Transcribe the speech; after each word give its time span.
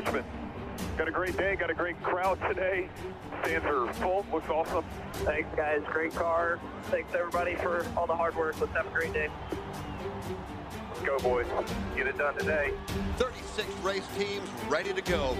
Richmond. 0.00 0.24
Got 0.96 1.08
a 1.08 1.10
great 1.10 1.36
day, 1.36 1.56
got 1.56 1.68
a 1.68 1.74
great 1.74 2.02
crowd 2.02 2.40
today. 2.48 2.88
Stands 3.44 3.66
are 3.66 3.92
full, 3.94 4.24
looks 4.32 4.48
awesome. 4.48 4.84
Thanks, 5.12 5.54
guys. 5.54 5.82
Great 5.86 6.14
car. 6.14 6.58
Thanks, 6.84 7.14
everybody, 7.14 7.54
for 7.54 7.86
all 7.98 8.06
the 8.06 8.16
hard 8.16 8.34
work. 8.34 8.58
Let's 8.58 8.72
have 8.72 8.86
a 8.86 8.90
great 8.90 9.12
day. 9.12 9.28
Let's 10.88 11.00
go, 11.02 11.18
boys. 11.18 11.46
Get 11.94 12.06
it 12.06 12.16
done 12.16 12.34
today. 12.34 12.72
36 13.18 13.68
race 13.82 14.06
teams 14.16 14.48
ready 14.68 14.94
to 14.94 15.02
go. 15.02 15.36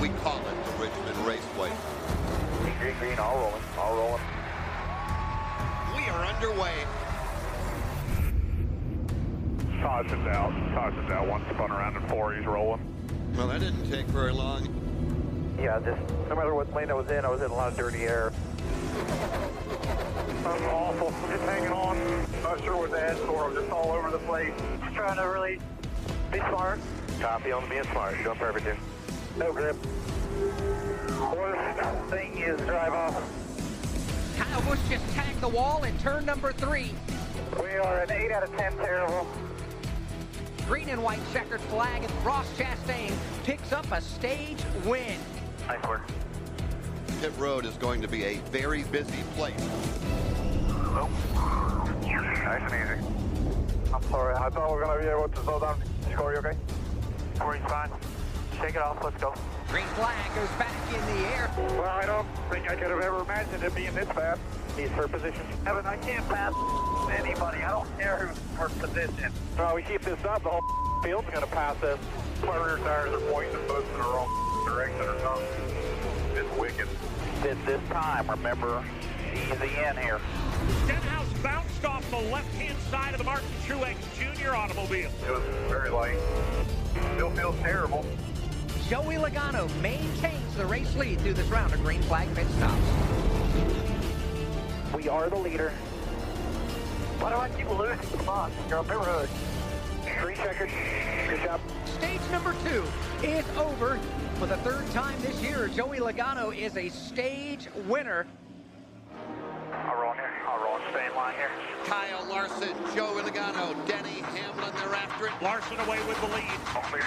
We 0.00 0.10
call 0.10 0.38
it 0.38 0.64
the 0.64 0.84
Richmond 0.84 1.26
Raceway. 1.26 1.72
Green, 2.78 2.94
green, 3.00 3.18
all 3.18 3.36
rolling, 3.36 3.62
all 3.76 3.96
rolling. 3.96 4.22
We 5.96 6.08
are 6.08 6.24
underway. 6.24 6.74
Caution's 9.82 10.26
out, 10.28 10.52
caution's 10.72 11.10
out. 11.10 11.26
One 11.26 11.44
spun 11.52 11.72
around 11.72 11.96
in 11.96 12.08
four, 12.08 12.34
he's 12.34 12.46
rolling. 12.46 12.97
Well, 13.36 13.48
that 13.48 13.60
didn't 13.60 13.90
take 13.90 14.06
very 14.06 14.32
long. 14.32 14.66
Yeah, 15.58 15.80
just 15.80 16.00
no 16.28 16.36
matter 16.36 16.54
what 16.54 16.72
lane 16.72 16.90
I 16.90 16.94
was 16.94 17.10
in, 17.10 17.24
I 17.24 17.28
was 17.28 17.42
in 17.42 17.50
a 17.50 17.54
lot 17.54 17.72
of 17.72 17.78
dirty 17.78 18.04
air. 18.04 18.32
That's 20.44 20.62
awful. 20.62 21.12
Just 21.28 21.42
hanging 21.44 21.72
on. 21.72 21.98
Not 22.42 22.62
sure 22.62 22.76
what 22.76 22.90
to 22.90 23.00
ask 23.00 23.18
for. 23.18 23.44
I'm 23.44 23.54
just 23.54 23.70
all 23.70 23.92
over 23.92 24.10
the 24.10 24.18
place. 24.18 24.52
Just 24.80 24.94
trying 24.94 25.16
to 25.16 25.22
really 25.22 25.60
be 26.32 26.38
smart. 26.38 26.80
Copy 27.20 27.52
on 27.52 27.68
being 27.68 27.84
smart. 27.84 28.14
You're 28.14 28.24
doing 28.24 28.38
perfect, 28.38 28.66
dude. 28.66 28.76
No 29.36 29.52
grip. 29.52 29.76
Worst 31.36 32.10
thing 32.10 32.38
is 32.38 32.60
drive 32.60 32.92
off. 32.92 33.14
Kyle 34.36 34.62
Busch 34.62 34.78
just 34.88 35.08
tagged 35.14 35.40
the 35.40 35.48
wall 35.48 35.82
in 35.84 35.98
turn 35.98 36.24
number 36.24 36.52
three. 36.52 36.92
We 37.60 37.70
are 37.70 38.00
an 38.02 38.10
8 38.10 38.30
out 38.30 38.42
of 38.44 38.56
10 38.56 38.76
terrible. 38.76 39.26
Green 40.68 40.90
and 40.90 41.02
white 41.02 41.20
checkered 41.32 41.62
flag, 41.62 42.04
and 42.04 42.12
Ross 42.26 42.46
Chastain 42.58 43.10
picks 43.42 43.72
up 43.72 43.90
a 43.90 44.02
stage 44.02 44.58
win. 44.84 45.16
Nice 45.66 45.82
work. 45.88 46.02
Pit 47.22 47.32
road 47.38 47.64
is 47.64 47.74
going 47.76 48.02
to 48.02 48.08
be 48.08 48.22
a 48.24 48.34
very 48.52 48.82
busy 48.84 49.22
place. 49.34 49.54
Oh. 50.92 51.08
Nice 52.02 52.70
and 52.70 53.00
easy. 53.00 53.94
I'm 53.94 54.02
sorry. 54.10 54.34
I 54.34 54.50
thought 54.50 54.68
we 54.70 54.76
were 54.76 54.84
going 54.84 54.98
to 54.98 55.04
be 55.04 55.10
able 55.10 55.30
to 55.30 55.42
slow 55.42 55.58
down. 55.58 55.82
Score, 56.12 56.32
you 56.32 56.38
okay? 56.40 56.56
Corey's 57.38 57.62
fine. 57.62 57.90
Shake 58.60 58.74
it 58.74 58.82
off. 58.82 59.02
Let's 59.02 59.18
go. 59.22 59.32
Green 59.68 59.86
flag 59.94 60.34
goes 60.34 60.50
back 60.58 60.74
in 60.92 61.00
the 61.16 61.28
air. 61.28 61.50
Well, 61.56 61.84
I 61.84 62.04
don't 62.04 62.28
think 62.50 62.70
I 62.70 62.76
could 62.76 62.90
have 62.90 63.00
ever 63.00 63.22
imagined 63.22 63.62
it 63.62 63.74
being 63.74 63.94
this 63.94 64.08
bad. 64.08 64.38
He's 64.78 64.90
for 64.90 65.08
position. 65.08 65.42
Evan, 65.66 65.84
I 65.86 65.96
can't 65.96 66.26
pass 66.28 66.54
anybody. 67.10 67.58
I 67.58 67.70
don't 67.72 67.98
care 67.98 68.16
who's 68.18 68.38
for 68.56 68.68
position. 68.78 69.32
Well, 69.56 69.74
we 69.74 69.82
keep 69.82 70.02
this 70.02 70.24
up, 70.24 70.44
the 70.44 70.50
whole 70.50 70.62
field's 71.02 71.28
going 71.30 71.40
to 71.40 71.50
pass 71.50 71.82
us. 71.82 71.98
My 72.46 72.56
rear 72.56 72.78
tires 72.78 73.12
are 73.12 73.32
pointing 73.32 73.58
both 73.66 73.84
in 73.90 73.98
the 73.98 74.04
wrong 74.04 74.28
direction 74.68 75.00
or 75.00 75.18
something. 75.18 75.46
It's 76.36 76.56
wicked. 76.56 76.88
Did 77.42 77.58
this 77.66 77.80
time, 77.88 78.30
remember, 78.30 78.84
easy 79.32 79.52
in 79.52 79.96
here. 79.96 80.20
Stenhouse 80.84 81.32
bounced 81.42 81.84
off 81.84 82.08
the 82.12 82.30
left-hand 82.30 82.78
side 82.88 83.14
of 83.14 83.18
the 83.18 83.24
Martin 83.24 83.48
Truex 83.66 83.96
Jr. 84.14 84.54
automobile. 84.54 85.10
It 85.26 85.30
was 85.32 85.42
very 85.68 85.90
light. 85.90 86.18
Still 87.16 87.30
feels 87.30 87.58
terrible. 87.62 88.06
Joey 88.88 89.16
Logano 89.16 89.68
maintains 89.80 90.54
the 90.54 90.66
race 90.66 90.94
lead 90.94 91.20
through 91.20 91.34
this 91.34 91.48
round 91.48 91.74
of 91.74 91.82
green 91.82 92.00
flag 92.02 92.32
pit 92.36 92.46
stops. 92.50 93.87
We 94.94 95.08
are 95.08 95.28
the 95.28 95.36
leader. 95.36 95.70
Why 97.20 97.30
do 97.30 97.36
I 97.36 97.48
keep 97.50 97.68
losing? 97.70 97.98
Come 98.18 98.28
on, 98.28 98.52
you're 98.68 98.78
on 98.78 98.84
pit 98.86 98.96
road. 98.96 99.28
Three 100.20 100.36
seconds. 100.36 100.72
Good 101.28 101.42
job. 101.42 101.60
Stage 101.84 102.20
number 102.32 102.54
two 102.64 102.84
is 103.22 103.44
over. 103.56 103.98
For 104.38 104.46
the 104.46 104.56
third 104.58 104.88
time 104.92 105.20
this 105.20 105.40
year, 105.42 105.68
Joey 105.68 105.98
Logano 105.98 106.56
is 106.56 106.76
a 106.76 106.88
stage 106.88 107.68
winner. 107.86 108.26
I'll 109.72 110.00
roll 110.00 110.14
here. 110.14 110.30
I'll 110.46 110.64
roll. 110.64 110.78
Stay 110.90 111.06
in 111.06 111.14
line 111.14 111.34
here. 111.34 111.50
Kyle 111.84 112.26
Larson, 112.28 112.74
Joey 112.94 113.22
Logano, 113.22 113.74
Denny 113.86 114.20
Hamlin, 114.20 114.72
they're 114.76 114.94
after 114.94 115.26
it. 115.26 115.32
Larson 115.42 115.78
away 115.80 115.98
with 116.06 116.20
the 116.20 116.28
lead. 116.28 116.50
All 116.74 116.82
clear. 116.82 117.02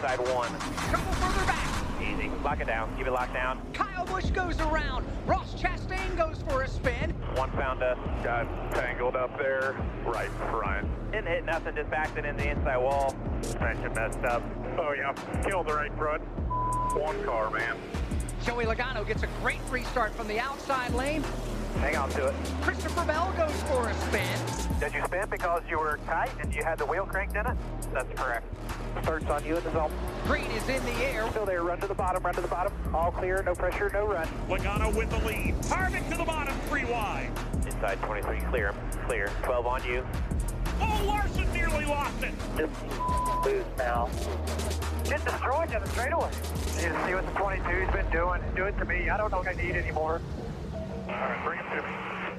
Side 0.00 0.20
one. 0.20 0.50
Couple 0.90 1.12
further 1.14 1.46
back. 1.46 1.75
Lock 2.46 2.60
it 2.60 2.68
down. 2.68 2.96
Keep 2.96 3.08
it 3.08 3.12
locked 3.12 3.34
down. 3.34 3.60
Kyle 3.72 4.06
Busch 4.06 4.30
goes 4.30 4.60
around. 4.60 5.04
Ross 5.26 5.52
Chastain 5.60 6.16
goes 6.16 6.40
for 6.48 6.62
a 6.62 6.68
spin. 6.68 7.10
One 7.34 7.50
found 7.50 7.82
us. 7.82 7.98
Got 8.22 8.46
tangled 8.70 9.16
up 9.16 9.36
there, 9.36 9.74
right 10.04 10.30
front. 10.48 10.88
Didn't 11.10 11.26
hit 11.26 11.44
nothing, 11.44 11.74
just 11.74 11.90
backed 11.90 12.16
it 12.16 12.24
in 12.24 12.36
the 12.36 12.48
inside 12.48 12.76
wall. 12.76 13.16
Suspension 13.40 13.92
messed 13.94 14.22
up. 14.22 14.44
Oh, 14.78 14.94
yeah. 14.96 15.12
Killed 15.42 15.66
the 15.66 15.74
right 15.74 15.92
front. 15.96 16.22
One 16.96 17.20
car, 17.24 17.50
man. 17.50 17.76
Joey 18.44 18.64
Logano 18.64 19.04
gets 19.04 19.24
a 19.24 19.28
great 19.42 19.58
restart 19.68 20.14
from 20.14 20.28
the 20.28 20.38
outside 20.38 20.94
lane. 20.94 21.24
Hang 21.80 21.96
on 21.96 22.10
to 22.10 22.26
it. 22.26 22.34
Christopher 22.62 23.04
Bell 23.04 23.32
goes 23.36 23.62
for 23.64 23.88
a 23.88 23.94
spin. 23.94 24.80
Did 24.80 24.94
you 24.94 25.04
spin 25.04 25.28
because 25.30 25.62
you 25.68 25.78
were 25.78 25.98
tight 26.06 26.32
and 26.40 26.54
you 26.54 26.62
had 26.62 26.78
the 26.78 26.86
wheel 26.86 27.06
cranked 27.06 27.36
in 27.36 27.46
it? 27.46 27.56
That's 27.92 28.20
correct. 28.20 28.46
Starts 29.02 29.26
on 29.26 29.44
you 29.44 29.56
in 29.56 29.64
the 29.64 29.72
zone. 29.72 29.92
Green 30.26 30.50
is 30.52 30.68
in 30.68 30.84
the 30.84 31.04
air. 31.04 31.28
Still 31.30 31.46
there, 31.46 31.62
run 31.62 31.80
to 31.80 31.86
the 31.86 31.94
bottom, 31.94 32.22
run 32.22 32.34
to 32.34 32.40
the 32.40 32.48
bottom. 32.48 32.72
All 32.94 33.10
clear, 33.10 33.42
no 33.42 33.54
pressure, 33.54 33.90
no 33.92 34.06
run. 34.06 34.26
Logano 34.48 34.94
with 34.94 35.10
the 35.10 35.18
lead. 35.26 35.54
Harvick 35.64 36.08
to 36.10 36.16
the 36.16 36.24
bottom, 36.24 36.54
three 36.68 36.84
wide. 36.84 37.30
Inside 37.66 38.00
23, 38.02 38.40
clear 38.50 38.74
clear. 39.06 39.30
12 39.42 39.66
on 39.66 39.84
you. 39.84 40.06
Oh, 40.80 41.04
Larson 41.06 41.50
nearly 41.52 41.84
lost 41.86 42.22
it. 42.22 42.34
Just 42.56 42.72
lose 43.44 43.64
now. 43.78 44.08
Get 45.04 45.24
destroyed 45.24 45.70
in 45.72 45.80
the 45.80 45.88
straightaway. 45.90 46.30
You 46.82 46.88
need 46.88 47.06
see 47.06 47.14
what 47.14 47.26
the 47.26 47.32
22's 47.32 47.92
been 47.92 48.10
doing. 48.10 48.42
Do 48.54 48.64
it 48.64 48.76
to 48.78 48.84
me. 48.84 49.08
I 49.08 49.16
don't 49.16 49.30
know 49.30 49.38
what 49.38 49.48
I 49.48 49.52
need 49.52 49.76
anymore. 49.76 50.20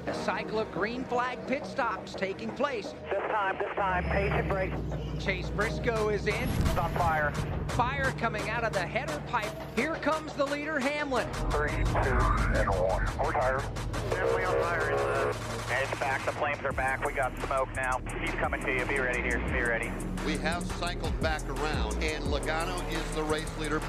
A 0.07 0.13
cycle 0.13 0.59
of 0.59 0.71
green 0.71 1.03
flag 1.03 1.39
pit 1.47 1.65
stops 1.65 2.13
taking 2.13 2.49
place. 2.51 2.93
This 3.09 3.23
time, 3.31 3.57
this 3.57 3.75
time, 3.75 4.03
patient 4.05 4.47
break. 4.47 4.71
Chase 5.19 5.49
Briscoe 5.49 6.09
is 6.09 6.27
in. 6.27 6.33
It's 6.33 6.77
on 6.77 6.93
fire. 6.93 7.33
Fire 7.69 8.13
coming 8.19 8.49
out 8.49 8.63
of 8.63 8.71
the 8.73 8.79
header 8.79 9.21
pipe. 9.27 9.51
Here 9.75 9.95
comes 9.95 10.33
the 10.33 10.45
leader, 10.45 10.79
Hamlin. 10.79 11.27
Three, 11.49 11.69
two, 11.69 12.17
and 12.55 12.69
one. 12.69 13.05
We're 13.21 13.33
tired. 13.33 13.63
Definitely 14.11 14.45
on 14.45 14.61
fire. 14.61 14.91
In 14.91 14.97
the... 14.97 15.35
Edge 15.69 15.99
back, 15.99 16.25
the 16.25 16.31
flames 16.33 16.63
are 16.63 16.71
back. 16.71 17.05
We 17.05 17.13
got 17.13 17.33
smoke 17.45 17.69
now. 17.75 17.99
He's 18.21 18.31
coming 18.35 18.61
to 18.63 18.73
you. 18.73 18.85
Be 18.85 18.99
ready 18.99 19.21
here. 19.21 19.39
Be 19.51 19.61
ready. 19.61 19.91
We 20.25 20.37
have 20.37 20.63
cycled 20.73 21.19
back 21.21 21.47
around, 21.49 22.01
and 22.03 22.23
Logano 22.25 22.77
is 22.91 23.15
the 23.15 23.23
race 23.23 23.57
leader. 23.57 23.81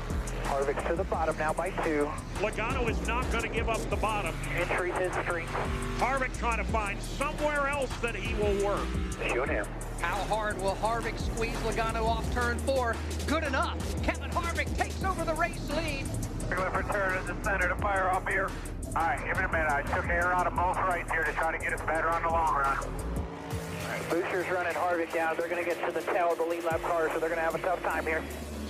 Harvick's 0.44 0.86
to 0.88 0.94
the 0.94 1.04
bottom 1.04 1.36
now 1.38 1.52
by 1.52 1.70
two. 1.70 2.10
Logano 2.36 2.88
is 2.88 3.06
not 3.06 3.30
going 3.30 3.42
to 3.42 3.48
give 3.48 3.68
up 3.68 3.78
the 3.90 3.96
bottom. 3.96 4.34
Entry 4.56 4.90
his 4.92 5.12
strength. 5.12 5.52
Harvick 5.98 6.36
trying 6.38 6.58
to 6.58 6.64
find 6.64 7.00
somewhere 7.00 7.68
else 7.68 7.90
that 8.00 8.14
he 8.14 8.34
will 8.34 8.64
work. 8.64 8.86
Shoot 9.30 9.48
him. 9.48 9.66
How 10.00 10.16
hard 10.24 10.60
will 10.60 10.76
Harvick 10.76 11.18
squeeze 11.18 11.56
Logano 11.58 12.04
off 12.04 12.32
turn 12.32 12.58
four? 12.60 12.96
Good 13.26 13.44
enough. 13.44 13.78
Kevin 14.02 14.30
Harvick 14.30 14.74
takes 14.76 15.02
over 15.04 15.24
the 15.24 15.34
race 15.34 15.68
lead. 15.70 16.06
We're 16.48 16.56
going 16.56 16.72
to 16.72 16.78
return 16.78 17.20
to 17.20 17.32
the 17.32 17.44
center 17.44 17.68
to 17.68 17.76
fire 17.76 18.10
off 18.10 18.26
here. 18.28 18.48
All 18.88 18.94
right, 18.94 19.18
give 19.18 19.36
it 19.36 19.44
a 19.44 19.52
minute. 19.52 19.70
I 19.70 19.82
took 19.82 20.06
air 20.06 20.32
out 20.32 20.46
of 20.46 20.54
both 20.54 20.76
rights 20.76 21.10
here 21.10 21.24
to 21.24 21.32
try 21.32 21.52
to 21.52 21.58
get 21.58 21.72
us 21.72 21.80
better 21.82 22.08
on 22.08 22.22
the 22.22 22.30
long 22.30 22.54
run. 22.54 22.78
All 22.78 23.88
right, 23.90 24.10
Booster's 24.10 24.48
running 24.50 24.72
Harvick 24.72 25.12
down. 25.12 25.36
They're 25.36 25.48
going 25.48 25.62
to 25.62 25.68
get 25.68 25.84
to 25.86 25.92
the 25.92 26.00
tail 26.12 26.32
of 26.32 26.38
the 26.38 26.44
lead 26.44 26.64
lap 26.64 26.80
car, 26.82 27.10
so 27.12 27.18
they're 27.18 27.28
going 27.28 27.40
to 27.40 27.44
have 27.44 27.54
a 27.54 27.58
tough 27.58 27.82
time 27.82 28.06
here. 28.06 28.22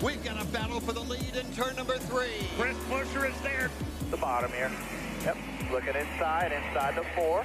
We've 0.02 0.22
got 0.22 0.40
a 0.40 0.44
battle 0.46 0.78
for 0.78 0.92
the 0.92 1.00
lead 1.00 1.34
in 1.34 1.52
turn 1.54 1.74
number 1.74 1.98
three. 1.98 2.46
Chris 2.56 2.76
Buescher 2.88 3.28
is 3.28 3.40
there. 3.40 3.68
The 4.12 4.16
bottom 4.16 4.52
here. 4.52 4.70
Yep. 5.24 5.36
Looking 5.72 5.96
inside, 5.96 6.52
inside 6.52 6.94
the 6.94 7.02
four. 7.16 7.44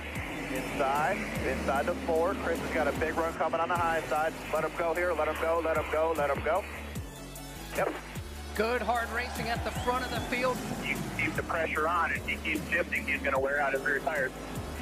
Inside, 0.53 1.17
inside 1.47 1.87
the 1.87 1.95
four. 2.05 2.35
Chris 2.43 2.59
has 2.59 2.69
got 2.71 2.87
a 2.87 2.91
big 2.99 3.15
run 3.17 3.33
coming 3.33 3.59
on 3.59 3.69
the 3.69 3.75
high 3.75 4.01
side. 4.01 4.33
Let 4.53 4.63
him 4.63 4.71
go 4.77 4.93
here. 4.93 5.13
Let 5.13 5.29
him 5.29 5.35
go. 5.41 5.61
Let 5.65 5.77
him 5.77 5.85
go. 5.91 6.13
Let 6.15 6.29
him 6.29 6.43
go. 6.45 6.63
Yep. 7.75 7.91
Good 8.55 8.83
hard 8.83 9.09
racing 9.09 9.49
at 9.49 9.65
the 9.65 9.71
front 9.71 10.05
of 10.05 10.11
the 10.11 10.19
field. 10.19 10.55
You 10.85 10.95
keep 11.17 11.33
the 11.35 11.41
pressure 11.41 11.87
on. 11.87 12.11
If 12.11 12.27
he 12.27 12.35
keeps 12.35 12.69
shifting, 12.69 13.07
he's 13.07 13.21
going 13.21 13.33
to 13.33 13.39
wear 13.39 13.59
out 13.59 13.73
his 13.73 13.81
rear 13.81 13.97
tires. 13.97 14.31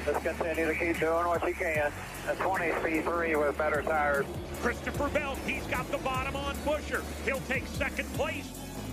Let's 0.06 0.22
continue 0.24 0.66
to 0.66 0.74
keep 0.74 0.98
doing 0.98 1.26
what 1.26 1.46
you 1.46 1.54
can. 1.54 1.92
A 2.28 2.34
20 2.34 2.72
speed 2.80 3.04
three 3.04 3.36
with 3.36 3.56
better 3.56 3.82
tires. 3.82 4.26
Christopher 4.60 5.08
Bell, 5.08 5.36
he's 5.46 5.64
got 5.66 5.88
the 5.92 5.98
bottom 5.98 6.34
on 6.34 6.56
Buescher. 6.58 7.02
He'll 7.24 7.40
take 7.40 7.66
second 7.68 8.12
place. 8.14 8.48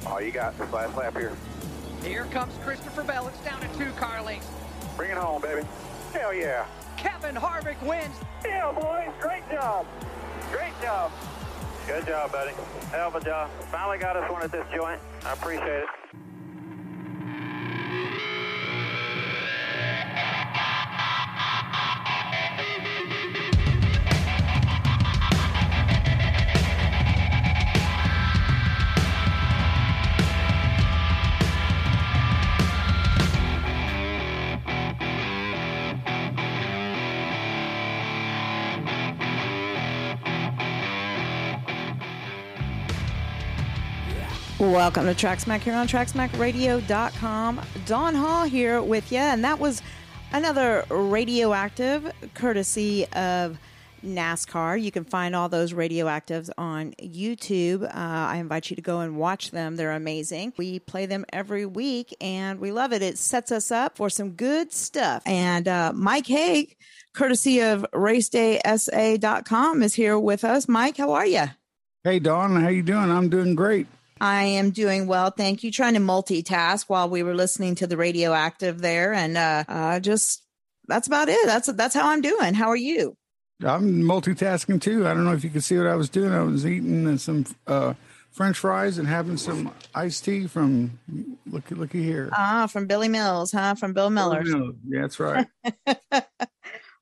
All 0.06 0.22
you 0.22 0.32
got 0.32 0.58
this 0.60 0.72
last 0.72 0.96
lap 0.96 1.18
here. 1.18 1.36
Here 2.04 2.26
comes 2.26 2.54
Christopher 2.64 3.04
Bell. 3.04 3.28
It's 3.28 3.40
down 3.40 3.60
to 3.62 3.68
two 3.78 3.92
car 3.94 4.22
lengths. 4.22 4.48
Bring 4.96 5.12
it 5.12 5.18
home, 5.18 5.42
baby. 5.42 5.68
Hell 6.14 6.34
yeah. 6.34 6.66
Kevin 6.98 7.36
Harvick 7.36 7.82
wins. 7.82 8.16
Yeah, 8.46 8.72
boys. 8.72 9.10
Great 9.20 9.50
job. 9.50 9.88
Great 10.52 10.74
job. 10.82 11.12
Good 11.88 12.06
job, 12.06 12.32
buddy. 12.32 12.52
Hell 12.92 13.08
of 13.08 13.16
a 13.16 13.24
job. 13.24 13.50
Finally 13.72 13.98
got 13.98 14.16
us 14.16 14.30
one 14.30 14.44
at 14.44 14.52
this 14.52 14.66
joint. 14.76 15.00
I 15.26 15.34
appreciate 15.34 15.84
it. 15.84 16.29
Welcome 44.60 45.06
to 45.06 45.16
TrackSmack 45.16 45.62
here 45.62 45.74
on 45.74 45.88
TrackSmackRadio.com. 45.88 47.62
Don 47.86 48.14
Hall 48.14 48.44
here 48.44 48.82
with 48.82 49.10
you, 49.10 49.20
and 49.20 49.42
that 49.46 49.58
was 49.58 49.82
another 50.34 50.84
radioactive 50.90 52.12
courtesy 52.34 53.06
of 53.14 53.58
NASCAR. 54.06 54.82
You 54.82 54.92
can 54.92 55.06
find 55.06 55.34
all 55.34 55.48
those 55.48 55.72
radioactives 55.72 56.50
on 56.58 56.94
YouTube. 57.02 57.84
Uh, 57.84 57.90
I 57.96 58.36
invite 58.36 58.70
you 58.70 58.76
to 58.76 58.82
go 58.82 59.00
and 59.00 59.16
watch 59.16 59.52
them, 59.52 59.78
they're 59.78 59.94
amazing. 59.94 60.52
We 60.58 60.80
play 60.80 61.06
them 61.06 61.24
every 61.32 61.66
week, 61.66 62.14
and 62.20 62.60
we 62.60 62.74
love 62.74 62.92
it. 62.92 63.02
It 63.02 63.18
sets 63.18 63.54
us 63.54 63.72
up 63.72 63.96
for 63.96 64.10
some 64.10 64.32
good 64.32 64.74
stuff. 64.74 65.24
And 65.26 65.70
uh, 65.70 65.94
Mike 65.96 66.28
Haig, 66.28 66.76
courtesy 67.14 67.62
of 67.62 67.86
RacedaySA.com, 67.94 69.84
is 69.84 69.94
here 69.94 70.20
with 70.20 70.44
us. 70.44 70.68
Mike, 70.68 70.98
how 70.98 71.14
are 71.14 71.26
you? 71.26 71.46
Hey 72.04 72.20
Don, 72.20 72.62
how 72.62 72.68
you 72.68 72.84
doing? 72.84 73.10
I'm 73.10 73.30
doing 73.30 73.56
great. 73.56 73.88
I 74.22 74.44
am 74.44 74.72
doing 74.72 75.08
well, 75.08 75.32
thank 75.32 75.64
you. 75.64 75.72
Trying 75.72 75.94
to 75.94 76.00
multitask 76.00 76.86
while 76.88 77.10
we 77.10 77.24
were 77.24 77.36
listening 77.36 77.76
to 77.76 77.88
the 77.88 77.98
radioactive 77.98 78.82
there, 78.82 79.14
and 79.14 79.38
uh, 79.38 79.64
uh, 79.68 80.00
just 80.00 80.44
that's 80.88 81.08
about 81.08 81.30
it. 81.30 81.46
That's 81.46 81.72
that's 81.74 81.96
how 81.96 82.10
I'm 82.10 82.22
doing. 82.22 82.54
How 82.54 82.68
are 82.68 82.76
you? 82.76 83.16
I'm 83.64 84.02
multitasking 84.04 84.82
too. 84.82 85.08
I 85.08 85.14
don't 85.14 85.26
know 85.26 85.34
if 85.34 85.44
you 85.44 85.50
can 85.50 85.62
see 85.62 85.78
what 85.78 85.88
I 85.88 85.96
was 85.96 86.10
doing. 86.10 86.32
I 86.32 86.42
was 86.42 86.66
eating 86.66 87.18
some 87.18 87.46
uh, 87.68 87.94
French 88.32 88.58
fries 88.58 88.98
and 88.98 89.08
having 89.08 89.38
some 89.38 89.74
iced 89.94 90.24
tea 90.24 90.48
from 90.48 90.98
looky 91.46 91.76
looky 91.76 92.04
here. 92.04 92.30
Ah, 92.34 92.68
from 92.68 92.88
Billy 92.88 93.10
Mills, 93.10 93.52
huh? 93.52 93.76
From 93.76 93.94
Bill 93.94 94.10
Miller. 94.10 94.44
Yeah, 94.46 95.02
that's 95.02 95.20
right. 95.20 95.48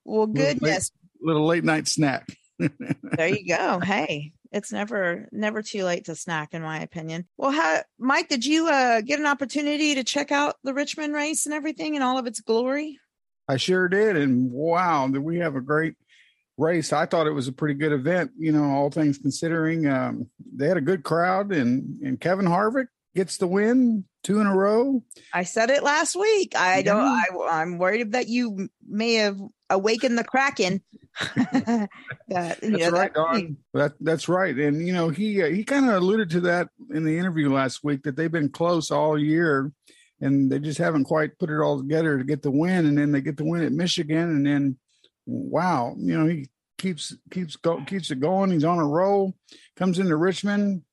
well, 0.06 0.26
goodness. 0.28 0.92
Little 1.22 1.46
late, 1.46 1.46
little 1.46 1.46
late 1.46 1.64
night 1.64 1.88
snack. 1.88 2.28
there 2.60 3.28
you 3.28 3.48
go. 3.48 3.80
Hey, 3.80 4.34
it's 4.52 4.72
never 4.72 5.28
never 5.32 5.62
too 5.62 5.84
late 5.84 6.06
to 6.06 6.16
snack 6.16 6.54
in 6.54 6.62
my 6.62 6.80
opinion. 6.82 7.28
Well 7.38 7.52
how 7.52 7.82
mike 8.00 8.30
did 8.30 8.46
you 8.46 8.68
uh 8.68 9.02
get 9.02 9.20
an 9.20 9.26
opportunity 9.26 9.96
to 9.96 10.04
check 10.04 10.32
out 10.32 10.56
the 10.64 10.74
richmond 10.74 11.14
race 11.14 11.46
and 11.46 11.54
everything 11.54 11.96
in 11.96 12.02
all 12.02 12.18
of 12.18 12.28
its 12.28 12.42
glory? 12.42 13.00
I 13.48 13.58
sure 13.58 13.88
did 13.88 14.18
and 14.18 14.52
wow 14.52 15.08
did 15.08 15.20
we 15.20 15.40
have 15.40 15.56
a 15.56 15.62
great 15.62 15.96
race. 16.58 16.92
I 16.92 17.06
thought 17.06 17.28
it 17.28 17.32
was 17.32 17.48
a 17.48 17.54
pretty 17.54 17.76
good 17.76 17.92
event 17.92 18.32
you 18.38 18.52
know 18.52 18.66
all 18.66 18.90
things 18.90 19.18
considering 19.18 19.88
um 19.88 20.30
they 20.56 20.68
had 20.68 20.78
a 20.78 20.82
good 20.82 21.04
crowd 21.04 21.52
and 21.52 22.02
and 22.02 22.20
kevin 22.20 22.46
harvick 22.46 22.88
gets 23.16 23.38
the 23.38 23.48
win 23.48 24.06
two 24.24 24.40
in 24.40 24.48
a 24.48 24.56
row. 24.56 25.02
I 25.34 25.44
said 25.44 25.70
it 25.70 25.84
last 25.84 26.16
week. 26.16 26.54
I 26.56 26.82
don't 26.82 27.02
I, 27.02 27.26
i'm 27.50 27.78
worried 27.78 28.12
that 28.12 28.28
you 28.28 28.70
may 28.88 29.16
have 29.16 29.40
awakened 29.70 30.18
the 30.18 30.24
kraken 30.24 30.82
that, 31.36 31.90
that's 32.28 32.62
know, 32.62 32.90
right, 32.90 33.14
Don. 33.14 33.58
That, 33.74 33.94
that's 34.00 34.30
right. 34.30 34.56
And 34.56 34.86
you 34.86 34.94
know, 34.94 35.10
he 35.10 35.42
uh, 35.42 35.48
he 35.48 35.64
kind 35.64 35.90
of 35.90 35.96
alluded 35.96 36.30
to 36.32 36.42
that 36.42 36.70
in 36.92 37.04
the 37.04 37.18
interview 37.18 37.52
last 37.52 37.84
week 37.84 38.04
that 38.04 38.16
they've 38.16 38.32
been 38.32 38.50
close 38.50 38.92
all 38.92 39.18
year, 39.18 39.72
and 40.22 40.52
they 40.52 40.60
just 40.60 40.78
haven't 40.78 41.06
quite 41.06 41.40
put 41.40 41.50
it 41.50 41.60
all 41.60 41.80
together 41.80 42.18
to 42.18 42.24
get 42.24 42.44
the 42.44 42.52
win. 42.52 42.86
And 42.86 42.98
then 42.98 43.12
they 43.12 43.22
get 43.22 43.38
the 43.38 43.46
win 43.46 43.64
at 43.64 43.72
Michigan, 43.72 44.18
and 44.18 44.46
then 44.46 44.78
wow, 45.26 45.96
you 45.98 46.18
know, 46.18 46.28
he 46.28 46.50
keeps 46.78 47.16
keeps 47.32 47.56
go, 47.56 47.84
keeps 47.86 48.12
it 48.12 48.20
going. 48.20 48.52
He's 48.52 48.64
on 48.64 48.78
a 48.78 48.86
roll. 48.86 49.36
Comes 49.76 49.98
into 49.98 50.16
Richmond, 50.16 50.84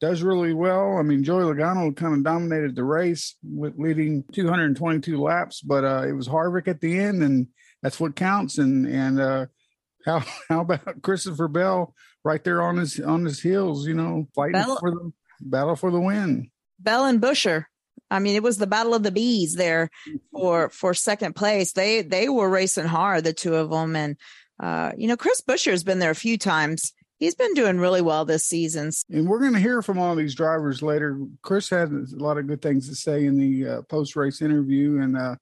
does 0.00 0.22
really 0.22 0.54
well. 0.54 0.96
I 0.96 1.02
mean, 1.02 1.22
Joey 1.22 1.42
Logano 1.42 1.94
kind 1.94 2.14
of 2.14 2.24
dominated 2.24 2.76
the 2.76 2.84
race 2.84 3.36
with 3.42 3.74
leading 3.76 4.24
222 4.32 5.20
laps, 5.20 5.60
but 5.60 5.84
uh, 5.84 6.04
it 6.08 6.12
was 6.12 6.28
Harvick 6.28 6.66
at 6.66 6.80
the 6.80 6.98
end, 6.98 7.22
and 7.22 7.48
that's 7.86 8.00
what 8.00 8.16
counts. 8.16 8.58
And 8.58 8.86
and 8.86 9.20
uh, 9.20 9.46
how 10.04 10.24
how 10.48 10.60
about 10.62 11.02
Christopher 11.02 11.48
Bell 11.48 11.94
right 12.24 12.42
there 12.42 12.60
on 12.60 12.78
his 12.78 12.98
on 12.98 13.24
his 13.24 13.40
heels, 13.40 13.86
you 13.86 13.94
know, 13.94 14.26
fighting 14.34 14.54
Bell, 14.54 14.78
for 14.78 14.90
the 14.90 15.12
battle 15.40 15.76
for 15.76 15.90
the 15.90 16.00
win. 16.00 16.50
Bell 16.80 17.04
and 17.04 17.20
Buescher. 17.20 17.66
I 18.10 18.18
mean, 18.18 18.34
it 18.34 18.42
was 18.42 18.58
the 18.58 18.66
battle 18.66 18.94
of 18.94 19.02
the 19.04 19.12
bees 19.12 19.54
there 19.54 19.88
for 20.32 20.68
for 20.70 20.94
second 20.94 21.36
place. 21.36 21.72
They 21.72 22.02
they 22.02 22.28
were 22.28 22.50
racing 22.50 22.86
hard, 22.86 23.24
the 23.24 23.32
two 23.32 23.54
of 23.54 23.70
them, 23.70 23.94
and 23.94 24.16
uh, 24.60 24.92
you 24.96 25.06
know, 25.06 25.16
Chris 25.16 25.40
Buescher 25.42 25.70
has 25.70 25.84
been 25.84 26.00
there 26.00 26.10
a 26.10 26.16
few 26.16 26.38
times. 26.38 26.92
He's 27.18 27.34
been 27.34 27.54
doing 27.54 27.78
really 27.78 28.02
well 28.02 28.26
this 28.26 28.44
season. 28.44 28.90
And 29.10 29.26
we're 29.26 29.40
going 29.40 29.54
to 29.54 29.58
hear 29.58 29.80
from 29.80 29.98
all 29.98 30.14
these 30.14 30.34
drivers 30.34 30.82
later. 30.82 31.18
Chris 31.40 31.70
had 31.70 31.90
a 31.90 32.04
lot 32.16 32.36
of 32.36 32.46
good 32.46 32.60
things 32.60 32.90
to 32.90 32.94
say 32.94 33.24
in 33.24 33.38
the 33.38 33.66
uh, 33.66 33.82
post 33.82 34.16
race 34.16 34.42
interview, 34.42 35.00
and 35.00 35.16
uh, 35.16 35.36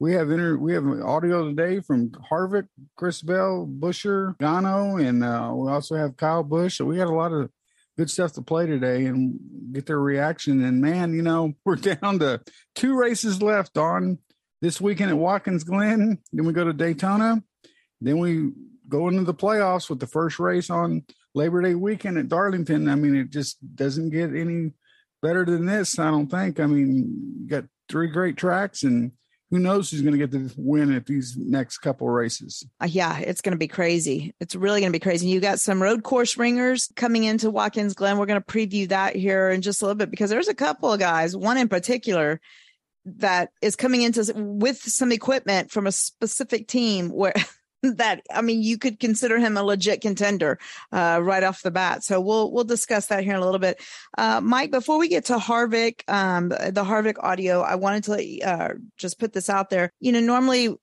we 0.00 0.12
have 0.12 0.30
inter- 0.30 0.56
we 0.56 0.74
have 0.74 0.86
audio 0.86 1.48
today 1.48 1.80
from 1.80 2.10
Harvick, 2.10 2.68
Chris 2.96 3.20
Bell, 3.20 3.68
Buescher, 3.68 4.38
Gano, 4.38 4.96
and 4.96 5.24
uh, 5.24 5.52
we 5.54 5.70
also 5.70 5.96
have 5.96 6.16
Kyle 6.16 6.44
Busch. 6.44 6.76
So 6.76 6.84
we 6.84 6.96
got 6.96 7.08
a 7.08 7.14
lot 7.14 7.32
of 7.32 7.50
good 7.96 8.08
stuff 8.08 8.32
to 8.34 8.42
play 8.42 8.66
today 8.66 9.06
and 9.06 9.38
get 9.72 9.86
their 9.86 9.98
reaction. 9.98 10.62
And 10.62 10.80
man, 10.80 11.14
you 11.14 11.22
know, 11.22 11.54
we're 11.64 11.76
down 11.76 12.20
to 12.20 12.40
two 12.76 12.96
races 12.96 13.42
left 13.42 13.76
on 13.76 14.18
this 14.62 14.80
weekend 14.80 15.10
at 15.10 15.18
Watkins 15.18 15.64
Glen. 15.64 16.18
Then 16.32 16.46
we 16.46 16.52
go 16.52 16.64
to 16.64 16.72
Daytona. 16.72 17.42
Then 18.00 18.18
we 18.18 18.52
go 18.88 19.08
into 19.08 19.24
the 19.24 19.34
playoffs 19.34 19.90
with 19.90 19.98
the 19.98 20.06
first 20.06 20.38
race 20.38 20.70
on 20.70 21.02
Labor 21.34 21.60
Day 21.60 21.74
weekend 21.74 22.18
at 22.18 22.28
Darlington. 22.28 22.88
I 22.88 22.94
mean, 22.94 23.16
it 23.16 23.30
just 23.30 23.58
doesn't 23.74 24.10
get 24.10 24.34
any 24.34 24.70
better 25.20 25.44
than 25.44 25.66
this, 25.66 25.98
I 25.98 26.10
don't 26.10 26.30
think. 26.30 26.60
I 26.60 26.66
mean, 26.66 27.40
you 27.40 27.48
got 27.48 27.64
three 27.88 28.06
great 28.06 28.36
tracks 28.36 28.84
and 28.84 29.12
who 29.50 29.58
knows 29.58 29.90
who's 29.90 30.02
going 30.02 30.12
to 30.12 30.18
get 30.18 30.30
the 30.30 30.52
win 30.56 30.92
at 30.92 31.06
these 31.06 31.36
next 31.36 31.78
couple 31.78 32.08
races. 32.08 32.66
Uh, 32.80 32.88
yeah, 32.88 33.18
it's 33.18 33.40
going 33.40 33.52
to 33.52 33.58
be 33.58 33.68
crazy. 33.68 34.34
It's 34.40 34.54
really 34.54 34.80
going 34.80 34.92
to 34.92 34.98
be 34.98 35.02
crazy. 35.02 35.28
You 35.28 35.40
got 35.40 35.58
some 35.58 35.82
road 35.82 36.02
course 36.02 36.36
ringers 36.36 36.90
coming 36.96 37.24
into 37.24 37.50
Watkins 37.50 37.94
Glen. 37.94 38.18
We're 38.18 38.26
going 38.26 38.42
to 38.42 38.46
preview 38.46 38.88
that 38.88 39.16
here 39.16 39.48
in 39.50 39.62
just 39.62 39.80
a 39.80 39.86
little 39.86 39.96
bit 39.96 40.10
because 40.10 40.30
there's 40.30 40.48
a 40.48 40.54
couple 40.54 40.92
of 40.92 41.00
guys, 41.00 41.36
one 41.36 41.56
in 41.56 41.68
particular 41.68 42.40
that 43.06 43.50
is 43.62 43.74
coming 43.74 44.02
into 44.02 44.30
with 44.36 44.78
some 44.78 45.12
equipment 45.12 45.70
from 45.70 45.86
a 45.86 45.92
specific 45.92 46.68
team 46.68 47.10
where 47.10 47.34
that 47.82 48.22
I 48.32 48.42
mean, 48.42 48.62
you 48.62 48.78
could 48.78 48.98
consider 48.98 49.38
him 49.38 49.56
a 49.56 49.62
legit 49.62 50.00
contender 50.00 50.58
uh, 50.92 51.20
right 51.22 51.42
off 51.42 51.62
the 51.62 51.70
bat. 51.70 52.04
So 52.04 52.20
we'll 52.20 52.52
we'll 52.52 52.64
discuss 52.64 53.06
that 53.06 53.24
here 53.24 53.34
in 53.34 53.40
a 53.40 53.44
little 53.44 53.60
bit. 53.60 53.80
Uh, 54.16 54.40
Mike, 54.42 54.70
before 54.70 54.98
we 54.98 55.08
get 55.08 55.26
to 55.26 55.36
Harvick, 55.36 56.02
um, 56.08 56.48
the 56.48 56.84
Harvick 56.84 57.16
audio, 57.20 57.60
I 57.60 57.76
wanted 57.76 58.04
to 58.04 58.40
uh, 58.42 58.68
just 58.96 59.18
put 59.18 59.32
this 59.32 59.48
out 59.48 59.70
there. 59.70 59.92
You 60.00 60.12
know, 60.12 60.20
normally 60.20 60.76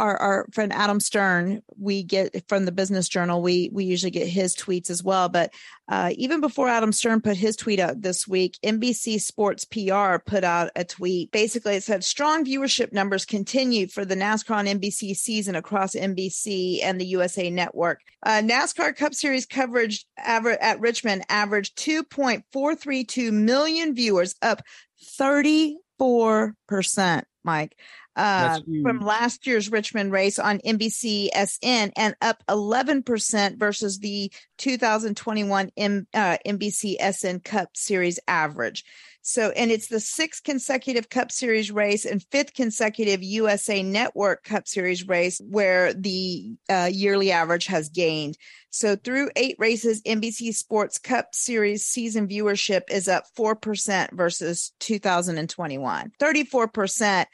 our, 0.00 0.16
our 0.16 0.46
friend 0.52 0.72
Adam 0.72 0.98
Stern, 0.98 1.62
we 1.78 2.02
get 2.02 2.48
from 2.48 2.64
the 2.64 2.72
Business 2.72 3.06
Journal, 3.06 3.42
we 3.42 3.70
we 3.72 3.84
usually 3.84 4.10
get 4.10 4.26
his 4.26 4.56
tweets 4.56 4.88
as 4.88 5.04
well. 5.04 5.28
But 5.28 5.52
uh, 5.88 6.12
even 6.16 6.40
before 6.40 6.68
Adam 6.68 6.90
Stern 6.90 7.20
put 7.20 7.36
his 7.36 7.54
tweet 7.54 7.78
out 7.78 8.00
this 8.00 8.26
week, 8.26 8.58
NBC 8.64 9.20
Sports 9.20 9.66
PR 9.66 10.16
put 10.24 10.42
out 10.42 10.70
a 10.74 10.84
tweet. 10.84 11.30
Basically, 11.32 11.74
it 11.74 11.82
said 11.82 12.02
strong 12.02 12.46
viewership 12.46 12.92
numbers 12.92 13.26
continued 13.26 13.92
for 13.92 14.06
the 14.06 14.14
NASCAR 14.14 14.56
on 14.56 14.66
NBC 14.66 15.14
season 15.14 15.54
across 15.54 15.94
NBC 15.94 16.82
and 16.82 16.98
the 16.98 17.06
USA 17.06 17.50
Network. 17.50 18.00
Uh, 18.24 18.40
NASCAR 18.42 18.96
Cup 18.96 19.12
Series 19.14 19.44
coverage 19.44 20.06
aver- 20.26 20.62
at 20.62 20.80
Richmond 20.80 21.24
averaged 21.28 21.76
2.432 21.76 23.32
million 23.32 23.94
viewers, 23.94 24.34
up 24.40 24.62
34 25.02 26.54
percent. 26.66 27.26
Mike 27.42 27.76
uh, 28.20 28.60
from 28.82 29.00
last 29.00 29.46
year's 29.46 29.70
Richmond 29.70 30.12
race 30.12 30.38
on 30.38 30.58
NBCSN 30.58 31.92
and 31.96 32.14
up 32.20 32.42
11% 32.48 33.58
versus 33.58 33.98
the 33.98 34.30
2021 34.58 35.70
M, 35.76 36.06
uh, 36.12 36.36
NBCSN 36.46 37.42
Cup 37.42 37.70
Series 37.74 38.20
average. 38.28 38.84
So, 39.22 39.50
and 39.50 39.70
it's 39.70 39.88
the 39.88 40.00
sixth 40.00 40.44
consecutive 40.44 41.08
Cup 41.08 41.32
Series 41.32 41.70
race 41.70 42.04
and 42.04 42.22
fifth 42.30 42.54
consecutive 42.54 43.22
USA 43.22 43.82
Network 43.82 44.44
Cup 44.44 44.66
Series 44.66 45.06
race 45.06 45.40
where 45.42 45.94
the 45.94 46.56
uh, 46.68 46.90
yearly 46.92 47.30
average 47.30 47.66
has 47.66 47.88
gained. 47.88 48.36
So, 48.70 48.96
through 48.96 49.30
eight 49.36 49.56
races, 49.58 50.02
NBC 50.02 50.54
Sports 50.54 50.98
Cup 50.98 51.34
Series 51.34 51.84
season 51.84 52.28
viewership 52.28 52.82
is 52.90 53.08
up 53.08 53.24
4% 53.36 54.12
versus 54.12 54.72
2021. 54.80 56.12
34% 56.18 57.26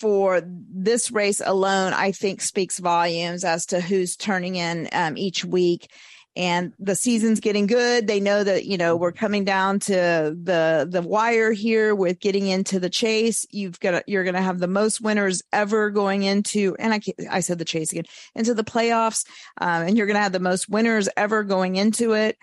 for 0.00 0.42
this 0.44 1.10
race 1.10 1.40
alone, 1.44 1.92
I 1.92 2.12
think 2.12 2.40
speaks 2.40 2.78
volumes 2.78 3.44
as 3.44 3.66
to 3.66 3.80
who's 3.80 4.16
turning 4.16 4.56
in 4.56 4.88
um, 4.92 5.16
each 5.16 5.44
week. 5.44 5.90
And 6.36 6.72
the 6.78 6.94
season's 6.94 7.40
getting 7.40 7.66
good. 7.66 8.06
They 8.06 8.20
know 8.20 8.44
that 8.44 8.64
you 8.64 8.78
know 8.78 8.94
we're 8.94 9.10
coming 9.10 9.44
down 9.44 9.80
to 9.80 10.36
the 10.40 10.86
the 10.88 11.02
wire 11.02 11.50
here 11.50 11.96
with 11.96 12.20
getting 12.20 12.46
into 12.46 12.78
the 12.78 12.90
chase. 12.90 13.44
You've 13.50 13.80
got 13.80 14.08
you're 14.08 14.22
going 14.22 14.36
to 14.36 14.40
have 14.40 14.60
the 14.60 14.68
most 14.68 15.00
winners 15.00 15.42
ever 15.52 15.90
going 15.90 16.22
into, 16.22 16.76
and 16.78 16.94
I 16.94 17.00
I 17.28 17.40
said 17.40 17.58
the 17.58 17.64
chase 17.64 17.90
again 17.90 18.04
into 18.36 18.54
the 18.54 18.62
playoffs, 18.62 19.26
um, 19.60 19.82
and 19.82 19.96
you're 19.96 20.06
going 20.06 20.14
to 20.14 20.22
have 20.22 20.30
the 20.30 20.38
most 20.38 20.68
winners 20.68 21.08
ever 21.16 21.42
going 21.42 21.74
into 21.74 22.12
it. 22.12 22.38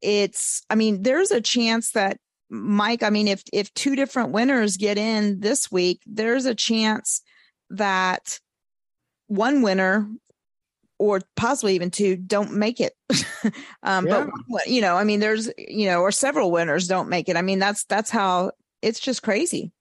It's 0.00 0.62
I 0.70 0.76
mean 0.76 1.02
there's 1.02 1.32
a 1.32 1.40
chance 1.40 1.92
that 1.92 2.18
Mike, 2.52 3.02
I 3.02 3.08
mean, 3.08 3.28
if 3.28 3.42
if 3.50 3.72
two 3.72 3.96
different 3.96 4.30
winners 4.30 4.76
get 4.76 4.98
in 4.98 5.40
this 5.40 5.72
week, 5.72 6.02
there's 6.04 6.44
a 6.44 6.54
chance 6.54 7.22
that 7.70 8.38
one 9.28 9.62
winner 9.62 10.06
or 10.98 11.22
possibly 11.34 11.74
even 11.74 11.90
two 11.90 12.14
don't 12.14 12.52
make 12.52 12.78
it. 12.78 12.92
um, 13.82 14.06
yeah. 14.06 14.26
But 14.50 14.66
you 14.66 14.82
know, 14.82 14.96
I 14.96 15.04
mean, 15.04 15.20
there's 15.20 15.50
you 15.56 15.86
know, 15.86 16.00
or 16.00 16.12
several 16.12 16.50
winners 16.50 16.86
don't 16.86 17.08
make 17.08 17.30
it. 17.30 17.36
I 17.36 17.42
mean, 17.42 17.58
that's 17.58 17.84
that's 17.84 18.10
how 18.10 18.52
it's 18.82 19.00
just 19.00 19.22
crazy. 19.22 19.72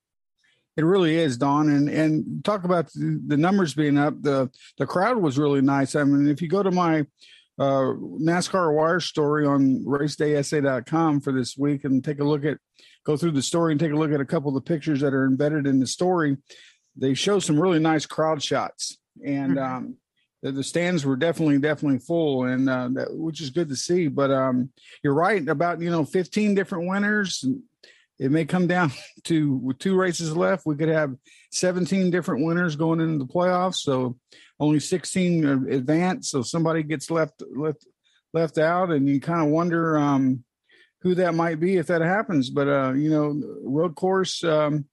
It 0.78 0.86
really 0.86 1.18
is, 1.18 1.38
Don. 1.38 1.68
And 1.68 1.90
and 1.90 2.44
talk 2.46 2.64
about 2.64 2.88
the, 2.94 3.22
the 3.28 3.38
numbers 3.38 3.74
being 3.74 3.98
up. 3.98 4.22
The 4.22 4.50
the 4.78 4.88
crowd 4.88 5.18
was 5.18 5.38
really 5.38 5.62
nice. 5.62 5.94
I 5.94 6.06
mean, 6.06 6.30
if 6.30 6.42
you 6.42 6.48
go 6.48 6.64
to 6.64 6.72
my 6.72 7.06
uh, 7.62 7.94
NASCAR 8.20 8.74
Wire 8.74 9.00
story 9.00 9.46
on 9.46 9.86
racedaysa.com 9.86 11.22
for 11.22 11.32
this 11.32 11.56
week 11.56 11.84
and 11.84 12.04
take 12.04 12.20
a 12.20 12.24
look 12.24 12.44
at, 12.44 12.58
go 13.06 13.16
through 13.16 13.32
the 13.32 13.42
story 13.44 13.72
and 13.72 13.80
take 13.80 13.92
a 13.92 13.96
look 13.96 14.12
at 14.12 14.20
a 14.20 14.26
couple 14.26 14.50
of 14.50 14.56
the 14.56 14.68
pictures 14.68 15.02
that 15.02 15.14
are 15.14 15.26
embedded 15.26 15.68
in 15.68 15.80
the 15.80 15.86
story. 15.86 16.38
They 16.96 17.14
show 17.14 17.38
some 17.38 17.60
really 17.60 17.78
nice 17.78 18.08
crowd 18.08 18.42
shots, 18.42 18.98
and 19.24 19.58
mm-hmm. 19.58 19.76
um, 19.76 19.98
the, 20.42 20.52
the, 20.52 20.64
stands 20.64 21.06
were 21.06 21.16
definitely 21.16 21.60
definitely 21.60 22.00
full, 22.00 22.46
and 22.46 22.68
uh, 22.68 22.90
that, 22.94 23.16
which 23.16 23.42
is 23.42 23.52
good 23.52 23.70
to 23.70 23.76
see. 23.76 24.08
But 24.08 24.32
um, 24.32 24.72
you're 25.04 25.14
right 25.14 25.48
about 25.48 25.82
you 25.82 25.92
know 25.92 26.04
15 26.04 26.56
different 26.56 26.90
winners. 26.90 27.46
It 28.20 28.32
may 28.32 28.46
come 28.46 28.68
down 28.68 28.92
to 29.26 29.54
with 29.54 29.78
two 29.78 29.96
races 29.96 30.36
left, 30.36 30.66
we 30.66 30.76
could 30.76 30.90
have 30.90 31.16
17 31.52 32.10
different 32.10 32.44
winners 32.44 32.76
going 32.76 33.00
into 33.00 33.20
the 33.20 33.32
playoffs. 33.32 33.76
So 33.76 34.18
only 34.62 34.80
16 34.80 35.44
advance, 35.72 36.30
so 36.30 36.44
somebody 36.44 36.84
gets 36.84 37.10
left 37.10 37.42
left 37.54 37.86
left 38.32 38.60
out, 38.60 38.92
and 38.92 39.10
you 39.10 39.20
kind 39.20 39.42
of 39.42 39.48
wonder 39.48 39.98
um, 39.98 40.44
who 41.02 41.16
that 41.16 41.34
might 41.34 41.60
be 41.60 41.78
if 41.78 41.88
that 41.88 42.02
happens. 42.02 42.52
But 42.52 42.68
uh, 42.68 42.94
you 42.94 43.10
know, 43.10 43.42
road 43.64 43.96
course, 43.96 44.44
um, 44.44 44.86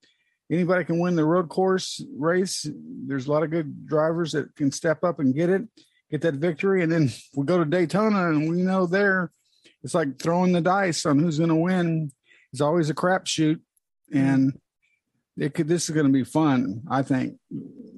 anybody 0.50 0.84
can 0.84 0.98
win 0.98 1.16
the 1.16 1.24
road 1.24 1.50
course 1.50 2.02
race. 2.16 2.66
There's 2.74 3.26
a 3.26 3.30
lot 3.30 3.42
of 3.42 3.50
good 3.50 3.86
drivers 3.86 4.32
that 4.32 4.56
can 4.56 4.72
step 4.72 5.04
up 5.04 5.20
and 5.20 5.34
get 5.34 5.50
it, 5.50 5.62
get 6.10 6.22
that 6.22 6.36
victory, 6.36 6.82
and 6.82 6.90
then 6.90 7.10
we 7.36 7.44
go 7.44 7.58
to 7.58 7.66
Daytona, 7.66 8.30
and 8.30 8.50
we 8.50 8.62
know 8.62 8.86
there 8.86 9.30
it's 9.84 9.94
like 9.94 10.18
throwing 10.18 10.52
the 10.52 10.62
dice 10.62 11.04
on 11.04 11.18
who's 11.18 11.38
going 11.38 11.50
to 11.50 11.54
win. 11.54 12.10
It's 12.52 12.62
always 12.62 12.88
a 12.88 12.94
crapshoot, 12.94 13.60
and 14.10 14.58
it 15.36 15.52
could. 15.52 15.68
This 15.68 15.90
is 15.90 15.94
going 15.94 16.06
to 16.06 16.12
be 16.12 16.24
fun. 16.24 16.84
I 16.90 17.02
think 17.02 17.34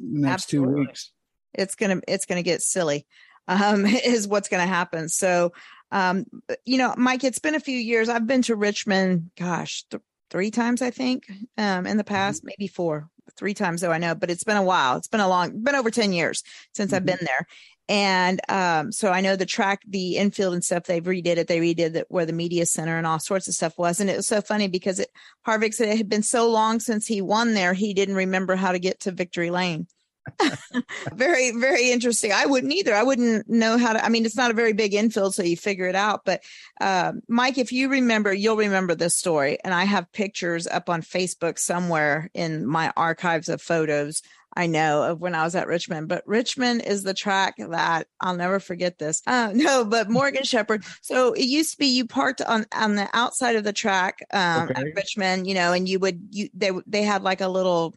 next 0.03 0.47
Absolutely. 0.47 0.75
two 0.75 0.81
weeks 0.81 1.13
it's 1.55 1.75
gonna 1.75 2.01
it's 2.09 2.27
gonna 2.27 2.43
get 2.43 2.63
silly 2.63 3.07
um 3.49 3.87
is 4.05 4.29
what's 4.29 4.49
gonna 4.49 4.67
happen 4.67 5.09
so 5.09 5.53
um 5.93 6.25
you 6.65 6.79
know 6.79 6.95
mike 6.97 7.25
it's 7.25 7.39
been 7.39 7.55
a 7.55 7.61
few 7.61 7.79
years 7.79 8.09
i've 8.09 8.27
been 8.27 8.43
to 8.43 8.57
richmond 8.57 9.31
gosh 9.37 9.85
th- 9.91 10.03
three 10.31 10.51
times 10.51 10.83
i 10.83 10.91
think 10.91 11.31
um 11.59 11.87
in 11.87 11.97
the 11.97 12.05
mm-hmm. 12.05 12.15
past 12.15 12.41
mm-hmm. 12.41 12.51
maybe 12.59 12.69
four 12.69 13.09
three 13.37 13.55
times 13.55 13.81
though 13.81 13.93
i 13.93 13.99
know 13.99 14.15
but 14.15 14.31
it's 14.31 14.45
been 14.45 14.57
a 14.57 14.63
while 14.63 14.97
it's 14.97 15.09
been 15.09 15.21
a 15.21 15.29
long 15.29 15.63
been 15.63 15.75
over 15.75 15.91
10 15.91 16.13
years 16.13 16.43
since 16.75 16.89
mm-hmm. 16.89 16.97
i've 16.97 17.07
been 17.07 17.19
there 17.23 17.47
and 17.91 18.41
um, 18.49 18.93
so 18.93 19.11
I 19.11 19.21
know 19.21 19.35
the 19.35 19.45
track, 19.45 19.83
the 19.85 20.17
infield 20.17 20.55
and 20.55 20.65
stuff, 20.65 20.85
they've 20.85 21.03
redid 21.03 21.39
it. 21.39 21.49
They 21.49 21.59
redid 21.59 21.97
it 21.97 22.07
where 22.09 22.25
the 22.25 22.33
media 22.33 22.65
center 22.65 22.97
and 22.97 23.05
all 23.05 23.19
sorts 23.19 23.49
of 23.49 23.55
stuff 23.55 23.77
was. 23.77 23.99
And 23.99 24.09
it 24.09 24.17
was 24.17 24.29
so 24.29 24.41
funny 24.41 24.69
because 24.69 25.01
it, 25.01 25.11
Harvick 25.45 25.75
said 25.75 25.89
it 25.89 25.97
had 25.97 26.09
been 26.09 26.23
so 26.23 26.49
long 26.49 26.79
since 26.79 27.09
he 27.09 27.21
won 27.21 27.53
there, 27.53 27.75
he 27.75 27.93
didn't 27.93 28.15
remember 28.15 28.55
how 28.55 28.71
to 28.71 28.79
get 28.79 29.01
to 29.01 29.11
victory 29.11 29.51
lane. 29.51 29.89
very, 31.15 31.53
very 31.53 31.91
interesting. 31.91 32.33
I 32.33 32.47
wouldn't 32.47 32.73
either. 32.73 32.95
I 32.95 33.03
wouldn't 33.03 33.49
know 33.49 33.79
how 33.79 33.93
to. 33.93 34.05
I 34.05 34.09
mean, 34.09 34.25
it's 34.25 34.37
not 34.37 34.51
a 34.51 34.55
very 34.55 34.73
big 34.73 34.95
infield, 34.95 35.35
so 35.35 35.43
you 35.43 35.57
figure 35.57 35.87
it 35.87 35.95
out. 35.95 36.25
But 36.25 36.43
uh, 36.81 37.13
Mike, 37.29 37.59
if 37.59 37.73
you 37.73 37.89
remember, 37.89 38.33
you'll 38.33 38.57
remember 38.57 38.95
this 38.95 39.17
story. 39.17 39.59
And 39.65 39.75
I 39.75 39.85
have 39.85 40.13
pictures 40.13 40.67
up 40.67 40.89
on 40.89 41.03
Facebook 41.03 41.59
somewhere 41.59 42.31
in 42.35 42.67
my 42.67 42.93
archives 42.97 43.49
of 43.49 43.63
photos. 43.63 44.23
I 44.57 44.67
know 44.67 45.05
of 45.05 45.21
when 45.21 45.35
I 45.35 45.45
was 45.45 45.55
at 45.55 45.69
Richmond, 45.69 46.09
but 46.09 46.27
Richmond 46.27 46.83
is 46.83 47.03
the 47.03 47.15
track 47.15 47.55
that 47.59 48.09
I'll 48.21 48.37
never 48.37 48.59
forget 48.61 48.99
this. 48.99 49.23
Uh, 49.31 49.53
no, 49.55 49.85
but 49.85 50.11
Morgan 50.11 50.43
Shepherd. 50.43 50.85
So 51.03 51.35
it 51.35 51.45
used 51.45 51.73
to 51.73 51.79
be 51.79 51.87
you 51.87 52.05
parked 52.05 52.43
on 52.43 52.67
on 52.75 52.97
the 52.97 53.09
outside 53.13 53.55
of 53.55 53.63
the 53.63 53.73
track 53.73 54.19
um, 54.33 54.65
okay. 54.65 54.75
at 54.75 54.87
Richmond, 54.97 55.47
you 55.47 55.55
know, 55.55 55.73
and 55.73 55.89
you 55.89 56.01
would 56.01 56.21
you 56.31 56.49
they 56.53 56.73
they 56.87 57.03
had 57.03 57.23
like 57.23 57.41
a 57.41 57.49
little 57.49 57.95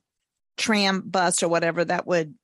tram 0.57 1.01
bus 1.05 1.43
or 1.43 1.47
whatever 1.47 1.83
that 1.83 2.07
would 2.07 2.35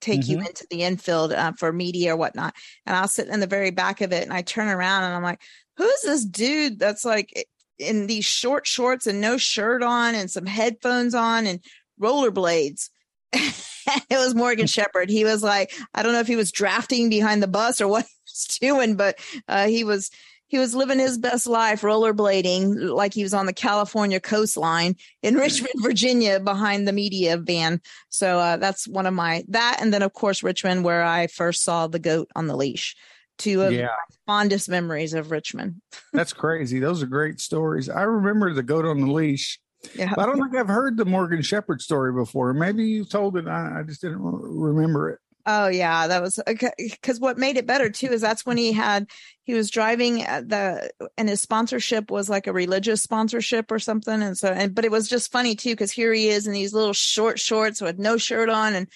take 0.00 0.20
mm-hmm. 0.20 0.32
you 0.32 0.38
into 0.40 0.66
the 0.70 0.82
infield 0.82 1.32
uh, 1.32 1.52
for 1.52 1.72
media 1.72 2.14
or 2.14 2.16
whatnot. 2.16 2.54
And 2.86 2.96
I'll 2.96 3.08
sit 3.08 3.28
in 3.28 3.40
the 3.40 3.46
very 3.46 3.70
back 3.70 4.00
of 4.00 4.12
it 4.12 4.22
and 4.22 4.32
I 4.32 4.42
turn 4.42 4.68
around 4.68 5.04
and 5.04 5.14
I'm 5.14 5.22
like, 5.22 5.40
who's 5.76 6.00
this 6.02 6.24
dude 6.24 6.78
that's 6.78 7.04
like 7.04 7.46
in 7.78 8.06
these 8.06 8.24
short 8.24 8.66
shorts 8.66 9.06
and 9.06 9.20
no 9.20 9.36
shirt 9.36 9.82
on 9.82 10.14
and 10.14 10.30
some 10.30 10.46
headphones 10.46 11.14
on 11.14 11.46
and 11.46 11.60
rollerblades? 12.00 12.90
it 13.32 14.18
was 14.18 14.34
Morgan 14.34 14.66
Shepherd. 14.68 15.10
He 15.10 15.24
was 15.24 15.42
like, 15.42 15.72
I 15.94 16.02
don't 16.02 16.12
know 16.12 16.20
if 16.20 16.26
he 16.26 16.36
was 16.36 16.52
drafting 16.52 17.10
behind 17.10 17.42
the 17.42 17.48
bus 17.48 17.80
or 17.80 17.88
what 17.88 18.04
he 18.04 18.14
was 18.24 18.58
doing, 18.60 18.96
but 18.96 19.18
uh, 19.48 19.66
he 19.66 19.84
was 19.84 20.10
he 20.48 20.58
was 20.58 20.74
living 20.74 20.98
his 20.98 21.18
best 21.18 21.46
life 21.46 21.82
rollerblading 21.82 22.90
like 22.94 23.14
he 23.14 23.22
was 23.22 23.34
on 23.34 23.46
the 23.46 23.52
California 23.52 24.18
coastline 24.18 24.96
in 25.22 25.34
Richmond, 25.36 25.74
Virginia 25.76 26.40
behind 26.40 26.88
the 26.88 26.92
media 26.92 27.36
van. 27.36 27.80
So 28.08 28.38
uh, 28.38 28.56
that's 28.56 28.88
one 28.88 29.06
of 29.06 29.14
my 29.14 29.44
that 29.48 29.78
and 29.80 29.92
then 29.92 30.02
of 30.02 30.12
course 30.12 30.42
Richmond 30.42 30.84
where 30.84 31.04
I 31.04 31.28
first 31.28 31.62
saw 31.62 31.86
the 31.86 31.98
goat 31.98 32.28
on 32.34 32.46
the 32.46 32.56
leash. 32.56 32.96
Two 33.36 33.62
of 33.62 33.72
yeah. 33.72 33.86
my 33.86 34.16
fondest 34.26 34.68
memories 34.68 35.14
of 35.14 35.30
Richmond. 35.30 35.80
that's 36.12 36.32
crazy. 36.32 36.80
Those 36.80 37.02
are 37.02 37.06
great 37.06 37.40
stories. 37.40 37.88
I 37.88 38.02
remember 38.02 38.52
the 38.52 38.64
goat 38.64 38.84
on 38.84 39.00
the 39.00 39.12
leash. 39.12 39.60
Yeah. 39.94 40.12
I 40.18 40.26
don't 40.26 40.42
think 40.42 40.56
I've 40.56 40.66
heard 40.66 40.96
the 40.96 41.04
Morgan 41.04 41.40
Shepherd 41.40 41.80
story 41.80 42.12
before. 42.12 42.52
Maybe 42.52 42.84
you 42.84 43.04
told 43.04 43.36
it. 43.36 43.46
I, 43.46 43.78
I 43.78 43.82
just 43.84 44.00
didn't 44.00 44.20
remember 44.20 45.10
it. 45.10 45.20
Oh 45.50 45.68
yeah, 45.68 46.06
that 46.08 46.20
was 46.20 46.38
uh, 46.38 46.52
because 46.76 47.18
what 47.18 47.38
made 47.38 47.56
it 47.56 47.66
better 47.66 47.88
too 47.88 48.08
is 48.08 48.20
that's 48.20 48.44
when 48.44 48.58
he 48.58 48.70
had 48.70 49.06
he 49.44 49.54
was 49.54 49.70
driving 49.70 50.22
uh, 50.26 50.42
the 50.46 50.90
and 51.16 51.26
his 51.26 51.40
sponsorship 51.40 52.10
was 52.10 52.28
like 52.28 52.46
a 52.46 52.52
religious 52.52 53.02
sponsorship 53.02 53.72
or 53.72 53.78
something, 53.78 54.20
and 54.20 54.36
so 54.36 54.48
and 54.48 54.74
but 54.74 54.84
it 54.84 54.90
was 54.90 55.08
just 55.08 55.32
funny 55.32 55.56
too 55.56 55.70
because 55.70 55.90
here 55.90 56.12
he 56.12 56.28
is 56.28 56.46
in 56.46 56.52
these 56.52 56.74
little 56.74 56.92
short 56.92 57.38
shorts 57.38 57.80
with 57.80 57.98
no 57.98 58.18
shirt 58.18 58.50
on 58.50 58.74
and 58.74 58.88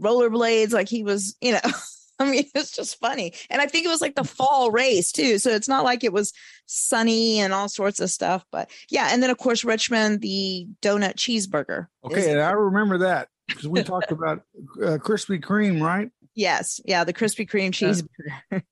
rollerblades, 0.00 0.72
like 0.72 0.88
he 0.88 1.04
was, 1.04 1.36
you 1.42 1.52
know. 1.52 1.60
I 2.20 2.30
mean, 2.30 2.44
it's 2.54 2.72
just 2.72 2.98
funny. 2.98 3.32
And 3.48 3.62
I 3.62 3.66
think 3.66 3.86
it 3.86 3.90
was 3.90 4.00
like 4.00 4.16
the 4.16 4.24
fall 4.24 4.70
race 4.70 5.12
too. 5.12 5.38
So 5.38 5.50
it's 5.50 5.68
not 5.68 5.84
like 5.84 6.02
it 6.02 6.12
was 6.12 6.32
sunny 6.66 7.38
and 7.38 7.52
all 7.52 7.68
sorts 7.68 8.00
of 8.00 8.10
stuff. 8.10 8.44
But 8.50 8.70
yeah. 8.90 9.08
And 9.12 9.22
then, 9.22 9.30
of 9.30 9.38
course, 9.38 9.64
Richmond, 9.64 10.20
the 10.20 10.66
donut 10.82 11.14
cheeseburger. 11.14 11.86
Okay. 12.04 12.32
And 12.32 12.40
I 12.40 12.50
remember 12.52 12.98
that 12.98 13.28
because 13.46 13.68
we 13.68 13.82
talked 13.84 14.10
about 14.12 14.42
uh, 14.82 14.98
Krispy 14.98 15.40
Kreme, 15.40 15.80
right? 15.80 16.10
Yes, 16.34 16.80
yeah, 16.84 17.02
the 17.02 17.12
Krispy 17.12 17.48
Kreme 17.48 17.72
cheeseburger. 17.72 18.62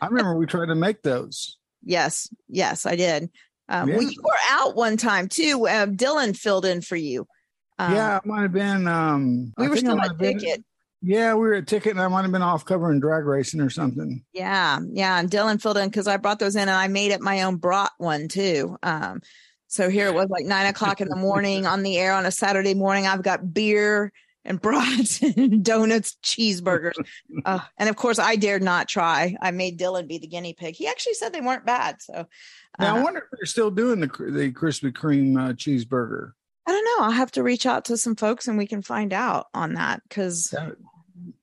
I 0.00 0.06
remember 0.06 0.36
we 0.36 0.46
tried 0.46 0.66
to 0.66 0.74
make 0.74 1.02
those. 1.02 1.56
Yes, 1.84 2.28
yes, 2.48 2.86
I 2.86 2.96
did. 2.96 3.30
Um, 3.68 3.88
Yeah. 3.88 3.96
well, 3.98 4.02
you 4.02 4.20
were 4.22 4.32
out 4.50 4.74
one 4.74 4.96
time 4.96 5.28
too. 5.28 5.68
Um, 5.68 5.96
Dylan 5.96 6.36
filled 6.36 6.64
in 6.64 6.80
for 6.80 6.96
you. 6.96 7.26
Um, 7.78 7.94
yeah, 7.94 8.16
it 8.16 8.26
might 8.26 8.42
have 8.42 8.52
been. 8.52 8.88
Um, 8.88 9.52
we 9.56 9.66
I 9.66 9.68
were 9.68 9.76
still 9.76 10.00
at 10.00 10.18
ticket. 10.18 10.64
Yeah, 11.00 11.34
we 11.34 11.40
were 11.40 11.54
at 11.54 11.66
ticket, 11.68 11.92
and 11.92 12.00
I 12.00 12.08
might 12.08 12.22
have 12.22 12.32
been 12.32 12.42
off 12.42 12.64
covering 12.64 12.98
drag 12.98 13.24
racing 13.24 13.60
or 13.60 13.70
something. 13.70 14.24
Yeah, 14.32 14.80
yeah, 14.90 15.20
and 15.20 15.30
Dylan 15.30 15.62
filled 15.62 15.78
in 15.78 15.88
because 15.88 16.08
I 16.08 16.16
brought 16.16 16.40
those 16.40 16.56
in, 16.56 16.62
and 16.62 16.70
I 16.70 16.88
made 16.88 17.12
it 17.12 17.20
my 17.20 17.42
own 17.42 17.56
brat 17.56 17.92
one 17.98 18.26
too. 18.26 18.76
Um, 18.82 19.20
so 19.68 19.90
here 19.90 20.08
it 20.08 20.14
was 20.14 20.28
like 20.28 20.44
nine 20.44 20.66
o'clock 20.66 21.00
in 21.00 21.08
the 21.08 21.16
morning 21.16 21.66
on 21.66 21.82
the 21.82 21.98
air 21.98 22.14
on 22.14 22.26
a 22.26 22.32
Saturday 22.32 22.74
morning. 22.74 23.06
I've 23.06 23.22
got 23.22 23.54
beer 23.54 24.12
and 24.44 24.60
brats 24.62 25.22
and 25.22 25.64
donuts, 25.64 26.16
cheeseburgers, 26.24 26.94
uh, 27.44 27.60
and 27.76 27.88
of 27.88 27.94
course 27.94 28.18
I 28.18 28.34
dared 28.34 28.62
not 28.62 28.88
try. 28.88 29.36
I 29.40 29.52
made 29.52 29.78
Dylan 29.78 30.08
be 30.08 30.18
the 30.18 30.26
guinea 30.26 30.54
pig. 30.54 30.74
He 30.74 30.88
actually 30.88 31.14
said 31.14 31.32
they 31.32 31.40
weren't 31.40 31.66
bad. 31.66 32.02
So 32.02 32.26
Now 32.80 32.96
I 32.96 32.98
uh, 32.98 33.04
wonder 33.04 33.20
if 33.20 33.38
they're 33.38 33.46
still 33.46 33.70
doing 33.70 34.00
the 34.00 34.08
the 34.08 34.50
Krispy 34.52 34.92
Kreme 34.92 35.38
uh, 35.38 35.52
cheeseburger. 35.52 36.32
I 36.68 36.70
don't 36.70 36.84
know. 36.84 37.06
I'll 37.06 37.12
have 37.12 37.32
to 37.32 37.42
reach 37.42 37.64
out 37.64 37.86
to 37.86 37.96
some 37.96 38.14
folks 38.14 38.46
and 38.46 38.58
we 38.58 38.66
can 38.66 38.82
find 38.82 39.14
out 39.14 39.46
on 39.54 39.72
that 39.74 40.02
because 40.06 40.50
That, 40.50 40.76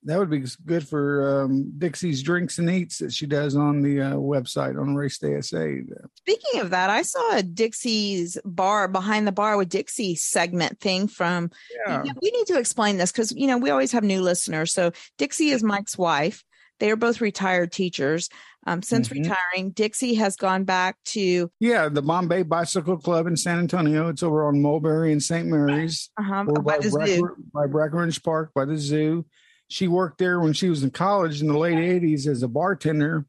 that 0.03 0.20
would 0.20 0.29
be 0.29 0.46
good 0.67 0.88
for 0.88 1.41
um, 1.41 1.74
Dixie's 1.79 2.22
Drinks 2.22 2.60
and 2.60 2.70
Eats 2.70 3.00
that 3.00 3.12
she 3.12 3.25
does 3.25 3.55
on 3.55 3.82
the 3.82 4.01
uh, 4.01 4.13
website 4.13 4.79
on 4.79 4.94
Race 4.94 5.17
Day 5.17 5.41
SA. 5.41 5.65
Speaking 6.13 6.62
of 6.62 6.70
that, 6.70 6.91
I 6.91 7.01
saw 7.01 7.38
a 7.38 7.41
Dixie's 7.41 8.38
bar 8.46 8.88
behind 8.88 9.25
the 9.25 9.32
bar 9.32 9.58
with 9.58 9.70
Dixie 9.70 10.13
segment 10.13 10.79
thing 10.79 11.08
from. 11.08 11.50
Yeah. 11.88 12.03
Yeah, 12.05 12.13
we 12.22 12.29
need 12.29 12.46
to 12.46 12.60
explain 12.60 12.98
this 12.98 13.12
because 13.12 13.32
you 13.32 13.48
know 13.48 13.58
we 13.58 13.72
always 13.72 13.94
have 13.94 14.03
new 14.03 14.22
listeners. 14.22 14.74
So 14.74 14.91
Dixie 15.17 15.50
is 15.50 15.63
Mike's 15.63 15.98
wife. 15.98 16.44
They 16.79 16.91
are 16.91 16.96
both 16.96 17.22
retired 17.22 17.72
teachers. 17.72 18.29
Um, 18.67 18.82
since 18.82 19.10
Mhm. 19.10 19.22
retiring, 19.24 19.70
Dixie 19.72 20.15
has 20.15 20.36
gone 20.36 20.63
back 20.63 20.98
to 21.05 21.51
Yeah, 21.60 21.88
the 21.88 22.01
Bombay 22.01 22.44
Bicycle 22.44 22.98
Club 22.98 23.27
in 23.27 23.38
San 23.38 23.60
Antonio. 23.60 24.08
It's 24.10 24.24
over 24.24 24.48
on 24.48 24.60
Mulberry 24.62 25.12
and 25.12 25.22
St. 25.22 25.48
Mary's. 25.48 26.10
uh 26.20 26.41
over 26.48 26.62
by 26.62 26.79
the 26.79 26.89
zoo. 26.89 27.22
Bracker- 27.22 27.36
by 27.53 27.67
Brackenridge 27.67 28.24
Park 28.24 28.51
by 28.55 28.65
the 28.65 28.77
zoo. 28.77 29.25
She 29.67 29.88
worked 29.88 30.17
there 30.17 30.39
when 30.39 30.53
she 30.53 30.70
was 30.70 30.84
in 30.84 30.89
college 30.91 31.41
in 31.41 31.48
the 31.48 31.58
late 31.58 31.77
80s 31.77 32.27
as 32.27 32.41
a 32.44 32.48
bartender. 32.48 33.25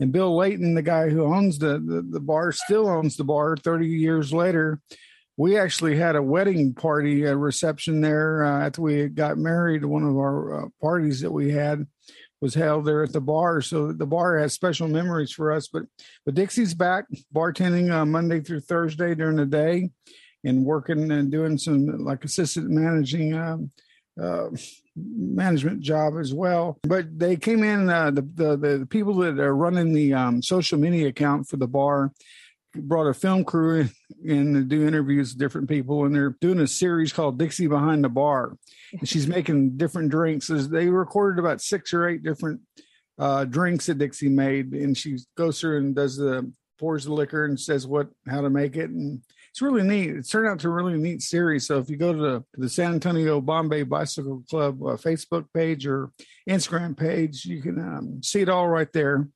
And 0.00 0.12
Bill 0.12 0.34
Layton, 0.36 0.74
the 0.74 0.82
guy 0.82 1.08
who 1.10 1.24
owns 1.24 1.58
the, 1.58 1.78
the, 1.78 2.04
the 2.08 2.20
bar, 2.20 2.50
still 2.52 2.88
owns 2.88 3.16
the 3.16 3.24
bar 3.24 3.56
30 3.56 3.86
years 3.86 4.32
later. 4.32 4.80
We 5.36 5.56
actually 5.56 5.96
had 5.96 6.16
a 6.16 6.22
wedding 6.22 6.74
party, 6.74 7.24
a 7.24 7.36
reception 7.36 8.00
there 8.00 8.44
uh, 8.44 8.66
after 8.66 8.82
we 8.82 9.08
got 9.08 9.38
married. 9.38 9.84
One 9.84 10.02
of 10.02 10.16
our 10.16 10.64
uh, 10.64 10.68
parties 10.80 11.20
that 11.20 11.30
we 11.32 11.50
had 11.52 11.86
was 12.40 12.54
held 12.54 12.84
there 12.84 13.02
at 13.02 13.12
the 13.12 13.20
bar. 13.20 13.60
So 13.60 13.92
the 13.92 14.06
bar 14.06 14.38
has 14.38 14.52
special 14.52 14.88
memories 14.88 15.32
for 15.32 15.52
us. 15.52 15.68
But 15.68 15.84
but 16.24 16.34
Dixie's 16.34 16.74
back 16.74 17.06
bartending 17.34 17.90
uh, 17.90 18.06
Monday 18.06 18.40
through 18.40 18.60
Thursday 18.60 19.14
during 19.14 19.36
the 19.36 19.46
day 19.46 19.90
and 20.44 20.64
working 20.64 21.10
and 21.10 21.30
doing 21.30 21.58
some 21.58 22.04
like 22.04 22.24
assistant 22.24 22.70
managing 22.70 23.34
um, 23.34 23.70
uh, 24.20 24.48
management 24.96 25.80
job 25.80 26.14
as 26.18 26.32
well. 26.32 26.78
But 26.82 27.18
they 27.18 27.36
came 27.36 27.62
in 27.62 27.88
uh, 27.88 28.10
the, 28.10 28.22
the 28.22 28.56
the 28.56 28.86
people 28.86 29.14
that 29.16 29.38
are 29.38 29.54
running 29.54 29.92
the 29.92 30.14
um, 30.14 30.42
social 30.42 30.78
media 30.78 31.08
account 31.08 31.48
for 31.48 31.56
the 31.56 31.68
bar 31.68 32.12
brought 32.74 33.08
a 33.08 33.14
film 33.14 33.44
crew 33.44 33.80
in, 33.80 33.90
in 34.24 34.54
to 34.54 34.62
do 34.62 34.86
interviews 34.86 35.32
with 35.32 35.40
different 35.40 35.68
people 35.68 36.04
and 36.04 36.14
they're 36.14 36.36
doing 36.40 36.60
a 36.60 36.66
series 36.66 37.12
called 37.12 37.38
Dixie 37.38 37.66
Behind 37.66 38.04
the 38.04 38.08
Bar. 38.08 38.56
And 38.98 39.08
she's 39.08 39.26
making 39.26 39.76
different 39.76 40.10
drinks. 40.10 40.48
They 40.48 40.88
recorded 40.88 41.38
about 41.38 41.60
six 41.60 41.94
or 41.94 42.08
eight 42.08 42.22
different 42.22 42.60
uh, 43.18 43.44
drinks 43.44 43.86
that 43.86 43.98
Dixie 43.98 44.28
made, 44.28 44.72
and 44.72 44.96
she 44.96 45.18
goes 45.36 45.60
through 45.60 45.78
and 45.78 45.94
does 45.94 46.16
the 46.16 46.50
pours 46.78 47.04
the 47.04 47.12
liquor 47.12 47.44
and 47.44 47.60
says 47.60 47.86
what 47.86 48.08
how 48.26 48.40
to 48.40 48.50
make 48.50 48.76
it, 48.76 48.90
and 48.90 49.20
it's 49.50 49.60
really 49.60 49.82
neat. 49.82 50.10
It's 50.10 50.30
turned 50.30 50.48
out 50.48 50.58
to 50.60 50.68
a 50.68 50.70
really 50.70 50.96
neat 50.96 51.20
series. 51.22 51.66
So 51.66 51.78
if 51.78 51.90
you 51.90 51.96
go 51.96 52.12
to 52.12 52.18
the, 52.18 52.44
the 52.54 52.68
San 52.68 52.94
Antonio 52.94 53.40
Bombay 53.40 53.82
Bicycle 53.82 54.42
Club 54.48 54.80
uh, 54.82 54.96
Facebook 54.96 55.46
page 55.52 55.86
or 55.86 56.10
Instagram 56.48 56.96
page, 56.96 57.44
you 57.44 57.60
can 57.60 57.78
um, 57.78 58.22
see 58.22 58.40
it 58.40 58.48
all 58.48 58.68
right 58.68 58.90
there. 58.92 59.28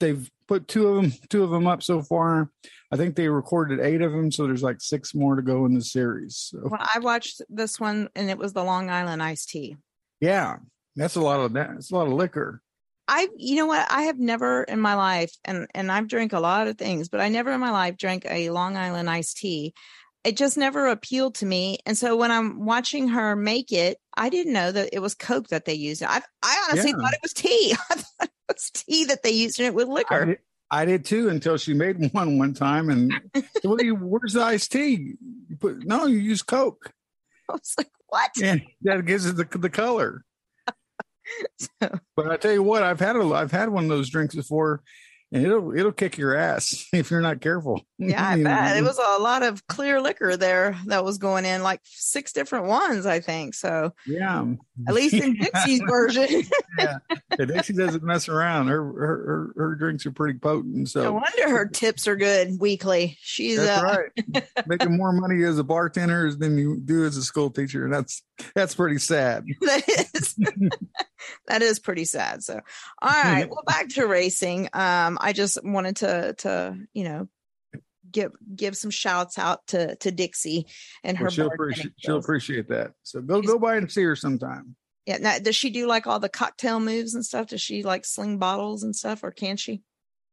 They've 0.00 0.28
put 0.48 0.68
two 0.68 0.88
of 0.88 0.96
them 0.96 1.12
two 1.30 1.44
of 1.44 1.50
them 1.50 1.66
up 1.66 1.82
so 1.82 2.02
far. 2.02 2.50
I 2.92 2.96
think 2.96 3.16
they 3.16 3.28
recorded 3.28 3.80
eight 3.80 4.02
of 4.02 4.12
them, 4.12 4.30
so 4.30 4.46
there's 4.46 4.62
like 4.62 4.80
six 4.82 5.14
more 5.14 5.34
to 5.34 5.42
go 5.42 5.64
in 5.64 5.72
the 5.74 5.80
series. 5.82 6.36
So 6.36 6.60
Well, 6.64 6.86
I 6.94 6.98
watched 6.98 7.40
this 7.48 7.80
one 7.80 8.10
and 8.14 8.28
it 8.28 8.36
was 8.36 8.52
the 8.52 8.62
Long 8.62 8.90
Island 8.90 9.22
iced 9.22 9.48
tea. 9.48 9.78
yeah, 10.20 10.56
that's 10.94 11.16
a 11.16 11.20
lot 11.22 11.40
of 11.40 11.54
that. 11.54 11.70
It's 11.76 11.90
a 11.90 11.94
lot 11.94 12.06
of 12.06 12.12
liquor. 12.12 12.60
I, 13.08 13.28
you 13.36 13.56
know 13.56 13.66
what? 13.66 13.90
I 13.90 14.02
have 14.02 14.18
never 14.18 14.62
in 14.62 14.78
my 14.80 14.94
life, 14.94 15.32
and 15.44 15.66
and 15.74 15.90
I've 15.90 16.06
drank 16.06 16.32
a 16.32 16.40
lot 16.40 16.68
of 16.68 16.78
things, 16.78 17.08
but 17.08 17.20
I 17.20 17.28
never 17.30 17.50
in 17.50 17.60
my 17.60 17.70
life 17.70 17.96
drank 17.96 18.24
a 18.26 18.50
Long 18.50 18.76
Island 18.76 19.10
iced 19.10 19.38
tea. 19.38 19.74
It 20.22 20.36
just 20.36 20.56
never 20.56 20.86
appealed 20.86 21.34
to 21.36 21.46
me. 21.46 21.78
And 21.84 21.98
so 21.98 22.16
when 22.16 22.30
I'm 22.30 22.64
watching 22.64 23.08
her 23.08 23.34
make 23.34 23.72
it, 23.72 23.98
I 24.16 24.28
didn't 24.28 24.52
know 24.52 24.70
that 24.70 24.90
it 24.92 25.00
was 25.00 25.14
Coke 25.14 25.48
that 25.48 25.64
they 25.64 25.74
used. 25.74 26.02
I 26.04 26.22
I 26.42 26.66
honestly 26.68 26.90
Yeah. 26.92 26.96
thought 26.96 27.12
it 27.14 27.22
was 27.22 27.32
tea. 27.32 27.74
I 27.90 27.94
thought 27.96 28.28
it 28.28 28.54
was 28.54 28.70
tea 28.70 29.04
that 29.06 29.22
they 29.24 29.30
used 29.32 29.58
in 29.58 29.66
it 29.66 29.74
with 29.74 29.88
liquor. 29.88 30.38
I 30.72 30.86
did 30.86 31.04
too 31.04 31.28
until 31.28 31.58
she 31.58 31.74
made 31.74 31.98
one 32.12 32.38
one 32.38 32.54
time, 32.54 32.88
and 32.88 33.12
what 33.62 33.78
do 33.78 33.84
you, 33.86 33.94
where's 33.94 34.32
the 34.32 34.42
iced 34.42 34.72
tea? 34.72 35.14
You 35.48 35.56
put 35.56 35.84
no, 35.84 36.06
you 36.06 36.18
use 36.18 36.42
Coke, 36.42 36.92
I 37.50 37.52
was 37.52 37.74
like, 37.76 37.90
what? 38.08 38.30
and 38.42 38.62
that 38.82 39.04
gives 39.04 39.26
it 39.26 39.36
the 39.36 39.58
the 39.58 39.70
color. 39.70 40.24
But 42.16 42.30
I 42.30 42.36
tell 42.36 42.52
you 42.52 42.62
what, 42.62 42.82
I've 42.82 43.00
had 43.00 43.16
a 43.16 43.22
I've 43.32 43.52
had 43.52 43.68
one 43.68 43.84
of 43.84 43.90
those 43.90 44.10
drinks 44.10 44.34
before, 44.34 44.82
and 45.30 45.44
it'll 45.44 45.76
it'll 45.76 45.92
kick 45.92 46.18
your 46.18 46.36
ass 46.36 46.86
if 46.92 47.10
you're 47.10 47.20
not 47.20 47.40
careful. 47.40 47.80
Yeah, 48.08 48.28
I 48.28 48.36
bet 48.42 48.76
it 48.76 48.82
was 48.82 48.98
a 48.98 49.22
lot 49.22 49.42
of 49.42 49.66
clear 49.66 50.00
liquor 50.00 50.36
there 50.36 50.76
that 50.86 51.04
was 51.04 51.18
going 51.18 51.44
in, 51.44 51.62
like 51.62 51.80
six 51.84 52.32
different 52.32 52.66
ones, 52.66 53.06
I 53.06 53.20
think. 53.20 53.54
So 53.54 53.92
Yeah, 54.06 54.44
at 54.88 54.94
least 54.94 55.14
in 55.14 55.34
Dixie's 55.40 55.82
version. 55.86 56.42
yeah. 56.78 56.98
And 57.38 57.48
Dixie 57.48 57.72
doesn't 57.74 58.02
mess 58.02 58.28
around. 58.28 58.68
Her 58.68 58.82
her 58.82 59.52
her, 59.54 59.54
her 59.56 59.74
drinks 59.76 60.06
are 60.06 60.12
pretty 60.12 60.38
potent. 60.38 60.88
So 60.90 61.02
no 61.02 61.12
wonder 61.12 61.48
her 61.48 61.66
tips 61.66 62.06
are 62.06 62.16
good 62.16 62.60
weekly. 62.60 63.16
She's 63.20 63.58
that's 63.58 63.82
uh, 63.82 63.96
right. 64.34 64.44
Making 64.66 64.96
more 64.96 65.12
money 65.12 65.42
as 65.44 65.58
a 65.58 65.64
bartender 65.64 66.32
than 66.34 66.58
you 66.58 66.78
do 66.78 67.04
as 67.04 67.16
a 67.16 67.22
school 67.22 67.50
teacher, 67.50 67.84
and 67.84 67.92
that's 67.92 68.22
that's 68.54 68.74
pretty 68.74 68.98
sad. 68.98 69.44
that 69.60 69.88
is 70.14 70.36
that 71.46 71.62
is 71.62 71.78
pretty 71.78 72.04
sad. 72.04 72.42
So, 72.42 72.60
all 73.00 73.10
right, 73.10 73.48
well, 73.48 73.62
back 73.66 73.88
to 73.90 74.06
racing. 74.06 74.68
Um, 74.72 75.18
I 75.20 75.32
just 75.32 75.58
wanted 75.64 75.96
to 75.96 76.34
to 76.38 76.76
you 76.92 77.04
know 77.04 77.28
give 78.12 78.32
give 78.54 78.76
some 78.76 78.90
shouts 78.90 79.38
out 79.38 79.66
to 79.68 79.96
to 79.96 80.10
Dixie 80.12 80.66
and 81.02 81.16
her. 81.16 81.24
Well, 81.24 81.30
she'll 81.30 81.46
appreciate 81.48 81.92
she'll 81.98 82.18
appreciate 82.18 82.68
that. 82.68 82.92
So 83.02 83.20
go 83.20 83.40
She's- 83.40 83.52
go 83.52 83.58
by 83.58 83.76
and 83.76 83.90
see 83.90 84.02
her 84.02 84.14
sometime. 84.16 84.76
Yeah. 85.06 85.16
Now, 85.18 85.38
does 85.40 85.56
she 85.56 85.70
do 85.70 85.86
like 85.88 86.06
all 86.06 86.20
the 86.20 86.28
cocktail 86.28 86.78
moves 86.78 87.14
and 87.14 87.24
stuff? 87.26 87.48
Does 87.48 87.60
she 87.60 87.82
like 87.82 88.04
sling 88.04 88.38
bottles 88.38 88.84
and 88.84 88.94
stuff, 88.94 89.24
or 89.24 89.32
can 89.32 89.56
she? 89.56 89.82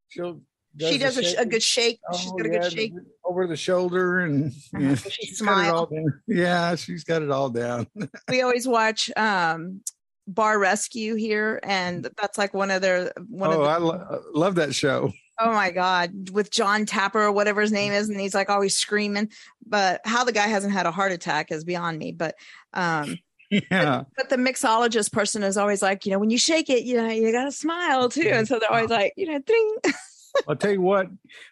She'll 0.10 0.42
she 0.80 1.00
does 1.00 1.18
a, 1.18 1.24
sh- 1.24 1.34
a 1.40 1.46
good 1.48 1.64
shake. 1.64 2.00
She's 2.16 2.30
Oh, 2.32 2.38
got 2.38 2.46
a 2.46 2.50
yeah, 2.54 2.60
good 2.62 2.72
shake. 2.72 2.94
over 3.26 3.48
the 3.48 3.58
shoulder 3.58 4.20
and 4.20 4.54
yeah, 4.80 4.94
she 4.96 5.10
she's 5.10 5.42
got 5.42 5.66
it 5.66 5.74
all 5.74 5.86
down. 5.88 6.22
Yeah, 6.28 6.76
she's 6.76 7.04
got 7.04 7.24
it 7.24 7.32
all 7.32 7.50
down. 7.50 7.88
we 8.30 8.42
always 8.44 8.68
watch 8.68 9.10
um 9.18 9.82
bar 10.28 10.60
rescue 10.60 11.16
here 11.16 11.60
and 11.64 12.08
that's 12.22 12.38
like 12.38 12.54
one 12.54 12.70
of 12.70 12.84
their 12.84 13.12
one 13.28 13.50
oh, 13.50 13.54
of 13.54 13.60
the 13.62 13.66
I 13.66 13.78
lo- 13.78 14.22
love 14.36 14.56
that 14.56 14.76
show. 14.76 15.12
Oh 15.40 15.54
my 15.54 15.72
God, 15.72 16.30
with 16.32 16.52
John 16.52 16.86
Tapper 16.86 17.22
or 17.22 17.32
whatever 17.32 17.62
his 17.62 17.72
name 17.72 17.94
is, 17.94 18.10
and 18.10 18.20
he's 18.20 18.36
like 18.36 18.50
always 18.50 18.76
screaming. 18.76 19.32
But 19.66 20.02
how 20.04 20.24
the 20.24 20.32
guy 20.32 20.48
hasn't 20.48 20.74
had 20.74 20.86
a 20.86 20.92
heart 20.92 21.12
attack 21.12 21.52
is 21.52 21.64
beyond 21.64 21.98
me. 21.98 22.12
But 22.12 22.36
um, 22.74 23.18
Yeah, 23.50 24.04
but 24.16 24.30
the 24.30 24.36
mixologist 24.36 25.12
person 25.12 25.42
is 25.42 25.58
always 25.58 25.82
like, 25.82 26.06
you 26.06 26.12
know, 26.12 26.20
when 26.20 26.30
you 26.30 26.38
shake 26.38 26.70
it, 26.70 26.84
you 26.84 26.98
know, 26.98 27.10
you 27.10 27.32
gotta 27.32 27.52
smile 27.52 28.08
too. 28.08 28.30
And 28.30 28.48
so 28.48 28.60
they're 28.60 28.72
always 28.72 28.92
like, 28.92 29.14
you 29.18 29.26
know, 29.26 29.40
ding. 29.40 29.76
I'll 30.48 30.56
tell 30.56 30.72
you 30.72 30.82
what, 30.82 31.08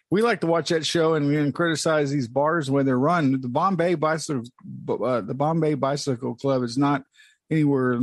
we 0.08 0.22
like 0.22 0.40
to 0.42 0.46
watch 0.46 0.68
that 0.68 0.86
show 0.86 1.14
and, 1.14 1.34
and 1.34 1.52
criticize 1.52 2.12
these 2.12 2.28
bars 2.28 2.70
when 2.70 2.86
they're 2.86 2.98
run. 2.98 3.40
The 3.40 3.48
Bombay 3.48 3.96
Bicycle, 3.96 4.44
uh, 4.88 5.22
the 5.22 5.34
Bombay 5.34 5.74
Bicycle 5.74 6.36
Club 6.36 6.62
is 6.62 6.78
not 6.78 7.02
anywhere 7.50 7.98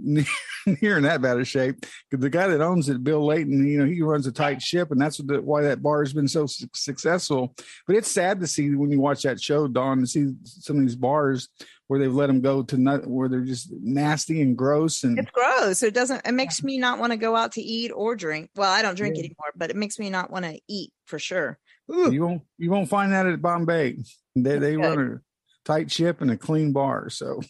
near, 0.00 0.24
near 0.82 0.96
in 0.98 1.04
that 1.04 1.22
bad 1.22 1.38
of 1.38 1.48
shape. 1.48 1.84
The 2.10 2.30
guy 2.30 2.48
that 2.48 2.60
owns 2.60 2.88
it, 2.88 3.02
Bill 3.04 3.24
Layton, 3.24 3.66
you 3.66 3.78
know, 3.78 3.86
he 3.86 4.02
runs 4.02 4.26
a 4.26 4.32
tight 4.32 4.62
ship, 4.62 4.90
and 4.90 5.00
that's 5.00 5.18
what 5.18 5.28
the, 5.28 5.42
why 5.42 5.62
that 5.62 5.82
bar 5.82 6.02
has 6.02 6.12
been 6.12 6.28
so 6.28 6.46
su- 6.46 6.68
successful. 6.74 7.54
But 7.86 7.96
it's 7.96 8.10
sad 8.10 8.40
to 8.40 8.46
see 8.46 8.74
when 8.74 8.90
you 8.90 9.00
watch 9.00 9.22
that 9.22 9.40
show, 9.40 9.68
Don, 9.68 10.00
to 10.00 10.06
see 10.06 10.32
some 10.44 10.76
of 10.76 10.82
these 10.82 10.96
bars 10.96 11.48
where 11.86 11.98
they've 11.98 12.12
let 12.14 12.26
them 12.26 12.42
go 12.42 12.62
to 12.62 12.76
not, 12.76 13.06
where 13.06 13.30
they're 13.30 13.40
just 13.40 13.72
nasty 13.72 14.42
and 14.42 14.58
gross 14.58 15.04
and 15.04 15.18
It's 15.18 15.30
gross. 15.30 15.82
It 15.82 15.94
doesn't. 15.94 16.26
It 16.26 16.32
makes 16.32 16.62
me 16.62 16.78
not 16.78 16.98
want 16.98 17.12
to 17.12 17.16
go 17.16 17.34
out 17.34 17.52
to 17.52 17.62
eat 17.62 17.90
or 17.94 18.14
drink. 18.14 18.50
Well, 18.56 18.70
I 18.70 18.82
don't 18.82 18.94
drink 18.94 19.16
Yeah. 19.16 19.20
anymore, 19.20 19.52
but 19.56 19.70
it 19.70 19.76
makes 19.76 19.98
me 19.98 20.10
not 20.10 20.30
want 20.30 20.44
to 20.44 20.60
eat 20.68 20.92
for 21.06 21.18
sure. 21.18 21.58
Ooh. 21.90 22.12
you 22.12 22.22
won't 22.26 22.42
you 22.58 22.70
won't 22.70 22.90
find 22.90 23.12
that 23.12 23.24
at 23.24 23.40
Bombay. 23.40 23.96
They 24.36 24.58
they 24.58 24.74
Good. 24.76 24.80
run 24.84 24.98
a 25.00 25.20
tight 25.66 25.90
ship 25.90 26.20
and 26.20 26.30
a 26.30 26.36
clean 26.36 26.72
bar. 26.74 27.08
So 27.08 27.40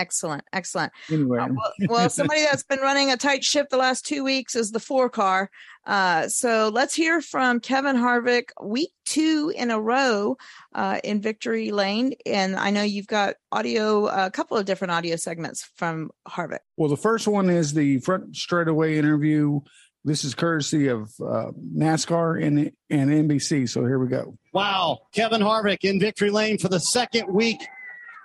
Excellent, 0.00 0.42
excellent. 0.54 0.92
Anyway, 1.10 1.38
Uh, 1.38 1.48
well, 1.50 1.72
well, 1.88 2.10
somebody 2.20 2.40
that's 2.42 2.62
been 2.62 2.78
running 2.80 3.10
a 3.10 3.16
tight 3.18 3.44
ship 3.44 3.68
the 3.68 3.76
last 3.76 4.06
two 4.06 4.24
weeks 4.24 4.56
is 4.56 4.70
the 4.70 4.80
four 4.80 5.10
car. 5.10 5.50
Uh, 5.86 6.26
so 6.28 6.70
let's 6.72 6.94
hear 6.94 7.20
from 7.20 7.60
Kevin 7.60 7.96
Harvick, 7.96 8.48
week 8.62 8.92
two 9.04 9.52
in 9.54 9.70
a 9.70 9.78
row 9.80 10.36
uh, 10.74 11.00
in 11.04 11.20
Victory 11.20 11.70
Lane. 11.70 12.14
And 12.24 12.56
I 12.56 12.70
know 12.70 12.82
you've 12.82 13.06
got 13.06 13.34
audio, 13.52 14.06
a 14.06 14.30
couple 14.30 14.56
of 14.56 14.64
different 14.64 14.92
audio 14.92 15.16
segments 15.16 15.68
from 15.76 16.10
Harvick. 16.26 16.60
well, 16.78 16.88
the 16.88 16.96
first 16.96 17.28
one 17.28 17.50
is 17.50 17.74
the 17.74 17.98
front 18.00 18.36
straightaway 18.36 18.96
interview. 18.96 19.60
This 20.02 20.24
is 20.24 20.34
courtesy 20.34 20.88
of 20.88 21.12
uh, 21.20 21.50
NASCAR 21.76 22.42
and 22.42 22.72
and 22.88 23.10
NBC. 23.10 23.68
So 23.68 23.80
here 23.84 23.98
we 23.98 24.08
go. 24.08 24.38
Wow, 24.54 25.00
Kevin 25.12 25.42
Harvick 25.42 25.78
in 25.82 26.00
victory 26.00 26.30
lane 26.30 26.56
for 26.56 26.68
the 26.68 26.80
second 26.80 27.30
week 27.30 27.58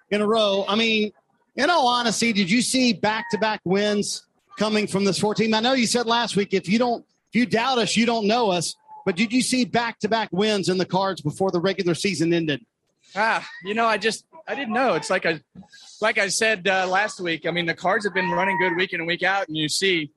in 0.10 0.22
a 0.22 0.28
row. 0.28 0.64
I 0.70 0.76
mean, 0.76 1.12
in 1.56 1.70
all 1.70 1.88
honesty, 1.88 2.34
did 2.34 2.50
you 2.50 2.62
see 2.62 2.94
back-to-back 2.94 3.62
wins 3.64 4.26
coming 4.58 4.88
from 4.88 5.06
this 5.06 5.20
14? 5.20 5.54
I 5.54 5.60
know 5.60 5.74
you 5.74 5.88
said 5.88 6.06
last 6.06 6.36
week 6.36 6.54
if 6.54 6.68
you 6.68 6.80
don't, 6.80 7.06
if 7.30 7.36
you 7.36 7.46
doubt 7.46 7.78
us, 7.78 7.96
you 7.96 8.06
don't 8.06 8.28
know 8.28 8.52
us. 8.52 8.76
But 9.06 9.16
did 9.16 9.32
you 9.32 9.42
see 9.42 9.66
back-to-back 9.66 10.30
wins 10.32 10.68
in 10.68 10.78
the 10.78 10.86
cards 10.86 11.22
before 11.22 11.52
the 11.52 11.60
regular 11.60 11.94
season 11.94 12.34
ended? 12.34 12.66
Ah, 13.16 13.48
you 13.64 13.74
know, 13.74 13.86
I 13.86 13.98
just 13.98 14.26
I 14.48 14.56
didn't 14.56 14.74
know. 14.74 14.94
It's 14.94 15.10
like 15.10 15.26
I 15.26 15.40
like 16.02 16.18
I 16.18 16.28
said 16.28 16.68
uh, 16.68 16.88
last 16.88 17.20
week. 17.20 17.46
I 17.46 17.52
mean, 17.52 17.66
the 17.66 17.74
cards 17.74 18.04
have 18.06 18.14
been 18.14 18.30
running 18.32 18.58
good 18.58 18.76
week 18.76 18.94
in 18.94 19.00
and 19.00 19.08
week 19.08 19.24
out, 19.24 19.48
and 19.48 19.56
you 19.56 19.70
see 19.70 20.12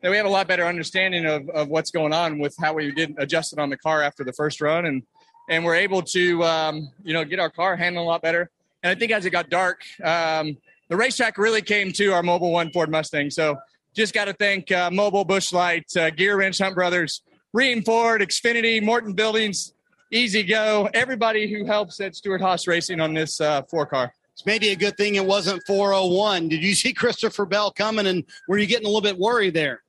that 0.00 0.10
we 0.10 0.16
have 0.16 0.26
a 0.26 0.30
lot 0.30 0.48
better 0.48 0.64
understanding 0.64 1.26
of, 1.26 1.48
of 1.50 1.68
what's 1.68 1.90
going 1.90 2.12
on 2.12 2.38
with 2.38 2.56
how 2.58 2.72
we 2.72 2.92
did 2.92 3.14
adjust 3.18 3.52
it 3.52 3.58
on 3.58 3.68
the 3.68 3.76
car 3.76 4.02
after 4.02 4.24
the 4.24 4.32
first 4.32 4.60
run, 4.60 4.86
and 4.86 5.02
and 5.48 5.64
we're 5.64 5.74
able 5.74 6.02
to 6.02 6.42
um, 6.44 6.88
you 7.02 7.12
know 7.12 7.24
get 7.24 7.38
our 7.38 7.50
car 7.50 7.76
handling 7.76 8.06
a 8.06 8.08
lot 8.08 8.22
better. 8.22 8.48
And 8.82 8.90
I 8.90 8.98
think 8.98 9.12
as 9.12 9.26
it 9.26 9.30
got 9.30 9.50
dark, 9.50 9.82
um, 10.02 10.56
the 10.90 10.96
racetrack 10.96 11.38
really 11.38 11.62
came 11.62 11.92
to 11.92 12.08
our 12.08 12.22
Mobil 12.22 12.50
One 12.50 12.70
Ford 12.72 12.90
Mustang. 12.90 13.30
So 13.30 13.56
just 13.94 14.12
got 14.12 14.26
to 14.26 14.34
thank 14.34 14.70
uh, 14.70 14.90
Mobil, 14.90 15.26
Bushlight, 15.26 15.96
uh, 15.96 16.10
Gear 16.10 16.36
Wrench, 16.36 16.58
Hunt 16.58 16.74
Brothers, 16.74 17.22
Rheem 17.56 17.84
Ford, 17.84 18.20
Xfinity, 18.20 18.82
Morton 18.82 19.12
Buildings, 19.12 19.72
E-Z-GO, 20.10 20.90
everybody 20.92 21.50
who 21.50 21.64
helps 21.64 22.00
at 22.00 22.16
Stewart 22.16 22.40
Haas 22.40 22.66
Racing 22.66 23.00
on 23.00 23.14
this 23.14 23.40
uh, 23.40 23.62
four 23.62 23.86
car. 23.86 24.12
It's 24.32 24.44
maybe 24.44 24.70
a 24.70 24.76
good 24.76 24.96
thing 24.96 25.14
it 25.14 25.24
wasn't 25.24 25.62
401. 25.66 26.48
Did 26.48 26.62
you 26.62 26.74
see 26.74 26.92
Christopher 26.94 27.46
Bell 27.46 27.70
coming, 27.70 28.08
and 28.08 28.24
were 28.48 28.58
you 28.58 28.66
getting 28.66 28.86
a 28.86 28.88
little 28.88 29.00
bit 29.00 29.16
worried 29.16 29.54
there? 29.54 29.82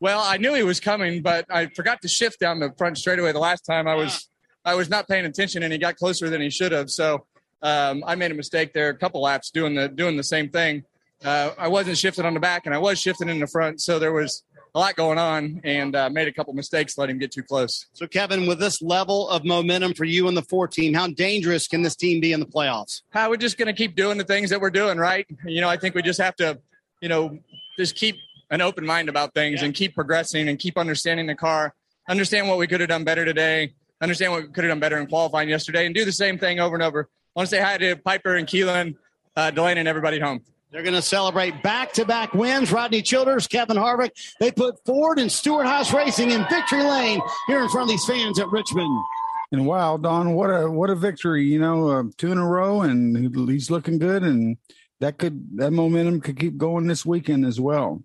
Well, 0.00 0.20
I 0.20 0.36
knew 0.38 0.54
he 0.54 0.64
was 0.64 0.80
coming, 0.80 1.22
but 1.22 1.44
I 1.48 1.66
forgot 1.76 2.02
to 2.02 2.08
shift 2.08 2.40
down 2.40 2.58
the 2.58 2.72
front 2.76 2.98
straightaway 2.98 3.32
the 3.32 3.38
last 3.38 3.60
time. 3.60 3.86
I 3.86 3.94
was 3.94 4.28
I 4.64 4.74
was 4.74 4.90
not 4.90 5.06
paying 5.06 5.26
attention, 5.26 5.62
and 5.62 5.72
he 5.72 5.78
got 5.78 5.96
closer 5.96 6.28
than 6.28 6.40
he 6.40 6.50
should 6.50 6.72
have. 6.72 6.90
So 6.90 7.26
um, 7.62 8.02
I 8.06 8.14
made 8.14 8.30
a 8.30 8.34
mistake 8.34 8.72
there. 8.72 8.90
A 8.90 8.96
couple 8.96 9.20
laps 9.22 9.50
doing 9.50 9.74
the 9.74 9.88
doing 9.88 10.16
the 10.16 10.24
same 10.24 10.48
thing. 10.48 10.84
Uh, 11.24 11.50
I 11.58 11.68
wasn't 11.68 11.98
shifting 11.98 12.24
on 12.24 12.34
the 12.34 12.40
back, 12.40 12.66
and 12.66 12.74
I 12.74 12.78
was 12.78 12.98
shifting 12.98 13.28
in 13.28 13.38
the 13.38 13.46
front. 13.46 13.80
So 13.80 13.98
there 13.98 14.12
was 14.12 14.42
a 14.74 14.78
lot 14.78 14.96
going 14.96 15.18
on, 15.18 15.60
and 15.64 15.96
uh, 15.96 16.08
made 16.10 16.28
a 16.28 16.32
couple 16.32 16.52
mistakes, 16.54 16.96
let 16.96 17.10
him 17.10 17.18
get 17.18 17.32
too 17.32 17.42
close. 17.42 17.86
So, 17.92 18.06
Kevin, 18.06 18.46
with 18.46 18.60
this 18.60 18.80
level 18.80 19.28
of 19.28 19.44
momentum 19.44 19.94
for 19.94 20.04
you 20.04 20.28
and 20.28 20.36
the 20.36 20.42
four 20.42 20.68
team, 20.68 20.94
how 20.94 21.08
dangerous 21.08 21.66
can 21.66 21.82
this 21.82 21.96
team 21.96 22.20
be 22.20 22.32
in 22.32 22.40
the 22.40 22.46
playoffs? 22.46 23.02
Uh, 23.12 23.26
we're 23.28 23.36
just 23.36 23.58
going 23.58 23.66
to 23.66 23.72
keep 23.72 23.96
doing 23.96 24.16
the 24.16 24.24
things 24.24 24.48
that 24.50 24.60
we're 24.60 24.70
doing, 24.70 24.96
right? 24.96 25.26
You 25.44 25.60
know, 25.60 25.68
I 25.68 25.76
think 25.76 25.94
we 25.94 26.02
just 26.02 26.20
have 26.20 26.36
to, 26.36 26.58
you 27.00 27.08
know, 27.08 27.38
just 27.78 27.96
keep 27.96 28.16
an 28.50 28.60
open 28.60 28.86
mind 28.86 29.08
about 29.08 29.34
things 29.34 29.62
and 29.62 29.74
keep 29.74 29.94
progressing 29.94 30.48
and 30.48 30.58
keep 30.58 30.78
understanding 30.78 31.26
the 31.26 31.34
car, 31.34 31.74
understand 32.08 32.48
what 32.48 32.58
we 32.58 32.66
could 32.66 32.80
have 32.80 32.88
done 32.88 33.04
better 33.04 33.24
today, 33.24 33.74
understand 34.00 34.32
what 34.32 34.42
we 34.42 34.48
could 34.48 34.64
have 34.64 34.70
done 34.70 34.80
better 34.80 34.98
in 34.98 35.06
qualifying 35.06 35.48
yesterday, 35.48 35.86
and 35.86 35.94
do 35.94 36.04
the 36.04 36.12
same 36.12 36.38
thing 36.38 36.60
over 36.60 36.74
and 36.74 36.82
over. 36.82 37.08
I 37.34 37.40
want 37.40 37.48
to 37.48 37.56
say 37.56 37.62
hi 37.62 37.78
to 37.78 37.96
Piper 37.96 38.34
and 38.34 38.46
Keelan, 38.46 38.96
uh, 39.36 39.50
DeLana, 39.52 39.76
and 39.76 39.88
everybody 39.88 40.16
at 40.16 40.22
home. 40.22 40.42
They're 40.72 40.82
going 40.82 40.94
to 40.94 41.02
celebrate 41.02 41.62
back 41.62 41.92
to 41.94 42.04
back 42.04 42.32
wins. 42.34 42.70
Rodney 42.70 43.02
Childers, 43.02 43.46
Kevin 43.46 43.76
Harvick. 43.76 44.10
They 44.38 44.50
put 44.52 44.84
Ford 44.84 45.18
and 45.18 45.30
Stewart 45.30 45.66
Haas 45.66 45.92
Racing 45.92 46.30
in 46.30 46.46
victory 46.48 46.82
lane 46.82 47.20
here 47.46 47.60
in 47.60 47.68
front 47.68 47.84
of 47.84 47.88
these 47.88 48.04
fans 48.04 48.38
at 48.38 48.48
Richmond. 48.50 49.04
And 49.52 49.66
wow, 49.66 49.96
Don, 49.96 50.34
what 50.34 50.46
a 50.48 50.70
what 50.70 50.90
a 50.90 50.94
victory! 50.94 51.44
You 51.44 51.58
know, 51.58 51.88
uh, 51.88 52.02
two 52.16 52.30
in 52.30 52.38
a 52.38 52.46
row, 52.46 52.82
and 52.82 53.34
he's 53.48 53.70
looking 53.70 53.98
good, 53.98 54.22
and 54.22 54.56
that 55.00 55.18
could 55.18 55.56
that 55.56 55.72
momentum 55.72 56.20
could 56.20 56.38
keep 56.38 56.56
going 56.56 56.86
this 56.86 57.04
weekend 57.04 57.44
as 57.44 57.60
well. 57.60 58.04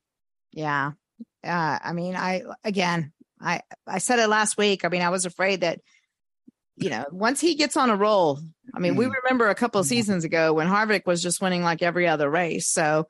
Yeah. 0.51 0.93
Uh, 1.43 1.77
I 1.83 1.93
mean, 1.93 2.15
I, 2.15 2.41
again, 2.63 3.13
I, 3.39 3.61
I 3.85 3.99
said 3.99 4.19
it 4.19 4.27
last 4.27 4.57
week. 4.57 4.83
I 4.83 4.89
mean, 4.89 5.03
I 5.03 5.09
was 5.09 5.25
afraid 5.25 5.61
that, 5.61 5.81
you 6.77 6.89
know, 6.89 7.05
once 7.11 7.39
he 7.39 7.53
gets 7.53 7.77
on 7.77 7.91
a 7.91 7.95
roll, 7.95 8.39
I 8.75 8.79
mean, 8.79 8.95
we 8.95 9.05
remember 9.05 9.49
a 9.49 9.55
couple 9.55 9.79
of 9.79 9.88
seasons 9.88 10.23
ago 10.23 10.53
when 10.53 10.67
Harvick 10.67 11.05
was 11.05 11.21
just 11.21 11.41
winning 11.41 11.63
like 11.63 11.81
every 11.81 12.07
other 12.07 12.29
race. 12.29 12.67
So, 12.67 13.07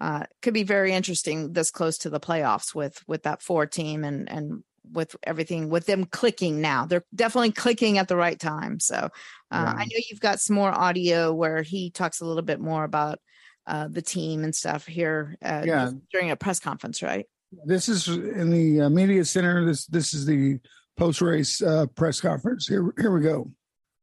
uh, 0.00 0.24
could 0.42 0.54
be 0.54 0.64
very 0.64 0.92
interesting 0.92 1.52
this 1.52 1.70
close 1.70 1.98
to 1.98 2.10
the 2.10 2.18
playoffs 2.20 2.74
with, 2.74 3.02
with 3.06 3.22
that 3.22 3.42
four 3.42 3.66
team 3.66 4.02
and, 4.02 4.28
and 4.28 4.64
with 4.92 5.14
everything 5.22 5.68
with 5.70 5.86
them 5.86 6.04
clicking 6.04 6.60
now. 6.60 6.84
They're 6.84 7.04
definitely 7.14 7.52
clicking 7.52 7.98
at 7.98 8.08
the 8.08 8.16
right 8.16 8.38
time. 8.38 8.80
So, 8.80 8.96
uh, 8.96 9.08
Yeah. 9.52 9.72
I 9.76 9.84
know 9.84 10.00
you've 10.10 10.20
got 10.20 10.40
some 10.40 10.56
more 10.56 10.72
audio 10.72 11.32
where 11.32 11.62
he 11.62 11.90
talks 11.90 12.20
a 12.20 12.26
little 12.26 12.42
bit 12.42 12.60
more 12.60 12.84
about, 12.84 13.20
uh, 13.66 13.88
the 13.88 14.02
team 14.02 14.42
and 14.44 14.54
stuff 14.54 14.84
here 14.84 15.36
uh, 15.42 15.62
Yeah. 15.64 15.90
during 16.10 16.30
a 16.30 16.36
press 16.36 16.58
conference, 16.60 17.02
right? 17.02 17.26
This 17.64 17.88
is 17.88 18.08
in 18.08 18.50
the 18.50 18.82
uh, 18.82 18.90
media 18.90 19.24
center. 19.24 19.64
This 19.64 19.86
this 19.86 20.12
is 20.12 20.26
the 20.26 20.58
post 20.96 21.20
race 21.20 21.62
uh, 21.62 21.86
press 21.94 22.20
conference. 22.20 22.66
Here 22.66 22.92
here 22.98 23.12
we 23.12 23.20
go. 23.20 23.52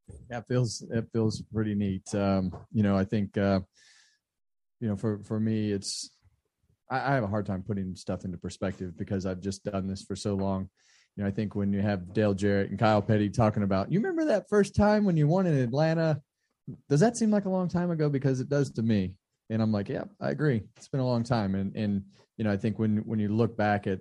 It 0.08 0.44
feels 0.48 0.82
it 0.90 1.06
feels 1.12 1.42
pretty 1.52 1.74
neat. 1.74 2.14
Um, 2.14 2.52
you 2.72 2.82
know, 2.82 2.96
I 2.96 3.04
think 3.04 3.36
uh, 3.36 3.60
you 4.80 4.88
know 4.88 4.96
for 4.96 5.18
for 5.24 5.38
me, 5.38 5.72
it's 5.72 6.10
I, 6.90 7.12
I 7.12 7.14
have 7.14 7.24
a 7.24 7.28
hard 7.28 7.46
time 7.46 7.62
putting 7.62 7.94
stuff 7.96 8.24
into 8.24 8.38
perspective 8.38 8.96
because 8.96 9.26
I've 9.26 9.40
just 9.40 9.64
done 9.64 9.86
this 9.86 10.02
for 10.02 10.16
so 10.16 10.34
long. 10.34 10.68
You 11.16 11.22
know, 11.22 11.28
I 11.28 11.32
think 11.32 11.54
when 11.54 11.72
you 11.72 11.82
have 11.82 12.14
Dale 12.14 12.34
Jarrett 12.34 12.70
and 12.70 12.78
Kyle 12.78 13.02
Petty 13.02 13.28
talking 13.28 13.62
about, 13.62 13.92
you 13.92 14.00
remember 14.00 14.24
that 14.26 14.48
first 14.48 14.74
time 14.74 15.04
when 15.04 15.16
you 15.16 15.26
won 15.26 15.46
in 15.46 15.58
Atlanta? 15.58 16.20
Does 16.88 17.00
that 17.00 17.16
seem 17.16 17.30
like 17.30 17.44
a 17.44 17.50
long 17.50 17.68
time 17.68 17.90
ago? 17.90 18.08
Because 18.08 18.40
it 18.40 18.48
does 18.48 18.70
to 18.72 18.82
me. 18.82 19.14
And 19.50 19.60
I'm 19.60 19.72
like, 19.72 19.88
yeah, 19.88 20.04
I 20.20 20.30
agree. 20.30 20.62
It's 20.76 20.88
been 20.88 21.00
a 21.00 21.06
long 21.06 21.22
time. 21.22 21.54
And 21.54 21.76
and 21.76 22.02
you 22.36 22.44
know, 22.44 22.52
I 22.52 22.56
think 22.56 22.78
when 22.78 22.98
when 22.98 23.18
you 23.18 23.28
look 23.28 23.56
back 23.56 23.86
at 23.86 24.00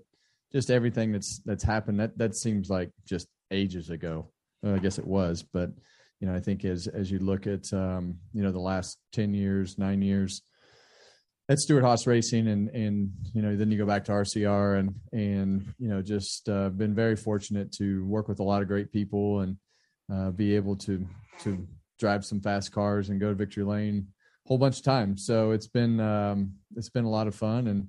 just 0.54 0.72
everything 0.72 1.12
that's 1.12 1.40
that's 1.46 1.64
happened, 1.64 2.00
that 2.00 2.18
that 2.18 2.36
seems 2.36 2.70
like 2.70 2.92
just 3.06 3.28
ages 3.52 3.90
ago. 3.90 4.32
Well, 4.62 4.76
I 4.76 4.80
guess 4.80 5.00
it 5.00 5.08
was, 5.08 5.44
but 5.44 5.72
you 6.20 6.28
know, 6.28 6.36
I 6.36 6.40
think 6.40 6.64
as 6.66 6.88
as 6.88 7.10
you 7.10 7.20
look 7.20 7.48
at 7.48 7.72
um, 7.74 8.20
you 8.34 8.44
know 8.44 8.52
the 8.52 8.60
last 8.60 9.00
ten 9.12 9.34
years, 9.34 9.78
nine 9.78 10.02
years 10.02 10.44
at 11.50 11.60
Stewart 11.60 11.84
Haas 11.84 12.06
Racing, 12.06 12.48
and 12.48 12.70
and 12.70 13.12
you 13.34 13.42
know 13.42 13.56
then 13.56 13.72
you 13.72 13.78
go 13.78 13.86
back 13.86 14.06
to 14.06 14.12
RCR 14.12 14.80
and 14.80 14.96
and 15.12 15.74
you 15.80 15.90
know 15.90 16.02
just 16.02 16.48
uh, 16.48 16.70
been 16.70 16.94
very 16.94 17.16
fortunate 17.16 17.72
to 17.74 18.06
work 18.06 18.28
with 18.28 18.40
a 18.40 18.44
lot 18.44 18.62
of 18.62 18.68
great 18.68 18.92
people 18.92 19.42
and 19.42 19.58
uh, 20.14 20.30
be 20.30 20.56
able 20.56 20.76
to 20.78 21.06
to 21.40 21.68
drive 22.00 22.24
some 22.24 22.40
fast 22.40 22.72
cars 22.72 23.10
and 23.10 23.20
go 23.20 23.30
to 23.30 23.36
victory 23.36 23.64
lane 23.64 24.08
a 24.46 24.48
whole 24.48 24.58
bunch 24.58 24.78
of 24.78 24.84
times. 24.84 25.26
So 25.26 25.52
it's 25.52 25.68
been 25.68 26.00
um, 26.00 26.54
it's 26.76 26.90
been 26.90 27.06
a 27.06 27.10
lot 27.10 27.28
of 27.28 27.36
fun 27.36 27.68
and 27.68 27.88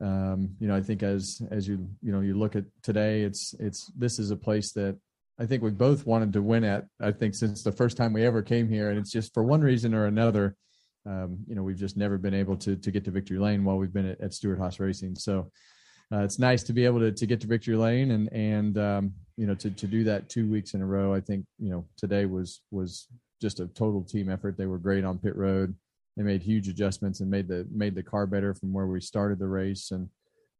um, 0.00 0.56
you 0.58 0.68
know 0.68 0.76
I 0.76 0.80
think 0.80 1.02
as 1.02 1.42
as 1.50 1.68
you 1.68 1.86
you 2.02 2.12
know 2.12 2.20
you 2.20 2.34
look 2.34 2.56
at 2.56 2.64
today, 2.82 3.22
it's 3.22 3.54
it's 3.60 3.92
this 3.96 4.18
is 4.18 4.30
a 4.30 4.36
place 4.36 4.72
that 4.72 4.98
I 5.40 5.46
think 5.46 5.62
we 5.62 5.70
both 5.70 6.06
wanted 6.06 6.32
to 6.32 6.42
win 6.42 6.64
at. 6.64 6.86
I 7.00 7.12
think 7.12 7.34
since 7.34 7.62
the 7.62 7.72
first 7.72 7.96
time 7.96 8.12
we 8.12 8.24
ever 8.24 8.42
came 8.42 8.68
here, 8.68 8.90
and 8.90 8.98
it's 8.98 9.12
just 9.12 9.32
for 9.32 9.44
one 9.44 9.60
reason 9.60 9.94
or 9.94 10.06
another, 10.06 10.56
um, 11.06 11.38
you 11.46 11.54
know, 11.54 11.62
we've 11.62 11.78
just 11.78 11.96
never 11.96 12.18
been 12.18 12.34
able 12.34 12.56
to 12.56 12.76
to 12.76 12.90
get 12.90 13.04
to 13.04 13.10
victory 13.10 13.38
lane 13.38 13.64
while 13.64 13.78
we've 13.78 13.92
been 13.92 14.08
at, 14.10 14.20
at 14.20 14.34
Stewart 14.34 14.58
Haas 14.58 14.80
Racing. 14.80 15.14
So 15.14 15.50
uh, 16.12 16.20
it's 16.20 16.38
nice 16.38 16.62
to 16.64 16.72
be 16.72 16.84
able 16.84 16.98
to 17.00 17.12
to 17.12 17.26
get 17.26 17.40
to 17.42 17.46
victory 17.46 17.76
lane 17.76 18.10
and 18.10 18.32
and 18.32 18.78
um, 18.78 19.12
you 19.36 19.46
know 19.46 19.54
to 19.54 19.70
to 19.70 19.86
do 19.86 20.04
that 20.04 20.28
two 20.28 20.50
weeks 20.50 20.74
in 20.74 20.82
a 20.82 20.86
row. 20.86 21.14
I 21.14 21.20
think 21.20 21.46
you 21.58 21.70
know 21.70 21.86
today 21.96 22.26
was 22.26 22.62
was 22.70 23.06
just 23.40 23.60
a 23.60 23.68
total 23.68 24.02
team 24.02 24.28
effort. 24.28 24.56
They 24.56 24.66
were 24.66 24.78
great 24.78 25.04
on 25.04 25.18
pit 25.18 25.36
road. 25.36 25.74
They 26.16 26.24
made 26.24 26.42
huge 26.42 26.66
adjustments 26.66 27.20
and 27.20 27.30
made 27.30 27.46
the 27.46 27.64
made 27.70 27.94
the 27.94 28.02
car 28.02 28.26
better 28.26 28.54
from 28.54 28.72
where 28.72 28.86
we 28.86 29.00
started 29.00 29.38
the 29.38 29.46
race 29.46 29.92
and 29.92 30.08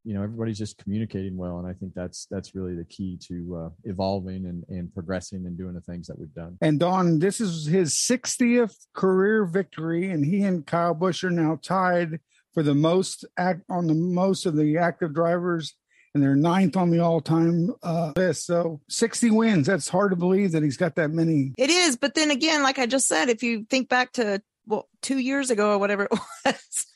you 0.04 0.14
know 0.14 0.22
everybody's 0.22 0.58
just 0.58 0.78
communicating 0.78 1.36
well 1.36 1.58
and 1.58 1.66
i 1.66 1.72
think 1.72 1.92
that's 1.94 2.26
that's 2.30 2.54
really 2.54 2.74
the 2.74 2.84
key 2.84 3.18
to 3.20 3.64
uh, 3.64 3.70
evolving 3.84 4.46
and, 4.46 4.64
and 4.68 4.92
progressing 4.94 5.44
and 5.46 5.58
doing 5.58 5.74
the 5.74 5.80
things 5.80 6.06
that 6.06 6.18
we've 6.18 6.34
done 6.34 6.56
And 6.60 6.78
Don, 6.80 7.18
this 7.18 7.40
is 7.40 7.66
his 7.66 7.94
60th 7.94 8.74
career 8.94 9.44
victory, 9.44 10.10
and 10.10 10.24
he 10.24 10.42
and 10.42 10.66
Kyle 10.66 10.94
Busch 10.94 11.24
are 11.24 11.30
now 11.30 11.58
tied 11.62 12.20
for 12.54 12.62
the 12.62 12.74
most 12.74 13.24
act 13.36 13.62
on 13.68 13.86
the 13.86 13.94
most 13.94 14.46
of 14.46 14.56
the 14.56 14.78
active 14.78 15.14
drivers, 15.14 15.74
and 16.14 16.22
they're 16.22 16.36
ninth 16.36 16.76
on 16.76 16.90
the 16.90 17.00
all-time 17.00 17.70
uh, 17.82 18.12
list. 18.16 18.46
So 18.46 18.80
60 18.88 19.30
wins. 19.30 19.66
That's 19.66 19.88
hard 19.88 20.10
to 20.10 20.16
believe 20.16 20.52
that 20.52 20.62
he's 20.62 20.76
got 20.76 20.96
that 20.96 21.10
many. 21.10 21.52
It 21.58 21.70
is, 21.70 21.96
but 21.96 22.14
then 22.14 22.30
again, 22.30 22.62
like 22.62 22.78
I 22.78 22.86
just 22.86 23.06
said, 23.06 23.28
if 23.28 23.42
you 23.42 23.66
think 23.68 23.88
back 23.88 24.12
to 24.12 24.42
well, 24.68 24.88
two 25.02 25.18
years 25.18 25.50
ago 25.50 25.72
or 25.72 25.78
whatever 25.78 26.04
it 26.04 26.10
was, 26.44 26.86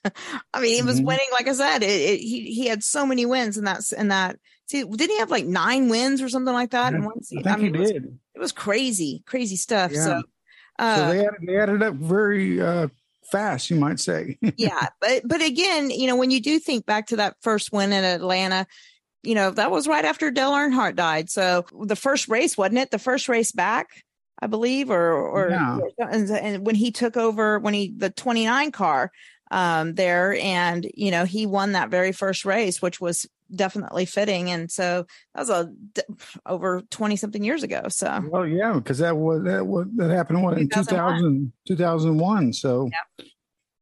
I 0.54 0.60
mean, 0.60 0.74
he 0.74 0.82
was 0.82 1.00
Mhm. 1.00 1.06
winning. 1.06 1.26
Like 1.32 1.48
I 1.48 1.52
said, 1.54 1.82
it, 1.82 1.88
it, 1.90 2.20
he 2.20 2.52
he 2.54 2.66
had 2.68 2.84
so 2.84 3.04
many 3.06 3.26
wins 3.26 3.56
in 3.58 3.64
that 3.64 3.80
in 3.96 4.08
that. 4.08 4.36
See, 4.66 4.84
didn't 4.84 5.10
he 5.10 5.18
have 5.18 5.30
like 5.30 5.44
nine 5.46 5.88
wins 5.88 6.22
or 6.22 6.28
something 6.28 6.54
like 6.54 6.70
that? 6.70 6.94
in 6.94 7.02
I 7.02 7.06
one 7.06 7.22
season? 7.22 7.52
he 7.58 7.62
mean, 7.64 7.74
it 7.74 7.78
was, 7.80 7.90
did. 7.92 8.18
it 8.34 8.38
was 8.38 8.52
crazy, 8.52 9.22
crazy 9.26 9.56
stuff. 9.56 9.90
Yeah. 9.92 10.04
So, 10.04 10.20
so 10.20 10.22
uh, 10.78 11.08
they 11.12 11.18
added, 11.20 11.40
they 11.46 11.56
added 11.58 11.82
up 11.82 11.94
very 11.94 12.60
uh, 12.60 12.88
fast, 13.30 13.68
you 13.70 13.76
might 13.76 14.00
say. 14.00 14.38
yeah, 14.56 14.88
but 15.00 15.22
but 15.26 15.42
again, 15.42 15.90
you 15.90 16.06
know, 16.06 16.16
when 16.16 16.30
you 16.30 16.40
do 16.40 16.58
think 16.58 16.86
back 16.86 17.08
to 17.08 17.16
that 17.16 17.36
first 17.42 17.72
win 17.72 17.92
in 17.92 18.04
Atlanta, 18.04 18.66
you 19.22 19.34
know 19.34 19.50
that 19.50 19.70
was 19.70 19.86
right 19.86 20.04
after 20.04 20.30
Dale 20.30 20.52
Earnhardt 20.52 20.96
died. 20.96 21.28
So 21.30 21.64
the 21.82 21.96
first 21.96 22.28
race 22.28 22.56
wasn't 22.56 22.78
it? 22.78 22.90
The 22.90 22.98
first 22.98 23.28
race 23.28 23.52
back, 23.52 23.88
I 24.42 24.48
believe, 24.48 24.90
or 24.90 25.12
or 25.14 25.50
Yeah. 25.50 25.78
and, 25.98 26.28
and 26.30 26.66
when 26.66 26.74
he 26.74 26.90
took 26.90 27.16
over 27.16 27.60
when 27.60 27.74
he 27.74 27.94
the 27.96 28.10
twenty 28.10 28.44
nine 28.44 28.72
car 28.72 29.12
um 29.52 29.94
there, 29.94 30.34
and 30.34 30.84
you 30.94 31.10
know 31.12 31.24
he 31.24 31.46
won 31.46 31.72
that 31.72 31.90
very 31.90 32.10
first 32.10 32.44
race, 32.44 32.82
which 32.82 33.00
was 33.00 33.24
definitely 33.54 34.04
fitting. 34.04 34.50
And 34.50 34.70
so 34.70 35.06
that 35.34 35.40
was 35.46 35.50
a 35.50 35.70
over 36.44 36.82
twenty 36.90 37.14
something 37.16 37.44
years 37.44 37.62
ago. 37.62 37.82
So 37.88 38.20
Well, 38.28 38.46
yeah, 38.46 38.72
because 38.74 38.98
that 38.98 39.16
was 39.16 39.44
that 39.44 39.64
was 39.64 39.86
that 39.96 40.10
happened 40.10 40.42
what 40.42 40.58
in 40.58 40.68
2000, 40.68 41.52
2001. 41.68 42.52
So, 42.52 42.90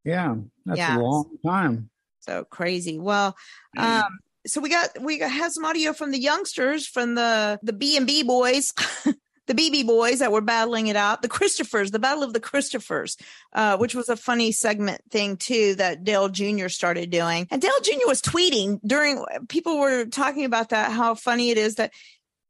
yeah, 0.04 0.34
that's 0.66 0.78
Yeah. 0.78 0.98
a 0.98 1.00
long 1.00 1.38
time. 1.44 1.88
so 2.20 2.44
crazy 2.44 2.98
well 2.98 3.34
um 3.78 4.04
so 4.46 4.60
we 4.60 4.68
got 4.68 4.88
we 5.00 5.18
got 5.18 5.30
had 5.30 5.52
some 5.52 5.64
audio 5.64 5.92
from 5.94 6.10
the 6.10 6.18
youngsters 6.18 6.86
from 6.86 7.14
the 7.14 7.58
the 7.62 7.72
b 7.72 7.96
and 7.96 8.06
b 8.06 8.22
boys 8.22 8.72
the 9.50 9.54
bb 9.54 9.84
boys 9.84 10.20
that 10.20 10.30
were 10.30 10.40
battling 10.40 10.86
it 10.86 10.94
out 10.94 11.22
the 11.22 11.28
christophers 11.28 11.90
the 11.90 11.98
battle 11.98 12.22
of 12.22 12.32
the 12.32 12.40
christophers 12.40 13.16
uh 13.52 13.76
which 13.78 13.96
was 13.96 14.08
a 14.08 14.16
funny 14.16 14.52
segment 14.52 15.00
thing 15.10 15.36
too 15.36 15.74
that 15.74 16.04
dale 16.04 16.28
jr 16.28 16.68
started 16.68 17.10
doing. 17.10 17.48
And 17.50 17.60
dale 17.60 17.72
jr 17.82 18.06
was 18.06 18.22
tweeting 18.22 18.80
during 18.86 19.24
people 19.48 19.78
were 19.78 20.06
talking 20.06 20.44
about 20.44 20.68
that 20.68 20.92
how 20.92 21.14
funny 21.14 21.50
it 21.50 21.58
is 21.58 21.74
that 21.76 21.92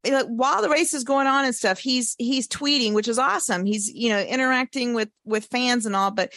like, 0.06 0.26
while 0.26 0.62
the 0.62 0.68
race 0.68 0.94
is 0.94 1.04
going 1.04 1.26
on 1.26 1.44
and 1.44 1.54
stuff 1.54 1.78
he's 1.78 2.16
he's 2.18 2.48
tweeting 2.48 2.92
which 2.92 3.08
is 3.08 3.18
awesome. 3.18 3.64
He's 3.64 3.90
you 3.90 4.10
know 4.10 4.20
interacting 4.20 4.94
with 4.94 5.08
with 5.24 5.46
fans 5.46 5.86
and 5.86 5.96
all 5.96 6.10
but 6.10 6.32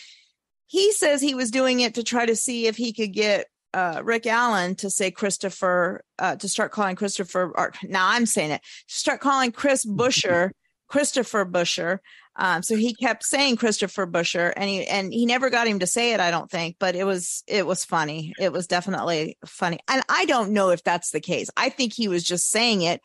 he 0.67 0.91
says 0.93 1.21
he 1.21 1.35
was 1.35 1.51
doing 1.51 1.81
it 1.81 1.95
to 1.95 2.03
try 2.03 2.25
to 2.25 2.35
see 2.35 2.67
if 2.67 2.77
he 2.77 2.93
could 2.93 3.13
get 3.13 3.47
uh, 3.73 4.01
Rick 4.03 4.27
Allen 4.27 4.75
to 4.75 4.89
say 4.89 5.11
Christopher, 5.11 6.03
uh, 6.19 6.35
to 6.37 6.47
start 6.47 6.71
calling 6.71 6.95
Christopher, 6.95 7.51
or 7.55 7.73
now 7.83 8.07
I'm 8.07 8.25
saying 8.25 8.51
it, 8.51 8.61
start 8.87 9.19
calling 9.19 9.51
Chris 9.51 9.85
Buescher, 9.85 10.51
Christopher 10.87 11.45
Buescher. 11.45 11.99
Um, 12.35 12.63
so 12.63 12.75
he 12.75 12.95
kept 12.95 13.23
saying 13.23 13.57
Christopher 13.57 14.07
Buescher, 14.07 14.53
and 14.55 14.69
he 14.69 14.87
and 14.87 15.13
he 15.13 15.25
never 15.25 15.49
got 15.49 15.67
him 15.67 15.79
to 15.79 15.87
say 15.87 16.13
it. 16.13 16.19
I 16.19 16.31
don't 16.31 16.49
think, 16.49 16.77
but 16.79 16.95
it 16.95 17.03
was 17.03 17.43
it 17.47 17.67
was 17.67 17.85
funny. 17.85 18.33
It 18.39 18.51
was 18.51 18.65
definitely 18.65 19.37
funny, 19.45 19.79
and 19.87 20.03
I 20.09 20.25
don't 20.25 20.51
know 20.51 20.69
if 20.69 20.83
that's 20.83 21.11
the 21.11 21.19
case. 21.19 21.49
I 21.55 21.69
think 21.69 21.93
he 21.93 22.07
was 22.07 22.23
just 22.23 22.49
saying 22.49 22.81
it 22.81 23.01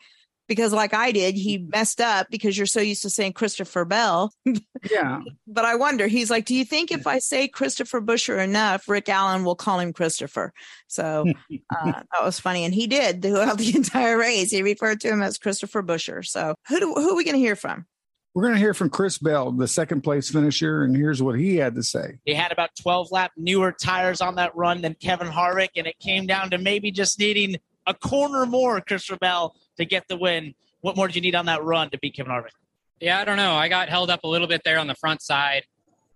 because, 0.49 0.73
like 0.73 0.93
I 0.93 1.13
did, 1.13 1.35
he 1.35 1.59
messed 1.59 2.01
up 2.01 2.27
because 2.29 2.57
you're 2.57 2.65
so 2.65 2.81
used 2.81 3.03
to 3.03 3.09
saying 3.09 3.33
Christopher 3.33 3.85
Bell. 3.85 4.33
Yeah. 4.89 5.19
but 5.45 5.65
I 5.65 5.75
wonder, 5.75 6.07
he's 6.07 6.31
like, 6.31 6.45
do 6.45 6.55
you 6.55 6.63
think 6.63 6.89
if 6.89 7.05
I 7.05 7.19
say 7.19 7.49
Christopher 7.49 7.99
Buescher 7.99 8.41
enough, 8.41 8.87
Rick 8.87 9.09
Allen 9.09 9.43
will 9.43 9.55
call 9.55 9.77
him 9.77 9.91
Christopher? 9.91 10.53
So 10.87 11.25
uh, 11.51 11.91
that 11.91 12.23
was 12.23 12.39
funny. 12.39 12.63
And 12.63 12.73
he 12.73 12.87
did 12.87 13.21
throughout 13.21 13.57
the 13.57 13.75
entire 13.75 14.17
race. 14.17 14.51
He 14.51 14.63
referred 14.63 15.01
to 15.01 15.09
him 15.09 15.21
as 15.21 15.37
Christopher 15.37 15.83
Buescher. 15.83 16.25
So 16.25 16.55
who, 16.69 16.79
do, 16.79 16.93
who 16.93 17.11
are 17.11 17.15
we 17.15 17.25
going 17.25 17.35
to 17.35 17.41
hear 17.41 17.57
from? 17.57 17.85
We're 18.33 18.43
going 18.43 18.53
to 18.53 18.59
hear 18.59 18.73
from 18.73 18.89
Chris 18.89 19.17
Bell, 19.17 19.51
the 19.51 19.67
second 19.67 20.01
place 20.01 20.29
finisher, 20.29 20.83
and 20.83 20.95
here's 20.95 21.21
what 21.21 21.37
he 21.37 21.57
had 21.57 21.75
to 21.75 21.83
say. 21.83 22.19
He 22.23 22.33
had 22.33 22.51
about 22.53 22.69
12 22.81 23.11
lap 23.11 23.31
newer 23.35 23.73
tires 23.73 24.21
on 24.21 24.35
that 24.35 24.55
run 24.55 24.81
than 24.81 24.93
Kevin 24.93 25.27
Harvick, 25.27 25.71
and 25.75 25.87
it 25.87 25.99
came 25.99 26.25
down 26.25 26.51
to 26.51 26.57
maybe 26.57 26.89
just 26.91 27.19
needing 27.19 27.57
a 27.87 27.93
corner 27.93 28.45
more, 28.45 28.79
Chris 28.81 29.09
Bell, 29.19 29.55
to 29.79 29.85
get 29.85 30.07
the 30.07 30.17
win. 30.17 30.53
What 30.81 30.95
more 30.95 31.07
did 31.07 31.15
you 31.15 31.21
need 31.21 31.35
on 31.35 31.47
that 31.47 31.63
run 31.63 31.89
to 31.89 31.97
beat 31.97 32.15
Kevin 32.15 32.31
Harvick? 32.31 32.51
Yeah, 32.99 33.19
I 33.19 33.25
don't 33.25 33.37
know. 33.37 33.55
I 33.55 33.67
got 33.67 33.89
held 33.89 34.09
up 34.09 34.23
a 34.23 34.27
little 34.27 34.47
bit 34.47 34.61
there 34.63 34.77
on 34.77 34.87
the 34.87 34.95
front 34.95 35.21
side. 35.21 35.63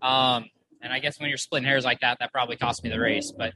Um, 0.02 0.46
and 0.82 0.92
I 0.92 1.00
guess 1.00 1.20
when 1.20 1.30
you're 1.30 1.38
splitting 1.38 1.68
hairs 1.68 1.86
like 1.86 2.02
that, 2.02 2.18
that 2.20 2.32
probably 2.32 2.58
cost 2.58 2.84
me 2.84 2.90
the 2.90 3.00
race. 3.00 3.32
But 3.36 3.54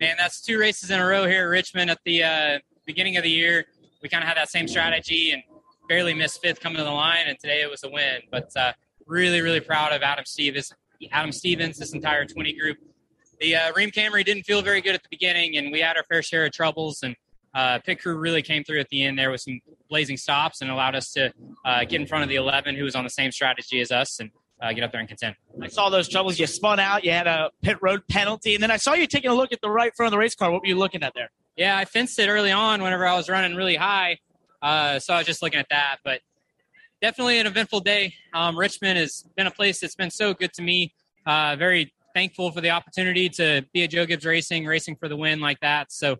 man, 0.00 0.14
that's 0.16 0.40
two 0.40 0.58
races 0.58 0.90
in 0.90 1.00
a 1.00 1.06
row 1.06 1.26
here 1.26 1.42
at 1.42 1.48
Richmond 1.48 1.90
at 1.90 1.98
the 2.04 2.22
uh, 2.22 2.58
beginning 2.86 3.16
of 3.16 3.24
the 3.24 3.30
year. 3.30 3.66
We 4.00 4.08
kind 4.08 4.22
of 4.22 4.28
had 4.28 4.36
that 4.36 4.48
same 4.48 4.68
strategy 4.68 5.32
and 5.32 5.42
barely 5.88 6.14
missed 6.14 6.40
fifth 6.40 6.60
coming 6.60 6.78
to 6.78 6.84
the 6.84 6.90
line, 6.90 7.26
and 7.26 7.36
today 7.40 7.62
it 7.62 7.70
was 7.70 7.82
a 7.82 7.90
win. 7.90 8.20
But 8.30 8.50
uh, 8.56 8.72
really, 9.06 9.40
really 9.40 9.60
proud 9.60 9.92
of 9.92 10.02
Adam 10.02 10.24
Stevens, 10.24 10.72
Adam 11.10 11.32
Stevens, 11.32 11.78
this 11.78 11.94
entire 11.94 12.24
20 12.24 12.52
group. 12.52 12.76
The 13.40 13.56
uh, 13.56 13.72
Rheem 13.72 13.92
Camry 13.92 14.24
didn't 14.24 14.44
feel 14.44 14.62
very 14.62 14.80
good 14.80 14.94
at 14.94 15.02
the 15.02 15.08
beginning, 15.10 15.56
and 15.56 15.72
we 15.72 15.80
had 15.80 15.96
our 15.96 16.04
fair 16.04 16.22
share 16.22 16.46
of 16.46 16.52
troubles. 16.52 17.02
And 17.02 17.16
uh, 17.58 17.80
pit 17.80 18.00
crew 18.00 18.16
really 18.16 18.40
came 18.40 18.62
through 18.62 18.78
at 18.78 18.88
the 18.88 19.02
end 19.02 19.18
there 19.18 19.32
with 19.32 19.40
some 19.40 19.60
blazing 19.90 20.16
stops 20.16 20.60
and 20.60 20.70
allowed 20.70 20.94
us 20.94 21.12
to 21.12 21.32
uh, 21.64 21.80
get 21.80 22.00
in 22.00 22.06
front 22.06 22.22
of 22.22 22.28
the 22.28 22.36
11 22.36 22.76
who 22.76 22.84
was 22.84 22.94
on 22.94 23.02
the 23.02 23.10
same 23.10 23.32
strategy 23.32 23.80
as 23.80 23.90
us 23.90 24.20
and 24.20 24.30
uh, 24.62 24.72
get 24.72 24.84
up 24.84 24.92
there 24.92 25.00
and 25.00 25.08
contend. 25.08 25.34
I 25.60 25.66
saw 25.66 25.90
those 25.90 26.08
troubles. 26.08 26.38
You 26.38 26.46
spun 26.46 26.78
out. 26.78 27.02
You 27.02 27.10
had 27.10 27.26
a 27.26 27.50
pit 27.62 27.78
road 27.82 28.02
penalty, 28.08 28.54
and 28.54 28.62
then 28.62 28.70
I 28.70 28.76
saw 28.76 28.94
you 28.94 29.08
taking 29.08 29.30
a 29.30 29.34
look 29.34 29.52
at 29.52 29.60
the 29.60 29.70
right 29.70 29.92
front 29.96 30.06
of 30.06 30.12
the 30.12 30.18
race 30.18 30.36
car. 30.36 30.52
What 30.52 30.62
were 30.62 30.68
you 30.68 30.76
looking 30.76 31.02
at 31.02 31.14
there? 31.14 31.30
Yeah, 31.56 31.76
I 31.76 31.84
fenced 31.84 32.16
it 32.20 32.28
early 32.28 32.52
on 32.52 32.80
whenever 32.80 33.04
I 33.04 33.16
was 33.16 33.28
running 33.28 33.56
really 33.56 33.74
high. 33.74 34.18
Uh, 34.62 35.00
so 35.00 35.14
I 35.14 35.18
was 35.18 35.26
just 35.26 35.42
looking 35.42 35.58
at 35.58 35.66
that. 35.70 35.96
But 36.04 36.20
definitely 37.02 37.40
an 37.40 37.48
eventful 37.48 37.80
day. 37.80 38.14
Um, 38.34 38.56
Richmond 38.56 38.98
has 38.98 39.24
been 39.36 39.48
a 39.48 39.50
place 39.50 39.80
that's 39.80 39.96
been 39.96 40.10
so 40.10 40.32
good 40.32 40.52
to 40.54 40.62
me. 40.62 40.94
Uh, 41.26 41.56
very 41.56 41.92
thankful 42.14 42.52
for 42.52 42.60
the 42.60 42.70
opportunity 42.70 43.28
to 43.30 43.64
be 43.72 43.82
at 43.82 43.90
Joe 43.90 44.06
Gibbs 44.06 44.24
Racing, 44.24 44.64
racing 44.64 44.94
for 44.96 45.08
the 45.08 45.16
win 45.16 45.40
like 45.40 45.58
that. 45.60 45.90
So 45.92 46.18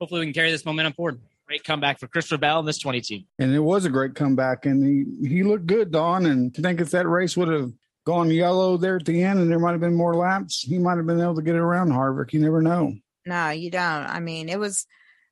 hopefully 0.00 0.20
we 0.20 0.26
can 0.26 0.34
carry 0.34 0.50
this 0.50 0.64
momentum 0.64 0.94
forward. 0.94 1.20
Great 1.46 1.64
comeback 1.64 1.98
for 1.98 2.06
Christopher 2.06 2.38
Bell 2.38 2.60
and 2.60 2.68
this 2.68 2.78
20 2.78 3.00
team. 3.00 3.24
And 3.38 3.54
it 3.54 3.60
was 3.60 3.84
a 3.84 3.90
great 3.90 4.14
comeback, 4.14 4.66
and 4.66 4.84
he, 4.84 5.28
he 5.28 5.42
looked 5.42 5.66
good, 5.66 5.90
Don. 5.90 6.26
And 6.26 6.54
I 6.56 6.62
think 6.62 6.80
if 6.80 6.90
that 6.92 7.08
race 7.08 7.36
would 7.36 7.48
have 7.48 7.72
gone 8.06 8.30
yellow 8.30 8.76
there 8.76 8.96
at 8.96 9.04
the 9.04 9.22
end 9.22 9.40
and 9.40 9.50
there 9.50 9.58
might 9.58 9.72
have 9.72 9.80
been 9.80 9.94
more 9.94 10.14
laps, 10.14 10.60
he 10.60 10.78
might 10.78 10.96
have 10.96 11.06
been 11.06 11.20
able 11.20 11.34
to 11.34 11.42
get 11.42 11.56
it 11.56 11.60
around 11.60 11.90
Harvick. 11.90 12.32
You 12.32 12.40
never 12.40 12.62
know. 12.62 12.94
No, 13.26 13.50
you 13.50 13.70
don't. 13.70 13.82
I 13.82 14.20
mean, 14.20 14.48
it 14.48 14.58
was 14.58 14.86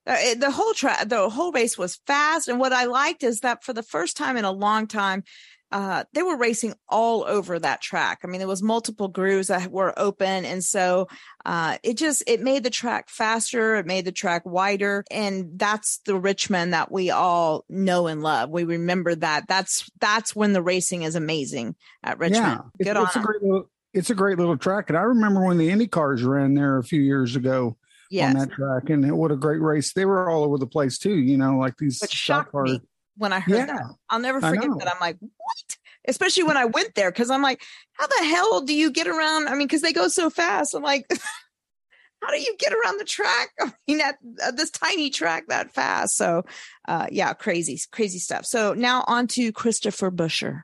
uh, 0.07 0.17
it, 0.19 0.41
the 0.41 0.51
whole 0.51 0.75
track, 0.75 1.09
the 1.09 1.29
whole 1.29 1.53
race 1.53 1.79
was 1.79 2.01
fast. 2.07 2.49
And 2.49 2.59
what 2.59 2.73
I 2.73 2.85
liked 2.85 3.23
is 3.23 3.41
that 3.41 3.63
for 3.63 3.73
the 3.73 3.83
first 3.83 4.17
time 4.17 4.37
in 4.37 4.45
a 4.45 4.51
long 4.51 4.87
time, 4.87 5.23
uh, 5.71 6.05
they 6.15 6.23
were 6.23 6.37
racing 6.37 6.75
all 6.89 7.25
over 7.25 7.59
that 7.59 7.83
track. 7.83 8.21
I 8.25 8.27
mean, 8.27 8.39
there 8.39 8.49
was 8.49 8.63
multiple 8.63 9.09
grooves 9.09 9.49
that 9.49 9.71
were 9.71 9.93
open, 9.99 10.45
and 10.45 10.65
so 10.65 11.09
uh, 11.45 11.77
it 11.83 11.99
just 11.99 12.23
it 12.27 12.41
made 12.41 12.65
the 12.65 12.71
track 12.71 13.11
faster. 13.11 13.77
It 13.77 13.87
made 13.87 14.07
the 14.07 14.13
track 14.13 14.47
wider, 14.47 15.05
and 15.11 15.59
that's 15.59 15.99
the 16.07 16.17
Richmond 16.17 16.73
that 16.73 16.91
we 16.91 17.11
all 17.11 17.65
know 17.69 18.07
and 18.07 18.23
love. 18.23 18.49
We 18.49 18.65
remember 18.65 19.15
that. 19.17 19.47
That's 19.47 19.91
that's 20.01 20.35
when 20.35 20.55
the 20.55 20.63
racing 20.63 21.03
is 21.03 21.15
amazing 21.15 21.77
at 22.03 22.19
Richmond. 22.19 22.45
Yeah, 22.45 22.61
it's, 22.79 22.89
Good 22.89 22.97
on 22.97 23.07
it's 23.07 23.17
a 23.17 23.21
great 23.21 23.43
little, 23.43 23.71
it's 23.93 24.11
a 24.11 24.15
great 24.15 24.39
little 24.39 24.57
track, 24.57 24.89
and 24.89 24.97
I 24.97 25.03
remember 25.03 25.45
when 25.45 25.59
the 25.59 25.69
Indy 25.69 25.87
cars 25.87 26.23
ran 26.23 26.55
there 26.55 26.79
a 26.79 26.85
few 26.85 27.01
years 27.03 27.37
ago 27.37 27.77
Yes. 28.11 28.35
on 28.35 28.41
that 28.41 28.55
track, 28.55 28.89
and 28.89 29.19
what 29.19 29.31
a 29.33 29.37
great 29.37 29.61
race! 29.61 29.93
They 29.93 30.07
were 30.07 30.31
all 30.31 30.45
over 30.45 30.57
the 30.57 30.67
place 30.67 30.97
too. 30.97 31.19
You 31.19 31.37
know, 31.37 31.59
like 31.59 31.77
these 31.77 31.99
stock 31.99 32.51
cars. 32.53 32.71
me 32.71 32.81
when 33.19 33.33
I 33.33 33.41
heard 33.41 33.57
Yeah. 33.57 33.67
that. 33.67 33.83
I'll 34.09 34.21
never 34.21 34.41
forget 34.41 34.71
that. 34.79 34.89
I'm 34.95 35.01
like, 35.01 35.17
what? 35.21 35.77
Especially 36.07 36.45
when 36.45 36.57
I 36.57 36.65
went 36.65 36.95
there 36.95 37.11
because 37.11 37.31
I'm 37.31 37.43
like, 37.43 37.63
how 37.93 38.07
the 38.07 38.25
hell 38.25 38.63
do 38.63 38.75
you 38.75 38.91
get 38.91 39.07
around? 39.07 39.49
I 39.49 39.55
mean, 39.55 39.67
because 39.67 39.83
they 39.83 39.93
go 39.93 40.09
so 40.09 40.31
fast. 40.31 40.75
I'm 40.75 40.83
like, 40.83 41.07
how 42.23 42.31
do 42.31 42.41
you 42.41 42.57
get 42.59 42.73
around 42.73 42.99
the 42.99 43.05
track? 43.05 43.51
I 43.61 43.73
mean, 43.87 44.01
at, 44.01 44.17
this 44.57 44.71
tiny 44.71 45.11
track 45.11 45.45
that 45.49 45.75
fast. 45.75 46.17
So, 46.17 46.45
uh, 46.87 47.07
yeah, 47.11 47.35
crazy, 47.35 47.79
crazy 47.93 48.19
stuff. 48.19 48.47
So 48.47 48.73
now 48.75 49.05
on 49.07 49.27
to 49.29 49.53
Christopher 49.53 50.11
Buescher. 50.11 50.63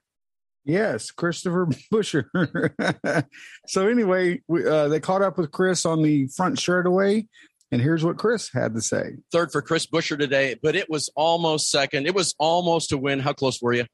Yes, 0.65 1.11
Christopher 1.11 1.67
Buescher. 1.93 3.25
so 3.67 3.87
anyway, 3.87 4.41
we, 4.49 4.67
uh, 4.67 4.89
they 4.89 4.99
caught 5.01 5.21
up 5.21 5.37
with 5.37 5.51
Chris 5.51 5.85
on 5.85 6.03
the 6.03 6.27
front 6.29 6.59
straightaway, 6.59 7.27
and 7.75 7.83
here's 7.83 8.05
what 8.05 8.19
Chris 8.19 8.51
had 8.53 8.73
to 8.75 8.81
say. 8.81 9.17
Third 9.33 9.51
for 9.51 9.61
Chris 9.61 9.85
Buescher 9.85 10.17
today, 10.17 10.55
but 10.63 10.77
it 10.77 10.89
was 10.89 11.11
almost 11.17 11.73
second. 11.73 12.07
It 12.07 12.15
was 12.15 12.33
almost 12.39 12.93
a 12.93 12.97
win. 12.97 13.19
How 13.19 13.33
close 13.33 13.61
were 13.61 13.73
you? 13.73 13.85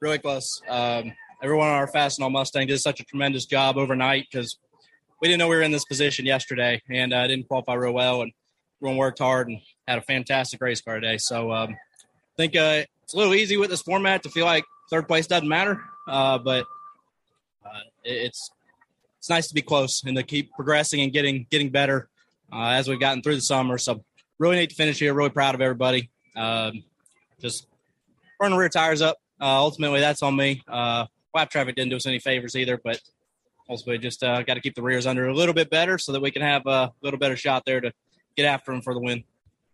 really 0.00 0.20
close. 0.20 0.62
Um, 0.68 1.12
everyone 1.42 1.66
on 1.66 1.74
our 1.74 1.90
Fastenal 1.90 2.30
Mustang 2.30 2.68
did 2.68 2.78
such 2.78 3.00
a 3.00 3.04
tremendous 3.04 3.44
job 3.44 3.76
overnight 3.76 4.26
because 4.30 4.56
we 5.20 5.26
didn't 5.26 5.40
know 5.40 5.48
we 5.48 5.56
were 5.56 5.62
in 5.62 5.72
this 5.72 5.84
position 5.84 6.26
yesterday 6.26 6.80
and 6.88 7.12
uh, 7.12 7.26
didn't 7.26 7.48
qualify 7.48 7.74
real 7.74 7.92
well. 7.92 8.22
And 8.22 8.30
everyone 8.80 8.98
worked 8.98 9.18
hard 9.18 9.48
and 9.48 9.58
had 9.88 9.98
a 9.98 10.02
fantastic 10.02 10.60
race 10.60 10.80
car 10.80 11.00
today. 11.00 11.18
So 11.18 11.50
um, 11.50 11.70
I 11.72 12.36
think 12.36 12.54
uh, 12.54 12.84
it's 13.02 13.14
a 13.14 13.16
little 13.16 13.34
easy 13.34 13.56
with 13.56 13.70
this 13.70 13.82
format 13.82 14.22
to 14.22 14.30
feel 14.30 14.46
like 14.46 14.62
third 14.90 15.08
place 15.08 15.26
doesn't 15.26 15.48
matter, 15.48 15.82
uh, 16.06 16.38
but 16.38 16.66
uh, 17.66 17.80
it's 18.04 18.48
it's 19.18 19.28
nice 19.28 19.48
to 19.48 19.54
be 19.54 19.62
close 19.62 20.04
and 20.04 20.16
to 20.16 20.22
keep 20.22 20.52
progressing 20.52 21.00
and 21.00 21.12
getting 21.12 21.48
getting 21.50 21.70
better 21.70 22.08
uh, 22.52 22.70
as 22.70 22.88
we've 22.88 23.00
gotten 23.00 23.22
through 23.22 23.36
the 23.36 23.40
summer. 23.40 23.78
So 23.78 24.04
really 24.38 24.56
neat 24.56 24.70
to 24.70 24.76
finish 24.76 24.98
here. 24.98 25.14
Really 25.14 25.30
proud 25.30 25.54
of 25.54 25.60
everybody. 25.60 26.10
Um, 26.36 26.84
just 27.40 27.66
running 28.40 28.58
rear 28.58 28.68
tires 28.68 29.02
up. 29.02 29.18
Uh, 29.40 29.58
ultimately, 29.58 30.00
that's 30.00 30.22
on 30.22 30.36
me. 30.36 30.62
Uh, 30.68 31.06
lap 31.34 31.50
traffic 31.50 31.76
didn't 31.76 31.90
do 31.90 31.96
us 31.96 32.06
any 32.06 32.18
favors 32.18 32.56
either, 32.56 32.80
but 32.82 33.00
ultimately, 33.68 33.98
just 33.98 34.22
uh, 34.22 34.42
got 34.42 34.54
to 34.54 34.60
keep 34.60 34.74
the 34.74 34.82
rears 34.82 35.06
under 35.06 35.28
a 35.28 35.34
little 35.34 35.54
bit 35.54 35.70
better 35.70 35.98
so 35.98 36.12
that 36.12 36.20
we 36.20 36.30
can 36.30 36.42
have 36.42 36.66
a 36.66 36.92
little 37.02 37.18
better 37.18 37.36
shot 37.36 37.64
there 37.64 37.80
to 37.80 37.92
get 38.36 38.44
after 38.44 38.72
them 38.72 38.82
for 38.82 38.94
the 38.94 39.00
win. 39.00 39.22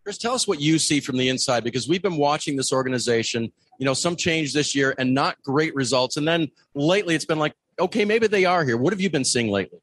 Chris, 0.03 0.19
tell 0.19 0.35
us 0.35 0.47
what 0.47 0.61
you 0.61 0.79
see 0.79 1.01
from 1.01 1.17
the 1.17 1.31
inside 1.31 1.65
because 1.65 1.89
we've 1.89 2.03
been 2.03 2.19
watching 2.19 2.57
this 2.57 2.73
organization. 2.73 3.51
You 3.79 3.87
know, 3.87 3.95
some 3.95 4.17
change 4.17 4.53
this 4.53 4.75
year 4.75 4.95
and 4.99 5.15
not 5.15 5.43
great 5.43 5.75
results, 5.75 6.19
and 6.19 6.29
then 6.29 6.51
lately 6.75 7.15
it's 7.15 7.25
been 7.25 7.39
like, 7.39 7.55
okay, 7.81 8.05
maybe 8.05 8.27
they 8.27 8.45
are 8.45 8.65
here. 8.65 8.77
What 8.77 8.93
have 8.93 9.01
you 9.01 9.09
been 9.09 9.25
seeing 9.25 9.49
lately? 9.51 9.81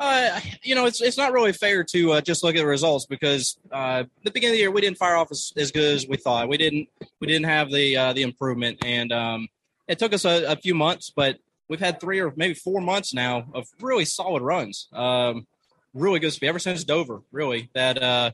Uh, 0.00 0.40
you 0.62 0.74
know, 0.74 0.86
it's 0.86 1.02
it's 1.02 1.18
not 1.18 1.30
really 1.30 1.52
fair 1.52 1.84
to 1.84 2.12
uh, 2.12 2.20
just 2.22 2.42
look 2.42 2.54
at 2.56 2.58
the 2.58 2.66
results 2.66 3.04
because 3.04 3.58
uh, 3.70 4.02
the 4.24 4.30
beginning 4.30 4.54
of 4.54 4.56
the 4.56 4.60
year 4.60 4.70
we 4.70 4.80
didn't 4.80 4.96
fire 4.96 5.14
off 5.14 5.30
as, 5.30 5.52
as 5.58 5.70
good 5.70 5.94
as 5.94 6.08
we 6.08 6.16
thought. 6.16 6.48
We 6.48 6.56
didn't 6.56 6.88
we 7.20 7.26
didn't 7.26 7.44
have 7.44 7.70
the 7.70 7.98
uh, 7.98 8.12
the 8.14 8.22
improvement, 8.22 8.78
and 8.82 9.12
um, 9.12 9.48
it 9.86 9.98
took 9.98 10.14
us 10.14 10.24
a, 10.24 10.52
a, 10.52 10.56
few 10.56 10.74
months, 10.74 11.12
but 11.14 11.36
we've 11.68 11.80
had 11.80 12.00
three 12.00 12.18
or 12.18 12.32
maybe 12.34 12.54
four 12.54 12.80
months 12.80 13.12
now 13.12 13.44
of 13.52 13.66
really 13.78 14.06
solid 14.06 14.42
runs. 14.42 14.88
Um, 14.94 15.46
really 15.92 16.18
good 16.18 16.32
speed 16.32 16.48
ever 16.48 16.58
since 16.58 16.82
Dover. 16.82 17.20
Really, 17.30 17.68
that 17.74 18.02
uh, 18.02 18.30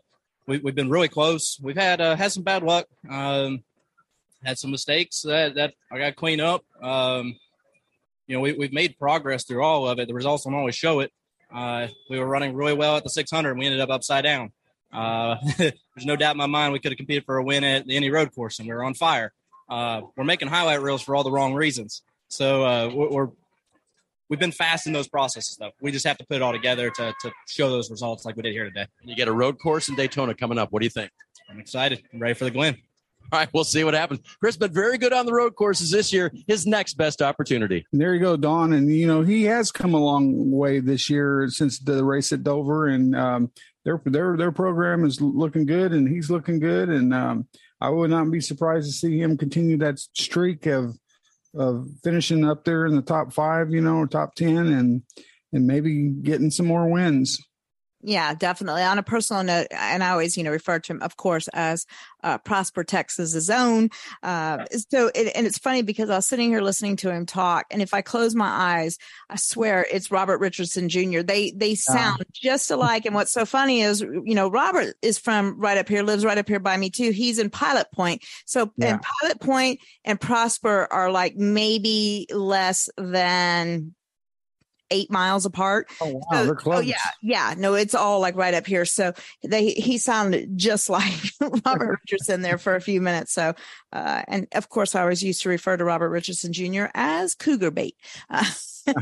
we, 0.46 0.60
have 0.64 0.76
been 0.76 0.88
really 0.88 1.08
close. 1.08 1.58
We've 1.60 1.76
had 1.76 2.00
uh, 2.00 2.14
had 2.14 2.30
some 2.30 2.44
bad 2.44 2.62
luck, 2.62 2.86
um, 3.10 3.64
had 4.44 4.56
some 4.56 4.70
mistakes 4.70 5.22
that 5.22 5.56
that 5.56 5.74
I 5.90 5.98
got 5.98 6.06
to 6.06 6.14
clean 6.14 6.38
up. 6.40 6.64
Um, 6.80 7.34
you 8.28 8.36
know, 8.36 8.40
we, 8.40 8.52
we've 8.52 8.72
made 8.72 9.00
progress 9.00 9.42
through 9.42 9.64
all 9.64 9.88
of 9.88 9.98
it. 9.98 10.06
The 10.06 10.14
results 10.14 10.44
don't 10.44 10.54
always 10.54 10.76
show 10.76 11.00
it. 11.00 11.10
Uh, 11.52 11.88
we 12.10 12.18
were 12.18 12.26
running 12.26 12.54
really 12.54 12.74
well 12.74 12.96
at 12.96 13.04
the 13.04 13.10
600, 13.10 13.50
and 13.50 13.58
we 13.58 13.66
ended 13.66 13.80
up 13.80 13.90
upside 13.90 14.24
down. 14.24 14.52
Uh, 14.92 15.36
there's 15.58 16.04
no 16.04 16.16
doubt 16.16 16.32
in 16.32 16.38
my 16.38 16.46
mind 16.46 16.72
we 16.72 16.78
could 16.78 16.92
have 16.92 16.96
competed 16.96 17.24
for 17.24 17.36
a 17.36 17.42
win 17.42 17.64
at 17.64 17.86
the 17.86 17.96
Indy 17.96 18.10
Road 18.10 18.34
Course, 18.34 18.58
and 18.58 18.68
we 18.68 18.74
were 18.74 18.84
on 18.84 18.94
fire. 18.94 19.32
Uh, 19.68 20.02
we're 20.16 20.24
making 20.24 20.48
highlight 20.48 20.80
reels 20.80 21.02
for 21.02 21.16
all 21.16 21.24
the 21.24 21.30
wrong 21.30 21.54
reasons. 21.54 22.02
So 22.28 22.64
uh, 22.64 22.90
we're 22.92 23.28
we've 24.28 24.40
been 24.40 24.52
fast 24.52 24.86
in 24.86 24.92
those 24.92 25.08
processes, 25.08 25.56
though. 25.56 25.72
We 25.80 25.92
just 25.92 26.06
have 26.06 26.18
to 26.18 26.26
put 26.26 26.36
it 26.36 26.42
all 26.42 26.52
together 26.52 26.90
to 26.90 27.14
to 27.20 27.32
show 27.48 27.70
those 27.70 27.90
results 27.90 28.24
like 28.24 28.36
we 28.36 28.42
did 28.42 28.52
here 28.52 28.64
today. 28.64 28.86
You 29.02 29.16
get 29.16 29.28
a 29.28 29.32
road 29.32 29.58
course 29.58 29.88
in 29.88 29.94
Daytona 29.94 30.34
coming 30.34 30.58
up. 30.58 30.72
What 30.72 30.80
do 30.80 30.86
you 30.86 30.90
think? 30.90 31.10
I'm 31.50 31.60
excited. 31.60 32.02
I'm 32.12 32.20
ready 32.20 32.34
for 32.34 32.44
the 32.44 32.50
Glen. 32.50 32.76
All 33.32 33.40
right, 33.40 33.48
we'll 33.52 33.64
see 33.64 33.82
what 33.82 33.94
happens. 33.94 34.20
Chris, 34.38 34.56
been 34.56 34.72
very 34.72 34.98
good 34.98 35.12
on 35.12 35.26
the 35.26 35.32
road 35.32 35.56
courses 35.56 35.90
this 35.90 36.12
year. 36.12 36.32
His 36.46 36.66
next 36.66 36.94
best 36.94 37.22
opportunity. 37.22 37.84
There 37.92 38.14
you 38.14 38.20
go, 38.20 38.36
Don. 38.36 38.72
And 38.72 38.88
you 38.92 39.06
know 39.06 39.22
he 39.22 39.44
has 39.44 39.72
come 39.72 39.94
a 39.94 39.98
long 39.98 40.50
way 40.50 40.78
this 40.78 41.10
year 41.10 41.48
since 41.48 41.80
the 41.80 42.04
race 42.04 42.32
at 42.32 42.44
Dover, 42.44 42.86
and 42.86 43.16
um, 43.16 43.50
their 43.84 44.00
their 44.04 44.36
their 44.36 44.52
program 44.52 45.04
is 45.04 45.20
looking 45.20 45.66
good, 45.66 45.92
and 45.92 46.08
he's 46.08 46.30
looking 46.30 46.60
good. 46.60 46.88
And 46.88 47.12
um, 47.12 47.48
I 47.80 47.88
would 47.88 48.10
not 48.10 48.30
be 48.30 48.40
surprised 48.40 48.86
to 48.86 48.92
see 48.92 49.18
him 49.20 49.36
continue 49.36 49.76
that 49.78 49.98
streak 49.98 50.66
of 50.66 50.96
of 51.54 51.88
finishing 52.04 52.44
up 52.44 52.64
there 52.64 52.86
in 52.86 52.94
the 52.94 53.02
top 53.02 53.32
five, 53.32 53.70
you 53.70 53.80
know, 53.80 53.96
or 53.96 54.06
top 54.06 54.36
ten, 54.36 54.68
and 54.68 55.02
and 55.52 55.66
maybe 55.66 56.10
getting 56.10 56.50
some 56.50 56.66
more 56.66 56.88
wins. 56.88 57.40
Yeah, 58.06 58.34
definitely. 58.34 58.82
On 58.82 58.98
a 58.98 59.02
personal 59.02 59.42
note, 59.42 59.66
and 59.72 60.04
I 60.04 60.10
always, 60.10 60.36
you 60.36 60.44
know, 60.44 60.52
refer 60.52 60.78
to 60.78 60.92
him, 60.92 61.02
of 61.02 61.16
course, 61.16 61.48
as 61.48 61.86
uh, 62.22 62.38
Prosper 62.38 62.84
Texas's 62.84 63.50
own. 63.50 63.90
Uh, 64.22 64.64
so, 64.92 65.10
it, 65.12 65.32
and 65.34 65.44
it's 65.44 65.58
funny 65.58 65.82
because 65.82 66.08
I 66.08 66.14
was 66.14 66.26
sitting 66.26 66.50
here 66.50 66.60
listening 66.60 66.94
to 66.98 67.10
him 67.10 67.26
talk, 67.26 67.66
and 67.68 67.82
if 67.82 67.92
I 67.92 68.02
close 68.02 68.36
my 68.36 68.46
eyes, 68.46 68.96
I 69.28 69.34
swear 69.34 69.84
it's 69.92 70.12
Robert 70.12 70.38
Richardson 70.38 70.88
Jr. 70.88 71.22
They 71.22 71.50
they 71.50 71.74
sound 71.74 72.20
uh. 72.20 72.24
just 72.32 72.70
alike. 72.70 73.06
And 73.06 73.14
what's 73.16 73.32
so 73.32 73.44
funny 73.44 73.80
is, 73.80 74.02
you 74.02 74.36
know, 74.36 74.48
Robert 74.48 74.94
is 75.02 75.18
from 75.18 75.58
right 75.58 75.76
up 75.76 75.88
here, 75.88 76.04
lives 76.04 76.24
right 76.24 76.38
up 76.38 76.46
here 76.46 76.60
by 76.60 76.76
me 76.76 76.90
too. 76.90 77.10
He's 77.10 77.40
in 77.40 77.50
Pilot 77.50 77.90
Point, 77.90 78.24
so 78.44 78.70
yeah. 78.76 78.92
and 78.92 79.02
Pilot 79.02 79.40
Point 79.40 79.80
and 80.04 80.20
Prosper 80.20 80.86
are 80.92 81.10
like 81.10 81.34
maybe 81.34 82.28
less 82.30 82.88
than 82.96 83.96
eight 84.90 85.10
miles 85.10 85.46
apart. 85.46 85.88
Oh 86.00 86.14
wow, 86.14 86.20
so, 86.32 86.44
they're 86.44 86.54
close. 86.54 86.78
Oh 86.78 86.80
yeah, 86.80 86.96
yeah. 87.22 87.54
No, 87.56 87.74
it's 87.74 87.94
all 87.94 88.20
like 88.20 88.36
right 88.36 88.54
up 88.54 88.66
here. 88.66 88.84
So 88.84 89.12
they 89.42 89.70
he 89.70 89.98
sounded 89.98 90.56
just 90.56 90.88
like 90.90 91.12
Robert 91.40 92.00
Richardson 92.00 92.42
there 92.42 92.58
for 92.58 92.74
a 92.74 92.80
few 92.80 93.00
minutes. 93.00 93.32
So 93.32 93.54
uh, 93.92 94.22
and 94.28 94.46
of 94.54 94.68
course, 94.68 94.94
I 94.94 95.02
always 95.02 95.22
used 95.22 95.42
to 95.42 95.48
refer 95.48 95.76
to 95.76 95.84
Robert 95.84 96.10
Richardson 96.10 96.52
Jr. 96.52 96.86
as 96.94 97.34
Cougar 97.34 97.70
Bait. 97.70 97.96
Uh, 98.28 98.44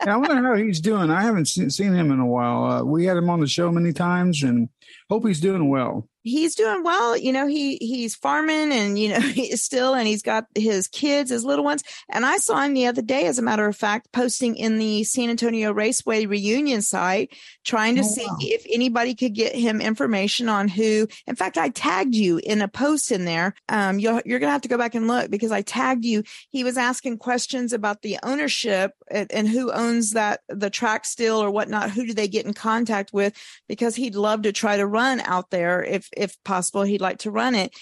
I 0.00 0.16
wonder 0.16 0.42
how 0.42 0.54
he's 0.54 0.80
doing. 0.80 1.10
I 1.10 1.22
haven't 1.22 1.46
seen, 1.46 1.68
seen 1.70 1.94
him 1.94 2.10
in 2.10 2.20
a 2.20 2.26
while. 2.26 2.64
Uh, 2.64 2.84
we 2.84 3.04
had 3.04 3.16
him 3.16 3.28
on 3.28 3.40
the 3.40 3.46
show 3.46 3.70
many 3.70 3.92
times, 3.92 4.42
and 4.42 4.68
hope 5.10 5.26
he's 5.26 5.40
doing 5.40 5.68
well 5.68 6.08
he's 6.26 6.54
doing 6.54 6.82
well. 6.82 7.16
You 7.16 7.32
know, 7.32 7.46
he 7.46 7.76
he's 7.76 8.14
farming 8.14 8.72
and 8.72 8.98
you 8.98 9.10
know 9.10 9.20
he's 9.20 9.62
still 9.62 9.94
and 9.94 10.06
he's 10.06 10.22
got 10.22 10.46
his 10.54 10.88
kids, 10.88 11.30
his 11.30 11.44
little 11.44 11.64
ones. 11.64 11.82
And 12.08 12.26
I 12.26 12.38
saw 12.38 12.60
him 12.60 12.74
the 12.74 12.86
other 12.86 13.02
day, 13.02 13.26
as 13.26 13.38
a 13.38 13.42
matter 13.42 13.66
of 13.66 13.76
fact, 13.76 14.12
posting 14.12 14.56
in 14.56 14.78
the 14.78 15.04
San 15.04 15.30
Antonio 15.30 15.72
Raceway 15.72 16.26
reunion 16.26 16.82
site, 16.82 17.32
trying 17.64 17.94
to 17.96 18.02
oh, 18.02 18.04
see 18.04 18.26
wow. 18.26 18.36
if 18.40 18.66
anybody 18.70 19.14
could 19.14 19.34
get 19.34 19.54
him 19.54 19.80
information 19.80 20.48
on 20.48 20.68
who. 20.68 21.06
In 21.26 21.36
fact, 21.36 21.56
I 21.56 21.68
tagged 21.68 22.14
you 22.14 22.40
in 22.42 22.60
a 22.60 22.68
post 22.68 23.12
in 23.12 23.24
there. 23.24 23.54
Um, 23.68 23.98
you're 23.98 24.22
you're 24.24 24.38
gonna 24.38 24.52
have 24.52 24.62
to 24.62 24.68
go 24.68 24.78
back 24.78 24.94
and 24.94 25.06
look 25.06 25.30
because 25.30 25.52
I 25.52 25.62
tagged 25.62 26.04
you. 26.04 26.24
He 26.50 26.64
was 26.64 26.76
asking 26.76 27.18
questions 27.18 27.72
about 27.72 28.02
the 28.02 28.18
ownership 28.22 28.92
and, 29.10 29.30
and 29.32 29.48
who 29.48 29.72
owns 29.72 30.12
that 30.12 30.40
the 30.48 30.70
track 30.70 31.04
still 31.04 31.42
or 31.42 31.50
whatnot. 31.50 31.90
Who 31.90 32.06
do 32.06 32.14
they 32.14 32.28
get 32.28 32.46
in 32.46 32.54
contact 32.54 33.12
with? 33.12 33.34
Because 33.68 33.94
he'd 33.94 34.14
love 34.16 34.42
to 34.42 34.52
try 34.52 34.76
to 34.76 34.86
run 34.86 35.20
out 35.20 35.50
there 35.50 35.84
if 35.84 36.08
if 36.16 36.42
possible, 36.44 36.82
he'd 36.82 37.00
like 37.00 37.18
to 37.18 37.30
run 37.30 37.54
it. 37.54 37.74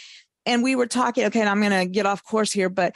And 0.47 0.63
we 0.63 0.77
were 0.77 0.87
talking, 0.87 1.25
okay, 1.27 1.43
I'm 1.43 1.61
going 1.61 1.73
to 1.73 1.87
get 1.87 2.07
off 2.07 2.25
course 2.25 2.53
here, 2.53 2.69
but 2.69 2.95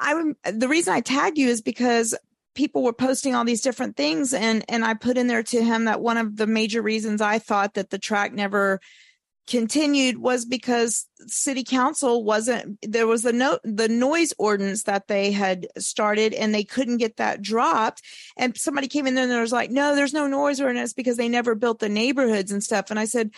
I, 0.00 0.14
the 0.50 0.68
reason 0.68 0.94
I 0.94 1.00
tagged 1.00 1.38
you 1.38 1.48
is 1.48 1.60
because 1.60 2.14
people 2.54 2.82
were 2.82 2.92
posting 2.92 3.34
all 3.34 3.44
these 3.44 3.62
different 3.62 3.96
things 3.96 4.34
and, 4.34 4.64
and 4.68 4.84
I 4.84 4.94
put 4.94 5.16
in 5.16 5.26
there 5.26 5.42
to 5.42 5.62
him 5.62 5.84
that 5.84 6.00
one 6.00 6.18
of 6.18 6.36
the 6.36 6.46
major 6.46 6.82
reasons 6.82 7.20
I 7.20 7.38
thought 7.38 7.74
that 7.74 7.90
the 7.90 7.98
track 7.98 8.32
never 8.32 8.80
continued 9.48 10.18
was 10.18 10.44
because 10.44 11.06
city 11.26 11.64
council 11.64 12.22
wasn't 12.22 12.78
there 12.82 13.08
was 13.08 13.22
the 13.22 13.32
no 13.32 13.58
the 13.64 13.88
noise 13.88 14.32
ordinance 14.38 14.84
that 14.84 15.08
they 15.08 15.32
had 15.32 15.66
started 15.78 16.32
and 16.32 16.54
they 16.54 16.62
couldn't 16.62 16.98
get 16.98 17.16
that 17.16 17.42
dropped 17.42 18.02
and 18.36 18.56
somebody 18.56 18.86
came 18.86 19.04
in 19.06 19.16
there 19.16 19.24
and 19.24 19.40
was 19.40 19.50
like 19.52 19.70
no 19.70 19.96
there's 19.96 20.12
no 20.12 20.28
noise 20.28 20.60
ordinance 20.60 20.92
because 20.92 21.16
they 21.16 21.28
never 21.28 21.56
built 21.56 21.80
the 21.80 21.88
neighborhoods 21.88 22.52
and 22.52 22.62
stuff 22.62 22.88
and 22.88 23.00
i 23.00 23.04
said 23.04 23.30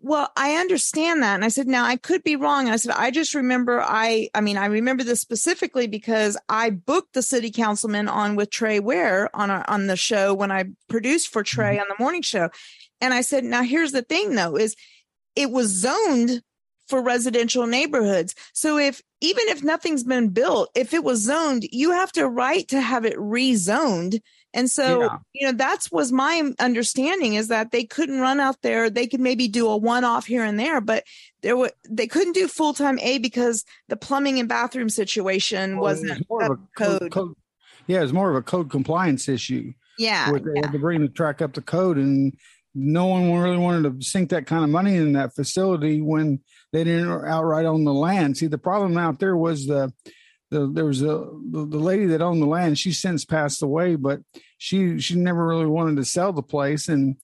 well, 0.00 0.30
I 0.36 0.56
understand 0.56 1.22
that. 1.22 1.34
And 1.34 1.44
I 1.44 1.48
said, 1.48 1.66
now 1.66 1.84
I 1.84 1.96
could 1.96 2.22
be 2.22 2.36
wrong. 2.36 2.66
And 2.66 2.72
I 2.72 2.76
said, 2.76 2.94
I 2.96 3.10
just 3.10 3.34
remember 3.34 3.82
I, 3.82 4.28
I 4.34 4.40
mean, 4.40 4.56
I 4.56 4.66
remember 4.66 5.04
this 5.04 5.20
specifically 5.20 5.86
because 5.86 6.36
I 6.48 6.70
booked 6.70 7.14
the 7.14 7.22
city 7.22 7.50
councilman 7.50 8.08
on 8.08 8.36
with 8.36 8.50
Trey 8.50 8.80
Ware 8.80 9.34
on 9.34 9.50
our, 9.50 9.64
on 9.68 9.86
the 9.86 9.96
show 9.96 10.34
when 10.34 10.50
I 10.50 10.64
produced 10.88 11.28
for 11.28 11.42
Trey 11.42 11.74
mm-hmm. 11.74 11.82
on 11.82 11.86
the 11.88 12.02
morning 12.02 12.22
show. 12.22 12.50
And 13.00 13.14
I 13.14 13.20
said, 13.22 13.44
now 13.44 13.62
here's 13.62 13.92
the 13.92 14.02
thing 14.02 14.34
though, 14.34 14.56
is 14.56 14.76
it 15.36 15.50
was 15.50 15.68
zoned 15.68 16.42
for 16.88 17.02
residential 17.02 17.66
neighborhoods. 17.66 18.34
So 18.54 18.78
if, 18.78 19.02
even 19.20 19.48
if 19.48 19.62
nothing's 19.62 20.04
been 20.04 20.30
built, 20.30 20.70
if 20.74 20.94
it 20.94 21.04
was 21.04 21.20
zoned, 21.22 21.64
you 21.70 21.92
have 21.92 22.12
to 22.12 22.26
right 22.28 22.66
to 22.68 22.80
have 22.80 23.04
it 23.04 23.16
rezoned 23.16 24.20
and 24.58 24.68
so, 24.68 25.02
yeah. 25.02 25.18
you 25.34 25.46
know, 25.46 25.52
that's 25.52 25.92
was 25.92 26.10
my 26.10 26.50
understanding 26.58 27.34
is 27.34 27.46
that 27.46 27.70
they 27.70 27.84
couldn't 27.84 28.18
run 28.18 28.40
out 28.40 28.60
there. 28.62 28.90
They 28.90 29.06
could 29.06 29.20
maybe 29.20 29.46
do 29.46 29.68
a 29.68 29.76
one 29.76 30.02
off 30.02 30.26
here 30.26 30.42
and 30.42 30.58
there, 30.58 30.80
but 30.80 31.04
there 31.42 31.56
were 31.56 31.70
they 31.88 32.08
couldn't 32.08 32.32
do 32.32 32.48
full 32.48 32.74
time 32.74 32.98
A 32.98 33.18
because 33.18 33.64
the 33.88 33.96
plumbing 33.96 34.40
and 34.40 34.48
bathroom 34.48 34.88
situation 34.88 35.76
well, 35.76 35.92
wasn't 35.92 36.28
more 36.28 36.42
of 36.42 36.50
a 36.50 36.58
code. 36.76 37.12
code. 37.12 37.34
Yeah, 37.86 38.02
it's 38.02 38.12
more 38.12 38.30
of 38.30 38.36
a 38.36 38.42
code 38.42 38.68
compliance 38.68 39.28
issue. 39.28 39.72
Yeah, 39.96 40.32
they 40.32 40.40
yeah. 40.54 40.62
had 40.64 40.72
to 40.72 40.78
bring 40.80 41.02
the 41.02 41.08
track 41.08 41.40
up 41.40 41.52
to 41.52 41.62
code, 41.62 41.96
and 41.96 42.36
no 42.74 43.06
one 43.06 43.32
really 43.32 43.58
wanted 43.58 44.00
to 44.00 44.04
sink 44.04 44.30
that 44.30 44.46
kind 44.46 44.64
of 44.64 44.70
money 44.70 44.96
in 44.96 45.12
that 45.12 45.36
facility 45.36 46.00
when 46.00 46.40
they 46.72 46.82
didn't 46.82 47.10
outright 47.26 47.64
own 47.64 47.84
the 47.84 47.94
land. 47.94 48.36
See, 48.36 48.48
the 48.48 48.58
problem 48.58 48.98
out 48.98 49.20
there 49.20 49.36
was 49.36 49.66
the 49.66 49.92
the, 50.50 50.70
there 50.72 50.84
was 50.84 51.02
a 51.02 51.28
the, 51.50 51.66
the, 51.68 51.78
lady 51.78 52.06
that 52.06 52.22
owned 52.22 52.40
the 52.40 52.46
land. 52.46 52.78
She 52.78 52.92
since 52.92 53.24
passed 53.24 53.62
away, 53.62 53.96
but 53.96 54.20
she 54.56 54.98
she 54.98 55.14
never 55.14 55.46
really 55.46 55.66
wanted 55.66 55.96
to 55.96 56.04
sell 56.04 56.32
the 56.32 56.42
place. 56.42 56.88
And 56.88 57.16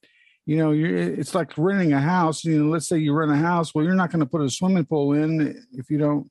you 0.46 0.56
know, 0.56 0.72
it's 0.72 1.34
like 1.34 1.56
renting 1.56 1.92
a 1.94 2.00
house. 2.00 2.44
You 2.44 2.62
know, 2.62 2.70
let's 2.70 2.87
say 2.87 2.98
you 2.98 3.14
rent 3.14 3.32
a 3.32 3.37
house. 3.37 3.74
Well, 3.74 3.84
you're 3.84 3.94
not 3.94 4.10
going 4.10 4.20
to 4.20 4.26
put 4.26 4.42
a 4.42 4.50
swimming 4.50 4.84
pool 4.84 5.14
in 5.14 5.64
if 5.72 5.90
you 5.90 5.96
don't, 5.98 6.30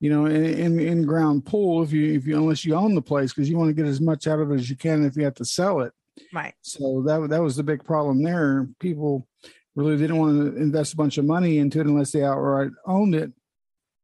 you 0.00 0.10
know, 0.10 0.26
in 0.26 0.44
in, 0.44 0.80
in 0.80 1.06
ground 1.06 1.46
pool 1.46 1.82
if 1.82 1.92
you 1.92 2.12
if 2.14 2.26
you 2.26 2.36
unless 2.36 2.64
you 2.64 2.74
own 2.74 2.94
the 2.94 3.02
place 3.02 3.32
because 3.32 3.48
you 3.48 3.56
want 3.56 3.68
to 3.68 3.74
get 3.74 3.88
as 3.88 4.00
much 4.00 4.26
out 4.26 4.40
of 4.40 4.50
it 4.50 4.56
as 4.56 4.68
you 4.68 4.76
can 4.76 5.04
if 5.04 5.16
you 5.16 5.24
have 5.24 5.34
to 5.34 5.44
sell 5.44 5.80
it. 5.80 5.92
Right. 6.32 6.54
So 6.62 7.02
that 7.06 7.28
that 7.30 7.42
was 7.42 7.56
the 7.56 7.62
big 7.62 7.84
problem 7.84 8.22
there. 8.24 8.68
People 8.80 9.28
really 9.76 9.96
didn't 9.96 10.18
want 10.18 10.54
to 10.54 10.60
invest 10.60 10.94
a 10.94 10.96
bunch 10.96 11.18
of 11.18 11.24
money 11.24 11.58
into 11.58 11.80
it 11.80 11.86
unless 11.86 12.12
they 12.12 12.24
outright 12.24 12.70
owned 12.86 13.14
it. 13.14 13.32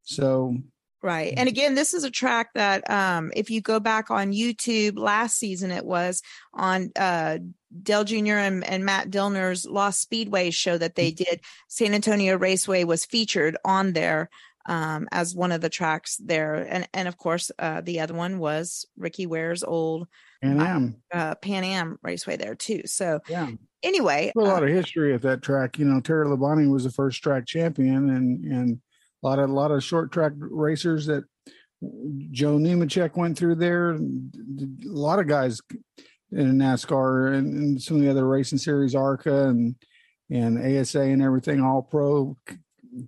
So 0.02 0.56
Right. 1.02 1.32
And 1.34 1.48
again, 1.48 1.74
this 1.74 1.94
is 1.94 2.04
a 2.04 2.10
track 2.10 2.50
that 2.54 2.88
um, 2.90 3.32
if 3.34 3.48
you 3.48 3.62
go 3.62 3.80
back 3.80 4.10
on 4.10 4.32
YouTube 4.32 4.98
last 4.98 5.38
season, 5.38 5.70
it 5.70 5.84
was 5.84 6.20
on 6.52 6.92
uh, 6.94 7.38
Dale 7.82 8.04
Jr. 8.04 8.34
And, 8.34 8.64
and 8.64 8.84
Matt 8.84 9.10
Dillner's 9.10 9.64
Lost 9.64 10.02
Speedway 10.02 10.50
show 10.50 10.76
that 10.76 10.96
they 10.96 11.10
mm-hmm. 11.10 11.24
did. 11.24 11.40
San 11.68 11.94
Antonio 11.94 12.36
Raceway 12.36 12.84
was 12.84 13.06
featured 13.06 13.56
on 13.64 13.94
there 13.94 14.28
um, 14.66 15.08
as 15.10 15.34
one 15.34 15.52
of 15.52 15.62
the 15.62 15.70
tracks 15.70 16.18
there. 16.18 16.54
And, 16.54 16.86
and 16.92 17.08
of 17.08 17.16
course, 17.16 17.50
uh, 17.58 17.80
the 17.80 18.00
other 18.00 18.14
one 18.14 18.38
was 18.38 18.84
Ricky 18.98 19.26
Ware's 19.26 19.64
old 19.64 20.06
Pan 20.42 20.60
Am. 20.60 21.02
Uh, 21.12 21.34
Pan 21.36 21.64
Am 21.64 21.98
Raceway 22.02 22.36
there 22.36 22.54
too. 22.54 22.82
So, 22.86 23.20
yeah. 23.28 23.48
Anyway, 23.82 24.30
a 24.36 24.40
lot 24.40 24.62
uh, 24.62 24.66
of 24.66 24.72
history 24.72 25.14
at 25.14 25.22
that 25.22 25.40
track. 25.40 25.78
You 25.78 25.86
know, 25.86 26.00
Terry 26.00 26.26
Labonte 26.26 26.70
was 26.70 26.84
the 26.84 26.90
first 26.90 27.22
track 27.22 27.46
champion, 27.46 28.10
and 28.10 28.44
and 28.44 28.80
a 29.22 29.26
lot 29.26 29.38
of 29.38 29.50
a 29.50 29.52
lot 29.52 29.70
of 29.70 29.84
short 29.84 30.12
track 30.12 30.32
racers 30.36 31.06
that 31.06 31.24
Joe 32.30 32.56
Nemechek 32.56 33.16
went 33.16 33.38
through 33.38 33.56
there. 33.56 33.92
A 33.92 33.98
lot 34.84 35.18
of 35.18 35.26
guys 35.26 35.60
in 36.32 36.58
NASCAR 36.58 37.34
and, 37.34 37.54
and 37.54 37.82
some 37.82 37.96
of 37.96 38.02
the 38.02 38.10
other 38.10 38.26
racing 38.26 38.58
series, 38.58 38.94
ARCA 38.94 39.48
and 39.48 39.74
and 40.30 40.78
ASA 40.78 41.00
and 41.00 41.22
everything, 41.22 41.60
all 41.60 41.82
pro 41.82 42.36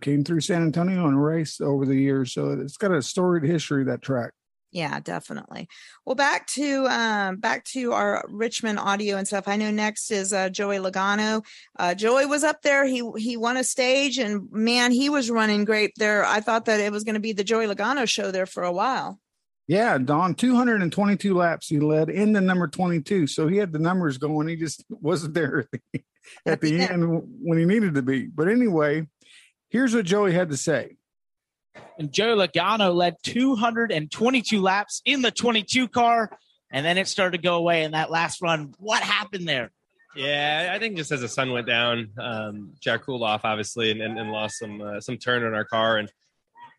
came 0.00 0.24
through 0.24 0.40
San 0.40 0.62
Antonio 0.62 1.06
and 1.06 1.22
raced 1.22 1.60
over 1.60 1.86
the 1.86 1.94
years. 1.94 2.32
So 2.32 2.50
it's 2.50 2.76
got 2.76 2.92
a 2.92 3.02
storied 3.02 3.44
history 3.44 3.84
that 3.84 4.02
track. 4.02 4.32
Yeah, 4.72 5.00
definitely. 5.00 5.68
Well, 6.06 6.16
back 6.16 6.46
to 6.48 6.86
um, 6.86 7.36
back 7.36 7.64
to 7.66 7.92
our 7.92 8.24
Richmond 8.30 8.78
audio 8.78 9.18
and 9.18 9.26
stuff. 9.26 9.46
I 9.46 9.56
know 9.56 9.70
next 9.70 10.10
is 10.10 10.32
uh, 10.32 10.48
Joey 10.48 10.78
Logano. 10.78 11.44
Uh, 11.78 11.94
Joey 11.94 12.24
was 12.24 12.42
up 12.42 12.62
there. 12.62 12.86
He 12.86 13.08
he 13.18 13.36
won 13.36 13.58
a 13.58 13.64
stage, 13.64 14.18
and 14.18 14.50
man, 14.50 14.90
he 14.90 15.10
was 15.10 15.30
running 15.30 15.66
great 15.66 15.92
there. 15.98 16.24
I 16.24 16.40
thought 16.40 16.64
that 16.64 16.80
it 16.80 16.90
was 16.90 17.04
going 17.04 17.14
to 17.16 17.20
be 17.20 17.34
the 17.34 17.44
Joey 17.44 17.66
Logano 17.66 18.08
show 18.08 18.30
there 18.30 18.46
for 18.46 18.62
a 18.62 18.72
while. 18.72 19.20
Yeah, 19.68 19.96
Don, 19.98 20.34
222 20.34 21.34
laps 21.34 21.68
he 21.68 21.78
led 21.78 22.10
in 22.10 22.32
the 22.32 22.40
number 22.40 22.66
22. 22.66 23.26
So 23.26 23.46
he 23.46 23.58
had 23.58 23.72
the 23.72 23.78
numbers 23.78 24.18
going. 24.18 24.48
He 24.48 24.56
just 24.56 24.84
wasn't 24.88 25.34
there 25.34 25.60
at 25.60 25.70
the, 25.70 26.02
at 26.46 26.60
the 26.60 26.80
end 26.90 27.22
when 27.40 27.58
he 27.58 27.66
needed 27.66 27.94
to 27.94 28.02
be. 28.02 28.26
But 28.26 28.48
anyway, 28.48 29.06
here's 29.68 29.94
what 29.94 30.06
Joey 30.06 30.32
had 30.32 30.50
to 30.50 30.56
say. 30.56 30.96
And 31.98 32.12
Joe 32.12 32.36
Logano 32.36 32.94
led 32.94 33.16
222 33.22 34.60
laps 34.60 35.02
in 35.04 35.22
the 35.22 35.30
22 35.30 35.88
car, 35.88 36.30
and 36.70 36.84
then 36.84 36.98
it 36.98 37.08
started 37.08 37.38
to 37.38 37.42
go 37.42 37.56
away 37.56 37.84
in 37.84 37.92
that 37.92 38.10
last 38.10 38.42
run. 38.42 38.74
What 38.78 39.02
happened 39.02 39.48
there? 39.48 39.70
Yeah, 40.14 40.72
I 40.74 40.78
think 40.78 40.96
just 40.96 41.10
as 41.10 41.22
the 41.22 41.28
sun 41.28 41.52
went 41.52 41.66
down, 41.66 42.10
um, 42.18 42.74
Jack 42.80 43.02
cooled 43.02 43.22
off 43.22 43.42
obviously 43.44 43.90
and, 43.90 44.02
and, 44.02 44.18
and 44.18 44.30
lost 44.30 44.58
some 44.58 44.80
uh, 44.80 45.00
some 45.00 45.16
turn 45.16 45.42
on 45.42 45.54
our 45.54 45.64
car, 45.64 45.96
and 45.96 46.10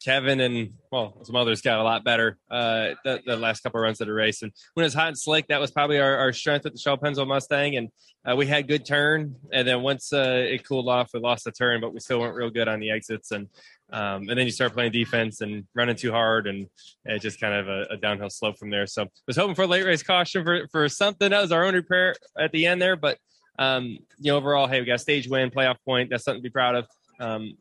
Kevin 0.04 0.42
and 0.42 0.74
well, 0.92 1.18
some 1.24 1.36
others 1.36 1.62
got 1.62 1.80
a 1.80 1.84
lot 1.84 2.04
better 2.04 2.38
uh, 2.52 2.90
the, 3.06 3.22
the, 3.26 3.38
last 3.38 3.62
couple 3.62 3.80
runs 3.80 4.02
of 4.02 4.08
the 4.08 4.14
race. 4.14 4.42
And 4.42 4.52
when 4.74 4.84
it 4.84 4.88
was 4.88 4.94
hot 4.94 5.08
and 5.08 5.18
slick, 5.18 5.48
that 5.48 5.62
was 5.62 5.72
probably 5.72 6.00
our, 6.00 6.18
our 6.18 6.34
strength 6.34 6.66
with 6.66 6.74
the 6.74 6.80
Shell 6.80 6.98
Pennzoil 6.98 7.28
Mustang. 7.28 7.78
And 7.78 7.90
uh, 8.30 8.36
we 8.36 8.46
had 8.46 8.68
good 8.68 8.86
turn. 8.86 9.36
And 9.54 9.66
then 9.66 9.82
once 9.82 10.12
uh, 10.12 10.46
it 10.46 10.68
cooled 10.68 10.90
off, 10.90 11.12
we 11.14 11.22
lost 11.22 11.46
the 11.46 11.52
turn, 11.52 11.80
but 11.80 11.94
we 11.94 12.02
still 12.02 12.20
weren't 12.20 12.36
real 12.36 12.50
good 12.50 12.68
on 12.68 12.82
the 12.82 12.92
exits. 12.92 13.32
And 13.32 13.48
um, 13.94 14.28
and 14.28 14.38
then 14.38 14.46
you 14.48 14.52
start 14.52 14.74
playing 14.74 14.92
defense 14.92 15.42
and 15.42 15.66
running 15.76 15.96
too 15.96 16.12
hard, 16.12 16.48
and 16.48 16.68
it 17.06 17.22
just 17.22 17.40
kind 17.40 17.54
of 17.54 17.68
a, 17.68 17.86
a 17.92 17.98
downhill 17.98 18.30
slope 18.30 18.58
from 18.58 18.72
there. 18.72 18.88
So 18.88 19.04
I 19.04 19.08
was 19.28 19.38
hoping 19.38 19.54
for 19.54 19.62
a 19.62 19.68
late 19.68 19.86
race 19.86 20.02
caution 20.02 20.44
for 20.44 20.68
for 20.72 20.90
something. 20.90 21.30
That 21.30 21.42
was 21.42 21.52
our 21.52 21.64
own 21.64 21.76
repair 21.76 22.16
at 22.38 22.52
the 22.52 22.66
end 22.66 22.82
there, 22.82 22.96
but 22.96 23.20
um, 23.60 24.00
you 24.18 24.32
know 24.32 24.38
overall, 24.38 24.68
hey, 24.68 24.80
we 24.80 24.88
got 24.88 25.00
stage 25.00 25.28
win, 25.30 25.52
playoff 25.52 25.78
point. 25.86 26.10
That's 26.10 26.24
something 26.24 26.42
to 26.42 26.50
be 26.50 26.52
proud 26.52 26.76
of. 26.76 26.88
Um, 27.20 27.54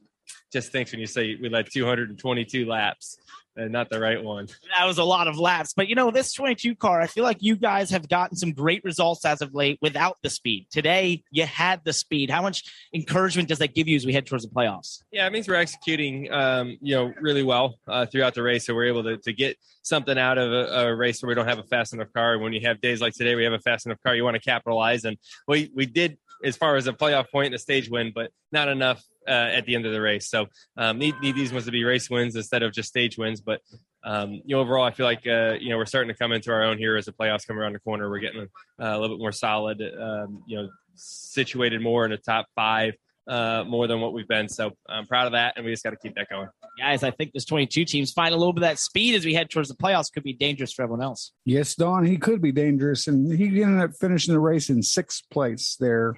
just 0.53 0.71
thinks 0.71 0.93
when 0.93 1.01
you 1.01 1.07
say 1.07 1.37
we 1.41 1.49
led 1.49 1.69
222 1.71 2.67
laps 2.67 3.19
and 3.57 3.71
not 3.71 3.91
the 3.91 4.01
right 4.01 4.23
one. 4.23 4.49
That 4.77 4.87
was 4.87 4.99
a 4.99 5.05
lot 5.05 5.29
of 5.29 5.39
laps. 5.39 5.75
But 5.75 5.89
you 5.89 5.95
know, 5.95 6.11
this 6.11 6.33
22 6.33 6.75
car, 6.77 7.01
I 7.01 7.07
feel 7.07 7.25
like 7.25 7.39
you 7.41 7.57
guys 7.57 7.91
have 7.91 8.09
gotten 8.09 8.37
some 8.37 8.53
great 8.53 8.83
results 8.85 9.25
as 9.25 9.43
of 9.43 9.55
late 9.55 9.79
without 9.83 10.17
the 10.23 10.31
speed. 10.31 10.67
Today, 10.71 11.23
you 11.31 11.45
had 11.45 11.85
the 11.85 11.93
speed. 11.93 12.31
How 12.31 12.43
much 12.43 12.65
encouragement 12.95 13.49
does 13.49 13.59
that 13.59 13.75
give 13.75 13.89
you 13.89 13.97
as 13.97 14.07
we 14.07 14.13
head 14.13 14.27
towards 14.27 14.45
the 14.45 14.51
playoffs? 14.51 15.03
Yeah, 15.11 15.27
it 15.27 15.33
means 15.33 15.49
we're 15.49 15.55
executing, 15.57 16.33
um, 16.33 16.79
you 16.81 16.95
know, 16.95 17.13
really 17.21 17.43
well 17.43 17.79
uh, 17.87 18.07
throughout 18.07 18.35
the 18.35 18.43
race. 18.43 18.67
So 18.67 18.75
we're 18.75 18.89
able 18.89 19.03
to, 19.05 19.19
to 19.19 19.33
get 19.33 19.59
something 19.83 20.17
out 20.17 20.39
of 20.39 20.53
a, 20.53 20.89
a, 20.89 20.97
race 20.97 21.23
where 21.23 21.29
we 21.29 21.35
don't 21.35 21.49
have 21.49 21.59
a 21.59 21.65
fast 21.65 21.93
enough 21.93 22.13
car. 22.13 22.39
When 22.39 22.53
you 22.53 22.61
have 22.67 22.81
days 22.81 23.01
like 23.01 23.15
today, 23.15 23.35
we 23.35 23.45
have 23.45 23.53
a 23.53 23.59
fast 23.59 23.85
enough 23.85 23.99
car, 24.03 24.15
you 24.15 24.25
want 24.25 24.37
to 24.37 24.41
capitalize. 24.41 25.05
And 25.05 25.19
we, 25.49 25.71
we 25.75 25.87
did 25.87 26.19
as 26.45 26.57
far 26.57 26.77
as 26.77 26.87
a 26.87 26.93
playoff 26.93 27.31
point 27.31 27.47
and 27.47 27.55
a 27.55 27.59
stage 27.59 27.89
win, 27.89 28.13
but 28.15 28.31
not 28.51 28.69
enough 28.69 29.03
uh, 29.29 29.31
at 29.31 29.67
the 29.67 29.75
end 29.75 29.87
of 29.87 29.93
the 29.93 30.01
race. 30.01 30.29
So 30.29 30.47
um, 30.77 30.99
need, 30.99 31.15
need 31.21 31.37
these 31.37 31.53
ones 31.53 31.67
to 31.67 31.71
be 31.71 31.85
race 31.85 32.11
wins 32.11 32.37
instead 32.37 32.63
of 32.63 32.73
just 32.73 32.89
stage 32.89 33.19
wins. 33.19 33.41
But 33.41 33.61
um, 34.05 34.33
you 34.33 34.57
know, 34.57 34.61
overall, 34.61 34.85
I 34.85 34.91
feel 34.91 35.07
like 35.07 35.27
uh, 35.27 35.55
you 35.61 35.71
know 35.71 35.77
we're 35.77 35.87
starting 35.87 36.13
to 36.13 36.19
come 36.19 36.33
into 36.33 36.51
our 36.51 36.63
own 36.63 36.79
here 36.79 36.97
as 36.97 37.07
the 37.07 37.13
playoffs 37.13 37.47
come 37.47 37.59
around 37.59 37.75
the 37.75 37.81
corner. 37.81 38.11
We're 38.11 38.19
getting 38.19 38.43
uh, 38.43 38.47
a 38.79 38.99
little 38.99 39.17
bit 39.17 39.21
more 39.21 39.33
solid. 39.33 39.81
Um, 39.81 40.43
you 40.47 40.57
know, 40.57 40.69
situated 40.95 41.81
more 41.81 42.05
in 42.05 42.11
the 42.11 42.17
top 42.17 42.47
five. 42.55 42.95
Uh, 43.29 43.63
more 43.69 43.87
than 43.87 44.01
what 44.01 44.13
we've 44.13 44.27
been. 44.27 44.49
So 44.49 44.73
I'm 44.89 45.07
proud 45.07 45.27
of 45.27 45.33
that, 45.33 45.55
and 45.55 45.65
we 45.65 45.71
just 45.71 45.85
got 45.85 45.91
to 45.91 45.97
keep 45.97 46.17
that 46.17 46.29
going. 46.29 46.49
Guys, 46.77 47.05
I 47.05 47.13
think 47.13 47.33
this 47.33 47.45
22 47.45 47.85
teams 47.85 48.11
find 48.11 48.35
a 48.35 48.37
little 48.37 48.53
bit 48.53 48.65
of 48.65 48.71
that 48.71 48.81
speed 48.81 49.15
as 49.15 49.25
we 49.25 49.33
head 49.33 49.49
towards 49.49 49.69
the 49.69 49.77
playoffs 49.77 50.13
could 50.13 50.25
be 50.25 50.33
dangerous 50.33 50.73
for 50.73 50.83
everyone 50.83 51.05
else. 51.05 51.31
Yes, 51.45 51.77
Don, 51.77 52.05
he 52.05 52.17
could 52.17 52.43
be 52.43 52.51
dangerous, 52.51 53.07
and 53.07 53.33
he 53.33 53.63
ended 53.63 53.81
up 53.81 53.93
finishing 54.01 54.35
the 54.35 54.41
race 54.41 54.71
in 54.71 54.83
sixth 54.83 55.23
place 55.31 55.77
there 55.79 56.17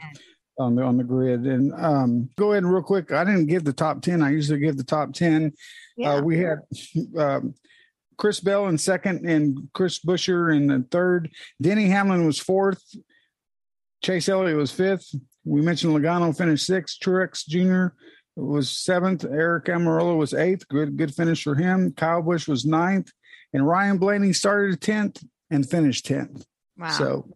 on 0.59 0.77
the 0.77 0.83
on 0.83 0.97
the 0.97 1.05
grid. 1.05 1.47
And 1.47 1.75
um, 1.75 2.31
go 2.37 2.53
ahead 2.53 2.63
and 2.63 2.73
real 2.73 2.83
quick. 2.83 3.13
I 3.13 3.25
didn't 3.25 3.47
give 3.47 3.65
the 3.65 3.73
top 3.73 4.01
ten. 4.01 4.23
I 4.23 4.31
usually 4.31 4.61
give 4.61 4.77
the 4.77 4.85
top 4.85 5.13
ten. 5.13 5.53
Yeah. 5.97 6.15
Uh, 6.15 6.23
we 6.23 6.39
had 6.39 6.59
um, 7.19 7.55
Chris 8.17 8.41
Bell 8.41 8.69
in 8.69 8.79
second, 8.79 9.29
and 9.29 9.69
Chris 9.73 9.99
Buescher 9.99 10.55
in 10.55 10.69
the 10.69 10.87
third. 10.91 11.31
Denny 11.61 11.89
Hamlin 11.89 12.27
was 12.27 12.39
fourth. 12.39 12.83
Chase 14.03 14.29
Elliott 14.29 14.57
was 14.57 14.71
fifth. 14.71 15.15
We 15.45 15.61
mentioned 15.61 15.95
Logano 15.95 16.37
finished 16.37 16.67
sixth. 16.67 16.99
Truex 17.01 17.47
Jr. 17.47 17.95
was 18.37 18.71
seventh. 18.71 19.23
Aric 19.23 19.67
Almirola 19.67 20.17
was 20.17 20.35
eighth. 20.35 20.67
Good 20.69 20.97
good 20.97 21.15
finish 21.15 21.43
for 21.43 21.55
him. 21.55 21.93
Kyle 21.93 22.23
Busch 22.23 22.49
was 22.49 22.65
ninth, 22.65 23.11
and 23.53 23.67
Ryan 23.67 23.99
Blaney 23.99 24.33
started 24.33 24.81
tenth 24.81 25.23
and 25.51 25.69
finished 25.69 26.07
tenth. 26.07 26.45
Wow. 26.79 26.91
So 26.91 27.29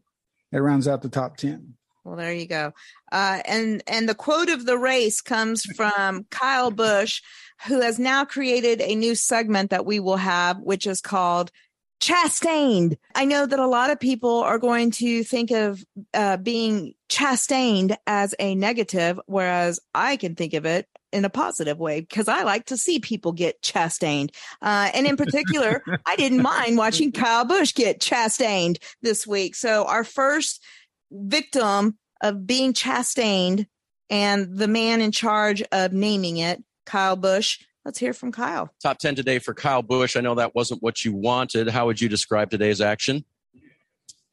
it 0.52 0.58
rounds 0.58 0.88
out 0.88 1.02
the 1.02 1.08
top 1.08 1.36
ten. 1.36 1.74
Well, 2.04 2.16
there 2.16 2.32
you 2.32 2.46
go. 2.46 2.72
Uh, 3.12 3.40
and 3.44 3.82
and 3.86 4.08
the 4.08 4.14
quote 4.14 4.48
of 4.48 4.64
the 4.64 4.78
race 4.78 5.20
comes 5.20 5.64
from 5.76 6.24
Kyle 6.30 6.70
Busch, 6.70 7.20
who 7.66 7.82
has 7.82 7.98
now 7.98 8.24
created 8.24 8.80
a 8.80 8.94
new 8.94 9.14
segment 9.14 9.70
that 9.70 9.84
we 9.84 10.00
will 10.00 10.16
have, 10.16 10.58
which 10.58 10.86
is 10.86 11.02
called 11.02 11.52
chastained. 12.00 12.96
I 13.14 13.24
know 13.24 13.46
that 13.46 13.58
a 13.58 13.66
lot 13.66 13.90
of 13.90 13.98
people 13.98 14.40
are 14.40 14.58
going 14.58 14.90
to 14.92 15.24
think 15.24 15.50
of 15.50 15.84
uh, 16.14 16.36
being 16.36 16.94
chastained 17.08 17.96
as 18.06 18.34
a 18.38 18.54
negative, 18.54 19.18
whereas 19.26 19.80
I 19.94 20.16
can 20.16 20.34
think 20.34 20.54
of 20.54 20.64
it 20.64 20.86
in 21.12 21.24
a 21.24 21.30
positive 21.30 21.78
way 21.78 22.00
because 22.00 22.28
I 22.28 22.42
like 22.42 22.66
to 22.66 22.76
see 22.76 22.98
people 22.98 23.32
get 23.32 23.62
chastained. 23.62 24.30
Uh, 24.60 24.90
and 24.94 25.06
in 25.06 25.16
particular, 25.16 25.82
I 26.06 26.16
didn't 26.16 26.42
mind 26.42 26.76
watching 26.76 27.12
Kyle 27.12 27.44
Busch 27.44 27.74
get 27.74 28.00
chastained 28.00 28.78
this 29.02 29.26
week. 29.26 29.54
So 29.54 29.84
our 29.86 30.04
first 30.04 30.62
victim 31.10 31.98
of 32.22 32.46
being 32.46 32.72
chastained 32.72 33.66
and 34.10 34.56
the 34.56 34.68
man 34.68 35.00
in 35.00 35.12
charge 35.12 35.62
of 35.72 35.92
naming 35.92 36.38
it, 36.38 36.62
Kyle 36.86 37.16
Busch. 37.16 37.58
Let's 37.88 38.00
hear 38.00 38.12
from 38.12 38.32
Kyle. 38.32 38.68
Top 38.82 38.98
10 38.98 39.14
today 39.14 39.38
for 39.38 39.54
Kyle 39.54 39.80
Busch. 39.80 40.14
I 40.14 40.20
know 40.20 40.34
that 40.34 40.54
wasn't 40.54 40.82
what 40.82 41.06
you 41.06 41.14
wanted. 41.14 41.70
How 41.70 41.86
would 41.86 41.98
you 41.98 42.10
describe 42.10 42.50
today's 42.50 42.82
action? 42.82 43.24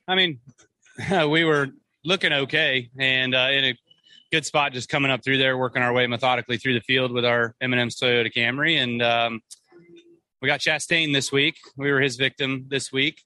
I 0.10 0.16
mean, 0.16 0.42
we 1.30 1.46
were 1.46 1.70
looking 2.04 2.34
okay 2.34 2.90
and 3.00 3.34
uh, 3.34 3.48
in 3.54 3.64
a 3.64 3.78
good 4.30 4.46
spot 4.46 4.74
just 4.74 4.90
coming 4.90 5.10
up 5.10 5.24
through 5.24 5.38
there, 5.38 5.58
working 5.58 5.82
our 5.82 5.94
way 5.94 6.06
methodically 6.06 6.58
through 6.58 6.74
the 6.74 6.82
field 6.82 7.14
with 7.14 7.24
our 7.24 7.56
M&M's 7.62 7.98
Toyota 7.98 8.30
Camry. 8.30 8.84
And 8.84 9.02
um, 9.02 9.40
we 10.42 10.50
got 10.50 10.60
Chastain 10.60 11.14
this 11.14 11.32
week. 11.32 11.56
We 11.78 11.94
were 11.94 12.02
his 12.02 12.18
victim 12.18 12.66
this 12.68 12.92
week 12.92 13.22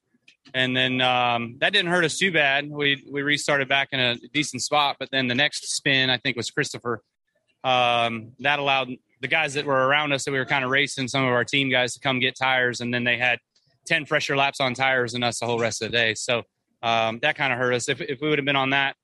and 0.54 0.76
then 0.76 1.00
um, 1.00 1.56
that 1.58 1.72
didn't 1.72 1.90
hurt 1.90 2.04
us 2.04 2.16
too 2.16 2.30
bad. 2.30 2.70
We 2.70 3.04
we 3.10 3.22
restarted 3.22 3.68
back 3.68 3.88
in 3.90 3.98
a 3.98 4.16
decent 4.32 4.62
spot, 4.62 4.94
but 5.00 5.10
then 5.10 5.26
the 5.26 5.34
next 5.34 5.74
spin 5.74 6.08
I 6.08 6.18
think 6.18 6.36
was 6.36 6.52
Christopher. 6.52 7.02
Um, 7.64 8.32
that 8.38 8.60
allowed 8.60 8.90
the 9.20 9.28
guys 9.28 9.54
that 9.54 9.66
were 9.66 9.86
around 9.86 10.12
us 10.12 10.24
that 10.24 10.32
we 10.32 10.38
were 10.38 10.46
kind 10.46 10.64
of 10.64 10.70
racing 10.70 11.08
some 11.08 11.24
of 11.24 11.30
our 11.30 11.44
team 11.44 11.70
guys 11.70 11.94
to 11.94 12.00
come 12.00 12.20
get 12.20 12.36
tires, 12.36 12.80
and 12.80 12.92
then 12.92 13.04
they 13.04 13.16
had 13.16 13.38
ten 13.86 14.04
fresher 14.04 14.36
laps 14.36 14.60
on 14.60 14.74
tires 14.74 15.12
than 15.12 15.22
us 15.22 15.40
the 15.40 15.46
whole 15.46 15.58
rest 15.58 15.82
of 15.82 15.90
the 15.90 15.96
day. 15.96 16.14
So 16.14 16.42
um, 16.82 17.18
that 17.22 17.36
kind 17.36 17.52
of 17.52 17.58
hurt 17.58 17.74
us. 17.74 17.88
If 17.88 18.00
if 18.00 18.20
we 18.20 18.28
would 18.28 18.38
have 18.38 18.46
been 18.46 18.56
on 18.56 18.70
that 18.70 18.96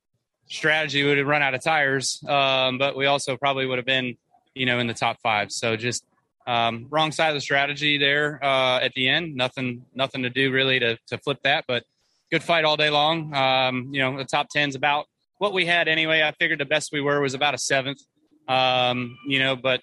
strategy, 0.48 1.02
we 1.02 1.10
would 1.10 1.18
have 1.18 1.26
run 1.26 1.42
out 1.42 1.54
of 1.54 1.62
tires, 1.62 2.22
um, 2.28 2.78
but 2.78 2.96
we 2.96 3.06
also 3.06 3.36
probably 3.36 3.66
would 3.66 3.78
have 3.78 3.86
been 3.86 4.16
you 4.54 4.66
know 4.66 4.78
in 4.78 4.86
the 4.86 4.94
top 4.94 5.18
five. 5.22 5.52
So 5.52 5.76
just 5.76 6.04
um, 6.46 6.86
wrong 6.90 7.12
side 7.12 7.28
of 7.28 7.34
the 7.34 7.40
strategy 7.40 7.98
there 7.98 8.42
uh, 8.42 8.78
at 8.80 8.92
the 8.94 9.08
end. 9.08 9.34
Nothing, 9.34 9.84
nothing 9.94 10.22
to 10.22 10.30
do 10.30 10.52
really 10.52 10.78
to, 10.78 10.96
to 11.08 11.18
flip 11.18 11.38
that, 11.42 11.64
but 11.66 11.84
good 12.30 12.42
fight 12.42 12.64
all 12.64 12.76
day 12.76 12.90
long. 12.90 13.34
Um, 13.34 13.88
you 13.92 14.00
know, 14.00 14.16
the 14.16 14.24
top 14.24 14.48
10's 14.54 14.74
about 14.74 15.06
what 15.38 15.52
we 15.52 15.66
had 15.66 15.88
anyway. 15.88 16.22
I 16.22 16.32
figured 16.32 16.60
the 16.60 16.64
best 16.64 16.92
we 16.92 17.00
were 17.00 17.20
was 17.20 17.34
about 17.34 17.54
a 17.54 17.58
seventh. 17.58 18.00
Um, 18.48 19.18
you 19.26 19.40
know, 19.40 19.56
but 19.56 19.80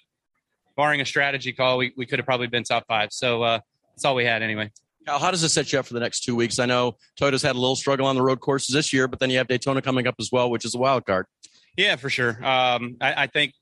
barring 0.76 1.00
a 1.00 1.06
strategy 1.06 1.52
call, 1.52 1.78
we, 1.78 1.92
we 1.96 2.06
could 2.06 2.18
have 2.18 2.26
probably 2.26 2.46
been 2.46 2.64
top 2.64 2.86
five. 2.86 3.12
So 3.12 3.42
uh, 3.42 3.60
that's 3.94 4.04
all 4.04 4.14
we 4.14 4.24
had 4.24 4.42
anyway. 4.42 4.70
Cal, 5.06 5.18
how 5.18 5.30
does 5.30 5.42
this 5.42 5.52
set 5.52 5.72
you 5.72 5.78
up 5.78 5.86
for 5.86 5.94
the 5.94 6.00
next 6.00 6.20
two 6.20 6.34
weeks? 6.34 6.58
I 6.58 6.66
know 6.66 6.96
Toyota's 7.20 7.42
had 7.42 7.56
a 7.56 7.58
little 7.58 7.76
struggle 7.76 8.06
on 8.06 8.16
the 8.16 8.22
road 8.22 8.40
courses 8.40 8.74
this 8.74 8.92
year, 8.92 9.06
but 9.06 9.18
then 9.18 9.30
you 9.30 9.38
have 9.38 9.48
Daytona 9.48 9.82
coming 9.82 10.06
up 10.06 10.14
as 10.18 10.30
well, 10.32 10.50
which 10.50 10.64
is 10.64 10.74
a 10.74 10.78
wild 10.78 11.04
card. 11.04 11.26
Yeah, 11.76 11.96
for 11.96 12.08
sure. 12.08 12.42
Um, 12.44 12.96
I, 13.00 13.24
I, 13.24 13.26
think 13.26 13.52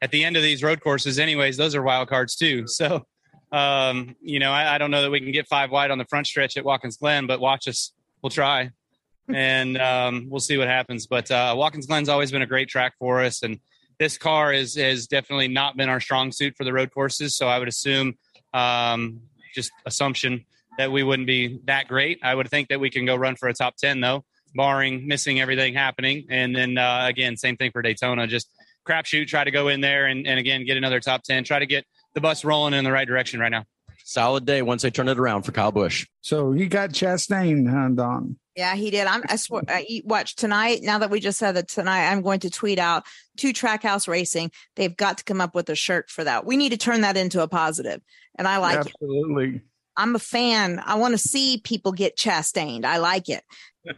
at 0.00 0.10
the 0.10 0.24
end 0.24 0.36
of 0.36 0.42
these 0.42 0.62
road 0.62 0.80
courses, 0.80 1.18
anyways, 1.18 1.56
those 1.56 1.74
are 1.74 1.82
wild 1.82 2.08
cards 2.08 2.36
too. 2.36 2.66
So, 2.68 3.06
um, 3.50 4.16
you 4.22 4.38
know, 4.38 4.50
I, 4.50 4.76
I, 4.76 4.78
don't 4.78 4.90
know 4.90 5.02
that 5.02 5.10
we 5.10 5.20
can 5.20 5.32
get 5.32 5.46
five 5.46 5.70
wide 5.70 5.90
on 5.90 5.98
the 5.98 6.06
front 6.06 6.26
stretch 6.26 6.56
at 6.56 6.64
Watkins 6.64 6.96
Glen, 6.96 7.26
but 7.26 7.38
watch 7.38 7.68
us. 7.68 7.92
We'll 8.22 8.30
try, 8.30 8.70
and 9.28 9.76
um, 9.76 10.26
we'll 10.30 10.40
see 10.40 10.56
what 10.56 10.68
happens. 10.68 11.06
But 11.06 11.30
uh, 11.30 11.54
Watkins 11.56 11.86
Glen's 11.86 12.08
always 12.08 12.30
been 12.30 12.42
a 12.42 12.46
great 12.46 12.68
track 12.68 12.94
for 12.98 13.20
us, 13.20 13.42
and 13.42 13.58
this 14.02 14.18
car 14.18 14.52
is 14.52 14.74
has 14.74 15.06
definitely 15.06 15.46
not 15.46 15.76
been 15.76 15.88
our 15.88 16.00
strong 16.00 16.32
suit 16.32 16.56
for 16.56 16.64
the 16.64 16.72
road 16.72 16.90
courses. 16.92 17.36
So 17.36 17.46
I 17.46 17.60
would 17.60 17.68
assume, 17.68 18.14
um, 18.52 19.20
just 19.54 19.70
assumption 19.86 20.44
that 20.76 20.90
we 20.90 21.04
wouldn't 21.04 21.28
be 21.28 21.60
that 21.66 21.86
great. 21.86 22.18
I 22.20 22.34
would 22.34 22.48
think 22.48 22.68
that 22.70 22.80
we 22.80 22.90
can 22.90 23.06
go 23.06 23.14
run 23.14 23.36
for 23.36 23.48
a 23.48 23.54
top 23.54 23.76
ten 23.76 24.00
though. 24.00 24.24
barring 24.54 25.06
missing 25.06 25.40
everything 25.40 25.74
happening. 25.74 26.26
And 26.30 26.54
then 26.54 26.78
uh, 26.78 27.04
again, 27.08 27.36
same 27.36 27.56
thing 27.56 27.70
for 27.70 27.82
Daytona. 27.82 28.26
Just 28.26 28.50
crapshoot, 28.88 29.28
try 29.28 29.44
to 29.44 29.50
go 29.50 29.68
in 29.68 29.80
there 29.80 30.06
and, 30.06 30.26
and 30.26 30.38
again 30.38 30.64
get 30.64 30.76
another 30.76 31.00
top 31.00 31.22
ten. 31.22 31.44
Try 31.44 31.58
to 31.60 31.66
get 31.66 31.84
the 32.14 32.20
bus 32.20 32.44
rolling 32.44 32.74
in 32.74 32.84
the 32.84 32.92
right 32.92 33.06
direction 33.06 33.40
right 33.40 33.50
now. 33.50 33.64
Solid 34.04 34.44
day 34.44 34.62
once 34.62 34.82
they 34.82 34.90
turn 34.90 35.08
it 35.08 35.18
around 35.18 35.42
for 35.42 35.52
Kyle 35.52 35.70
Busch. 35.70 36.06
So 36.22 36.52
he 36.52 36.66
got 36.66 36.90
Chastain, 36.90 37.70
huh, 37.70 37.90
Don? 37.94 38.36
Yeah, 38.56 38.74
he 38.74 38.90
did. 38.90 39.06
I'm, 39.06 39.22
I 39.28 39.36
swear, 39.36 39.62
I 39.66 40.02
watch 40.04 40.36
tonight. 40.36 40.80
Now 40.82 40.98
that 40.98 41.10
we 41.10 41.20
just 41.20 41.38
said 41.38 41.52
that 41.52 41.68
tonight, 41.68 42.10
I'm 42.10 42.20
going 42.20 42.40
to 42.40 42.50
tweet 42.50 42.78
out 42.78 43.04
to 43.38 43.52
Trackhouse 43.52 44.06
Racing. 44.06 44.50
They've 44.76 44.96
got 44.96 45.18
to 45.18 45.24
come 45.24 45.40
up 45.40 45.54
with 45.54 45.70
a 45.70 45.74
shirt 45.74 46.10
for 46.10 46.24
that. 46.24 46.44
We 46.44 46.56
need 46.56 46.70
to 46.70 46.76
turn 46.78 47.00
that 47.00 47.16
into 47.16 47.42
a 47.42 47.48
positive. 47.48 48.02
and 48.38 48.46
I 48.46 48.58
like 48.58 48.78
Absolutely. 48.78 49.56
it. 49.56 49.62
I'm 49.96 50.14
a 50.14 50.18
fan. 50.18 50.82
I 50.84 50.94
want 50.96 51.12
to 51.12 51.18
see 51.18 51.60
people 51.62 51.92
get 51.92 52.16
chastained. 52.16 52.84
I 52.84 52.98
like 52.98 53.28
it. 53.28 53.44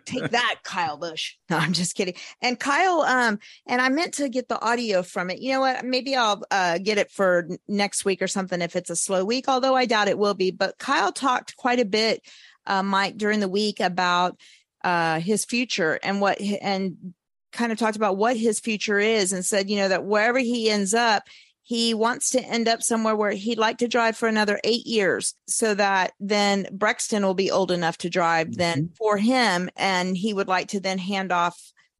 Take 0.06 0.30
that, 0.30 0.60
Kyle 0.62 0.96
Busch. 0.96 1.34
No, 1.50 1.58
I'm 1.58 1.72
just 1.74 1.94
kidding. 1.94 2.14
And 2.40 2.58
Kyle, 2.58 3.02
um, 3.02 3.38
and 3.66 3.80
I 3.80 3.90
meant 3.90 4.14
to 4.14 4.28
get 4.28 4.48
the 4.48 4.60
audio 4.60 5.02
from 5.02 5.30
it. 5.30 5.40
You 5.40 5.52
know 5.52 5.60
what? 5.60 5.84
Maybe 5.84 6.16
I'll 6.16 6.42
uh, 6.50 6.78
get 6.78 6.96
it 6.98 7.10
for 7.10 7.46
next 7.68 8.04
week 8.04 8.22
or 8.22 8.26
something 8.26 8.62
if 8.62 8.76
it's 8.76 8.88
a 8.90 8.96
slow 8.96 9.24
week, 9.24 9.46
although 9.46 9.76
I 9.76 9.84
doubt 9.84 10.08
it 10.08 10.18
will 10.18 10.34
be. 10.34 10.50
But 10.50 10.78
Kyle 10.78 11.12
talked 11.12 11.56
quite 11.56 11.80
a 11.80 11.84
bit, 11.84 12.22
uh, 12.66 12.82
Mike, 12.82 13.16
during 13.16 13.40
the 13.40 13.48
week 13.48 13.80
about 13.80 14.38
uh, 14.82 15.20
his 15.20 15.44
future 15.44 15.98
and 16.02 16.20
what, 16.20 16.40
and 16.40 17.14
kind 17.52 17.72
of 17.72 17.78
talked 17.78 17.96
about 17.96 18.16
what 18.16 18.36
his 18.36 18.60
future 18.60 18.98
is 18.98 19.32
and 19.32 19.44
said, 19.44 19.70
you 19.70 19.76
know, 19.76 19.88
that 19.88 20.04
wherever 20.04 20.38
he 20.38 20.70
ends 20.70 20.92
up, 20.92 21.24
he 21.62 21.94
wants 21.94 22.30
to 22.30 22.42
end 22.42 22.68
up 22.68 22.82
somewhere 22.82 23.16
where 23.16 23.30
he'd 23.30 23.58
like 23.58 23.78
to 23.78 23.88
drive 23.88 24.16
for 24.16 24.28
another 24.28 24.60
eight 24.64 24.86
years 24.86 25.34
so 25.46 25.72
that 25.74 26.12
then 26.20 26.68
Brexton 26.70 27.24
will 27.24 27.34
be 27.34 27.50
old 27.50 27.70
enough 27.70 27.96
to 27.98 28.10
drive 28.10 28.54
then 28.56 28.90
for 28.98 29.16
him. 29.16 29.70
And 29.76 30.14
he 30.14 30.34
would 30.34 30.46
like 30.46 30.68
to 30.68 30.80
then 30.80 30.98
hand 30.98 31.32
off 31.32 31.58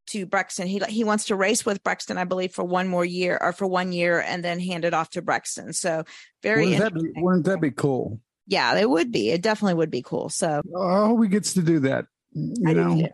to 0.08 0.26
Brexton. 0.26 0.66
He, 0.66 0.80
he 0.88 1.02
wants 1.02 1.24
to 1.26 1.36
race 1.36 1.64
with 1.64 1.82
Brexton, 1.82 2.18
I 2.18 2.24
believe, 2.24 2.52
for 2.52 2.62
one 2.62 2.88
more 2.88 3.06
year 3.06 3.38
or 3.40 3.54
for 3.54 3.66
one 3.66 3.90
year 3.90 4.20
and 4.20 4.44
then 4.44 4.60
hand 4.60 4.84
it 4.84 4.92
off 4.92 5.08
to 5.10 5.22
Brexton. 5.22 5.72
So 5.72 6.04
very 6.42 6.66
wouldn't 6.66 6.82
that, 6.82 6.94
be, 6.94 7.12
wouldn't 7.16 7.46
that 7.46 7.62
be 7.62 7.70
cool? 7.70 8.20
Yeah, 8.46 8.76
it 8.76 8.88
would 8.88 9.10
be. 9.10 9.30
It 9.30 9.42
definitely 9.42 9.74
would 9.74 9.90
be 9.90 10.02
cool. 10.02 10.28
So 10.28 10.60
oh, 10.74 10.82
I 10.86 11.06
hope 11.06 11.22
he 11.22 11.28
gets 11.28 11.54
to 11.54 11.62
do 11.62 11.80
that. 11.80 12.06
You 12.32 12.68
I 12.68 12.72
know, 12.72 13.08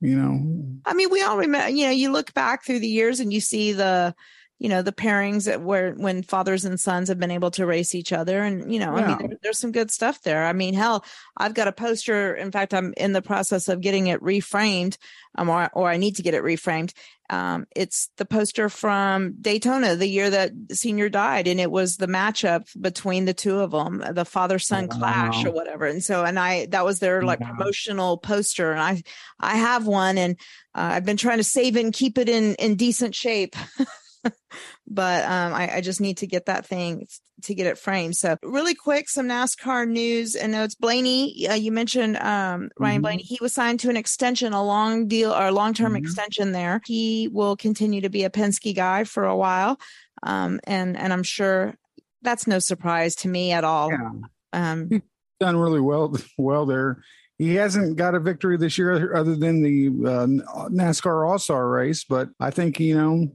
you 0.00 0.16
know, 0.16 0.80
I 0.84 0.94
mean, 0.94 1.10
we 1.10 1.22
all 1.22 1.38
remember, 1.38 1.68
you 1.68 1.86
know, 1.86 1.92
you 1.92 2.10
look 2.10 2.34
back 2.34 2.64
through 2.64 2.80
the 2.80 2.88
years 2.88 3.20
and 3.20 3.32
you 3.32 3.40
see 3.40 3.72
the, 3.72 4.14
you 4.58 4.68
know, 4.68 4.82
the 4.82 4.92
pairings 4.92 5.44
that 5.44 5.62
where 5.62 5.92
when 5.92 6.22
fathers 6.22 6.64
and 6.64 6.80
sons 6.80 7.08
have 7.08 7.18
been 7.18 7.30
able 7.30 7.50
to 7.52 7.64
race 7.66 7.94
each 7.94 8.12
other. 8.12 8.42
And, 8.42 8.72
you 8.72 8.80
know, 8.80 8.92
I 8.96 9.06
mean, 9.06 9.18
there, 9.18 9.38
there's 9.42 9.58
some 9.58 9.70
good 9.72 9.90
stuff 9.90 10.22
there. 10.22 10.46
I 10.46 10.52
mean, 10.52 10.74
hell, 10.74 11.04
I've 11.36 11.54
got 11.54 11.68
a 11.68 11.72
poster. 11.72 12.34
In 12.34 12.50
fact, 12.50 12.74
I'm 12.74 12.92
in 12.96 13.12
the 13.12 13.22
process 13.22 13.68
of 13.68 13.80
getting 13.80 14.08
it 14.08 14.20
reframed, 14.20 14.96
um, 15.36 15.48
or, 15.48 15.70
or 15.74 15.88
I 15.88 15.96
need 15.96 16.16
to 16.16 16.22
get 16.22 16.34
it 16.34 16.42
reframed. 16.42 16.92
Um, 17.30 17.66
it's 17.76 18.08
the 18.16 18.24
poster 18.24 18.68
from 18.70 19.34
Daytona, 19.40 19.94
the 19.94 20.08
year 20.08 20.30
that 20.30 20.50
Senior 20.72 21.10
died, 21.10 21.46
and 21.46 21.60
it 21.60 21.70
was 21.70 21.98
the 21.98 22.06
matchup 22.06 22.64
between 22.80 23.26
the 23.26 23.34
two 23.34 23.60
of 23.60 23.70
them, 23.70 24.02
the 24.12 24.24
father 24.24 24.58
son 24.58 24.88
clash 24.88 25.44
or 25.44 25.52
whatever. 25.52 25.84
And 25.84 26.02
so, 26.02 26.24
and 26.24 26.38
I 26.38 26.66
that 26.70 26.86
was 26.86 27.00
their 27.00 27.22
like 27.22 27.40
Wow. 27.40 27.48
promotional 27.54 28.16
poster, 28.16 28.72
and 28.72 28.80
I 28.80 29.02
I 29.38 29.56
have 29.56 29.86
one, 29.86 30.16
and 30.16 30.36
uh, 30.74 30.92
I've 30.94 31.04
been 31.04 31.18
trying 31.18 31.36
to 31.36 31.44
save 31.44 31.76
it 31.76 31.84
and 31.84 31.92
keep 31.92 32.16
it 32.16 32.30
in 32.30 32.54
in 32.54 32.76
decent 32.76 33.14
shape. 33.14 33.54
but 34.86 35.24
um, 35.24 35.54
I, 35.54 35.76
I 35.76 35.80
just 35.80 36.00
need 36.00 36.18
to 36.18 36.26
get 36.26 36.46
that 36.46 36.66
thing 36.66 37.06
to 37.42 37.54
get 37.54 37.66
it 37.66 37.78
framed. 37.78 38.16
So 38.16 38.36
really 38.42 38.74
quick, 38.74 39.08
some 39.08 39.28
NASCAR 39.28 39.88
news 39.88 40.34
and 40.34 40.52
notes. 40.52 40.74
Blaney, 40.74 41.46
uh, 41.48 41.54
you 41.54 41.70
mentioned 41.70 42.16
um, 42.16 42.70
Ryan 42.78 42.98
Mhm. 42.98 43.02
Blaney. 43.02 43.22
He 43.22 43.38
was 43.40 43.52
signed 43.52 43.80
to 43.80 43.90
an 43.90 43.96
extension, 43.96 44.52
a 44.52 44.64
long 44.64 45.06
deal 45.06 45.32
or 45.32 45.52
long 45.52 45.74
term 45.74 45.92
Mhm. 45.92 45.98
extension 45.98 46.52
there. 46.52 46.80
He 46.86 47.28
will 47.32 47.56
continue 47.56 48.00
to 48.00 48.08
be 48.10 48.24
a 48.24 48.30
Penske 48.30 48.74
guy 48.74 49.04
for 49.04 49.24
a 49.24 49.36
while, 49.36 49.78
um, 50.22 50.58
and 50.64 50.96
and 50.96 51.12
I'm 51.12 51.22
sure 51.22 51.74
that's 52.22 52.46
no 52.48 52.58
surprise 52.58 53.14
to 53.16 53.28
me 53.28 53.52
at 53.52 53.62
all. 53.62 53.90
Yeah. 53.90 54.10
Um, 54.52 55.02
done 55.38 55.56
really 55.56 55.80
well 55.80 56.16
well 56.38 56.66
there. 56.66 57.02
He 57.38 57.54
hasn't 57.54 57.96
got 57.96 58.16
a 58.16 58.18
victory 58.20 58.56
this 58.56 58.76
year 58.78 59.14
other 59.14 59.36
than 59.36 59.62
the 59.62 59.86
uh, 60.10 60.26
NASCAR 60.70 61.28
All 61.28 61.38
Star 61.38 61.68
race, 61.68 62.02
but 62.02 62.30
I 62.40 62.50
think 62.50 62.80
you 62.80 62.96
know 62.96 63.30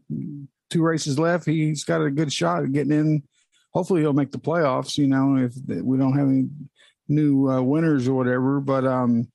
two 0.70 0.82
races 0.82 1.20
left. 1.20 1.46
He's 1.46 1.84
got 1.84 2.02
a 2.02 2.12
good 2.12 2.32
shot 2.32 2.64
at 2.64 2.72
getting 2.72 2.94
in. 2.94 3.24
Hopefully, 3.74 4.02
he'll 4.02 4.14
make 4.14 4.32
the 4.32 4.38
playoffs. 4.38 4.98
You 4.98 5.08
know, 5.08 5.38
if 5.38 5.54
we 5.84 5.98
don't 5.98 6.18
have 6.18 6.28
any 6.28 6.48
new 7.08 7.50
uh, 7.50 7.62
winners 7.62 8.08
or 8.08 8.14
whatever, 8.14 8.60
but 8.60 8.86
um, 8.86 9.28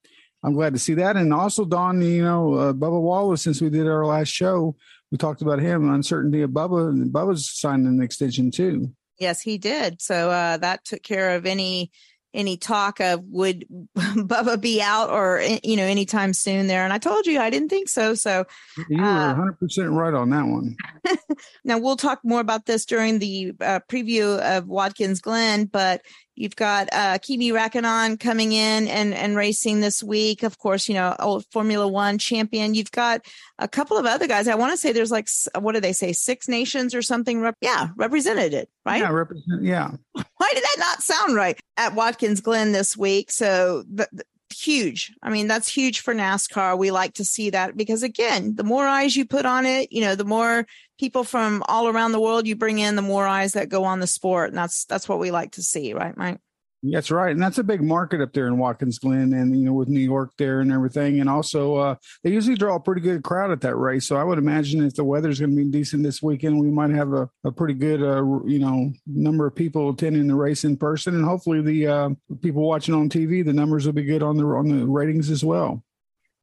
I'm 0.42 0.54
glad 0.54 0.72
to 0.72 0.78
see 0.78 0.94
that. 0.94 1.16
And 1.16 1.34
also, 1.34 1.64
Don, 1.64 2.00
you 2.00 2.22
know, 2.22 2.54
uh, 2.54 2.72
Bubba 2.72 3.00
Wallace. 3.00 3.42
Since 3.42 3.60
we 3.60 3.70
did 3.70 3.86
our 3.86 4.06
last 4.06 4.28
show, 4.28 4.76
we 5.10 5.18
talked 5.18 5.42
about 5.42 5.60
him 5.60 5.90
uncertainty 5.90 6.42
of 6.42 6.50
Bubba, 6.50 6.90
and 6.90 7.12
Bubba's 7.12 7.50
signed 7.50 7.86
an 7.86 8.00
extension 8.02 8.50
too. 8.50 8.92
Yes, 9.18 9.40
he 9.40 9.58
did. 9.58 10.00
So 10.00 10.30
uh, 10.30 10.58
that 10.58 10.84
took 10.84 11.02
care 11.02 11.34
of 11.34 11.44
any 11.44 11.90
any 12.34 12.56
talk 12.56 13.00
of 13.00 13.24
would 13.24 13.64
Bubba 13.96 14.60
be 14.60 14.80
out 14.82 15.10
or 15.10 15.38
eh, 15.38 15.58
you 15.64 15.76
know 15.76 15.84
anytime 15.84 16.32
soon 16.32 16.66
there. 16.66 16.84
And 16.84 16.92
I 16.92 16.98
told 16.98 17.26
you 17.26 17.40
I 17.40 17.50
didn't 17.50 17.70
think 17.70 17.88
so. 17.88 18.14
So 18.14 18.44
You 18.88 18.98
were 19.02 19.08
Uh, 19.08 19.28
100 19.28 19.58
percent 19.58 19.90
right 19.90 20.14
on 20.14 20.30
that 20.30 20.46
one. 20.46 20.76
now 21.64 21.78
we'll 21.78 21.96
talk 21.96 22.20
more 22.24 22.40
about 22.40 22.66
this 22.66 22.84
during 22.84 23.18
the 23.18 23.52
uh, 23.60 23.80
preview 23.90 24.38
of 24.40 24.66
Watkins 24.66 25.20
Glen, 25.20 25.64
but 25.66 26.02
you've 26.38 26.56
got 26.56 26.88
uh, 26.92 27.18
Kimi 27.18 27.50
Räikkönen 27.50 28.18
coming 28.18 28.52
in 28.52 28.88
and 28.88 29.14
and 29.14 29.36
racing 29.36 29.80
this 29.80 30.02
week. 30.02 30.42
Of 30.42 30.58
course, 30.58 30.88
you 30.88 30.94
know 30.94 31.14
old 31.18 31.44
Formula 31.50 31.86
One 31.86 32.18
champion. 32.18 32.74
You've 32.74 32.92
got 32.92 33.26
a 33.58 33.68
couple 33.68 33.98
of 33.98 34.06
other 34.06 34.26
guys. 34.26 34.48
I 34.48 34.54
want 34.54 34.72
to 34.72 34.76
say 34.76 34.92
there's 34.92 35.10
like 35.10 35.28
what 35.58 35.72
do 35.72 35.80
they 35.80 35.92
say 35.92 36.12
six 36.12 36.48
nations 36.48 36.94
or 36.94 37.02
something? 37.02 37.40
Rep- 37.40 37.56
yeah, 37.60 37.88
represented 37.96 38.54
it 38.54 38.68
right. 38.86 39.00
Yeah, 39.00 39.10
represent. 39.10 39.62
Yeah, 39.62 39.90
Why 40.12 40.50
did 40.54 40.62
that 40.62 40.76
not 40.78 41.02
sound 41.02 41.34
right 41.34 41.58
at 41.76 41.94
Watkins 41.94 42.40
Glen 42.40 42.72
this 42.72 42.96
week? 42.96 43.30
So 43.30 43.84
th- 43.96 44.08
th- 44.10 44.22
huge. 44.52 45.12
I 45.22 45.30
mean, 45.30 45.48
that's 45.48 45.68
huge 45.68 46.00
for 46.00 46.14
NASCAR. 46.14 46.78
We 46.78 46.90
like 46.90 47.14
to 47.14 47.24
see 47.24 47.50
that 47.50 47.76
because 47.76 48.02
again, 48.02 48.54
the 48.54 48.64
more 48.64 48.86
eyes 48.86 49.16
you 49.16 49.24
put 49.24 49.46
on 49.46 49.66
it, 49.66 49.92
you 49.92 50.00
know, 50.00 50.14
the 50.14 50.24
more 50.24 50.66
people 50.98 51.24
from 51.24 51.62
all 51.68 51.88
around 51.88 52.12
the 52.12 52.20
world 52.20 52.46
you 52.46 52.56
bring 52.56 52.78
in, 52.78 52.96
the 52.96 53.02
more 53.02 53.26
eyes 53.26 53.52
that 53.52 53.68
go 53.68 53.84
on 53.84 54.00
the 54.00 54.06
sport. 54.06 54.48
And 54.50 54.58
that's 54.58 54.84
that's 54.84 55.08
what 55.08 55.18
we 55.18 55.30
like 55.30 55.52
to 55.52 55.62
see, 55.62 55.94
right, 55.94 56.16
Mike? 56.16 56.40
That's 56.82 57.10
right, 57.10 57.32
and 57.32 57.42
that's 57.42 57.58
a 57.58 57.64
big 57.64 57.82
market 57.82 58.20
up 58.20 58.32
there 58.32 58.46
in 58.46 58.56
Watkins 58.56 58.98
Glen, 58.98 59.32
and 59.32 59.58
you 59.58 59.64
know 59.64 59.72
with 59.72 59.88
New 59.88 60.00
York 60.00 60.32
there 60.38 60.60
and 60.60 60.72
everything, 60.72 61.20
and 61.20 61.28
also 61.28 61.76
uh, 61.76 61.94
they 62.22 62.30
usually 62.30 62.56
draw 62.56 62.76
a 62.76 62.80
pretty 62.80 63.00
good 63.00 63.24
crowd 63.24 63.50
at 63.50 63.60
that 63.62 63.76
race. 63.76 64.06
So 64.06 64.16
I 64.16 64.22
would 64.22 64.38
imagine 64.38 64.84
if 64.84 64.94
the 64.94 65.04
weather's 65.04 65.40
going 65.40 65.50
to 65.50 65.56
be 65.56 65.64
decent 65.64 66.02
this 66.02 66.22
weekend, 66.22 66.58
we 66.58 66.70
might 66.70 66.90
have 66.90 67.12
a, 67.12 67.28
a 67.44 67.50
pretty 67.50 67.74
good 67.74 68.02
uh, 68.02 68.24
you 68.46 68.60
know 68.60 68.92
number 69.06 69.46
of 69.46 69.56
people 69.56 69.90
attending 69.90 70.28
the 70.28 70.34
race 70.34 70.64
in 70.64 70.76
person, 70.76 71.14
and 71.14 71.24
hopefully 71.24 71.62
the 71.62 71.86
uh, 71.86 72.10
people 72.42 72.62
watching 72.62 72.94
on 72.94 73.08
TV, 73.08 73.44
the 73.44 73.52
numbers 73.52 73.84
will 73.84 73.92
be 73.92 74.04
good 74.04 74.22
on 74.22 74.36
the 74.36 74.44
on 74.44 74.68
the 74.68 74.86
ratings 74.86 75.30
as 75.30 75.44
well. 75.44 75.82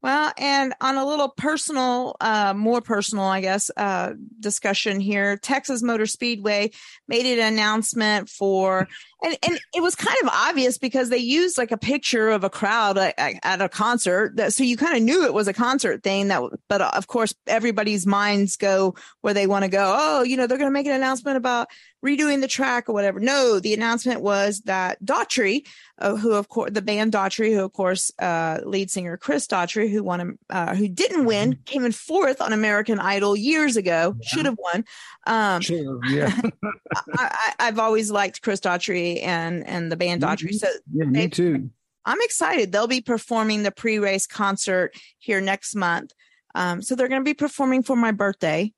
Well, 0.05 0.31
and 0.38 0.75
on 0.81 0.97
a 0.97 1.03
little 1.03 1.29
personal, 1.29 2.15
uh, 2.21 2.53
more 2.55 2.79
personal, 2.79 3.25
I 3.25 3.41
guess, 3.41 3.71
uh, 3.75 4.13
discussion 4.39 4.99
here, 4.99 5.36
Texas 5.36 5.81
Motor 5.81 6.05
Speedway 6.05 6.69
made 7.07 7.25
an 7.25 7.51
announcement 7.51 8.29
for, 8.29 8.88
and, 9.26 9.38
and 9.41 9.59
it 9.73 9.82
was 9.82 9.95
kind 9.95 10.15
of 10.21 10.30
obvious 10.32 10.78
because 10.78 11.09
they 11.09 11.17
used 11.17 11.57
like 11.57 11.71
a 11.71 11.78
picture 11.78 12.30
of 12.30 12.43
a 12.43 12.49
crowd 12.49 12.97
at, 12.97 13.61
a 13.61 13.67
concert. 13.67 14.36
That, 14.36 14.53
so 14.53 14.63
you 14.63 14.78
kind 14.78 14.95
of 14.95 15.01
knew 15.01 15.26
it 15.26 15.34
was 15.34 15.47
a 15.47 15.53
concert 15.53 16.03
thing 16.03 16.28
that, 16.28 16.43
but 16.69 16.82
uh, 16.82 16.91
of 16.93 17.07
course, 17.07 17.34
everybody's 17.47 18.05
minds 18.05 18.55
go 18.55 18.93
where 19.21 19.34
they 19.34 19.47
want 19.47 19.63
to 19.63 19.69
go. 19.69 19.95
Oh, 19.97 20.21
you 20.21 20.38
know, 20.38 20.45
they're 20.45 20.59
going 20.59 20.69
to 20.69 20.73
make 20.73 20.86
an 20.86 20.93
announcement 20.93 21.38
about 21.38 21.69
redoing 22.05 22.41
the 22.41 22.47
track 22.47 22.88
or 22.88 22.93
whatever. 22.93 23.19
No, 23.19 23.59
the 23.59 23.73
announcement 23.73 24.21
was 24.21 24.61
that 24.61 25.03
Daughtry, 25.03 25.67
uh, 25.97 26.15
who 26.15 26.34
of 26.34 26.47
course 26.47 26.71
the 26.71 26.82
band 26.82 27.11
Daughtry, 27.11 27.53
who 27.53 27.63
of 27.63 27.73
course 27.73 28.11
uh, 28.19 28.59
lead 28.63 28.91
singer 28.91 29.17
Chris 29.17 29.47
Daughtry, 29.47 29.89
who 29.89 30.03
won, 30.03 30.38
uh, 30.49 30.76
who 30.76 30.88
didn't 30.88 31.26
win, 31.26 31.57
came 31.65 31.84
in 31.84 31.91
fourth 31.91 32.41
on 32.41 32.53
American 32.53 32.99
Idol 32.99 33.36
years 33.36 33.76
ago, 33.76 34.15
should 34.21 34.45
have 34.45 34.57
won. 34.59 34.86
Um, 35.26 35.61
Sure, 35.61 35.99
yeah, 36.05 36.32
I, 36.95 37.03
I, 37.17 37.53
I've 37.59 37.80
always 37.80 38.11
liked 38.11 38.43
Chris 38.43 38.59
Daughtry 38.59 39.14
and 39.22 39.66
and 39.68 39.91
the 39.91 39.95
band 39.95 40.22
Daughtry, 40.22 40.53
so 40.53 40.68
yeah, 40.93 41.05
me 41.05 41.28
too. 41.30 41.70
I'm 42.05 42.18
excited. 42.22 42.72
They'll 42.72 42.88
be 42.88 43.01
performing 43.01 43.63
the 43.63 43.72
pre-race 43.72 44.28
concert 44.28 44.93
here 45.18 45.41
next 45.41 45.76
month. 45.76 46.11
Um, 46.53 46.82
so 46.82 46.95
they're 46.95 47.07
going 47.07 47.22
to 47.22 47.26
be 47.26 47.34
performing 47.34 47.82
for 47.84 47.95
my 47.95 48.11
birthday 48.11 48.72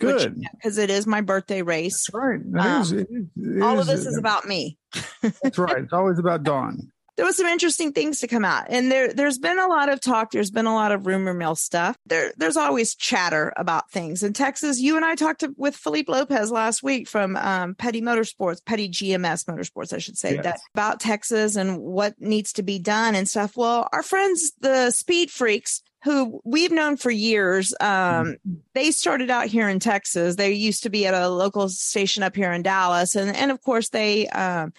Good. 0.00 0.42
because 0.56 0.76
it 0.76 0.90
is 0.90 1.06
my 1.06 1.20
birthday 1.20 1.62
race. 1.62 2.08
That's 2.12 2.14
right. 2.14 2.40
Um, 2.58 2.82
is- 2.82 2.92
it 2.92 3.08
is- 3.10 3.26
it 3.36 3.62
all 3.62 3.74
of 3.78 3.88
is- 3.88 3.98
this 4.04 4.06
is 4.06 4.16
about 4.18 4.46
me. 4.46 4.78
That's 5.22 5.58
right. 5.58 5.78
It's 5.78 5.92
always 5.92 6.18
about 6.18 6.42
Dawn. 6.50 6.90
There 7.20 7.26
was 7.26 7.36
some 7.36 7.46
interesting 7.46 7.92
things 7.92 8.20
to 8.20 8.26
come 8.26 8.46
out 8.46 8.64
and 8.70 8.90
there 8.90 9.12
there's 9.12 9.36
been 9.36 9.58
a 9.58 9.66
lot 9.66 9.90
of 9.90 10.00
talk 10.00 10.30
there's 10.30 10.50
been 10.50 10.64
a 10.64 10.74
lot 10.74 10.90
of 10.90 11.06
rumor 11.06 11.34
mill 11.34 11.54
stuff 11.54 11.94
there 12.06 12.32
there's 12.38 12.56
always 12.56 12.94
chatter 12.94 13.52
about 13.58 13.90
things 13.90 14.22
in 14.22 14.32
texas 14.32 14.80
you 14.80 14.96
and 14.96 15.04
i 15.04 15.14
talked 15.14 15.40
to, 15.40 15.52
with 15.58 15.76
philippe 15.76 16.10
lopez 16.10 16.50
last 16.50 16.82
week 16.82 17.06
from 17.06 17.36
um, 17.36 17.74
petty 17.74 18.00
motorsports 18.00 18.64
petty 18.64 18.88
gms 18.88 19.44
motorsports 19.44 19.92
i 19.92 19.98
should 19.98 20.16
say 20.16 20.36
Yes. 20.36 20.44
that 20.44 20.60
about 20.72 20.98
texas 20.98 21.56
and 21.56 21.78
what 21.78 22.14
needs 22.18 22.54
to 22.54 22.62
be 22.62 22.78
done 22.78 23.14
and 23.14 23.28
stuff 23.28 23.54
well 23.54 23.86
our 23.92 24.02
friends 24.02 24.52
the 24.60 24.90
speed 24.90 25.30
freaks 25.30 25.82
who 26.02 26.40
we've 26.44 26.72
known 26.72 26.96
for 26.96 27.10
years. 27.10 27.74
Um, 27.78 28.36
they 28.72 28.90
started 28.90 29.28
out 29.28 29.48
here 29.48 29.68
in 29.68 29.80
Texas. 29.80 30.36
They 30.36 30.52
used 30.52 30.84
to 30.84 30.88
be 30.88 31.06
at 31.06 31.12
a 31.12 31.28
local 31.28 31.68
station 31.68 32.22
up 32.22 32.34
here 32.34 32.52
in 32.52 32.62
Dallas, 32.62 33.16
and 33.16 33.36
and 33.36 33.50
of 33.50 33.60
course 33.60 33.90
they 33.90 34.26
um, 34.28 34.72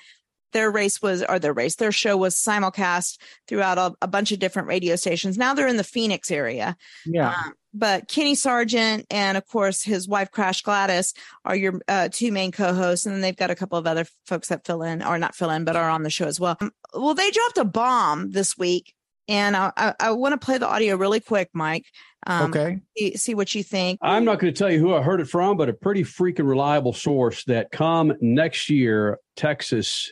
their 0.52 0.72
race 0.72 1.02
was 1.02 1.24
or 1.24 1.40
their 1.40 1.54
race 1.54 1.76
their 1.76 1.92
show 1.92 2.18
was 2.18 2.36
simulcast 2.36 3.18
throughout 3.48 3.78
a, 3.78 3.94
a 4.02 4.08
bunch 4.08 4.32
of 4.32 4.40
different 4.40 4.68
radio 4.68 4.96
stations. 4.96 5.38
Now 5.38 5.54
they're 5.54 5.68
in 5.68 5.78
the 5.78 5.84
Phoenix 5.84 6.32
area. 6.32 6.76
Yeah. 7.06 7.30
Um, 7.30 7.54
but 7.74 8.08
Kenny 8.08 8.36
Sargent 8.36 9.06
and 9.10 9.38
of 9.38 9.48
course 9.48 9.84
his 9.84 10.08
wife 10.08 10.32
Crash 10.32 10.62
Gladys 10.62 11.14
are 11.46 11.56
your 11.56 11.82
uh, 11.88 12.10
two 12.12 12.32
main 12.32 12.52
co-hosts, 12.52 13.06
and 13.06 13.16
then 13.16 13.22
they've 13.22 13.36
got 13.36 13.52
a 13.52 13.56
couple 13.56 13.78
of 13.78 13.88
other 13.88 14.06
folks 14.26 14.50
that 14.50 14.66
fill 14.66 14.84
in 14.84 15.02
or 15.02 15.18
not 15.18 15.36
fill 15.36 15.50
in, 15.50 15.64
but 15.64 15.76
are 15.76 15.90
on 15.90 16.04
the 16.04 16.10
show 16.10 16.26
as 16.26 16.40
well. 16.40 16.58
Um, 16.60 16.72
well, 16.94 17.14
they 17.14 17.32
dropped 17.32 17.58
a 17.58 17.66
bomb 17.66 18.32
this 18.32 18.58
week, 18.58 18.94
and 19.28 19.56
I, 19.56 19.72
I, 19.78 19.94
I 20.00 20.12
want 20.12 20.40
to 20.40 20.46
play 20.46 20.58
the 20.58 20.68
audio 20.68 20.98
really 20.98 21.22
quick, 21.22 21.50
Mike. 21.54 21.86
Um, 22.28 22.52
Okay. 22.52 22.80
See, 22.98 23.18
see 23.18 23.34
what 23.36 23.56
you 23.56 23.64
think. 23.64 24.00
I'm 24.02 24.26
not 24.26 24.40
going 24.40 24.54
to 24.54 24.58
tell 24.58 24.70
you 24.72 24.80
who 24.80 24.94
I 24.94 25.02
heard 25.02 25.22
it 25.22 25.30
from, 25.30 25.58
but 25.58 25.70
a 25.70 25.74
pretty 25.74 26.04
freaking 26.04 26.48
reliable 26.48 26.94
source 26.94 27.44
that 27.46 27.72
come 27.72 28.14
next 28.22 28.70
year, 28.70 29.18
Texas, 29.36 30.12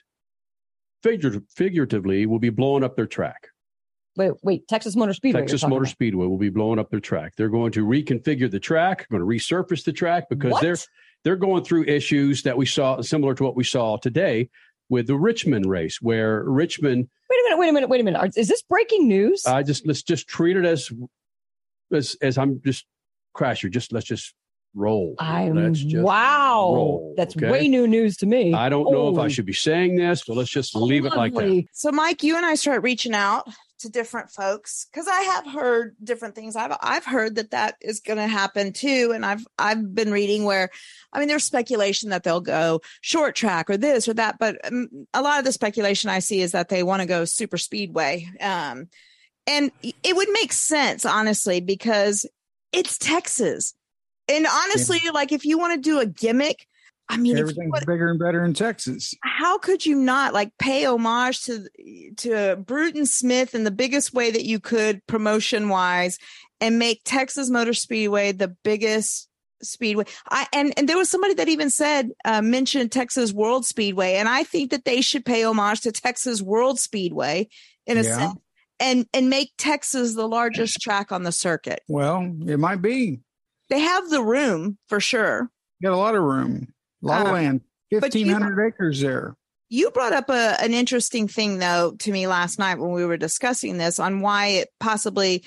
figur- 1.04 1.44
figuratively, 1.56 2.26
will 2.26 2.40
be 2.40 2.50
blowing 2.50 2.84
up 2.84 2.96
their 2.96 3.08
track. 3.08 3.48
Wait, 4.18 4.32
wait, 4.44 4.68
Texas 4.68 4.96
Motor 4.96 5.14
Speedway. 5.14 5.42
Texas 5.42 5.64
Motor 5.64 5.84
about. 5.84 5.88
Speedway 5.92 6.26
will 6.28 6.38
be 6.38 6.50
blowing 6.50 6.80
up 6.80 6.90
their 6.90 7.00
track. 7.00 7.34
They're 7.38 7.50
going 7.50 7.72
to 7.74 7.86
reconfigure 7.86 8.52
the 8.52 8.60
track, 8.60 9.08
going 9.10 9.22
to 9.22 9.26
resurface 9.28 9.84
the 9.86 9.94
track 9.94 10.26
because 10.30 10.52
What? 10.52 10.62
they're 10.62 10.78
they're 11.24 11.36
going 11.36 11.64
through 11.64 11.84
issues 11.86 12.44
that 12.44 12.58
we 12.58 12.66
saw 12.66 13.02
similar 13.02 13.34
to 13.36 13.44
what 13.44 13.56
we 13.56 13.64
saw 13.64 13.98
today 13.98 14.50
with 14.90 15.08
the 15.08 15.16
Richmond 15.16 15.66
race, 15.68 16.02
where 16.02 16.44
Richmond. 16.44 17.08
Wait 17.30 17.38
a 17.40 17.44
minute, 17.44 17.60
wait 17.60 17.70
a 17.70 17.74
minute, 17.74 17.90
wait 17.90 18.02
a 18.02 18.04
minute. 18.04 18.34
Is 18.38 18.48
this 18.48 18.62
breaking 18.64 19.08
news? 19.08 19.46
I 19.46 19.64
just 19.64 19.86
let's 19.86 20.02
just 20.04 20.28
treat 20.28 20.58
it 20.58 20.66
as 20.66 20.92
as 21.94 22.18
as 22.22 22.38
I'm 22.38 22.62
just 22.66 22.86
crasher. 23.38 23.70
Just 23.72 23.94
let's 23.94 24.06
just 24.08 24.34
roll. 24.76 25.16
I'm 25.20 25.56
Let's 25.56 25.80
just 25.80 26.04
wow. 26.04 26.72
roll, 26.74 27.14
That's 27.18 27.36
okay? 27.36 27.50
way 27.50 27.68
new 27.68 27.88
news 27.88 28.18
to 28.18 28.26
me. 28.26 28.54
I 28.54 28.70
don't 28.70 28.92
know 28.92 29.10
if 29.10 29.18
I 29.18 29.28
should 29.28 29.46
be 29.46 29.54
saying 29.54 29.98
this, 29.98 30.24
but 30.26 30.38
let's 30.38 30.50
just 30.50 30.76
leave 30.76 31.06
it 31.06 31.16
like 31.16 31.34
that. 31.34 31.66
So, 31.74 31.92
Mike, 31.92 32.24
you 32.24 32.36
and 32.36 32.46
I 32.46 32.56
start 32.56 32.84
reaching 32.84 33.14
out 33.14 33.50
to 33.80 33.90
different 33.90 34.30
folks 34.30 34.88
because 34.92 35.08
I 35.08 35.22
have 35.22 35.48
heard 35.48 35.96
different 36.04 36.36
things. 36.36 36.56
I've 36.56 36.76
I've 36.82 37.06
heard 37.06 37.36
that 37.36 37.52
that 37.52 37.76
is 37.82 38.02
going 38.02 38.18
to 38.18 38.28
happen 38.28 38.74
too, 38.74 39.12
and 39.14 39.26
I've 39.26 39.46
I've 39.58 39.94
been 39.96 40.12
reading 40.12 40.44
where, 40.44 40.70
I 41.14 41.20
mean, 41.20 41.28
there's 41.28 41.46
speculation 41.46 42.10
that 42.10 42.24
they'll 42.24 42.42
go 42.42 42.82
short 43.02 43.36
track 43.36 43.70
or 43.70 43.78
this 43.78 44.08
or 44.08 44.14
that, 44.16 44.38
but 44.40 44.58
um, 44.66 45.08
a 45.14 45.22
lot 45.22 45.40
of 45.40 45.46
the 45.46 45.52
speculation 45.52 46.10
I 46.10 46.20
see 46.20 46.42
is 46.42 46.52
that 46.52 46.70
they 46.70 46.84
want 46.84 47.02
to 47.02 47.08
go 47.08 47.26
super 47.26 47.58
speedway. 47.58 48.28
Um, 48.42 48.90
and 49.48 49.72
it 49.82 50.16
would 50.16 50.30
make 50.32 50.54
sense, 50.54 51.06
honestly, 51.06 51.60
because 51.60 52.26
it's 52.72 52.98
Texas. 52.98 53.74
And 54.30 54.46
honestly, 54.46 55.02
like 55.14 55.32
if 55.32 55.46
you 55.46 55.58
want 55.58 55.74
to 55.74 55.82
do 55.82 56.00
a 56.00 56.06
gimmick, 56.06 56.68
I 57.10 57.18
mean, 57.18 57.34
if 57.34 57.40
you 57.40 57.42
Everything's 57.42 57.86
bigger 57.86 58.10
and 58.10 58.20
better 58.20 58.46
in 58.46 58.54
Texas. 58.54 59.16
how 59.24 59.58
could 59.58 59.84
you 59.86 59.96
not 59.96 60.34
like 60.34 60.52
pay 60.60 60.86
homage 60.86 61.44
to 61.46 61.68
to 62.18 62.56
Bruton 62.58 63.06
Smith 63.08 63.56
in 63.56 63.64
the 63.64 63.72
biggest 63.72 64.14
way 64.14 64.30
that 64.30 64.46
you 64.46 64.60
could 64.60 65.06
promotion 65.08 65.70
wise 65.70 66.20
and 66.62 66.78
make 66.78 67.02
Texas 67.06 67.50
Motor 67.50 67.74
Speedway 67.74 68.32
the 68.32 68.56
biggest 68.64 69.28
speedway 69.62 70.06
I 70.30 70.48
and 70.54 70.72
and 70.78 70.88
there 70.88 70.98
was 70.98 71.10
somebody 71.10 71.34
that 71.34 71.50
even 71.50 71.70
said 71.70 72.12
uh, 72.24 72.42
mentioned 72.42 72.92
Texas 72.94 73.34
World 73.34 73.66
Speedway 73.66 74.14
and 74.14 74.30
I 74.30 74.44
think 74.44 74.72
that 74.72 74.86
they 74.86 75.02
should 75.02 75.26
pay 75.26 75.44
homage 75.44 75.82
to 75.82 75.92
Texas 75.92 76.42
World 76.42 76.80
Speedway 76.80 77.50
in 77.86 77.98
a 77.98 78.04
Yeah. 78.04 78.18
sense 78.18 78.40
and 78.80 79.06
and 79.14 79.30
make 79.30 79.52
Texas 79.58 80.16
the 80.16 80.28
largest 80.28 80.80
track 80.80 81.12
on 81.12 81.24
the 81.24 81.32
circuit. 81.32 81.82
Well, 81.88 82.32
it 82.46 82.58
might 82.58 82.82
be. 82.82 83.20
They 83.70 83.80
have 83.80 84.10
the 84.10 84.24
room 84.24 84.78
for 84.88 85.00
sure. 85.00 85.50
Got 85.82 85.94
a 85.94 85.98
lot 85.98 86.16
of 86.16 86.24
room, 86.24 86.74
a 87.04 87.08
lot 87.08 87.22
Uh, 87.22 87.26
of 87.26 87.32
land, 87.34 87.62
but 87.62 87.92
you- 87.92 88.02
fifteen 88.02 88.28
hundred 88.30 88.68
acres 88.68 89.02
there. 89.02 89.36
You 89.72 89.92
brought 89.92 90.14
up 90.14 90.30
a, 90.32 90.60
an 90.60 90.74
interesting 90.74 91.28
thing, 91.28 91.60
though, 91.60 91.92
to 92.00 92.12
me 92.12 92.26
last 92.26 92.58
night 92.58 92.80
when 92.80 92.92
we 92.92 93.06
were 93.06 93.18
discussing 93.18 93.78
this 93.78 94.00
on 94.00 94.22
why 94.22 94.48
it 94.48 94.70
possibly 94.80 95.44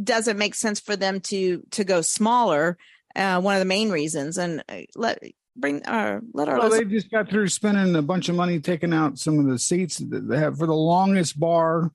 doesn't 0.00 0.38
make 0.38 0.54
sense 0.54 0.78
for 0.78 0.94
them 0.94 1.18
to 1.22 1.62
to 1.72 1.82
go 1.84 2.00
smaller. 2.00 2.78
Uh, 3.16 3.40
one 3.40 3.56
of 3.56 3.58
the 3.58 3.64
main 3.64 3.90
reasons, 3.90 4.38
and 4.38 4.62
uh, 4.68 4.82
let 4.94 5.18
bring 5.56 5.82
uh, 5.86 6.20
let 6.32 6.48
our 6.48 6.58
Well, 6.58 6.70
they 6.70 6.84
just 6.84 7.10
got 7.10 7.28
through 7.30 7.48
spending 7.48 7.96
a 7.96 8.02
bunch 8.02 8.28
of 8.28 8.36
money 8.36 8.60
taking 8.60 8.92
out 8.94 9.18
some 9.18 9.40
of 9.40 9.46
the 9.46 9.58
seats 9.58 9.96
that 9.98 10.28
they 10.28 10.38
have 10.38 10.56
for 10.58 10.66
the 10.66 10.74
longest 10.76 11.40
bar 11.40 11.90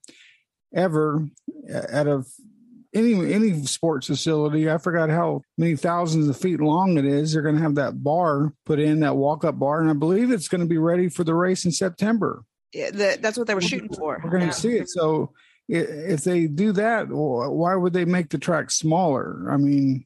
ever 0.76 1.26
uh, 1.74 1.82
out 1.91 2.07
of 2.07 2.28
any 2.94 3.34
any 3.34 3.66
sports 3.66 4.08
facility. 4.08 4.70
I 4.70 4.78
forgot 4.78 5.10
how 5.10 5.41
many 5.58 5.76
thousands 5.76 6.28
of 6.30 6.38
feet 6.38 6.60
long 6.60 6.98
it 6.98 7.06
is. 7.06 7.34
They're 7.34 7.41
going 7.41 7.56
to 7.56 7.62
have 7.62 7.76
that 7.76 8.04
bar 8.04 8.54
put 8.66 8.80
in 8.80 9.00
that 9.02 9.16
walk 9.16 9.44
up 9.44 9.58
bar, 9.60 9.82
and 9.82 9.89
I 9.89 9.94
believe 9.94 10.32
it's 10.32 10.48
going 10.48 10.62
to 10.62 10.68
be 10.68 10.78
ready 10.78 11.10
for 11.10 11.24
the 11.24 11.36
race 11.36 11.66
in 11.66 11.72
September. 11.72 12.44
Yeah, 12.74 12.91
the, 12.91 13.18
that's 13.22 13.38
what 13.38 13.48
they 13.48 13.56
were 13.56 13.62
shooting 13.62 13.89
for. 13.94 14.20
We're 14.24 14.32
going 14.32 14.48
to 14.50 14.54
see 14.54 14.78
it. 14.78 14.89
So 14.89 15.32
if 15.68 16.24
they 16.24 16.48
do 16.48 16.72
that, 16.74 17.08
why 17.10 17.76
would 17.76 17.94
they 17.94 18.06
make 18.06 18.30
the 18.30 18.38
track 18.39 18.72
smaller? 18.72 19.48
I 19.52 19.58
mean, 19.58 20.06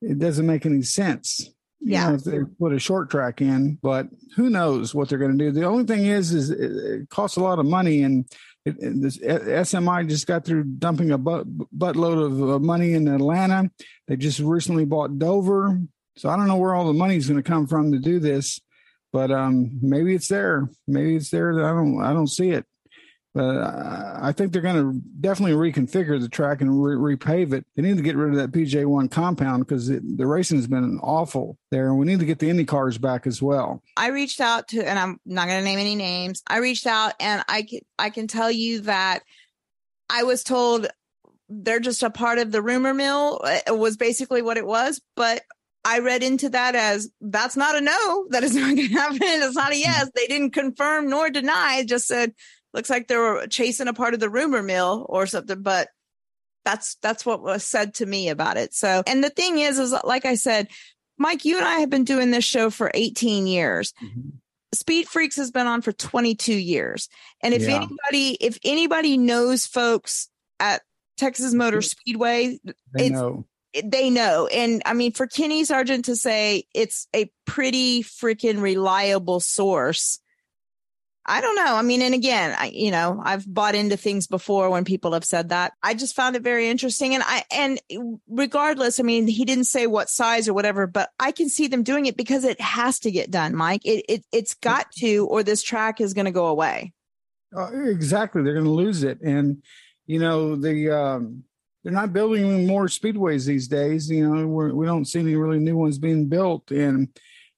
it 0.00 0.18
doesn't 0.18 0.46
make 0.46 0.66
any 0.66 0.82
sense. 0.82 1.40
You 1.80 1.92
Yeah. 1.92 2.08
know, 2.08 2.14
if 2.14 2.24
they 2.24 2.38
put 2.58 2.72
a 2.72 2.78
short 2.78 3.10
track 3.10 3.42
in, 3.42 3.78
but 3.82 4.08
who 4.34 4.48
knows 4.48 4.94
what 4.94 5.08
they're 5.10 5.18
going 5.18 5.36
to 5.36 5.44
do? 5.44 5.52
The 5.52 5.64
only 5.64 5.84
thing 5.84 6.06
is, 6.06 6.32
is 6.32 6.50
it, 6.50 6.60
it 6.60 7.10
costs 7.10 7.36
a 7.36 7.42
lot 7.42 7.58
of 7.58 7.66
money, 7.66 8.02
and 8.02 8.24
it, 8.64 8.76
it- 8.80 9.02
this 9.02 9.18
SMI 9.18 10.08
just 10.08 10.26
got 10.26 10.44
through 10.44 10.64
dumping 10.64 11.10
a 11.10 11.18
butt, 11.18 11.46
buttload 11.76 12.24
of 12.24 12.42
uh, 12.50 12.58
money 12.58 12.92
in 12.94 13.08
Atlanta. 13.08 13.70
They 14.08 14.16
just 14.16 14.40
recently 14.40 14.84
bought 14.84 15.18
Dover, 15.18 15.80
so 16.16 16.28
I 16.28 16.36
don't 16.36 16.46
know 16.48 16.56
where 16.56 16.74
all 16.74 16.86
the 16.86 16.92
money 16.92 17.16
is 17.16 17.28
going 17.28 17.42
to 17.42 17.48
come 17.48 17.66
from 17.66 17.92
to 17.92 17.98
do 17.98 18.18
this, 18.20 18.60
but 19.12 19.30
um, 19.30 19.78
maybe 19.82 20.14
it's 20.14 20.28
there. 20.28 20.68
Maybe 20.86 21.16
it's 21.16 21.30
there. 21.30 21.54
That 21.54 21.64
I 21.64 21.70
don't, 21.70 22.02
I 22.02 22.12
don't 22.12 22.28
see 22.28 22.50
it. 22.50 22.64
But 23.34 23.56
uh, 23.56 24.18
I 24.22 24.30
think 24.30 24.52
they're 24.52 24.62
going 24.62 24.76
to 24.76 25.00
definitely 25.20 25.56
reconfigure 25.56 26.20
the 26.20 26.28
track 26.28 26.60
and 26.60 26.82
re- 26.82 27.16
repave 27.16 27.52
it. 27.52 27.66
They 27.74 27.82
need 27.82 27.96
to 27.96 28.02
get 28.02 28.14
rid 28.14 28.30
of 28.30 28.36
that 28.36 28.52
PJ1 28.52 29.10
compound 29.10 29.66
because 29.66 29.88
the 29.88 30.26
racing 30.26 30.58
has 30.58 30.68
been 30.68 31.00
awful 31.02 31.58
there. 31.72 31.88
And 31.88 31.98
we 31.98 32.06
need 32.06 32.20
to 32.20 32.26
get 32.26 32.38
the 32.38 32.48
Indy 32.48 32.64
cars 32.64 32.96
back 32.96 33.26
as 33.26 33.42
well. 33.42 33.82
I 33.96 34.10
reached 34.10 34.40
out 34.40 34.68
to, 34.68 34.88
and 34.88 34.98
I'm 34.98 35.18
not 35.26 35.48
going 35.48 35.58
to 35.58 35.64
name 35.64 35.80
any 35.80 35.96
names. 35.96 36.44
I 36.46 36.58
reached 36.58 36.86
out, 36.86 37.14
and 37.18 37.44
I 37.48 37.62
can 37.62 37.80
I 37.98 38.10
can 38.10 38.28
tell 38.28 38.52
you 38.52 38.82
that 38.82 39.24
I 40.08 40.22
was 40.22 40.44
told 40.44 40.86
they're 41.48 41.80
just 41.80 42.04
a 42.04 42.10
part 42.10 42.38
of 42.38 42.52
the 42.52 42.62
rumor 42.62 42.94
mill. 42.94 43.40
It 43.44 43.76
was 43.76 43.96
basically 43.96 44.42
what 44.42 44.58
it 44.58 44.66
was, 44.66 45.00
but 45.16 45.42
I 45.84 45.98
read 45.98 46.22
into 46.22 46.48
that 46.50 46.74
as 46.76 47.10
that's 47.20 47.56
not 47.56 47.76
a 47.76 47.80
no. 47.80 48.26
That 48.30 48.44
is 48.44 48.54
not 48.54 48.76
going 48.76 48.76
to 48.88 48.94
happen. 48.94 49.18
It's 49.22 49.56
not 49.56 49.72
a 49.72 49.76
yes. 49.76 50.08
They 50.14 50.28
didn't 50.28 50.52
confirm 50.52 51.10
nor 51.10 51.30
deny. 51.30 51.84
Just 51.84 52.06
said 52.06 52.32
looks 52.74 52.90
like 52.90 53.08
they 53.08 53.16
were 53.16 53.46
chasing 53.46 53.88
a 53.88 53.94
part 53.94 54.12
of 54.12 54.20
the 54.20 54.28
rumor 54.28 54.62
mill 54.62 55.06
or 55.08 55.26
something. 55.26 55.62
But 55.62 55.88
that's 56.64 56.96
that's 56.96 57.24
what 57.24 57.42
was 57.42 57.64
said 57.64 57.94
to 57.94 58.06
me 58.06 58.28
about 58.28 58.56
it. 58.56 58.74
So, 58.74 59.02
and 59.06 59.22
the 59.24 59.30
thing 59.30 59.58
is, 59.58 59.78
is 59.78 59.94
like 60.04 60.24
I 60.26 60.34
said, 60.34 60.68
Mike, 61.16 61.44
you 61.44 61.56
and 61.56 61.66
I 61.66 61.78
have 61.80 61.90
been 61.90 62.04
doing 62.04 62.30
this 62.30 62.44
show 62.44 62.70
for 62.70 62.90
18 62.92 63.46
years. 63.46 63.92
Mm-hmm. 64.02 64.30
Speed 64.74 65.06
Freaks 65.06 65.36
has 65.36 65.52
been 65.52 65.68
on 65.68 65.82
for 65.82 65.92
22 65.92 66.52
years. 66.52 67.08
And 67.40 67.54
if 67.54 67.62
Yeah. 67.62 67.76
anybody, 67.76 68.36
if 68.40 68.58
anybody 68.64 69.16
knows 69.16 69.66
folks 69.66 70.28
at 70.58 70.82
Texas 71.16 71.54
Motor 71.54 71.80
Speedway, 71.80 72.58
They 72.92 73.06
it's 73.06 73.12
know. 73.12 73.46
they 73.84 74.10
know. 74.10 74.48
And 74.48 74.82
I 74.84 74.94
mean, 74.94 75.12
for 75.12 75.28
Kenny 75.28 75.62
Sargent 75.64 76.06
to 76.06 76.16
say 76.16 76.64
it's 76.74 77.06
a 77.14 77.30
pretty 77.46 78.02
freaking 78.02 78.60
reliable 78.60 79.38
source. 79.38 80.18
I 81.26 81.40
don't 81.40 81.56
know. 81.56 81.74
I 81.74 81.82
mean, 81.82 82.02
and 82.02 82.14
again, 82.14 82.54
I, 82.58 82.66
you 82.66 82.90
know, 82.90 83.18
I've 83.24 83.46
bought 83.52 83.74
into 83.74 83.96
things 83.96 84.26
before 84.26 84.68
when 84.68 84.84
people 84.84 85.14
have 85.14 85.24
said 85.24 85.48
that. 85.48 85.72
I 85.82 85.94
just 85.94 86.14
found 86.14 86.36
it 86.36 86.42
very 86.42 86.68
interesting. 86.68 87.14
And 87.14 87.22
I, 87.24 87.44
and 87.50 87.80
regardless, 88.28 89.00
I 89.00 89.04
mean, 89.04 89.26
he 89.26 89.46
didn't 89.46 89.64
say 89.64 89.86
what 89.86 90.10
size 90.10 90.48
or 90.48 90.54
whatever, 90.54 90.86
but 90.86 91.08
I 91.18 91.32
can 91.32 91.48
see 91.48 91.66
them 91.66 91.82
doing 91.82 92.04
it 92.04 92.18
because 92.18 92.44
it 92.44 92.60
has 92.60 92.98
to 93.00 93.10
get 93.10 93.30
done, 93.30 93.56
Mike. 93.56 93.80
It, 93.86 94.04
it, 94.06 94.24
it's 94.32 94.52
got 94.52 94.92
to, 94.98 95.26
or 95.26 95.42
this 95.42 95.62
track 95.62 96.00
is 96.00 96.12
going 96.12 96.26
to 96.26 96.30
go 96.30 96.46
away. 96.46 96.92
Uh, 97.56 97.70
exactly. 97.72 98.42
They're 98.42 98.52
going 98.52 98.66
to 98.66 98.70
lose 98.70 99.02
it. 99.02 99.20
And, 99.22 99.62
you 100.06 100.18
know, 100.18 100.56
the, 100.56 100.90
um, 100.90 101.44
they're 101.82 101.92
not 101.92 102.12
building 102.12 102.66
more 102.66 102.86
speedways 102.86 103.46
these 103.46 103.68
days. 103.68 104.10
You 104.10 104.28
know, 104.28 104.46
we're, 104.46 104.74
we 104.74 104.84
don't 104.84 105.06
see 105.06 105.20
any 105.20 105.36
really 105.36 105.58
new 105.58 105.76
ones 105.76 105.98
being 105.98 106.28
built. 106.28 106.70
And 106.70 107.08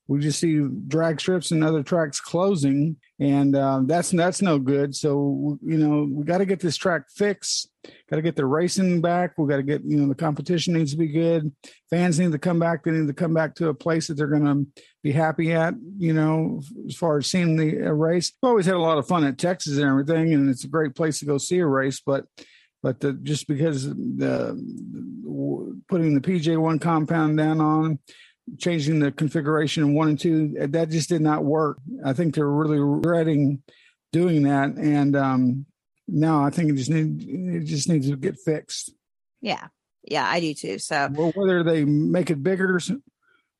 we 0.08 0.20
just 0.20 0.38
see 0.38 0.60
drag 0.86 1.20
strips 1.20 1.50
and 1.50 1.64
other 1.64 1.82
tracks 1.82 2.20
closing. 2.20 2.96
And 3.18 3.56
um, 3.56 3.86
that's 3.86 4.10
that's 4.10 4.40
no 4.40 4.58
good. 4.58 4.94
So 4.94 5.58
you 5.62 5.78
know 5.78 6.08
we 6.10 6.24
got 6.24 6.38
to 6.38 6.46
get 6.46 6.60
this 6.60 6.76
track 6.76 7.10
fixed. 7.10 7.70
Got 8.10 8.16
to 8.16 8.22
get 8.22 8.36
the 8.36 8.46
racing 8.46 9.00
back. 9.00 9.38
We 9.38 9.48
got 9.48 9.56
to 9.56 9.62
get 9.62 9.82
you 9.84 9.96
know 9.96 10.08
the 10.08 10.14
competition 10.14 10.74
needs 10.74 10.92
to 10.92 10.98
be 10.98 11.08
good. 11.08 11.52
Fans 11.90 12.20
need 12.20 12.32
to 12.32 12.38
come 12.38 12.58
back. 12.58 12.84
They 12.84 12.92
need 12.92 13.08
to 13.08 13.14
come 13.14 13.34
back 13.34 13.54
to 13.56 13.68
a 13.68 13.74
place 13.74 14.06
that 14.06 14.14
they're 14.14 14.26
going 14.26 14.44
to 14.44 14.82
be 15.02 15.12
happy 15.12 15.52
at. 15.52 15.74
You 15.98 16.12
know, 16.12 16.60
as 16.86 16.94
far 16.94 17.18
as 17.18 17.26
seeing 17.26 17.56
the 17.56 17.86
uh, 17.86 17.90
race. 17.90 18.32
We've 18.42 18.50
always 18.50 18.66
had 18.66 18.76
a 18.76 18.80
lot 18.80 18.98
of 18.98 19.08
fun 19.08 19.24
at 19.24 19.38
Texas 19.38 19.78
and 19.78 19.88
everything, 19.88 20.34
and 20.34 20.48
it's 20.48 20.64
a 20.64 20.68
great 20.68 20.94
place 20.94 21.18
to 21.20 21.26
go 21.26 21.38
see 21.38 21.58
a 21.58 21.66
race. 21.66 22.00
But 22.04 22.26
but 22.82 23.00
the, 23.00 23.14
just 23.14 23.48
because 23.48 23.88
the, 23.88 23.94
the 23.94 25.82
putting 25.88 26.14
the 26.14 26.20
PJ 26.20 26.56
one 26.56 26.78
compound 26.78 27.38
down 27.38 27.60
on, 27.60 27.98
changing 28.58 29.00
the 29.00 29.12
configuration 29.12 29.84
in 29.84 29.94
one 29.94 30.08
and 30.08 30.18
two, 30.18 30.54
that 30.68 30.90
just 30.90 31.08
did 31.08 31.22
not 31.22 31.44
work. 31.44 31.78
I 32.04 32.12
think 32.12 32.34
they're 32.34 32.48
really 32.48 32.78
regretting 32.78 33.62
doing 34.12 34.44
that, 34.44 34.70
and 34.76 35.16
um, 35.16 35.66
now 36.08 36.44
I 36.44 36.50
think 36.50 36.70
it 36.70 36.76
just 36.76 36.90
need 36.90 37.22
it 37.28 37.64
just 37.64 37.88
needs 37.88 38.08
to 38.08 38.16
get 38.16 38.38
fixed. 38.38 38.92
Yeah, 39.40 39.66
yeah, 40.04 40.26
I 40.26 40.40
do 40.40 40.54
too. 40.54 40.78
So 40.78 41.08
well, 41.12 41.32
whether 41.34 41.62
they 41.62 41.84
make 41.84 42.30
it 42.30 42.42
bigger 42.42 42.80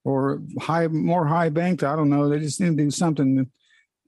or 0.05 0.43
high, 0.61 0.87
more 0.87 1.26
high 1.26 1.49
banked, 1.49 1.82
I 1.82 1.97
don't 1.97 2.11
know. 2.11 2.28
They 2.28 2.39
just 2.39 2.61
need 2.61 2.76
to 2.76 2.84
do 2.84 2.91
something 2.91 3.37
to 3.37 3.47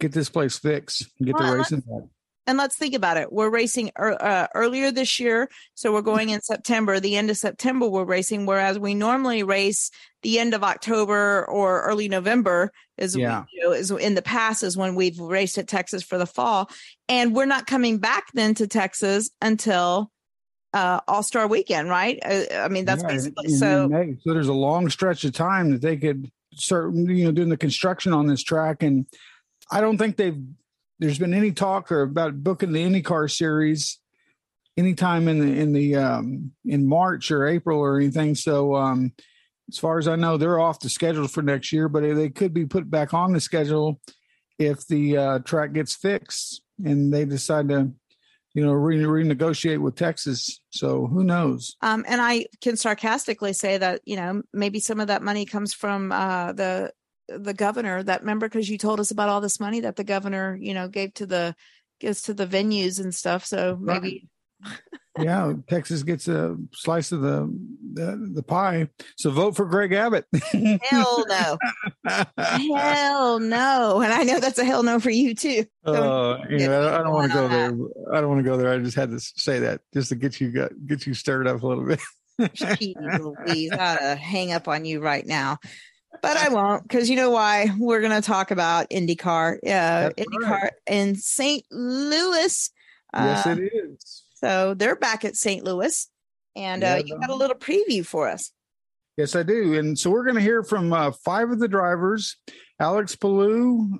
get 0.01 0.13
this 0.13 0.31
place 0.31 0.59
fixed, 0.59 1.07
and 1.19 1.27
get 1.27 1.35
well, 1.39 1.53
the 1.53 1.59
racing 1.59 1.81
back. 1.81 2.09
And 2.49 2.57
let's 2.57 2.77
think 2.77 2.95
about 2.95 3.19
it. 3.19 3.31
We're 3.31 3.51
racing 3.51 3.91
uh, 3.95 4.47
earlier 4.55 4.91
this 4.91 5.21
year, 5.21 5.51
so 5.75 5.93
we're 5.93 6.01
going 6.01 6.31
in 6.31 6.41
September. 6.41 6.99
The 6.99 7.15
end 7.15 7.29
of 7.29 7.37
September, 7.37 7.87
we're 7.87 8.05
racing, 8.05 8.47
whereas 8.47 8.79
we 8.79 8.95
normally 8.95 9.43
race 9.43 9.91
the 10.23 10.39
end 10.39 10.55
of 10.55 10.65
October 10.65 11.45
or 11.47 11.83
early 11.83 12.09
November. 12.09 12.73
Is 12.97 13.15
yeah. 13.15 13.45
you 13.53 13.65
know, 13.65 13.73
is 13.73 13.91
in 13.91 14.15
the 14.15 14.23
past 14.23 14.63
is 14.63 14.79
when 14.79 14.95
we've 14.95 15.21
raced 15.21 15.59
at 15.59 15.69
Texas 15.69 16.03
for 16.03 16.17
the 16.17 16.25
fall, 16.25 16.71
and 17.07 17.37
we're 17.37 17.45
not 17.45 17.67
coming 17.67 17.99
back 17.99 18.33
then 18.33 18.55
to 18.55 18.67
Texas 18.67 19.29
until 19.43 20.11
uh, 20.73 21.01
All 21.07 21.23
Star 21.23 21.47
Weekend, 21.49 21.91
right? 21.91 22.19
Uh, 22.25 22.45
I 22.55 22.69
mean, 22.69 22.87
that's 22.87 23.03
Yeah, 23.03 23.09
basically 23.09 23.51
so. 23.51 23.91
So 24.25 24.33
there's 24.33 24.49
a 24.49 24.55
long 24.55 24.89
stretch 24.89 25.23
of 25.25 25.35
time 25.35 25.71
that 25.73 25.83
they 25.83 25.99
could 25.99 26.31
start, 26.55 26.95
you 26.95 27.25
know, 27.25 27.33
doing 27.33 27.51
the 27.51 27.59
construction 27.59 28.15
on 28.15 28.27
this 28.27 28.43
track, 28.43 28.83
and 28.83 29.05
I 29.71 29.83
don't 29.83 29.99
think 29.99 30.17
they've. 30.17 30.43
There's 30.99 31.19
been 31.19 31.35
any 31.35 31.53
talk 31.53 31.93
or 31.93 32.03
about 32.03 32.43
booking 32.43 32.73
the 32.73 32.85
IndyCar 32.85 33.31
series 33.31 33.99
anytime 34.77 35.29
in 35.29 35.41
the 35.41 35.61
in 35.61 35.73
the 35.73 35.97
um, 35.97 36.53
in 36.65 36.89
March 36.89 37.31
or 37.31 37.47
April 37.47 37.81
or 37.81 37.99
anything. 37.99 38.35
So 38.35 38.77
um, 38.77 39.13
as 39.69 39.79
far 39.79 39.99
as 39.99 40.09
I 40.09 40.17
know, 40.17 40.37
they're 40.37 40.61
off 40.61 40.81
the 40.81 40.89
schedule 40.89 41.29
for 41.29 41.43
next 41.43 41.73
year, 41.73 41.89
but 41.89 42.03
they 42.03 42.31
could 42.31 42.55
be 42.55 42.65
put 42.65 42.91
back 42.91 43.13
on 43.13 43.33
the 43.33 43.41
schedule 43.41 44.01
if 44.59 44.87
the 44.87 45.17
uh, 45.17 45.39
track 45.41 45.73
gets 45.73 45.95
fixed 45.95 46.63
and 46.85 47.13
they 47.13 47.25
decide 47.25 47.69
to, 47.69 47.93
you 48.55 48.65
know, 48.65 48.73
re- 48.73 48.99
renegotiate 48.99 49.81
with 49.81 49.95
Texas. 49.95 50.61
So 50.71 51.07
who 51.07 51.23
knows? 51.23 51.77
Um, 51.83 52.05
and 52.09 52.21
I 52.21 52.47
can 52.61 52.77
sarcastically 52.77 53.53
say 53.53 53.79
that 53.79 54.01
you 54.05 54.17
know 54.17 54.43
maybe 54.53 54.81
some 54.81 55.01
of 55.01 55.09
that 55.09 55.23
money 55.23 55.45
comes 55.45 55.75
from 55.75 56.13
uh, 56.13 56.53
the 56.53 56.93
the 57.29 57.55
governor. 57.55 58.03
That 58.03 58.25
member 58.25 58.49
because 58.49 58.69
you 58.69 58.79
told 58.79 59.01
us 59.01 59.11
about 59.11 59.29
all 59.29 59.41
this 59.41 59.61
money 59.61 59.81
that 59.81 59.97
the 59.97 60.05
governor 60.05 60.57
you 60.61 60.75
know 60.75 60.89
gave 60.89 61.15
to 61.15 61.27
the 61.27 61.55
gives 62.01 62.23
to 62.23 62.35
the 62.35 62.47
venues 62.47 63.01
and 63.01 63.15
stuff. 63.15 63.45
So 63.45 63.79
maybe 63.81 64.29
yeah, 65.19 65.53
Texas 65.69 66.03
gets 66.03 66.29
a 66.29 66.57
slice 66.73 67.13
of 67.13 67.21
the, 67.21 67.53
the 67.95 68.31
the 68.35 68.43
pie. 68.43 68.89
So 69.17 69.31
vote 69.31 69.57
for 69.57 69.65
Greg 69.65 69.93
Abbott. 69.93 70.27
hell 70.83 71.25
no, 71.29 71.59
hell 72.39 73.39
no. 73.39 74.01
And 74.01 74.13
I 74.13 74.23
know 74.25 74.41
that's 74.41 74.59
a 74.59 74.65
hell 74.65 74.83
no 74.83 75.01
for 75.01 75.11
you 75.11 75.35
too. 75.35 75.65
Oh, 75.85 76.39
you 76.49 76.67
know, 76.67 76.95
I 76.95 76.99
don't 76.99 77.13
want 77.13 77.33
to 77.33 77.39
go 77.39 77.49
there. 77.49 77.73
I 78.13 78.21
don't 78.21 78.31
want 78.31 78.45
to 78.45 78.49
go 78.49 78.57
there. 78.57 78.73
I 78.73 78.79
just 78.79 78.97
had 78.97 79.11
to 79.11 79.21
say 79.21 79.61
that 79.61 79.81
just 79.93 80.11
to 80.11 80.17
get 80.17 80.41
you 80.41 80.51
got 80.51 80.71
get 80.87 81.07
you 81.07 81.15
stirred 81.15 81.47
up 81.47 81.63
a 81.63 81.67
little 81.67 81.87
bit. 81.87 82.01
Jeez 82.41 82.95
Louise, 83.19 83.73
I 83.73 83.77
gotta 83.77 84.15
hang 84.15 84.53
up 84.53 84.69
on 84.69 84.85
you 84.85 85.01
right 85.01 85.27
now. 85.27 85.59
But 86.23 86.37
I 86.37 86.49
won't 86.49 86.83
because 86.83 87.09
you 87.09 87.17
know 87.17 87.31
why? 87.31 87.71
We're 87.79 88.01
going 88.01 88.21
to 88.21 88.27
talk 88.27 88.51
about 88.51 88.91
IndyCar. 88.91 89.59
Uh, 89.65 90.11
IndyCar 90.17 90.71
in 90.87 91.15
St. 91.15 91.65
Louis. 91.71 92.71
Yes, 93.15 93.47
Uh, 93.47 93.51
it 93.51 93.73
is. 93.73 94.25
So 94.35 94.75
they're 94.75 94.97
back 94.97 95.25
at 95.25 95.37
St. 95.37 95.65
Louis. 95.65 96.09
And 96.57 96.83
Yeah, 96.83 96.95
uh, 96.95 97.03
you 97.05 97.19
got 97.19 97.31
a 97.31 97.35
little 97.35 97.57
preview 97.57 98.05
for 98.05 98.29
us. 98.29 98.53
Yes, 99.17 99.35
I 99.37 99.43
do. 99.43 99.75
And 99.75 99.99
so 99.99 100.11
we're 100.11 100.25
going 100.25 100.37
to 100.37 100.41
hear 100.41 100.63
from 100.63 100.93
uh, 100.93 101.11
five 101.11 101.51
of 101.51 101.59
the 101.59 101.69
drivers 101.69 102.37
Alex 102.81 103.17
Palou, 103.17 103.99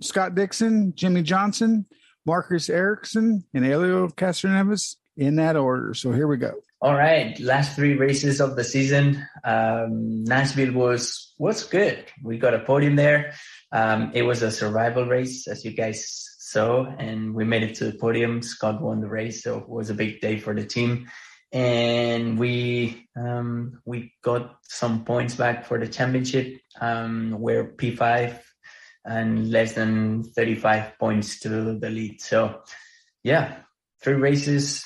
Scott 0.00 0.34
Dixon, 0.34 0.92
Jimmie 0.94 1.22
Johnson, 1.22 1.86
Marcus 2.26 2.68
Ericsson, 2.68 3.44
and 3.54 3.64
Elio 3.64 4.08
Castroneves 4.08 4.96
in 5.16 5.36
that 5.36 5.56
order. 5.56 5.94
So 5.94 6.12
here 6.12 6.26
we 6.26 6.36
go. 6.36 6.52
All 6.86 6.94
right, 6.94 7.36
last 7.40 7.74
three 7.74 7.94
races 7.94 8.40
of 8.40 8.54
the 8.54 8.62
season. 8.62 9.26
Um, 9.42 10.22
Nashville 10.22 10.72
was 10.72 11.34
was 11.36 11.64
good. 11.64 12.04
We 12.22 12.38
got 12.38 12.54
a 12.54 12.60
podium 12.60 12.94
there. 12.94 13.34
Um, 13.72 14.12
it 14.14 14.22
was 14.22 14.40
a 14.42 14.52
survival 14.52 15.04
race, 15.04 15.48
as 15.48 15.64
you 15.64 15.72
guys 15.72 16.06
saw, 16.38 16.86
and 16.86 17.34
we 17.34 17.42
made 17.42 17.64
it 17.64 17.74
to 17.78 17.90
the 17.90 17.98
podium. 17.98 18.40
Scott 18.40 18.80
won 18.80 19.00
the 19.00 19.08
race, 19.08 19.42
so 19.42 19.58
it 19.58 19.68
was 19.68 19.90
a 19.90 19.94
big 19.94 20.20
day 20.20 20.38
for 20.38 20.54
the 20.54 20.64
team. 20.64 21.10
And 21.50 22.38
we 22.38 23.08
um, 23.16 23.82
we 23.84 24.14
got 24.22 24.54
some 24.62 25.04
points 25.04 25.34
back 25.34 25.66
for 25.66 25.80
the 25.80 25.88
championship. 25.88 26.60
Um, 26.80 27.34
we're 27.40 27.64
P 27.64 27.96
five 27.96 28.48
and 29.04 29.50
less 29.50 29.72
than 29.72 30.22
thirty 30.22 30.54
five 30.54 30.96
points 31.00 31.40
to 31.40 31.48
the 31.48 31.90
lead. 31.90 32.20
So, 32.20 32.62
yeah, 33.24 33.56
three 34.00 34.14
races 34.14 34.84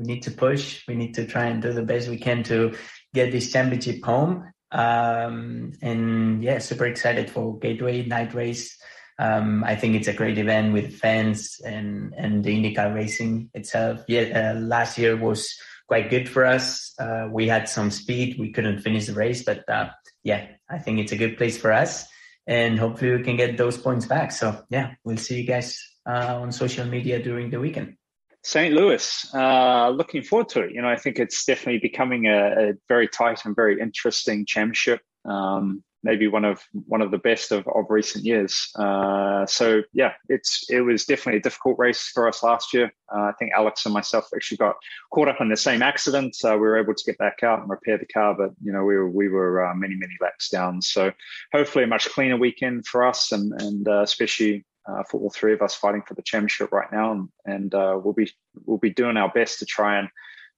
we 0.00 0.06
need 0.06 0.22
to 0.22 0.30
push. 0.30 0.82
We 0.88 0.94
need 0.94 1.14
to 1.14 1.26
try 1.26 1.46
and 1.46 1.60
do 1.60 1.72
the 1.72 1.82
best 1.82 2.08
we 2.08 2.16
can 2.16 2.42
to 2.44 2.74
get 3.12 3.30
this 3.30 3.52
championship 3.52 4.02
home. 4.02 4.50
Um, 4.72 5.72
and 5.82 6.42
yeah, 6.42 6.58
super 6.58 6.86
excited 6.86 7.30
for 7.30 7.58
Gateway 7.58 8.06
Night 8.06 8.32
Race. 8.34 8.78
Um, 9.18 9.62
I 9.64 9.76
think 9.76 9.96
it's 9.96 10.08
a 10.08 10.14
great 10.14 10.38
event 10.38 10.72
with 10.72 10.96
fans 10.96 11.60
and 11.62 12.14
and 12.16 12.42
the 12.42 12.50
IndyCar 12.50 12.94
racing 12.94 13.50
itself. 13.52 14.02
Yeah, 14.08 14.54
uh, 14.54 14.60
last 14.60 14.96
year 14.96 15.16
was 15.16 15.54
quite 15.86 16.08
good 16.08 16.28
for 16.28 16.46
us. 16.46 16.94
Uh, 16.98 17.28
we 17.30 17.46
had 17.46 17.68
some 17.68 17.90
speed. 17.90 18.38
We 18.38 18.52
couldn't 18.52 18.80
finish 18.80 19.06
the 19.06 19.12
race, 19.12 19.44
but 19.44 19.68
uh, 19.68 19.90
yeah, 20.24 20.46
I 20.70 20.78
think 20.78 21.00
it's 21.00 21.12
a 21.12 21.18
good 21.18 21.36
place 21.36 21.58
for 21.58 21.72
us. 21.72 22.06
And 22.46 22.78
hopefully 22.78 23.16
we 23.16 23.22
can 23.22 23.36
get 23.36 23.58
those 23.58 23.76
points 23.76 24.06
back. 24.06 24.32
So 24.32 24.64
yeah, 24.70 24.94
we'll 25.04 25.18
see 25.18 25.42
you 25.42 25.46
guys 25.46 25.78
uh, 26.08 26.40
on 26.40 26.52
social 26.52 26.86
media 26.86 27.22
during 27.22 27.50
the 27.50 27.60
weekend. 27.60 27.96
St. 28.42 28.74
Louis, 28.74 29.34
uh, 29.34 29.90
looking 29.90 30.22
forward 30.22 30.48
to 30.50 30.60
it. 30.62 30.72
You 30.72 30.82
know, 30.82 30.88
I 30.88 30.96
think 30.96 31.18
it's 31.18 31.44
definitely 31.44 31.78
becoming 31.78 32.26
a, 32.26 32.70
a 32.70 32.72
very 32.88 33.06
tight 33.06 33.44
and 33.44 33.54
very 33.54 33.80
interesting 33.80 34.46
championship. 34.46 35.00
Um, 35.24 35.82
maybe 36.02 36.28
one 36.28 36.44
of 36.44 36.62
one 36.86 37.02
of 37.02 37.10
the 37.10 37.18
best 37.18 37.52
of, 37.52 37.66
of 37.68 37.84
recent 37.88 38.24
years. 38.24 38.70
Uh, 38.76 39.44
so 39.46 39.82
yeah, 39.92 40.12
it's 40.28 40.64
it 40.70 40.80
was 40.80 41.04
definitely 41.04 41.38
a 41.38 41.42
difficult 41.42 41.78
race 41.78 42.08
for 42.08 42.28
us 42.28 42.42
last 42.42 42.72
year. 42.72 42.92
Uh, 43.14 43.22
I 43.22 43.32
think 43.38 43.52
Alex 43.54 43.84
and 43.84 43.92
myself 43.92 44.28
actually 44.34 44.58
got 44.58 44.76
caught 45.12 45.28
up 45.28 45.40
in 45.40 45.48
the 45.48 45.56
same 45.56 45.82
accident. 45.82 46.36
Uh, 46.44 46.52
we 46.52 46.60
were 46.60 46.78
able 46.78 46.94
to 46.94 47.04
get 47.04 47.18
back 47.18 47.42
out 47.42 47.60
and 47.60 47.70
repair 47.70 47.98
the 47.98 48.06
car, 48.06 48.34
but 48.34 48.50
you 48.62 48.72
know 48.72 48.84
we 48.84 48.96
were 48.96 49.10
we 49.10 49.28
were 49.28 49.66
uh, 49.66 49.74
many 49.74 49.96
many 49.96 50.14
laps 50.20 50.48
down. 50.48 50.80
So 50.80 51.12
hopefully 51.52 51.84
a 51.84 51.88
much 51.88 52.08
cleaner 52.10 52.36
weekend 52.36 52.86
for 52.86 53.06
us, 53.06 53.32
and 53.32 53.52
and 53.60 53.86
uh, 53.86 54.02
especially 54.02 54.64
uh, 54.88 55.02
for 55.10 55.20
all 55.20 55.30
three 55.30 55.52
of 55.52 55.62
us 55.62 55.74
fighting 55.74 56.02
for 56.06 56.14
the 56.14 56.22
championship 56.22 56.72
right 56.72 56.90
now, 56.92 57.12
and, 57.12 57.28
and 57.44 57.74
uh, 57.74 57.98
we'll 58.02 58.14
be 58.14 58.30
we'll 58.64 58.78
be 58.78 58.90
doing 58.90 59.16
our 59.16 59.30
best 59.30 59.58
to 59.58 59.66
try 59.66 59.98
and 59.98 60.08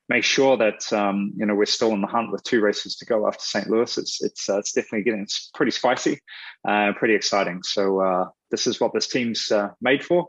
make 0.09 0.25
sure 0.25 0.57
that 0.57 0.93
um, 0.93 1.33
you 1.37 1.47
know 1.47 1.55
we're 1.55 1.65
still 1.65 1.93
in 1.93 2.01
the 2.01 2.07
hunt 2.07 2.33
with 2.33 2.43
two 2.43 2.61
races 2.61 2.97
to 2.97 3.07
go 3.07 3.27
after 3.27 3.43
St. 3.43 3.69
Louis. 3.69 3.99
It's 3.99 4.23
it's 4.23 4.49
uh, 4.49 4.59
it's 4.59 4.73
definitely 4.73 5.05
getting 5.05 5.27
pretty 5.55 5.73
spicy, 5.73 6.21
uh, 6.67 6.93
pretty 6.97 7.15
exciting. 7.15 7.63
So 7.63 8.01
uh, 8.01 8.29
this 8.51 8.67
is 8.67 8.81
what 8.81 8.93
this 8.95 9.09
team's 9.09 9.51
uh, 9.51 9.71
made 9.81 10.05
for, 10.05 10.29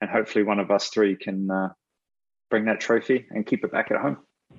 and 0.00 0.10
hopefully 0.10 0.44
one 0.44 0.60
of 0.60 0.70
us 0.70 0.88
three 0.88 1.16
can 1.16 1.50
uh, 1.50 1.68
bring 2.50 2.66
that 2.66 2.80
trophy 2.80 3.26
and 3.30 3.46
keep 3.46 3.64
it 3.64 3.72
back 3.72 3.90
at 3.90 4.00
home. 4.00 4.18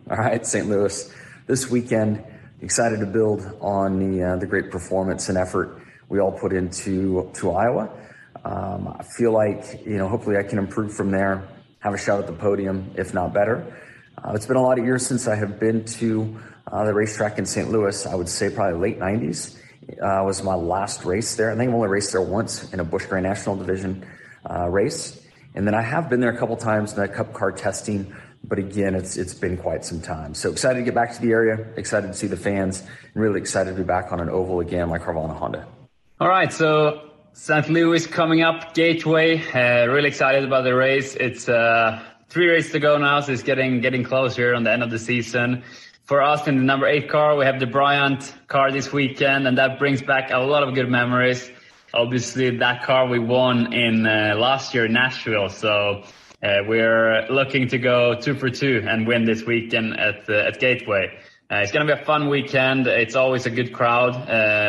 All 0.09 0.17
right, 0.17 0.45
St. 0.45 0.67
Louis. 0.67 1.13
This 1.47 1.69
weekend, 1.69 2.23
excited 2.61 2.99
to 2.99 3.05
build 3.05 3.41
on 3.59 3.99
the 3.99 4.37
the 4.39 4.47
great 4.47 4.71
performance 4.71 5.29
and 5.29 5.37
effort 5.37 5.81
we 6.07 6.19
all 6.19 6.31
put 6.31 6.51
into 6.51 7.31
to 7.35 7.51
Iowa. 7.51 7.89
Um, 8.43 8.95
I 8.99 9.03
feel 9.03 9.31
like 9.31 9.85
you 9.85 9.97
know, 9.97 10.07
hopefully, 10.07 10.37
I 10.37 10.43
can 10.43 10.57
improve 10.57 10.93
from 10.93 11.11
there. 11.11 11.47
Have 11.79 11.93
a 11.93 11.97
shot 11.97 12.19
at 12.19 12.27
the 12.27 12.33
podium, 12.33 12.91
if 12.95 13.13
not 13.13 13.33
better. 13.33 13.77
Uh, 14.23 14.33
it's 14.33 14.45
been 14.45 14.57
a 14.57 14.61
lot 14.61 14.77
of 14.77 14.85
years 14.85 15.05
since 15.05 15.27
I 15.27 15.35
have 15.35 15.59
been 15.59 15.83
to 15.85 16.39
uh, 16.71 16.85
the 16.85 16.93
racetrack 16.93 17.37
in 17.37 17.45
St. 17.45 17.69
Louis. 17.71 18.05
I 18.05 18.15
would 18.15 18.29
say 18.29 18.49
probably 18.49 18.79
late 18.79 18.99
'90s 18.99 19.57
uh, 20.01 20.23
was 20.25 20.43
my 20.43 20.55
last 20.55 21.05
race 21.05 21.35
there. 21.35 21.51
I 21.51 21.55
think 21.55 21.69
I've 21.69 21.75
only 21.75 21.89
raced 21.89 22.11
there 22.11 22.21
once 22.21 22.71
in 22.73 22.79
a 22.79 22.83
Busch 22.83 23.05
Grand 23.05 23.23
National 23.23 23.55
Division 23.55 24.05
uh, 24.49 24.67
race, 24.69 25.25
and 25.55 25.67
then 25.67 25.75
I 25.75 25.81
have 25.81 26.09
been 26.09 26.19
there 26.19 26.31
a 26.31 26.37
couple 26.37 26.55
times 26.57 26.93
in 26.93 26.99
the 26.99 27.07
Cup 27.07 27.33
car 27.33 27.51
testing. 27.51 28.15
But 28.43 28.57
again, 28.57 28.95
it's 28.95 29.17
it's 29.17 29.35
been 29.35 29.55
quite 29.55 29.85
some 29.85 30.01
time. 30.01 30.33
So 30.33 30.51
excited 30.51 30.79
to 30.79 30.85
get 30.85 30.95
back 30.95 31.13
to 31.13 31.21
the 31.21 31.31
area. 31.31 31.67
Excited 31.75 32.07
to 32.07 32.13
see 32.13 32.27
the 32.27 32.37
fans, 32.37 32.81
and 33.13 33.21
really 33.21 33.39
excited 33.39 33.71
to 33.71 33.77
be 33.77 33.83
back 33.83 34.11
on 34.11 34.19
an 34.19 34.29
oval 34.29 34.61
again, 34.61 34.89
like 34.89 35.03
Carvana 35.03 35.37
Honda. 35.37 35.67
All 36.19 36.27
right, 36.27 36.51
so 36.51 37.10
St. 37.33 37.69
Louis 37.69 38.05
coming 38.05 38.41
up, 38.41 38.73
Gateway. 38.73 39.41
Uh, 39.53 39.87
really 39.87 40.09
excited 40.09 40.43
about 40.43 40.65
the 40.65 40.75
race. 40.75 41.15
It's 41.15 41.47
uh, 41.47 42.03
three 42.27 42.47
races 42.47 42.73
to 42.73 42.79
go 42.79 42.97
now, 42.97 43.21
so 43.21 43.31
it's 43.31 43.41
getting 43.41 43.79
getting 43.79 44.03
closer 44.03 44.53
on 44.53 44.63
the 44.63 44.71
end 44.71 44.83
of 44.83 44.91
the 44.91 44.99
season. 44.99 45.63
For 46.03 46.21
us 46.21 46.45
in 46.47 46.57
the 46.57 46.63
number 46.63 46.87
eight 46.87 47.09
car, 47.09 47.37
we 47.37 47.45
have 47.45 47.61
the 47.61 47.67
Bryant 47.67 48.35
car 48.49 48.69
this 48.69 48.91
weekend, 48.91 49.47
and 49.47 49.57
that 49.57 49.79
brings 49.79 50.01
back 50.01 50.29
a 50.31 50.39
lot 50.39 50.61
of 50.61 50.75
good 50.75 50.89
memories. 50.89 51.49
Obviously, 51.93 52.57
that 52.57 52.83
car 52.83 53.07
we 53.07 53.17
won 53.17 53.71
in 53.71 54.05
uh, 54.05 54.35
last 54.37 54.73
year 54.73 54.85
in 54.85 54.93
Nashville, 54.93 55.47
so 55.47 56.03
uh, 56.43 56.59
we're 56.67 57.25
looking 57.29 57.65
to 57.69 57.77
go 57.77 58.13
two 58.13 58.35
for 58.35 58.49
two 58.49 58.83
and 58.85 59.07
win 59.07 59.23
this 59.23 59.45
weekend 59.45 59.97
at 59.97 60.29
uh, 60.29 60.49
at 60.49 60.59
Gateway. 60.59 61.17
Uh, 61.49 61.55
it's 61.55 61.71
going 61.71 61.87
to 61.87 61.95
be 61.95 62.01
a 62.01 62.05
fun 62.05 62.27
weekend. 62.27 62.87
It's 62.87 63.15
always 63.15 63.45
a 63.45 63.49
good 63.49 63.71
crowd. 63.71 64.13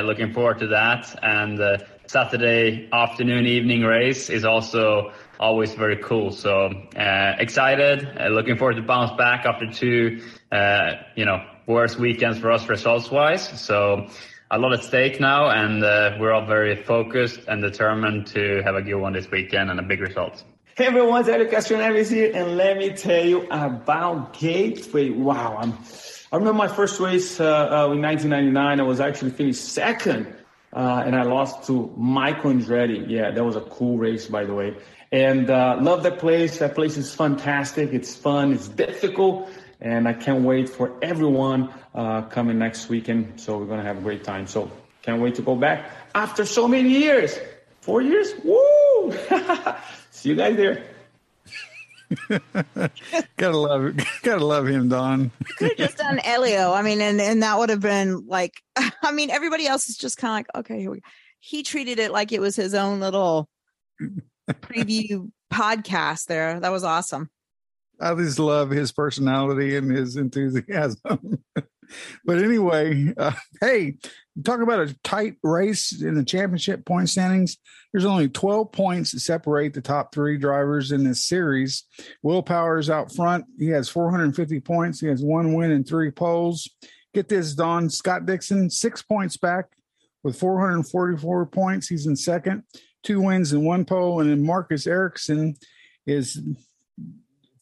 Looking 0.04 0.32
forward 0.32 0.60
to 0.60 0.68
that. 0.68 1.16
And 1.22 1.60
Saturday 2.06 2.88
afternoon, 2.92 3.46
evening 3.46 3.82
race 3.82 4.30
is 4.30 4.44
also 4.44 5.12
always 5.40 5.74
very 5.74 5.96
cool. 5.96 6.30
So 6.30 6.66
uh, 6.96 7.34
excited. 7.38 8.08
Uh, 8.18 8.28
looking 8.28 8.56
forward 8.56 8.76
to 8.76 8.82
bounce 8.82 9.10
back 9.16 9.44
after 9.46 9.70
two, 9.70 10.22
uh, 10.50 10.92
you 11.16 11.24
know, 11.24 11.44
worst 11.66 11.98
weekends 11.98 12.38
for 12.38 12.50
us 12.50 12.68
results 12.68 13.10
wise. 13.10 13.48
So 13.60 14.08
a 14.50 14.58
lot 14.58 14.72
at 14.72 14.84
stake 14.84 15.20
now, 15.20 15.50
and 15.50 15.82
we're 16.20 16.32
all 16.32 16.46
very 16.46 16.76
focused 16.76 17.40
and 17.48 17.62
determined 17.62 18.26
to 18.28 18.62
have 18.62 18.74
a 18.74 18.82
good 18.82 18.96
one 18.96 19.12
this 19.14 19.30
weekend 19.30 19.70
and 19.70 19.80
a 19.80 19.82
big 19.82 20.00
result. 20.00 20.44
Hey 20.74 20.86
everyone, 20.86 21.28
Elio 21.28 21.50
Castroneves 21.50 22.10
here, 22.10 22.32
and 22.34 22.56
let 22.56 22.78
me 22.78 22.90
tell 22.90 23.24
you 23.24 23.46
about 23.50 24.32
Gateway. 24.38 25.10
Wow, 25.10 25.58
I'm 25.58 25.74
I 26.32 26.36
remember 26.36 26.56
my 26.56 26.68
first 26.68 26.98
race 26.98 27.38
uh, 27.40 27.44
uh, 27.44 27.92
in 27.92 28.00
1999. 28.00 28.80
I 28.80 28.82
was 28.82 29.00
actually 29.00 29.32
finished 29.32 29.62
second, 29.62 30.34
uh, 30.72 31.02
and 31.04 31.14
I 31.14 31.22
lost 31.22 31.66
to 31.66 31.92
Michael 31.96 32.52
Andretti. 32.52 33.08
Yeah, 33.08 33.30
that 33.30 33.44
was 33.44 33.56
a 33.56 33.60
cool 33.60 33.98
race, 33.98 34.26
by 34.26 34.44
the 34.44 34.54
way. 34.54 34.76
And 35.10 35.50
uh, 35.50 35.78
love 35.80 36.02
that 36.04 36.18
place. 36.18 36.58
That 36.58 36.74
place 36.74 36.96
is 36.96 37.14
fantastic. 37.14 37.92
It's 37.92 38.14
fun. 38.14 38.52
It's 38.52 38.68
difficult, 38.68 39.50
and 39.80 40.08
I 40.08 40.14
can't 40.14 40.44
wait 40.44 40.70
for 40.70 40.92
everyone 41.02 41.72
uh, 41.94 42.22
coming 42.22 42.58
next 42.58 42.88
weekend. 42.88 43.40
So 43.40 43.58
we're 43.58 43.66
gonna 43.66 43.82
have 43.82 43.98
a 43.98 44.02
great 44.02 44.24
time. 44.24 44.46
So 44.46 44.70
can't 45.02 45.20
wait 45.20 45.34
to 45.34 45.42
go 45.42 45.56
back 45.56 45.90
after 46.14 46.46
so 46.46 46.66
many 46.66 46.90
years. 46.90 47.38
Four 47.82 48.00
years. 48.00 48.32
Woo! 48.44 49.12
See 50.10 50.30
you 50.30 50.36
guys 50.36 50.56
there. 50.56 50.91
gotta 53.36 53.56
love. 53.56 53.94
Gotta 54.22 54.44
love 54.44 54.66
him, 54.66 54.88
Don. 54.88 55.30
could 55.58 55.70
have 55.70 55.78
just 55.78 55.98
done 55.98 56.20
Elio. 56.24 56.72
I 56.72 56.82
mean, 56.82 57.00
and 57.00 57.20
and 57.20 57.42
that 57.42 57.58
would 57.58 57.70
have 57.70 57.80
been 57.80 58.26
like. 58.26 58.54
I 59.02 59.12
mean, 59.12 59.30
everybody 59.30 59.66
else 59.66 59.88
is 59.88 59.96
just 59.96 60.18
kind 60.18 60.30
of 60.30 60.36
like, 60.36 60.64
okay, 60.64 60.80
here 60.80 60.90
we 60.90 61.00
go. 61.00 61.06
He 61.40 61.62
treated 61.62 61.98
it 61.98 62.12
like 62.12 62.32
it 62.32 62.40
was 62.40 62.54
his 62.54 62.74
own 62.74 63.00
little 63.00 63.48
preview 64.48 65.30
podcast. 65.52 66.26
There, 66.26 66.60
that 66.60 66.72
was 66.72 66.84
awesome. 66.84 67.30
I 68.00 68.14
just 68.14 68.38
love 68.38 68.70
his 68.70 68.92
personality 68.92 69.76
and 69.76 69.90
his 69.90 70.16
enthusiasm. 70.16 71.18
but 72.24 72.38
anyway, 72.38 73.12
uh, 73.16 73.32
hey, 73.60 73.96
talk 74.44 74.60
about 74.60 74.80
a 74.80 74.94
tight 75.02 75.36
race 75.42 76.00
in 76.00 76.14
the 76.14 76.24
championship 76.24 76.84
point 76.84 77.08
standings. 77.08 77.58
There's 77.92 78.04
only 78.04 78.28
12 78.28 78.72
points 78.72 79.12
that 79.12 79.20
separate 79.20 79.74
the 79.74 79.82
top 79.82 80.14
three 80.14 80.38
drivers 80.38 80.92
in 80.92 81.04
this 81.04 81.26
series. 81.26 81.84
Will 82.22 82.42
Power's 82.42 82.88
out 82.88 83.14
front. 83.14 83.44
He 83.58 83.68
has 83.68 83.88
450 83.88 84.60
points. 84.60 85.00
He 85.00 85.08
has 85.08 85.22
one 85.22 85.54
win 85.54 85.70
and 85.70 85.86
three 85.86 86.10
poles. 86.10 86.68
Get 87.14 87.28
this, 87.28 87.54
Don 87.54 87.90
Scott 87.90 88.24
Dixon, 88.24 88.70
six 88.70 89.02
points 89.02 89.36
back 89.36 89.66
with 90.22 90.38
444 90.38 91.46
points. 91.46 91.88
He's 91.88 92.06
in 92.06 92.16
second, 92.16 92.62
two 93.02 93.20
wins 93.20 93.52
and 93.52 93.66
one 93.66 93.84
pole. 93.84 94.20
And 94.20 94.30
then 94.30 94.46
Marcus 94.46 94.86
Ericsson 94.86 95.56
is 96.06 96.38
a 96.98 97.04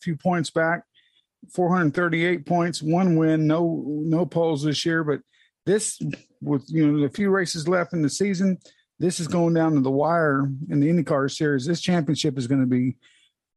few 0.00 0.16
points 0.16 0.50
back 0.50 0.84
438 1.54 2.46
points, 2.46 2.82
one 2.82 3.16
win, 3.16 3.46
no 3.46 3.82
no 3.86 4.26
poles 4.26 4.62
this 4.62 4.84
year. 4.84 5.02
But 5.02 5.20
this, 5.66 6.00
with 6.40 6.64
you 6.68 6.90
know 6.90 7.00
the 7.00 7.12
few 7.12 7.30
races 7.30 7.68
left 7.68 7.92
in 7.92 8.02
the 8.02 8.10
season, 8.10 8.58
this 8.98 9.20
is 9.20 9.28
going 9.28 9.54
down 9.54 9.74
to 9.74 9.80
the 9.80 9.90
wire 9.90 10.50
in 10.68 10.80
the 10.80 10.88
IndyCar 10.88 11.30
series. 11.30 11.66
This 11.66 11.80
championship 11.80 12.38
is 12.38 12.46
going 12.46 12.60
to 12.60 12.66
be 12.66 12.96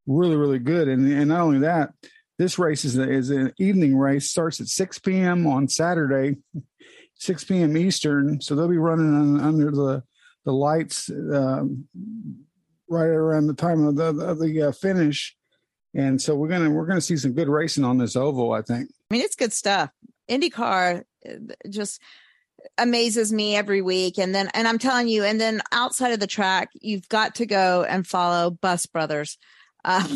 really 0.05 0.35
really 0.35 0.59
good, 0.59 0.87
and 0.87 1.11
and 1.11 1.29
not 1.29 1.41
only 1.41 1.59
that, 1.59 1.91
this 2.37 2.59
race 2.59 2.85
is 2.85 2.97
a, 2.97 3.09
is 3.09 3.29
an 3.29 3.53
evening 3.57 3.97
race. 3.97 4.29
Starts 4.29 4.59
at 4.61 4.67
6 4.67 4.99
p.m. 4.99 5.47
on 5.47 5.67
Saturday, 5.67 6.37
6 7.15 7.43
p.m. 7.45 7.77
Eastern. 7.77 8.41
So 8.41 8.55
they'll 8.55 8.67
be 8.67 8.77
running 8.77 9.39
under 9.39 9.71
the 9.71 10.03
the 10.45 10.53
lights 10.53 11.09
uh, 11.09 11.63
right 12.89 13.05
around 13.05 13.47
the 13.47 13.53
time 13.53 13.87
of 13.87 13.95
the, 13.95 14.11
the, 14.11 14.33
the 14.35 14.61
uh, 14.61 14.71
finish 14.73 15.37
and 15.95 16.21
so 16.21 16.35
we're 16.35 16.47
gonna 16.47 16.69
we're 16.69 16.85
gonna 16.85 17.01
see 17.01 17.17
some 17.17 17.33
good 17.33 17.47
racing 17.47 17.83
on 17.83 17.97
this 17.97 18.15
oval. 18.15 18.51
I 18.51 18.61
think. 18.61 18.89
I 19.11 19.13
mean, 19.13 19.21
it's 19.21 19.35
good 19.35 19.53
stuff. 19.53 19.91
IndyCar 20.39 21.03
uh, 21.27 21.31
just 21.69 22.01
amazes 22.77 23.31
me 23.31 23.55
every 23.55 23.81
week. 23.81 24.17
And 24.17 24.33
then 24.33 24.49
and 24.53 24.67
i'm 24.67 24.79
telling 24.79 25.07
you 25.07 25.23
and 25.23 25.39
then 25.39 25.61
outside 25.71 26.13
of 26.13 26.19
the 26.19 26.27
track 26.27 26.69
you've 26.73 27.07
got 27.09 27.35
to 27.35 27.45
go 27.45 27.83
and 27.83 28.05
follow 28.05 28.51
bus 28.51 28.85
brothers. 28.85 29.37
Uh, 29.85 30.07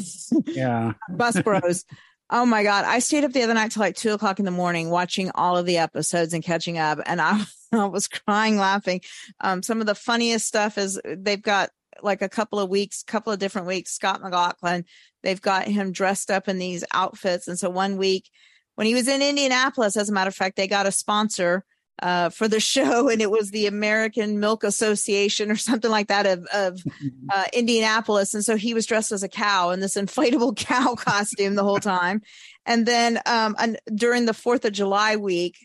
yeah. 0.46 0.94
Bus 1.10 1.42
bros. 1.44 1.84
Oh 2.30 2.46
my 2.46 2.64
god. 2.64 2.86
I 2.86 3.00
stayed 3.00 3.26
up 3.26 3.34
the 3.34 3.44
other 3.44 3.54
night 3.54 3.72
till 3.72 3.82
like 3.82 3.98
two 3.98 4.14
o'clock 4.14 4.40
in 4.40 4.46
the 4.46 4.50
morning 4.52 4.90
watching 4.90 5.30
all 5.36 5.58
of 5.58 5.66
the 5.66 5.80
episodes 5.80 6.34
and 6.34 6.42
catching 6.42 6.78
up. 6.78 7.00
And 7.06 7.20
i, 7.20 7.44
I 7.74 7.84
was 7.84 8.08
crying 8.08 8.56
laughing. 8.56 9.02
Um, 9.42 9.62
some 9.62 9.82
of 9.82 9.86
the 9.86 9.94
funniest 9.94 10.48
stuff 10.48 10.78
is 10.78 11.02
they've 11.04 11.42
got 11.42 11.72
like 12.02 12.22
a 12.22 12.30
couple 12.30 12.60
of 12.60 12.70
weeks 12.70 13.04
couple 13.04 13.34
of 13.34 13.40
different 13.40 13.68
weeks 13.68 13.92
scott 13.92 14.22
mclaughlin 14.22 14.86
They've 15.28 15.42
got 15.42 15.68
him 15.68 15.92
dressed 15.92 16.32
up 16.32 16.48
in 16.48 16.58
these 16.58 16.86
outfits. 16.94 17.50
And 17.50 17.58
so 17.60 17.70
one 17.70 17.98
week 17.98 18.30
when 18.78 18.86
he 18.86 18.94
was 18.94 19.08
in 19.08 19.24
Indianapolis, 19.24 19.98
as 19.98 20.08
a 20.08 20.14
matter 20.14 20.28
of 20.28 20.36
fact, 20.36 20.56
they 20.56 20.68
got 20.68 20.86
a 20.86 20.92
sponsor 20.92 21.66
uh, 22.00 22.30
for 22.30 22.48
the 22.48 22.60
show, 22.74 23.10
and 23.10 23.24
it 23.24 23.32
was 23.32 23.50
the 23.50 23.66
American 23.66 24.40
Milk 24.40 24.64
Association 24.64 25.50
or 25.50 25.56
something 25.56 25.90
like 25.90 26.10
that 26.10 26.28
of, 26.28 26.46
of 26.54 26.80
uh, 27.32 27.46
Indianapolis. 27.54 28.36
And 28.36 28.46
so 28.46 28.56
he 28.56 28.76
was 28.76 28.86
dressed 28.86 29.12
as 29.12 29.24
a 29.24 29.28
cow 29.28 29.72
in 29.72 29.80
this 29.80 29.96
inflatable 29.98 30.58
cow 30.58 30.94
costume 30.94 31.56
the 31.56 31.64
whole 31.64 31.80
time. 31.80 32.22
And 32.68 32.86
then 32.86 33.20
um, 33.26 33.56
and 33.58 33.80
during 33.96 34.26
the 34.26 34.34
Fourth 34.34 34.64
of 34.64 34.74
July 34.74 35.16
week, 35.16 35.58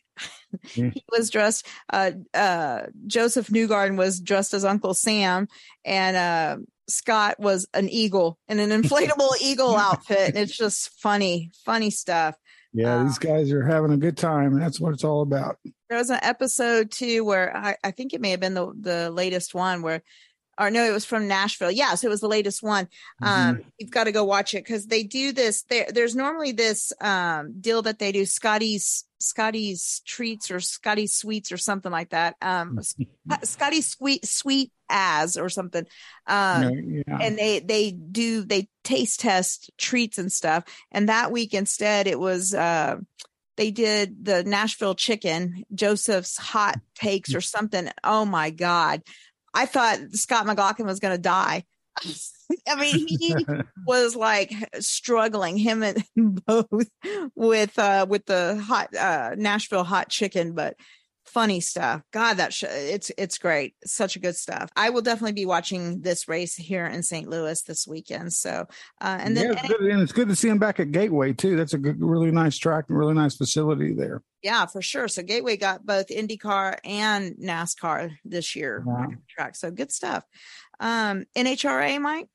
he 0.64 1.04
was 1.10 1.28
dressed. 1.28 1.66
Uh, 1.92 2.12
uh, 2.32 2.84
Josef 3.06 3.48
Newgarden 3.48 3.98
was 3.98 4.20
dressed 4.20 4.54
as 4.54 4.64
Uncle 4.64 4.94
Sam, 4.94 5.48
and 5.84 6.16
uh, 6.16 6.56
Scott 6.88 7.38
was 7.38 7.66
an 7.74 7.90
eagle 7.90 8.38
in 8.48 8.58
an 8.58 8.70
inflatable 8.70 9.32
eagle 9.42 9.76
outfit. 9.76 10.28
And 10.28 10.38
it's 10.38 10.56
just 10.56 10.90
funny, 11.00 11.50
funny 11.64 11.90
stuff. 11.90 12.36
Yeah, 12.72 12.96
um, 12.96 13.06
these 13.06 13.18
guys 13.18 13.52
are 13.52 13.64
having 13.64 13.92
a 13.92 13.96
good 13.96 14.16
time. 14.16 14.54
And 14.54 14.62
that's 14.62 14.80
what 14.80 14.94
it's 14.94 15.04
all 15.04 15.22
about. 15.22 15.58
There 15.88 15.98
was 15.98 16.10
an 16.10 16.20
episode 16.22 16.90
too 16.90 17.24
where 17.24 17.54
I, 17.54 17.76
I 17.84 17.90
think 17.90 18.14
it 18.14 18.20
may 18.20 18.30
have 18.30 18.40
been 18.40 18.54
the, 18.54 18.72
the 18.78 19.10
latest 19.10 19.54
one 19.54 19.82
where 19.82 20.02
or 20.58 20.70
no, 20.70 20.84
it 20.84 20.92
was 20.92 21.04
from 21.04 21.28
Nashville. 21.28 21.70
Yes, 21.70 22.04
it 22.04 22.08
was 22.08 22.20
the 22.20 22.28
latest 22.28 22.62
one. 22.62 22.88
Um, 23.22 23.56
mm-hmm. 23.56 23.68
You've 23.78 23.90
got 23.90 24.04
to 24.04 24.12
go 24.12 24.24
watch 24.24 24.54
it 24.54 24.64
because 24.64 24.86
they 24.86 25.02
do 25.02 25.32
this. 25.32 25.62
There, 25.62 25.86
there's 25.88 26.14
normally 26.14 26.52
this 26.52 26.92
um, 27.00 27.60
deal 27.60 27.82
that 27.82 27.98
they 27.98 28.12
do 28.12 28.26
Scotty's 28.26 29.04
Scotty's 29.18 30.02
treats 30.04 30.50
or 30.50 30.60
Scotty 30.60 31.06
sweets 31.06 31.52
or 31.52 31.56
something 31.56 31.92
like 31.92 32.10
that. 32.10 32.36
Um, 32.42 32.78
Scotty 33.42 33.80
sweet 33.80 34.26
sweet 34.26 34.72
as 34.88 35.36
or 35.36 35.48
something. 35.48 35.86
Um, 36.26 37.02
yeah. 37.06 37.18
and 37.20 37.38
they 37.38 37.60
they 37.60 37.90
do 37.92 38.44
they 38.44 38.68
taste 38.84 39.20
test 39.20 39.70
treats 39.78 40.18
and 40.18 40.30
stuff. 40.30 40.64
And 40.90 41.08
that 41.08 41.32
week 41.32 41.54
instead, 41.54 42.06
it 42.06 42.18
was. 42.18 42.54
Uh, 42.54 42.96
they 43.58 43.70
did 43.70 44.24
the 44.24 44.42
Nashville 44.44 44.94
chicken, 44.94 45.64
Josef's 45.74 46.38
hot 46.38 46.80
takes 46.94 47.34
or 47.34 47.42
something. 47.42 47.90
Oh 48.02 48.24
my 48.24 48.48
God. 48.48 49.02
I 49.54 49.66
thought 49.66 49.98
Scott 50.12 50.46
McLaughlin 50.46 50.86
was 50.86 51.00
going 51.00 51.14
to 51.14 51.22
die. 51.22 51.64
I 52.68 52.74
mean, 52.76 53.06
he 53.06 53.34
was 53.86 54.16
like 54.16 54.52
struggling 54.80 55.56
him 55.56 55.82
and 55.82 56.04
both 56.46 56.66
with 57.34 57.78
uh 57.78 58.06
with 58.08 58.26
the 58.26 58.56
hot 58.56 58.94
uh 58.94 59.34
Nashville 59.36 59.84
hot 59.84 60.08
chicken, 60.08 60.52
but 60.52 60.76
funny 61.32 61.60
stuff. 61.60 62.02
God, 62.12 62.34
that 62.34 62.52
sh- 62.52 62.64
it's 62.64 63.10
it's 63.16 63.38
great. 63.38 63.74
such 63.84 64.16
a 64.16 64.18
good 64.18 64.36
stuff. 64.36 64.70
I 64.76 64.90
will 64.90 65.02
definitely 65.02 65.32
be 65.32 65.46
watching 65.46 66.02
this 66.02 66.28
race 66.28 66.54
here 66.54 66.86
in 66.86 67.02
St. 67.02 67.28
Louis 67.28 67.60
this 67.62 67.86
weekend. 67.86 68.32
So, 68.32 68.66
uh, 69.00 69.18
and 69.20 69.36
then 69.36 69.52
yeah, 69.52 69.58
it's 69.58 69.68
good, 69.68 69.80
and 69.80 70.02
it's 70.02 70.12
good 70.12 70.28
to 70.28 70.36
see 70.36 70.48
him 70.48 70.58
back 70.58 70.80
at 70.80 70.92
Gateway 70.92 71.32
too. 71.32 71.56
That's 71.56 71.74
a 71.74 71.78
good, 71.78 72.00
really 72.00 72.30
nice 72.30 72.58
track 72.58 72.84
and 72.88 72.98
really 72.98 73.14
nice 73.14 73.36
facility 73.36 73.94
there. 73.94 74.22
Yeah, 74.42 74.66
for 74.66 74.82
sure. 74.82 75.08
So 75.08 75.22
Gateway 75.22 75.56
got 75.56 75.86
both 75.86 76.08
IndyCar 76.08 76.78
and 76.84 77.36
NASCAR 77.36 78.16
this 78.24 78.54
year 78.54 78.82
wow. 78.84 79.08
track. 79.28 79.56
So 79.56 79.70
good 79.70 79.92
stuff. 79.92 80.24
Um, 80.80 81.24
NHRA, 81.36 82.00
Mike. 82.00 82.28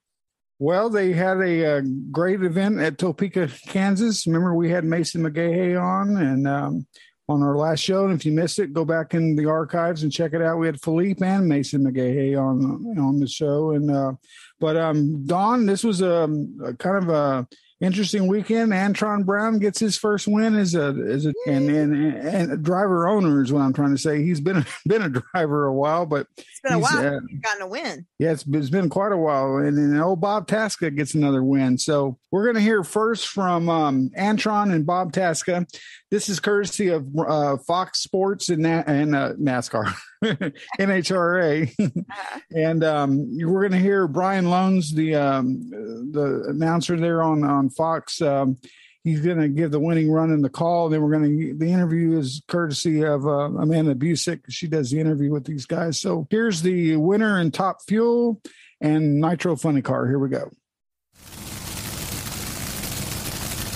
Well, 0.60 0.89
they 0.89 1.14
had 1.14 1.38
a, 1.38 1.62
a, 1.62 1.78
uh, 1.78 1.82
great 2.12 2.41
event 2.41 2.80
at 2.80 2.98
Topeka, 2.98 3.50
Kansas. 3.68 4.26
Remember, 4.26 4.56
we 4.56 4.72
had 4.72 4.86
Mason 4.86 5.22
McGaha 5.22 5.80
on, 5.80 6.18
and 6.18 6.48
um, 6.48 6.88
on 7.30 7.43
our 7.43 7.55
last 7.57 7.80
show. 7.82 8.05
And 8.05 8.13
if 8.13 8.25
you 8.25 8.32
missed 8.32 8.59
it, 8.59 8.73
go 8.73 8.86
back 8.86 9.13
in 9.13 9.36
the 9.36 9.45
archives 9.47 10.03
and 10.03 10.11
check 10.11 10.34
it 10.34 10.41
out. 10.41 10.57
We 10.59 10.65
had 10.67 10.82
Philippe 10.82 11.25
and 11.25 11.47
Mason 11.47 11.84
McGaha 11.84 12.39
on 12.41 12.97
on 12.99 13.19
the 13.19 13.28
show, 13.28 13.71
and 13.71 13.91
uh, 13.91 14.13
But 14.59 14.78
um, 14.78 15.25
Don, 15.25 15.65
this 15.65 15.84
was 15.84 16.01
a, 16.01 16.28
a 16.63 16.73
kind 16.75 16.97
of 17.03 17.09
a 17.09 17.47
interesting 17.80 18.25
weekend. 18.25 18.71
Antron 18.71 19.23
Brown 19.23 19.59
gets 19.59 19.78
his 19.80 19.95
first 19.95 20.28
win 20.28 20.55
as 20.55 20.73
a 20.73 20.95
as 21.09 21.25
a 21.28 21.34
and 21.47 21.69
and, 21.69 22.15
and 22.15 22.51
a 22.51 22.57
driver 22.57 23.07
owner 23.07 23.43
is 23.43 23.51
what 23.53 23.61
I'm 23.61 23.73
trying 23.73 23.91
to 23.95 24.01
say. 24.01 24.23
He's 24.23 24.39
been 24.41 24.57
a, 24.57 24.65
been 24.88 25.03
a 25.03 25.09
driver 25.09 25.65
a 25.65 25.73
while, 25.73 26.05
but 26.07 26.25
It's 26.38 26.59
been 26.63 26.73
a 26.73 26.78
he's, 26.78 26.84
while. 26.91 27.17
uh, 27.17 27.19
gotten 27.43 27.61
a 27.61 27.67
win. 27.67 28.05
yeah, 28.19 28.32
it's, 28.32 28.45
it's 28.47 28.69
been 28.71 28.89
quite 28.89 29.11
a 29.11 29.17
while. 29.17 29.57
And 29.57 29.78
then 29.78 29.99
old 30.01 30.21
Bob 30.21 30.47
Tasca 30.47 30.95
gets 30.95 31.13
another 31.13 31.43
win. 31.43 31.78
So 31.78 32.17
we're 32.32 32.45
going 32.45 32.55
to 32.55 32.61
hear 32.61 32.84
first 32.84 33.28
from 33.28 33.69
um, 33.69 34.09
Antron 34.17 34.73
and 34.73 34.86
Bob 34.86 35.11
Tasca. 35.13 35.67
This 36.10 36.30
is 36.30 36.39
courtesy 36.39 36.88
of 36.88 37.05
uh, 37.20 37.58
Fox 37.58 37.99
Sports 38.01 38.47
and, 38.47 38.62
Na- 38.64 38.84
and 38.88 39.14
uh, 39.14 39.34
NASCAR, 39.34 39.93
NHRA. 40.80 41.91
and 42.55 42.84
um, 42.84 43.28
we're 43.38 43.68
going 43.68 43.74
to 43.74 43.86
hear 43.86 44.08
Brian 44.08 44.45
Lohnes, 44.45 44.93
the 44.93 45.16
um, 45.16 45.70
the 45.70 46.45
announcer 46.47 46.97
there 46.97 47.22
on, 47.22 47.43
on 47.43 47.70
Fox. 47.70 48.22
Um, 48.22 48.58
he's 49.03 49.20
going 49.20 49.39
to 49.39 49.49
give 49.49 49.72
the 49.72 49.82
winning 49.82 50.10
run 50.10 50.32
in 50.32 50.41
the 50.41 50.49
call. 50.49 50.88
Then 50.88 51.01
we're 51.01 51.12
going 51.12 51.39
to, 51.39 51.53
the 51.58 51.72
interview 51.72 52.18
is 52.18 52.41
courtesy 52.47 53.03
of 53.03 53.26
uh, 53.26 53.49
Amanda 53.60 53.93
Busick. 53.93 54.41
She 54.49 54.68
does 54.68 54.91
the 54.91 55.01
interview 55.01 55.32
with 55.32 55.43
these 55.45 55.66
guys. 55.66 55.99
So 55.99 56.26
here's 56.30 56.62
the 56.62 56.95
winner 56.95 57.39
in 57.39 57.51
top 57.51 57.82
fuel 57.86 58.41
and 58.80 59.20
nitro 59.20 59.58
funny 59.58 59.82
car. 59.82 60.08
Here 60.08 60.20
we 60.20 60.30
go. 60.30 60.51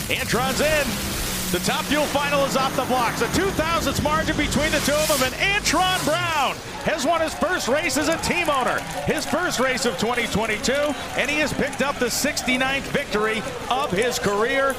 Antron's 0.07 0.61
in. 0.61 1.20
The 1.51 1.59
top 1.59 1.83
fuel 1.83 2.05
final 2.05 2.45
is 2.45 2.55
off 2.55 2.73
the 2.77 2.85
blocks. 2.85 3.21
A 3.21 3.25
2,000ths 3.27 4.01
margin 4.01 4.37
between 4.37 4.71
the 4.71 4.79
two 4.79 4.93
of 4.93 5.09
them. 5.09 5.21
And 5.21 5.35
Antron 5.35 6.01
Brown 6.05 6.55
has 6.85 7.05
won 7.05 7.19
his 7.19 7.33
first 7.33 7.67
race 7.67 7.97
as 7.97 8.07
a 8.07 8.15
team 8.19 8.49
owner, 8.49 8.79
his 9.03 9.25
first 9.25 9.59
race 9.59 9.85
of 9.85 9.97
2022, 9.97 10.71
and 11.17 11.29
he 11.29 11.39
has 11.39 11.51
picked 11.51 11.81
up 11.81 11.99
the 11.99 12.05
69th 12.05 12.83
victory 12.93 13.43
of 13.69 13.91
his 13.91 14.17
career. 14.17 14.77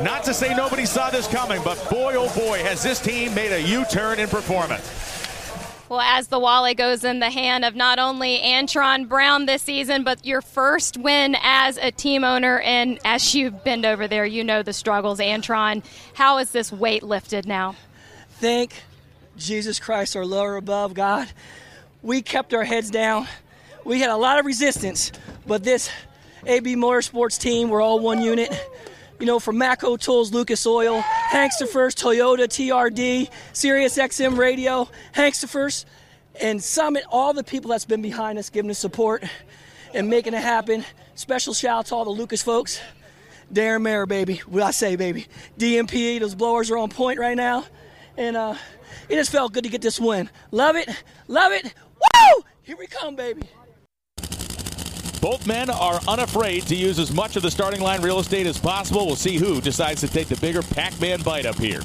Not 0.00 0.24
to 0.24 0.32
say 0.32 0.54
nobody 0.54 0.86
saw 0.86 1.10
this 1.10 1.28
coming, 1.28 1.60
but 1.62 1.76
boy, 1.90 2.14
oh 2.16 2.34
boy, 2.34 2.58
has 2.60 2.82
this 2.82 3.00
team 3.00 3.34
made 3.34 3.52
a 3.52 3.60
U 3.60 3.84
turn 3.90 4.18
in 4.18 4.30
performance. 4.30 5.13
Well, 5.94 6.02
as 6.02 6.26
the 6.26 6.40
wallet 6.40 6.76
goes 6.76 7.04
in 7.04 7.20
the 7.20 7.30
hand 7.30 7.64
of 7.64 7.76
not 7.76 8.00
only 8.00 8.40
Antron 8.40 9.08
Brown 9.08 9.46
this 9.46 9.62
season, 9.62 10.02
but 10.02 10.26
your 10.26 10.42
first 10.42 10.96
win 10.96 11.36
as 11.40 11.76
a 11.76 11.92
team 11.92 12.24
owner. 12.24 12.58
And 12.58 12.98
as 13.04 13.32
you've 13.32 13.62
been 13.62 13.84
over 13.86 14.08
there, 14.08 14.26
you 14.26 14.42
know 14.42 14.64
the 14.64 14.72
struggles. 14.72 15.20
Antron, 15.20 15.84
how 16.14 16.38
is 16.38 16.50
this 16.50 16.72
weight 16.72 17.04
lifted 17.04 17.46
now? 17.46 17.76
Thank 18.28 18.82
Jesus 19.36 19.78
Christ, 19.78 20.16
our 20.16 20.26
lower 20.26 20.56
above 20.56 20.94
God. 20.94 21.28
We 22.02 22.22
kept 22.22 22.54
our 22.54 22.64
heads 22.64 22.90
down. 22.90 23.28
We 23.84 24.00
had 24.00 24.10
a 24.10 24.16
lot 24.16 24.40
of 24.40 24.46
resistance, 24.46 25.12
but 25.46 25.62
this 25.62 25.90
AB 26.44 26.74
Motorsports 26.74 27.38
team, 27.38 27.68
we're 27.68 27.80
all 27.80 28.00
one 28.00 28.20
unit. 28.20 28.52
You 29.24 29.28
know, 29.28 29.40
from 29.40 29.56
Matco 29.56 29.98
Tools, 29.98 30.34
Lucas 30.34 30.66
Oil, 30.66 31.00
Hanks 31.00 31.56
to 31.56 31.66
First, 31.66 31.96
Toyota, 31.96 32.40
TRD, 32.40 33.30
Sirius 33.54 33.96
XM 33.96 34.36
Radio, 34.36 34.86
Hanks 35.12 35.40
to 35.40 35.48
First, 35.48 35.86
and 36.42 36.62
Summit, 36.62 37.04
all 37.08 37.32
the 37.32 37.42
people 37.42 37.70
that's 37.70 37.86
been 37.86 38.02
behind 38.02 38.38
us, 38.38 38.50
giving 38.50 38.70
us 38.70 38.78
support 38.78 39.24
and 39.94 40.10
making 40.10 40.34
it 40.34 40.42
happen. 40.42 40.84
Special 41.14 41.54
shout 41.54 41.78
out 41.78 41.86
to 41.86 41.94
all 41.94 42.04
the 42.04 42.10
Lucas 42.10 42.42
folks. 42.42 42.78
Darren 43.50 43.80
Mayer, 43.80 44.04
baby. 44.04 44.42
What 44.46 44.62
I 44.62 44.72
say, 44.72 44.94
baby. 44.94 45.26
DMP, 45.58 46.20
those 46.20 46.34
blowers 46.34 46.70
are 46.70 46.76
on 46.76 46.90
point 46.90 47.18
right 47.18 47.34
now. 47.34 47.64
And 48.18 48.36
uh, 48.36 48.56
it 49.08 49.14
just 49.14 49.32
felt 49.32 49.54
good 49.54 49.64
to 49.64 49.70
get 49.70 49.80
this 49.80 49.98
win. 49.98 50.28
Love 50.50 50.76
it. 50.76 50.90
Love 51.28 51.52
it. 51.52 51.64
Woo! 51.64 52.44
Here 52.62 52.76
we 52.76 52.86
come, 52.88 53.16
baby. 53.16 53.40
Both 55.24 55.46
men 55.46 55.70
are 55.70 56.00
unafraid 56.06 56.66
to 56.66 56.74
use 56.74 56.98
as 56.98 57.10
much 57.10 57.36
of 57.36 57.42
the 57.42 57.50
starting 57.50 57.80
line 57.80 58.02
real 58.02 58.18
estate 58.18 58.46
as 58.46 58.58
possible. 58.58 59.06
We'll 59.06 59.16
see 59.16 59.38
who 59.38 59.58
decides 59.58 60.02
to 60.02 60.06
take 60.06 60.28
the 60.28 60.36
bigger 60.36 60.60
Pac 60.60 61.00
Man 61.00 61.22
bite 61.22 61.46
up 61.46 61.56
here. 61.56 61.80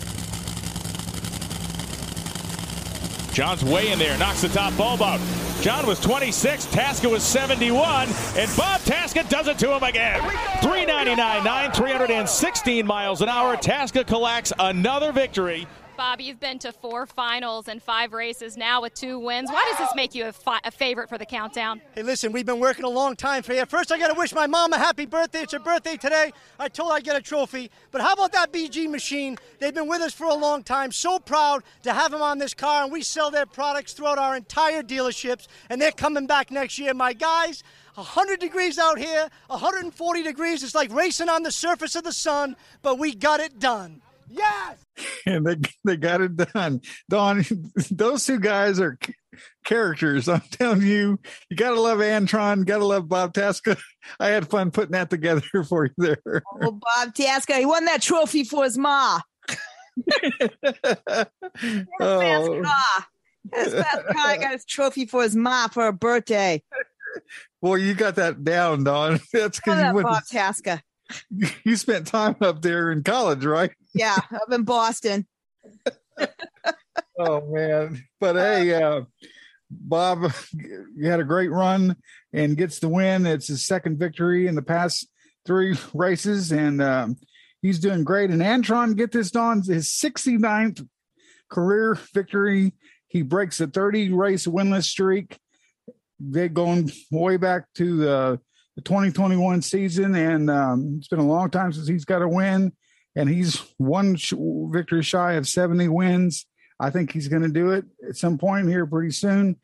John's 3.31 3.63
way 3.63 3.93
in 3.93 3.97
there, 3.97 4.17
knocks 4.17 4.41
the 4.41 4.49
top 4.49 4.75
bulb 4.75 5.01
out. 5.01 5.21
John 5.61 5.87
was 5.87 6.01
26, 6.01 6.65
Tasca 6.65 7.09
was 7.09 7.23
71, 7.23 8.09
and 8.35 8.57
Bob 8.57 8.81
Tasca 8.81 9.29
does 9.29 9.47
it 9.47 9.57
to 9.59 9.73
him 9.73 9.83
again. 9.83 10.19
399.9, 10.59 11.73
316 11.73 12.85
miles 12.85 13.21
an 13.21 13.29
hour. 13.29 13.55
Tasca 13.55 14.05
collects 14.05 14.51
another 14.59 15.13
victory. 15.13 15.65
Bob, 15.99 16.21
you've 16.21 16.39
been 16.39 16.57
to 16.59 16.71
four 16.71 17.05
finals 17.05 17.67
and 17.67 17.83
five 17.83 18.13
races 18.13 18.55
now 18.55 18.81
with 18.81 18.93
two 18.93 19.19
wins. 19.19 19.51
Why 19.51 19.65
does 19.69 19.79
this 19.79 19.93
make 19.97 20.15
you 20.15 20.27
a, 20.27 20.31
fi- 20.31 20.61
a 20.63 20.71
favorite 20.71 21.09
for 21.09 21.17
the 21.17 21.25
countdown? 21.25 21.81
Hey, 21.91 22.03
listen, 22.03 22.31
we've 22.31 22.45
been 22.45 22.61
working 22.61 22.85
a 22.85 22.89
long 22.89 23.17
time 23.17 23.43
for 23.43 23.51
you. 23.51 23.65
First, 23.65 23.91
I 23.91 23.99
got 23.99 24.07
to 24.07 24.13
wish 24.13 24.33
my 24.33 24.47
mom 24.47 24.71
a 24.71 24.77
happy 24.77 25.05
birthday. 25.05 25.41
It's 25.41 25.51
her 25.51 25.59
birthday 25.59 25.97
today. 25.97 26.31
I 26.57 26.69
told 26.69 26.91
her 26.91 26.95
I'd 26.95 27.03
get 27.03 27.17
a 27.17 27.21
trophy. 27.21 27.69
But 27.91 27.99
how 27.99 28.13
about 28.13 28.31
that 28.31 28.53
BG 28.53 28.89
machine? 28.89 29.37
They've 29.59 29.73
been 29.73 29.89
with 29.89 29.99
us 29.99 30.13
for 30.13 30.27
a 30.27 30.33
long 30.35 30.63
time. 30.63 30.93
So 30.93 31.19
proud 31.19 31.63
to 31.83 31.91
have 31.91 32.11
them 32.11 32.21
on 32.21 32.37
this 32.37 32.53
car, 32.53 32.83
and 32.83 32.93
we 32.93 33.01
sell 33.01 33.29
their 33.29 33.45
products 33.45 33.91
throughout 33.91 34.17
our 34.17 34.37
entire 34.37 34.81
dealerships, 34.83 35.47
and 35.69 35.81
they're 35.81 35.91
coming 35.91 36.27
back 36.27 36.49
next 36.49 36.79
year. 36.79 36.93
My 36.93 37.11
guys, 37.11 37.61
100 37.95 38.39
degrees 38.39 38.79
out 38.79 38.99
here, 38.99 39.27
140 39.47 40.23
degrees. 40.23 40.63
It's 40.63 40.73
like 40.73 40.93
racing 40.93 41.27
on 41.27 41.43
the 41.43 41.51
surface 41.51 41.97
of 41.97 42.05
the 42.05 42.13
sun, 42.13 42.55
but 42.83 42.97
we 42.97 43.13
got 43.13 43.41
it 43.41 43.59
done. 43.59 44.01
Yes! 44.29 44.85
and 45.25 45.45
they 45.45 45.55
they 45.83 45.97
got 45.97 46.21
it 46.21 46.35
done. 46.35 46.81
Dawn, 47.09 47.43
those 47.91 48.25
two 48.25 48.39
guys 48.39 48.79
are 48.79 48.97
characters. 49.65 50.29
I'm 50.29 50.41
telling 50.51 50.81
you, 50.81 51.19
you 51.49 51.57
gotta 51.57 51.79
love 51.79 51.99
Antron, 51.99 52.65
gotta 52.65 52.85
love 52.85 53.09
Bob 53.09 53.33
Tasca. 53.33 53.79
I 54.19 54.29
had 54.29 54.49
fun 54.49 54.71
putting 54.71 54.91
that 54.91 55.09
together 55.09 55.41
for 55.67 55.85
you 55.85 55.93
there. 55.97 56.43
Oh, 56.61 56.71
Bob 56.71 57.13
Tasca, 57.13 57.57
he 57.57 57.65
won 57.65 57.85
that 57.85 58.01
trophy 58.01 58.43
for 58.43 58.63
his 58.63 58.77
ma. 58.77 59.19
Oh. 61.99 62.63
His 63.53 63.73
best 63.73 64.01
guy 64.13 64.37
got 64.37 64.51
his 64.51 64.65
trophy 64.65 65.05
for 65.05 65.23
his 65.23 65.35
ma 65.35 65.67
for 65.67 65.83
her 65.83 65.91
birthday. 65.91 66.61
Well, 67.61 67.77
you 67.77 67.93
got 67.93 68.15
that 68.15 68.43
down, 68.43 68.83
Dawn. 68.83 69.19
That's 69.33 69.57
because 69.59 69.77
you 69.77 69.83
that 69.83 69.95
went. 69.95 70.07
Bob 70.07 70.23
Tasca. 70.31 70.81
You 71.63 71.75
spent 71.75 72.07
time 72.07 72.35
up 72.41 72.61
there 72.61 72.91
in 72.91 73.03
college, 73.03 73.45
right? 73.45 73.71
Yeah, 73.93 74.17
up 74.33 74.51
in 74.51 74.63
Boston. 74.63 75.27
oh 77.17 77.41
man. 77.51 78.03
But 78.19 78.35
hey 78.35 78.73
uh 78.73 79.01
bob 79.71 80.31
you 80.53 81.07
had 81.07 81.19
a 81.19 81.23
great 81.23 81.51
run 81.51 81.95
and 82.33 82.57
gets 82.57 82.79
the 82.79 82.89
win. 82.89 83.25
It's 83.25 83.47
his 83.47 83.65
second 83.65 83.97
victory 83.99 84.47
in 84.47 84.55
the 84.55 84.61
past 84.61 85.07
three 85.45 85.77
races. 85.93 86.51
And 86.51 86.81
um 86.81 87.17
he's 87.61 87.79
doing 87.79 88.03
great. 88.03 88.29
And 88.29 88.41
antron 88.41 88.95
get 88.95 89.11
this 89.11 89.31
done 89.31 89.61
his 89.63 89.87
69th 89.87 90.87
career 91.49 91.97
victory. 92.13 92.73
He 93.07 93.23
breaks 93.23 93.59
a 93.59 93.67
30 93.67 94.13
race 94.13 94.45
winless 94.45 94.85
streak. 94.85 95.39
They 96.19 96.49
going 96.49 96.91
way 97.11 97.37
back 97.37 97.65
to 97.75 97.97
the, 97.97 98.39
the 98.79 98.85
2021 98.85 99.61
season 99.61 100.15
and 100.15 100.49
um 100.49 100.95
it's 100.97 101.09
been 101.09 101.19
a 101.19 101.27
long 101.27 101.49
time 101.49 101.73
since 101.73 101.87
he's 101.87 102.05
got 102.05 102.21
a 102.21 102.27
win 102.27 102.71
and 103.15 103.27
he's 103.29 103.61
one 103.77 104.15
sh- 104.15 104.33
victory 104.71 105.03
shy 105.03 105.33
of 105.33 105.47
70 105.47 105.89
wins. 105.89 106.45
I 106.79 106.89
think 106.89 107.11
he's 107.11 107.27
going 107.27 107.41
to 107.41 107.49
do 107.49 107.71
it 107.71 107.83
at 108.07 108.15
some 108.15 108.37
point 108.37 108.69
here 108.69 108.85
pretty 108.85 109.11
soon. 109.11 109.57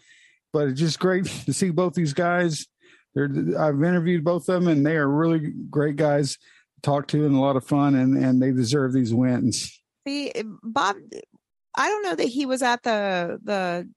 But 0.51 0.70
it's 0.70 0.80
just 0.80 0.99
great 0.99 1.26
to 1.45 1.53
see 1.53 1.70
both 1.70 1.93
these 1.93 2.13
guys. 2.13 2.68
They're, 3.13 3.30
I've 3.57 3.82
interviewed 3.82 4.26
both 4.26 4.49
of 4.49 4.61
them, 4.61 4.68
and 4.68 4.86
they 4.86 4.97
are 4.97 5.07
really 5.07 5.53
great 5.70 5.95
guys 5.95 6.34
to 6.34 6.82
talk 6.84 7.07
to 7.09 7.26
and 7.26 7.34
a 7.34 7.39
lot 7.39 7.55
of 7.55 7.66
fun, 7.66 7.95
and, 7.95 8.18
and 8.22 8.41
they 8.41 8.51
deserve 8.51 8.91
these 8.91 9.13
wins. 9.13 9.82
See, 10.05 10.34
Bob, 10.61 10.97
I 11.78 11.88
don't 11.88 12.03
know 12.03 12.16
that 12.16 12.28
he 12.28 12.45
was 12.45 12.61
at 12.61 12.84
the 12.84 13.39
the 13.41 13.89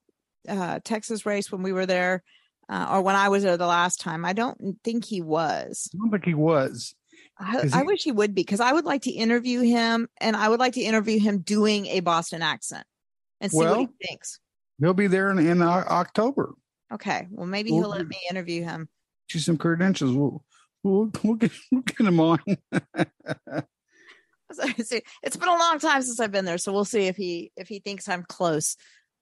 uh, 0.47 0.79
Texas 0.85 1.25
race 1.25 1.51
when 1.51 1.63
we 1.63 1.73
were 1.73 1.85
there, 1.85 2.23
uh, 2.69 2.87
or 2.91 3.01
when 3.01 3.15
I 3.15 3.29
was 3.29 3.43
there 3.43 3.57
the 3.57 3.65
last 3.65 3.99
time. 3.99 4.23
I 4.23 4.33
don't 4.33 4.77
think 4.83 5.05
he 5.05 5.21
was. 5.21 5.89
I 5.93 5.97
don't 5.97 6.11
think 6.11 6.25
he 6.25 6.33
was. 6.33 6.95
I, 7.37 7.59
Is 7.59 7.73
I 7.73 7.83
wish 7.83 8.03
he 8.03 8.11
would 8.11 8.35
be 8.35 8.41
because 8.41 8.59
I 8.59 8.73
would 8.73 8.85
like 8.85 9.03
to 9.03 9.11
interview 9.11 9.61
him, 9.61 10.07
and 10.19 10.35
I 10.35 10.49
would 10.49 10.59
like 10.59 10.73
to 10.73 10.81
interview 10.81 11.19
him 11.19 11.39
doing 11.39 11.87
a 11.87 12.01
Boston 12.01 12.41
accent 12.41 12.85
and 13.41 13.51
see 13.51 13.57
what 13.57 13.79
he 13.79 13.87
thinks. 14.05 14.39
He'll 14.79 14.93
be 14.93 15.07
there 15.07 15.31
in, 15.31 15.39
in 15.39 15.61
October. 15.61 16.53
Okay, 16.93 17.27
well 17.31 17.47
maybe 17.47 17.71
Well, 17.71 17.81
he'll 17.81 17.89
let 17.91 18.07
me 18.07 18.17
interview 18.29 18.63
him. 18.63 18.89
You 19.33 19.39
some 19.39 19.57
credentials. 19.57 20.15
We'll, 20.15 20.43
we'll, 20.83 21.11
we'll, 21.23 21.35
get, 21.35 21.51
we'll 21.71 21.81
get 21.81 21.99
him 21.99 22.19
on. 22.19 22.39
See, 24.81 25.01
it's 25.21 25.37
been 25.37 25.49
a 25.49 25.57
long 25.57 25.79
time 25.79 26.01
since 26.01 26.19
I've 26.19 26.31
been 26.31 26.45
there, 26.45 26.57
so 26.57 26.73
we'll 26.73 26.85
see 26.85 27.07
if 27.07 27.15
he 27.15 27.51
if 27.55 27.67
he 27.67 27.79
thinks 27.79 28.09
I'm 28.09 28.23
close. 28.23 28.75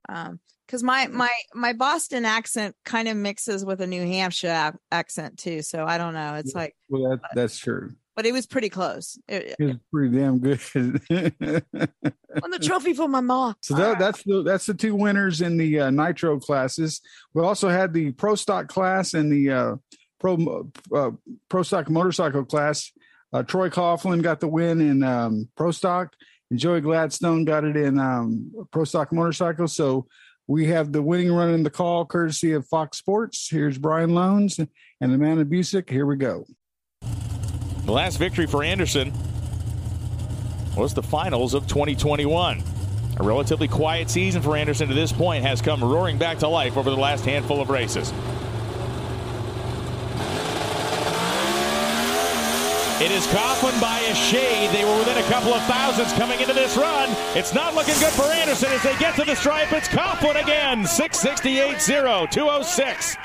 Um, 0.10 0.39
because 0.66 0.84
my 0.84 1.08
my 1.08 1.30
my 1.53 1.72
Boston 1.74 2.26
accent 2.26 2.76
kind 2.84 3.08
of 3.08 3.16
mixes 3.16 3.64
with 3.64 3.80
a 3.80 3.88
New 3.88 4.05
Hampshire 4.05 4.72
ac- 4.74 4.78
accent 4.91 5.38
too, 5.38 5.62
so 5.62 5.86
I 5.86 5.97
don't 5.97 6.14
know. 6.14 6.36
It's 6.36 6.53
like, 6.53 6.76
well, 6.89 7.12
that, 7.12 7.22
that's 7.34 7.58
true. 7.58 7.93
but 8.18 8.26
it 8.26 8.34
was 8.34 8.45
pretty 8.45 8.68
close. 8.68 9.18
It, 9.30 9.55
He 9.58 9.66
was 9.66 9.78
pretty 9.93 10.18
damn 10.18 10.39
good. 10.39 10.60
won 11.10 12.51
the 12.51 12.60
trophy 12.62 12.93
for 12.93 13.08
my 13.08 13.22
mom. 13.22 13.55
So 13.62 13.76
that, 13.76 13.97
that's 13.97 14.24
the 14.24 14.43
that's 14.43 14.66
the 14.66 14.74
two 14.74 14.93
winners 14.95 15.39
in 15.41 15.55
the 15.58 15.80
uh, 15.80 15.89
nitro 15.89 16.38
classes. 16.39 16.99
We 17.34 17.43
also 17.43 17.70
had 17.70 17.93
the 17.93 18.12
pro 18.12 18.36
stock 18.36 18.68
class 18.68 19.14
and 19.14 19.32
the 19.32 19.51
uh, 19.51 19.76
pro 20.20 20.68
uh, 20.93 21.12
pro 21.49 21.64
stock 21.64 21.89
motorcycle 21.89 22.43
class. 22.43 22.91
Uh, 23.34 23.43
Troy 23.43 23.70
Coughlin 23.70 24.22
got 24.22 24.39
the 24.39 24.47
win 24.47 24.80
in 24.82 25.03
um, 25.03 25.49
pro 25.55 25.72
stock, 25.72 26.14
Joey 26.56 26.82
Gladstone 26.82 27.45
got 27.45 27.64
it 27.64 27.76
in 27.76 28.00
um, 28.00 28.52
pro 28.72 28.84
stock 28.84 29.12
motorcycle. 29.12 29.68
So 29.68 30.08
we 30.48 30.68
have 30.68 30.93
the 30.93 31.02
winning 31.02 31.32
run 31.32 31.50
in 31.50 31.64
the 31.64 31.70
call, 31.70 32.06
courtesy 32.06 32.54
of 32.54 32.66
Fox 32.68 32.98
Sports. 32.98 33.50
Here's 33.50 33.78
Brian 33.78 34.12
Lohnes 34.12 34.66
and 35.02 35.14
Amanda 35.14 35.43
Busick. 35.43 35.89
Here 35.89 36.06
we 36.06 36.16
go. 36.16 36.45
The 37.02 37.91
last 37.91 38.18
victory 38.18 38.48
for 38.48 38.64
Anderson 38.64 39.14
was 40.76 40.93
the 40.93 41.04
finals 41.04 41.54
of 41.54 41.68
2021. 41.68 42.64
A 43.20 43.24
relatively 43.24 43.68
quiet 43.68 44.10
season 44.10 44.41
for 44.41 44.56
Anderson 44.56 44.88
to 44.88 44.93
this 44.93 45.12
point 45.12 45.43
has 45.43 45.62
come 45.62 45.84
roaring 45.84 46.18
back 46.18 46.38
to 46.39 46.48
life 46.48 46.78
over 46.78 46.89
the 46.89 46.98
last 46.98 47.26
handful 47.26 47.60
of 47.60 47.70
races. 47.70 48.14
It 53.00 53.12
is 53.12 53.28
Coughlin 53.28 53.80
by 53.80 54.00
a 54.00 54.16
shade. 54.16 54.72
They 54.72 54.84
were 54.84 54.98
within 54.98 55.20
a 55.20 55.28
couple 55.28 55.54
of 55.54 55.64
thousands 55.66 56.12
coming 56.14 56.39
into 56.39 56.54
this 56.54 56.76
run. 56.76 57.10
It's 57.38 57.54
not 57.54 57.76
looking 57.76 57.93
good 58.00 58.12
for 58.14 58.24
Anderson 58.24 58.72
as 58.72 58.82
they 58.82 58.98
get 58.98 59.16
to 59.18 59.24
the 59.24 59.36
stripe. 59.36 59.72
It's 59.72 59.88
Coughlin 59.88 60.41
again. 60.41 60.84
668-0, 60.84 62.32
206. 62.32 63.18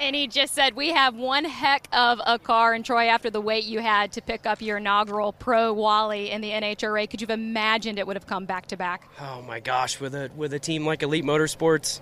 And 0.00 0.16
he 0.16 0.26
just 0.26 0.54
said, 0.54 0.74
We 0.74 0.90
have 0.90 1.14
one 1.14 1.44
heck 1.44 1.86
of 1.92 2.20
a 2.26 2.40
car. 2.40 2.74
And 2.74 2.84
Troy, 2.84 3.06
after 3.06 3.30
the 3.30 3.40
wait 3.40 3.64
you 3.64 3.78
had 3.78 4.10
to 4.12 4.20
pick 4.20 4.44
up 4.44 4.60
your 4.60 4.78
inaugural 4.78 5.32
Pro 5.32 5.72
Wally 5.72 6.32
in 6.32 6.40
the 6.40 6.50
NHRA, 6.50 7.08
could 7.08 7.20
you 7.20 7.28
have 7.28 7.38
imagined 7.38 8.00
it 8.00 8.08
would 8.08 8.16
have 8.16 8.26
come 8.26 8.44
back 8.44 8.66
to 8.66 8.76
back? 8.76 9.08
Oh 9.20 9.40
my 9.42 9.60
gosh, 9.60 10.00
with 10.00 10.16
a 10.16 10.30
with 10.36 10.52
a 10.52 10.58
team 10.58 10.84
like 10.84 11.02
Elite 11.02 11.24
Motorsports, 11.24 12.00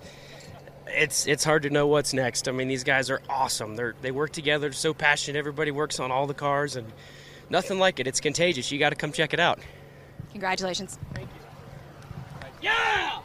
it's 0.87 1.27
it's 1.27 1.43
hard 1.43 1.63
to 1.63 1.69
know 1.69 1.87
what's 1.87 2.13
next. 2.13 2.47
I 2.47 2.51
mean, 2.51 2.67
these 2.67 2.83
guys 2.83 3.09
are 3.09 3.21
awesome. 3.29 3.75
They're 3.75 3.95
they 4.01 4.11
work 4.11 4.31
together, 4.31 4.71
so 4.71 4.93
passionate. 4.93 5.37
Everybody 5.37 5.71
works 5.71 5.99
on 5.99 6.11
all 6.11 6.27
the 6.27 6.33
cars, 6.33 6.75
and 6.75 6.91
nothing 7.49 7.79
like 7.79 7.99
it. 7.99 8.07
It's 8.07 8.19
contagious. 8.19 8.71
You 8.71 8.79
got 8.79 8.89
to 8.89 8.95
come 8.95 9.11
check 9.11 9.33
it 9.33 9.39
out. 9.39 9.59
Congratulations. 10.31 10.97
Thank 11.13 11.29
you. 11.29 12.49
Yeah! 12.61 13.19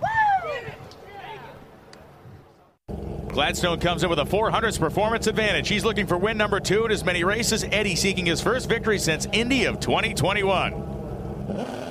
Gladstone 3.28 3.78
comes 3.78 4.02
in 4.02 4.10
with 4.10 4.18
a 4.18 4.24
400s 4.24 4.78
performance 4.78 5.28
advantage. 5.28 5.68
He's 5.68 5.84
looking 5.84 6.06
for 6.06 6.18
win 6.18 6.36
number 6.36 6.58
two 6.58 6.84
in 6.84 6.90
as 6.90 7.04
many 7.04 7.22
races. 7.22 7.64
Eddie 7.64 7.94
seeking 7.94 8.26
his 8.26 8.40
first 8.40 8.68
victory 8.68 8.98
since 8.98 9.26
Indy 9.32 9.66
of 9.66 9.78
2021. 9.78 11.89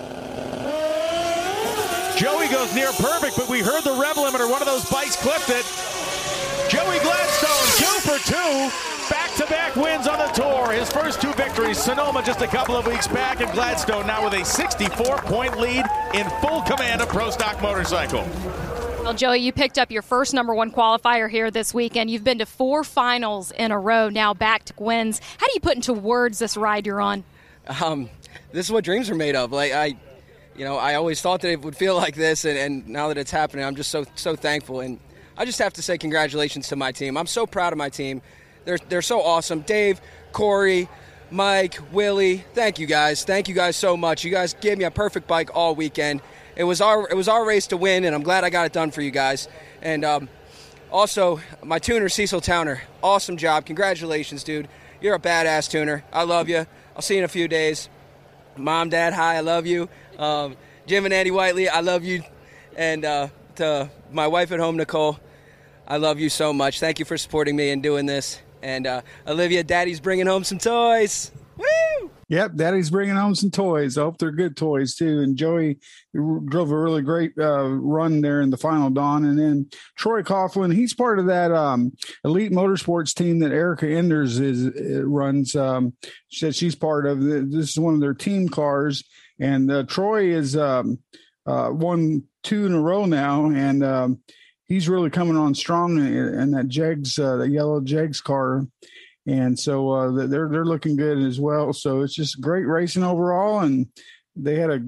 Joey 2.20 2.50
goes 2.50 2.76
near 2.76 2.92
perfect, 2.92 3.38
but 3.38 3.48
we 3.48 3.62
heard 3.62 3.86
the 3.86 3.94
rev 3.94 4.18
limiter. 4.18 4.50
One 4.50 4.62
of 4.62 4.68
those 4.68 4.84
bikes 4.90 5.16
clipped 5.16 5.48
it. 5.48 5.64
Joey 6.70 7.00
Gladstone, 7.00 7.80
two 7.80 8.00
for 8.02 8.20
two. 8.28 8.70
Back-to-back 9.10 9.78
wins 9.78 10.06
on 10.06 10.20
the 10.20 10.28
tour. 10.34 10.74
His 10.74 10.92
first 10.92 11.22
two 11.22 11.32
victories. 11.32 11.78
Sonoma 11.78 12.22
just 12.22 12.42
a 12.42 12.48
couple 12.48 12.76
of 12.76 12.86
weeks 12.86 13.08
back, 13.08 13.40
and 13.40 13.50
Gladstone 13.54 14.06
now 14.06 14.22
with 14.26 14.34
a 14.34 14.42
64-point 14.42 15.62
lead 15.62 15.86
in 16.14 16.30
full 16.42 16.62
command 16.64 17.02
of 17.02 17.08
Pro 17.08 17.30
Stock 17.30 17.62
Motorcycle. 17.62 18.28
Well, 19.02 19.14
Joey, 19.14 19.38
you 19.38 19.54
picked 19.54 19.80
up 19.80 19.90
your 19.90 20.02
first 20.02 20.34
number 20.34 20.54
one 20.54 20.74
qualifier 20.74 21.30
here 21.32 21.50
this 21.50 21.74
weekend. 21.74 22.12
You've 22.12 22.26
been 22.26 22.40
to 22.40 22.46
four 22.46 22.84
finals 22.84 23.52
in 23.52 23.72
a 23.72 23.80
row, 23.80 24.10
now 24.10 24.34
back 24.34 24.66
to 24.66 24.74
wins. 24.78 25.22
How 25.38 25.48
do 25.48 25.54
you 25.54 25.62
put 25.62 25.76
into 25.76 25.94
words 25.94 26.40
this 26.40 26.58
ride 26.58 26.86
you're 26.86 27.00
on? 27.00 27.24
Um, 27.82 28.10
this 28.52 28.66
is 28.66 28.74
what 28.74 28.84
dreams 28.84 29.10
are 29.10 29.16
made 29.16 29.38
of. 29.38 29.54
Like 29.54 29.72
I, 29.72 29.96
you 30.60 30.66
know, 30.66 30.76
I 30.76 30.95
always 30.95 31.22
thought 31.22 31.39
that 31.41 31.51
it 31.51 31.62
would 31.62 31.78
feel 31.78 31.95
like 31.95 32.16
this, 32.16 32.43
and, 32.43 32.57
and 32.57 32.89
now 32.89 33.07
that 33.07 33.18
it's 33.18 33.32
happening, 33.32 33.64
I'm 33.64 33.78
just 33.78 33.89
so 33.89 34.05
so 34.16 34.36
thankful. 34.36 34.82
And 34.82 34.99
I 35.38 35.45
just 35.45 35.57
have 35.60 35.72
to 35.74 35.82
say 35.82 35.97
congratulations 35.97 36.68
to 36.68 36.76
my 36.76 36.91
team. 36.91 37.16
I'm 37.16 37.28
so 37.28 37.47
proud 37.47 37.72
of 37.72 37.78
my 37.78 37.88
team. 37.88 38.22
They're 38.66 38.78
they're 38.89 39.01
so 39.01 39.22
awesome. 39.22 39.62
Dave, 39.62 40.01
Corey, 40.34 40.89
Mike, 41.32 41.80
Willie, 41.93 42.43
thank 42.53 42.78
you 42.78 42.88
guys. 42.88 43.24
Thank 43.24 43.47
you 43.47 43.55
guys 43.55 43.78
so 43.78 43.95
much. 43.95 44.26
You 44.26 44.32
guys 44.32 44.53
gave 44.53 44.78
me 44.78 44.84
a 44.84 44.91
perfect 44.91 45.30
bike 45.30 45.49
all 45.55 45.76
weekend. 45.76 46.22
It 46.57 46.66
was 46.66 46.82
our 46.82 47.10
it 47.10 47.16
was 47.16 47.30
our 47.30 47.45
race 47.45 47.68
to 47.68 47.78
win, 47.78 48.03
and 48.03 48.14
I'm 48.14 48.24
glad 48.24 48.43
I 48.43 48.49
got 48.49 48.66
it 48.66 48.74
done 48.74 48.91
for 48.91 49.01
you 49.01 49.12
guys. 49.12 49.47
And 49.82 50.03
um, 50.03 50.28
also, 50.91 51.39
my 51.64 51.80
tuner 51.80 52.10
Cecil 52.10 52.41
Towner, 52.41 52.82
awesome 53.01 53.38
job. 53.38 53.66
Congratulations, 53.66 54.43
dude. 54.43 54.68
You're 54.99 55.16
a 55.16 55.20
badass 55.20 55.72
tuner. 55.72 56.03
I 56.12 56.24
love 56.24 56.49
you. 56.49 56.66
I'll 56.97 57.01
see 57.01 57.14
you 57.14 57.20
in 57.20 57.24
a 57.24 57.30
few 57.30 57.47
days. 57.47 57.88
Mom, 58.57 58.89
Dad, 58.89 59.14
hi, 59.14 59.38
I 59.38 59.39
love 59.39 59.66
you. 59.66 59.88
Um, 60.20 60.58
Jim 60.86 61.06
and 61.06 61.14
Andy 61.14 61.32
Whiteley, 61.32 61.70
I 61.70 61.80
love 61.80 62.04
you. 62.04 62.22
And 62.76 63.06
uh, 63.06 63.30
to 63.56 63.90
my 64.12 64.28
wife 64.28 64.52
at 64.52 64.60
home, 64.60 64.76
Nicole, 64.76 65.18
I 65.88 65.98
love 65.98 66.20
you 66.20 66.30
so 66.30 66.52
much. 66.54 66.80
Thank 66.80 67.00
you 67.00 67.06
for 67.06 67.18
supporting 67.18 67.56
me 67.56 67.72
and 67.72 67.82
doing 67.82 68.06
this. 68.06 68.42
And 68.62 68.86
uh, 68.86 69.02
Olivia, 69.26 69.64
Daddy's 69.64 70.02
bringing 70.02 70.28
home 70.28 70.44
some 70.44 70.58
toys. 70.58 71.32
Woo! 71.58 72.12
Yep, 72.28 72.56
Daddy's 72.56 72.92
bringing 72.92 73.16
home 73.16 73.34
some 73.34 73.50
toys. 73.50 73.98
I 73.98 74.02
hope 74.02 74.20
they're 74.20 74.32
good 74.32 74.56
toys 74.56 74.96
too. 74.96 75.22
And 75.22 75.36
Joey 75.36 75.80
drove 76.14 76.70
a 76.70 76.78
really 76.78 77.02
great 77.02 77.32
uh, 77.40 77.68
run 77.68 78.22
there 78.22 78.42
in 78.42 78.52
the 78.52 78.58
final 78.58 78.92
Dawn. 78.92 79.26
And 79.26 79.40
then 79.40 79.70
Troy 79.98 80.22
Coughlin, 80.22 80.74
he's 80.74 80.94
part 80.94 81.18
of 81.18 81.26
that 81.26 81.52
um, 81.52 81.92
elite 82.24 82.52
motorsports 82.52 83.16
team 83.16 83.40
that 83.40 83.52
Erica 83.52 83.90
Enders 83.90 84.40
is 84.40 84.68
uh, 84.68 85.04
runs. 85.06 85.56
Um, 85.56 85.94
said 86.30 86.56
she's 86.56 86.76
part 86.76 87.08
of. 87.08 87.22
This 87.24 87.72
is 87.72 87.80
one 87.80 87.96
of 87.96 88.00
their 88.00 88.14
team 88.14 88.48
cars, 88.48 89.04
and 89.40 89.72
uh, 89.72 89.84
Troy 89.84 90.34
is 90.34 90.56
um, 90.56 91.00
uh, 91.46 91.70
won 91.72 92.24
two 92.44 92.66
in 92.66 92.74
a 92.74 92.82
row 92.82 93.06
now, 93.06 93.50
and 93.50 93.84
um, 93.84 94.20
he's 94.66 94.90
really 94.90 95.10
coming 95.10 95.38
on 95.38 95.56
strong 95.56 95.98
in, 95.98 96.40
in 96.40 96.52
that 96.52 96.68
Jegs, 96.68 97.18
uh, 97.18 97.38
the 97.38 97.50
yellow 97.50 97.82
Jegs 97.82 98.22
car 98.22 98.66
and 99.30 99.58
so 99.58 99.90
uh, 99.92 100.28
they're 100.28 100.50
they're 100.50 100.66
looking 100.66 100.96
good 100.96 101.20
as 101.20 101.40
well. 101.40 101.72
So 101.74 102.02
it's 102.02 102.16
just 102.16 102.42
great 102.42 102.66
racing 102.66 103.04
overall, 103.04 103.60
and 103.60 103.88
they 104.36 104.56
had 104.56 104.72
a 104.72 104.82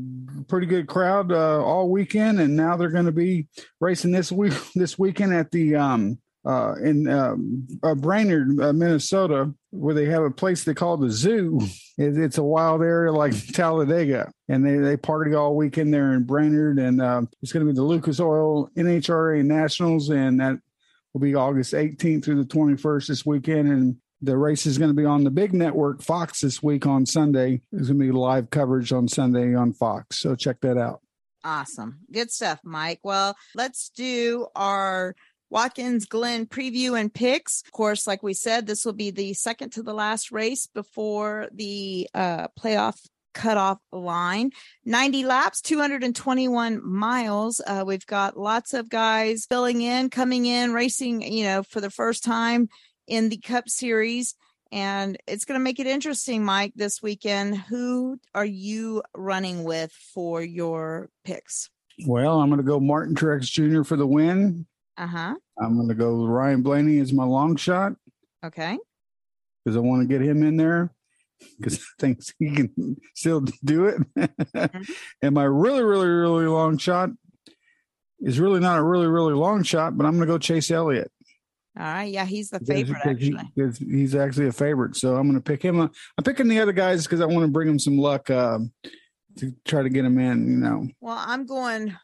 pretty 0.47 0.67
good 0.67 0.87
crowd 0.87 1.31
uh, 1.31 1.63
all 1.63 1.89
weekend, 1.89 2.39
and 2.39 2.55
now 2.55 2.75
they're 2.75 2.89
going 2.89 3.05
to 3.05 3.11
be 3.11 3.47
racing 3.79 4.11
this 4.11 4.31
week 4.31 4.53
this 4.75 4.97
weekend 4.97 5.33
at 5.33 5.51
the 5.51 5.75
um, 5.75 6.17
uh, 6.45 6.73
in 6.83 7.07
um, 7.07 7.67
uh, 7.83 7.95
Brainerd, 7.95 8.59
uh, 8.59 8.73
Minnesota, 8.73 9.53
where 9.69 9.93
they 9.93 10.05
have 10.05 10.23
a 10.23 10.31
place 10.31 10.63
they 10.63 10.73
call 10.73 10.97
the 10.97 11.11
zoo. 11.11 11.59
It, 11.97 12.17
it's 12.17 12.37
a 12.37 12.43
wild 12.43 12.81
area 12.81 13.11
like 13.11 13.33
Talladega, 13.53 14.31
and 14.49 14.65
they 14.65 14.77
they 14.77 14.97
party 14.97 15.33
all 15.35 15.55
weekend 15.55 15.93
there 15.93 16.13
in 16.13 16.23
Brainerd, 16.23 16.79
and 16.79 17.01
uh, 17.01 17.21
it's 17.41 17.51
going 17.51 17.65
to 17.65 17.71
be 17.71 17.75
the 17.75 17.83
Lucas 17.83 18.19
Oil 18.19 18.69
NHRA 18.75 19.43
Nationals, 19.45 20.09
and 20.09 20.39
that 20.39 20.59
will 21.13 21.21
be 21.21 21.35
August 21.35 21.73
18th 21.73 22.23
through 22.23 22.43
the 22.43 22.49
21st 22.49 23.07
this 23.07 23.25
weekend, 23.25 23.69
and 23.69 23.97
the 24.21 24.37
race 24.37 24.65
is 24.65 24.77
going 24.77 24.89
to 24.89 24.95
be 24.95 25.05
on 25.05 25.23
the 25.23 25.31
big 25.31 25.53
network 25.53 26.01
Fox 26.01 26.41
this 26.41 26.61
week 26.61 26.85
on 26.85 27.05
Sunday. 27.05 27.61
There's 27.71 27.87
going 27.87 27.99
to 27.99 28.05
be 28.05 28.11
live 28.11 28.49
coverage 28.49 28.91
on 28.93 29.07
Sunday 29.07 29.55
on 29.55 29.73
Fox. 29.73 30.19
So 30.19 30.35
check 30.35 30.61
that 30.61 30.77
out. 30.77 31.01
Awesome. 31.43 31.99
Good 32.11 32.31
stuff, 32.31 32.59
Mike. 32.63 32.99
Well, 33.03 33.35
let's 33.55 33.89
do 33.89 34.47
our 34.55 35.15
Watkins 35.51 36.05
Glen 36.05 36.47
preview 36.47 36.99
and 36.99 37.13
picks. 37.13 37.61
Of 37.65 37.71
course, 37.71 38.07
like 38.07 38.23
we 38.23 38.33
said, 38.33 38.65
this 38.65 38.83
will 38.85 38.93
be 38.93 39.11
the 39.11 39.33
second 39.35 39.71
to 39.73 39.83
the 39.83 39.93
last 39.93 40.31
race 40.31 40.65
before 40.65 41.47
the 41.53 42.09
uh, 42.13 42.47
playoff 42.59 42.97
cutoff 43.33 43.77
line 43.93 44.51
90 44.83 45.23
laps 45.23 45.61
221 45.61 46.85
miles 46.85 47.61
uh, 47.65 47.81
we've 47.87 48.05
got 48.05 48.35
lots 48.35 48.73
of 48.73 48.89
guys 48.89 49.45
filling 49.47 49.81
in 49.81 50.09
coming 50.09 50.45
in 50.45 50.73
racing 50.73 51.21
you 51.21 51.45
know 51.45 51.63
for 51.63 51.79
the 51.79 51.89
first 51.89 52.25
time 52.25 52.67
in 53.11 53.29
the 53.29 53.37
Cup 53.37 53.69
Series. 53.69 54.35
And 54.71 55.17
it's 55.27 55.43
going 55.43 55.59
to 55.59 55.63
make 55.63 55.79
it 55.79 55.85
interesting, 55.85 56.45
Mike, 56.45 56.71
this 56.75 57.01
weekend. 57.03 57.57
Who 57.57 58.19
are 58.33 58.45
you 58.45 59.03
running 59.13 59.63
with 59.65 59.91
for 59.91 60.41
your 60.41 61.09
picks? 61.25 61.69
Well, 62.07 62.39
I'm 62.39 62.49
going 62.49 62.61
to 62.61 62.63
go 62.63 62.79
Martin 62.79 63.13
Truex 63.13 63.43
Jr. 63.43 63.83
for 63.83 63.97
the 63.97 64.07
win. 64.07 64.65
Uh 64.97 65.07
huh. 65.07 65.35
I'm 65.59 65.75
going 65.75 65.89
to 65.89 65.95
go 65.95 66.25
Ryan 66.25 66.61
Blaney 66.61 66.99
as 66.99 67.13
my 67.13 67.23
long 67.23 67.55
shot. 67.55 67.93
Okay. 68.43 68.77
Because 69.63 69.77
I 69.77 69.79
want 69.79 70.01
to 70.01 70.07
get 70.07 70.21
him 70.21 70.43
in 70.43 70.57
there 70.57 70.91
because 71.59 71.79
I 71.79 71.83
think 71.99 72.19
he 72.39 72.51
can 72.51 72.97
still 73.15 73.41
do 73.63 73.85
it. 73.85 74.01
mm-hmm. 74.15 74.91
and 75.21 75.35
my 75.35 75.43
really, 75.43 75.83
really, 75.83 76.07
really 76.07 76.45
long 76.45 76.77
shot 76.77 77.09
is 78.19 78.39
really 78.39 78.59
not 78.59 78.79
a 78.79 78.83
really, 78.83 79.07
really 79.07 79.33
long 79.33 79.63
shot, 79.63 79.97
but 79.97 80.05
I'm 80.05 80.13
going 80.13 80.27
to 80.27 80.33
go 80.33 80.37
Chase 80.37 80.71
Elliott. 80.71 81.11
All 81.79 81.85
right. 81.85 82.11
Yeah, 82.11 82.25
he's 82.25 82.49
the 82.49 82.59
favorite 82.59 82.99
actually. 83.05 83.51
He, 83.55 83.85
he's 83.85 84.13
actually 84.13 84.47
a 84.47 84.51
favorite, 84.51 84.95
so 84.97 85.15
I'm 85.15 85.23
going 85.23 85.41
to 85.41 85.41
pick 85.41 85.63
him. 85.63 85.79
I'm 85.79 86.23
picking 86.23 86.49
the 86.49 86.59
other 86.59 86.73
guys 86.73 87.05
because 87.05 87.21
I 87.21 87.25
want 87.25 87.45
to 87.45 87.51
bring 87.51 87.69
him 87.69 87.79
some 87.79 87.97
luck 87.97 88.29
uh, 88.29 88.59
to 89.37 89.53
try 89.65 89.81
to 89.81 89.89
get 89.89 90.03
him 90.03 90.19
in. 90.19 90.51
You 90.51 90.57
know. 90.57 90.87
Well, 90.99 91.17
I'm 91.17 91.45
going. 91.45 91.95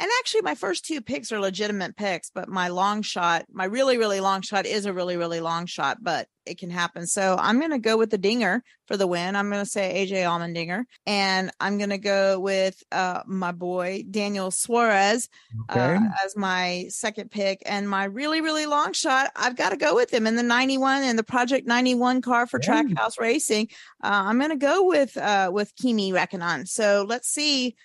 And 0.00 0.10
actually, 0.20 0.42
my 0.42 0.54
first 0.54 0.84
two 0.84 1.00
picks 1.00 1.32
are 1.32 1.40
legitimate 1.40 1.96
picks, 1.96 2.30
but 2.30 2.48
my 2.48 2.68
long 2.68 3.02
shot, 3.02 3.46
my 3.52 3.64
really, 3.64 3.98
really 3.98 4.20
long 4.20 4.42
shot 4.42 4.64
is 4.66 4.86
a 4.86 4.92
really, 4.92 5.16
really 5.16 5.40
long 5.40 5.66
shot, 5.66 5.98
but 6.00 6.28
it 6.46 6.56
can 6.56 6.70
happen. 6.70 7.06
So 7.06 7.36
I'm 7.38 7.58
going 7.58 7.72
to 7.72 7.78
go 7.78 7.96
with 7.98 8.10
the 8.10 8.16
dinger 8.16 8.62
for 8.86 8.96
the 8.96 9.06
win. 9.06 9.36
I'm 9.36 9.50
going 9.50 9.62
to 9.62 9.68
say 9.70 10.06
AJ 10.06 10.22
Allmendinger. 10.22 10.84
And 11.06 11.50
I'm 11.60 11.76
going 11.76 11.90
to 11.90 11.98
go 11.98 12.40
with 12.40 12.82
uh, 12.90 13.22
my 13.26 13.52
boy, 13.52 14.04
Daniel 14.10 14.50
Suarez, 14.50 15.28
Okay. 15.70 15.96
uh, 15.96 16.00
as 16.24 16.36
my 16.36 16.86
second 16.88 17.30
pick. 17.30 17.62
And 17.66 17.88
my 17.90 18.04
really, 18.04 18.40
really 18.40 18.64
long 18.66 18.92
shot, 18.94 19.30
I've 19.36 19.56
got 19.56 19.70
to 19.70 19.76
go 19.76 19.94
with 19.94 20.10
him 20.14 20.26
in 20.26 20.36
the 20.36 20.42
91 20.42 21.02
and 21.02 21.18
the 21.18 21.24
Project 21.24 21.66
91 21.66 22.22
car 22.22 22.46
for 22.46 22.58
Trackhouse 22.58 23.18
Racing. 23.20 23.68
Uh, 24.02 24.22
I'm 24.26 24.38
going 24.38 24.50
to 24.50 24.56
go 24.56 24.84
with 24.86 25.16
uh, 25.18 25.50
with 25.52 25.74
Kimi 25.76 26.12
Räikkönen. 26.12 26.66
So 26.66 27.04
let's 27.06 27.28
see. 27.28 27.76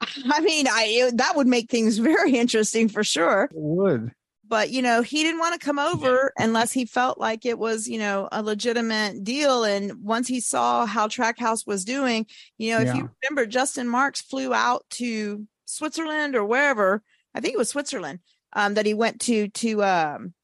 I 0.30 0.40
mean, 0.40 0.66
I 0.68 1.10
that 1.14 1.36
would 1.36 1.46
make 1.46 1.70
things 1.70 1.98
very 2.12 2.36
interesting 2.36 2.88
for 2.88 3.04
sure. 3.04 3.44
It 3.44 3.50
would. 3.54 4.12
But 4.46 4.70
you 4.70 4.82
know, 4.82 5.02
he 5.02 5.22
didn't 5.22 5.38
want 5.38 5.58
to 5.60 5.64
come 5.64 5.78
over 5.78 6.32
unless 6.36 6.72
he 6.72 6.84
felt 6.84 7.18
like 7.18 7.46
it 7.46 7.56
was, 7.58 7.86
you 7.88 7.98
know, 7.98 8.28
a 8.32 8.42
legitimate 8.42 9.22
deal. 9.22 9.62
And 9.62 10.02
once 10.02 10.26
he 10.26 10.40
saw 10.40 10.86
how 10.86 11.06
Trackhouse 11.06 11.66
was 11.66 11.84
doing, 11.84 12.26
you 12.58 12.72
know, 12.72 12.80
if 12.80 12.86
Yeah. 12.88 12.96
you 12.96 13.10
remember, 13.22 13.46
Justin 13.46 13.86
Marks 13.88 14.20
flew 14.22 14.52
out 14.52 14.84
to 14.90 15.46
Switzerland 15.66 16.34
or 16.34 16.44
wherever. 16.44 17.02
I 17.32 17.40
think 17.40 17.54
it 17.54 17.58
was 17.58 17.68
Switzerland 17.68 18.18
um, 18.54 18.74
that 18.74 18.86
he 18.86 18.94
went 18.94 19.20
to 19.22 19.48
to 19.48 19.84
um, 19.84 20.34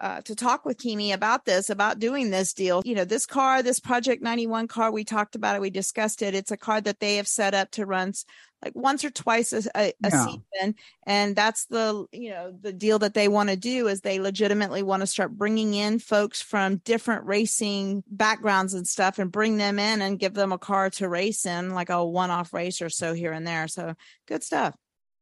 uh, 0.00 0.20
to 0.22 0.34
talk 0.34 0.64
with 0.64 0.76
Kimi 0.78 1.12
about 1.12 1.44
this, 1.44 1.70
about 1.70 2.00
doing 2.00 2.30
this 2.30 2.52
deal. 2.52 2.82
You 2.84 2.96
know, 2.96 3.04
this 3.04 3.24
car, 3.24 3.62
this 3.62 3.78
Project 3.78 4.20
91 4.20 4.66
car, 4.66 4.90
we 4.90 5.04
talked 5.04 5.36
about 5.36 5.54
it, 5.54 5.62
we 5.62 5.70
discussed 5.70 6.20
it. 6.22 6.34
It's 6.34 6.50
a 6.50 6.56
car 6.56 6.80
that 6.80 6.98
they 6.98 7.14
have 7.16 7.28
set 7.28 7.54
up 7.54 7.70
to 7.70 7.86
run 7.86 8.08
s- 8.08 8.24
like 8.64 8.74
once 8.74 9.04
or 9.04 9.10
twice 9.10 9.52
a, 9.52 9.62
a, 9.76 9.88
a 10.02 10.10
Yeah. 10.10 10.24
season. 10.24 10.74
And 11.06 11.36
that's 11.36 11.66
the, 11.66 12.06
you 12.12 12.30
know, 12.30 12.52
the 12.58 12.72
deal 12.72 12.98
that 13.00 13.12
they 13.12 13.28
want 13.28 13.50
to 13.50 13.56
do 13.56 13.88
is 13.88 14.00
they 14.00 14.18
legitimately 14.18 14.82
want 14.82 15.02
to 15.02 15.06
start 15.06 15.36
bringing 15.36 15.74
in 15.74 15.98
folks 15.98 16.40
from 16.40 16.76
different 16.78 17.26
racing 17.26 18.02
backgrounds 18.08 18.72
and 18.72 18.88
stuff 18.88 19.18
and 19.18 19.30
bring 19.30 19.58
them 19.58 19.78
in 19.78 20.00
and 20.00 20.18
give 20.18 20.32
them 20.32 20.50
a 20.52 20.58
car 20.58 20.88
to 20.90 21.08
race 21.08 21.44
in, 21.44 21.74
like 21.74 21.90
a 21.90 22.04
one 22.04 22.30
off 22.30 22.54
race 22.54 22.80
or 22.80 22.88
so 22.88 23.12
here 23.12 23.32
and 23.32 23.46
there. 23.46 23.68
So 23.68 23.94
good 24.26 24.42
stuff. 24.42 24.74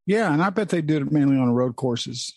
Yeah, 0.07 0.33
and 0.33 0.43
I 0.43 0.51
bet 0.51 0.69
they 0.69 0.83
did 0.83 1.03
it 1.03 1.13
mainly 1.13 1.37
on 1.37 1.51
road 1.53 1.77
courses. 1.77 2.33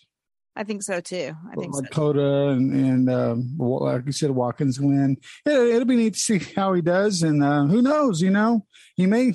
I 0.58 0.64
think 0.64 0.82
so 0.82 1.00
too. 1.00 1.32
I 1.52 1.54
think 1.54 1.74
so. 1.74 1.80
like 1.82 1.90
COTA 1.90 2.48
and 2.48 2.72
and 2.72 3.10
um, 3.10 3.56
like 3.58 4.06
you 4.06 4.12
said, 4.12 4.30
Watkins 4.30 4.78
Glen. 4.78 5.18
It, 5.44 5.52
it'll 5.52 5.84
be 5.84 5.96
neat 5.96 6.14
to 6.14 6.18
see 6.18 6.38
how 6.56 6.72
he 6.72 6.80
does, 6.80 7.22
and 7.22 7.44
uh, 7.44 7.64
who 7.66 7.82
knows? 7.82 8.22
You 8.22 8.30
know, 8.30 8.64
he 8.94 9.06
may 9.06 9.34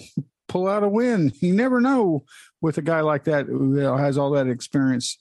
pull 0.52 0.68
out 0.68 0.84
a 0.84 0.90
win. 0.90 1.32
You 1.40 1.54
never 1.54 1.80
know 1.82 2.26
with 2.62 2.78
a 2.78 2.82
guy 2.82 3.02
like 3.02 3.24
that 3.26 3.46
who 3.48 3.80
uh, 3.86 3.98
has 3.98 4.18
all 4.18 4.32
that 4.32 4.48
experience 4.48 5.18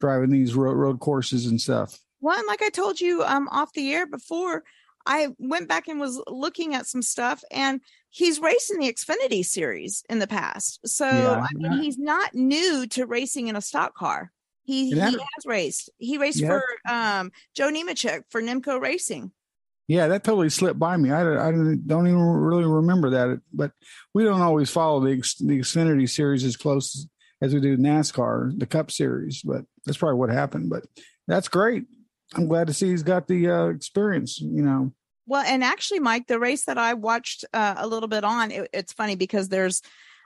driving 0.00 0.30
these 0.30 0.54
road, 0.54 0.74
road 0.74 1.00
courses 1.00 1.46
and 1.46 1.60
stuff. 1.60 1.98
Well, 2.20 2.38
and 2.38 2.46
like 2.46 2.62
I 2.62 2.68
told 2.70 3.00
you 3.00 3.22
um 3.22 3.48
off 3.50 3.72
the 3.72 3.92
air 3.92 4.06
before, 4.06 4.62
I 5.06 5.28
went 5.38 5.68
back 5.68 5.88
and 5.88 6.00
was 6.00 6.22
looking 6.26 6.74
at 6.74 6.86
some 6.86 7.02
stuff 7.02 7.42
and 7.50 7.80
he's 8.10 8.40
raced 8.40 8.70
in 8.70 8.78
the 8.78 8.92
Xfinity 8.92 9.44
series 9.44 10.02
in 10.08 10.18
the 10.18 10.26
past. 10.26 10.80
So 10.86 11.06
Yeah. 11.06 11.40
I 11.42 11.48
mean 11.54 11.82
he's 11.82 11.98
not 11.98 12.34
new 12.34 12.86
to 12.88 13.06
racing 13.06 13.48
in 13.48 13.56
a 13.56 13.60
stock 13.60 13.94
car. 13.94 14.30
He, 14.66 14.90
he 14.92 14.98
has 14.98 15.44
raced. 15.44 15.90
He 15.98 16.16
raced 16.16 16.40
Yeah. 16.40 16.48
for 16.48 16.62
um 16.88 17.32
Joe 17.54 17.70
Nemechek 17.70 18.22
for 18.30 18.40
NEMCO 18.42 18.80
Racing. 18.80 19.30
Yeah, 19.86 20.08
that 20.08 20.24
totally 20.24 20.48
slipped 20.48 20.78
by 20.78 20.96
me. 20.96 21.10
I, 21.10 21.48
I 21.48 21.50
don't 21.50 22.06
even 22.06 22.18
really 22.18 22.64
remember 22.64 23.10
that, 23.10 23.40
but 23.52 23.72
we 24.14 24.24
don't 24.24 24.40
always 24.40 24.70
follow 24.70 25.00
the 25.00 25.16
the 25.40 25.58
Xfinity 25.58 26.08
series 26.08 26.44
as 26.44 26.56
close 26.56 27.06
as 27.42 27.52
we 27.52 27.60
do 27.60 27.76
NASCAR, 27.76 28.58
the 28.58 28.66
Cup 28.66 28.90
Series. 28.90 29.42
But 29.42 29.64
that's 29.84 29.98
probably 29.98 30.18
what 30.18 30.30
happened. 30.30 30.70
But 30.70 30.84
that's 31.26 31.48
great. 31.48 31.84
I'm 32.34 32.48
glad 32.48 32.68
to 32.68 32.72
see 32.72 32.88
he's 32.88 33.02
got 33.02 33.28
the 33.28 33.50
uh, 33.50 33.66
experience. 33.66 34.40
You 34.40 34.62
know, 34.62 34.92
Well, 35.26 35.44
and 35.46 35.62
actually, 35.62 36.00
Mike, 36.00 36.26
the 36.26 36.38
race 36.38 36.64
that 36.64 36.78
I 36.78 36.94
watched 36.94 37.44
uh, 37.52 37.74
a 37.76 37.86
little 37.86 38.08
bit 38.08 38.24
on, 38.24 38.50
it, 38.50 38.70
it's 38.72 38.92
funny 38.92 39.16
because 39.16 39.48
there's, 39.50 39.82